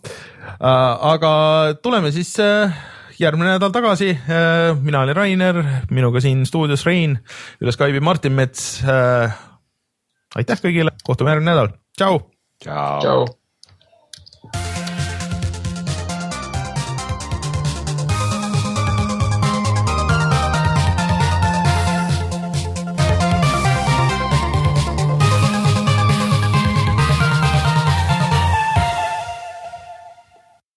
aga 0.60 1.32
tuleme 1.82 2.12
siis 2.14 2.32
äh, 2.42 2.74
järgmine 3.18 3.56
nädal 3.56 3.72
tagasi. 3.74 4.10
Äh, 4.14 4.76
mina 4.82 5.02
olen 5.04 5.16
Rainer, 5.16 5.62
minuga 5.90 6.22
siin 6.24 6.46
stuudios 6.46 6.86
Rein, 6.86 7.18
üle 7.62 7.74
Skype'i 7.74 8.00
Martin 8.04 8.36
Mets. 8.38 8.82
aitäh 10.38 10.60
kõigile, 10.62 10.94
kohtume 11.04 11.34
järgmine 11.34 11.52
nädal, 11.54 11.74
tšau. 11.98 12.22
tšau, 12.62 13.00
tšau.. 13.02 13.28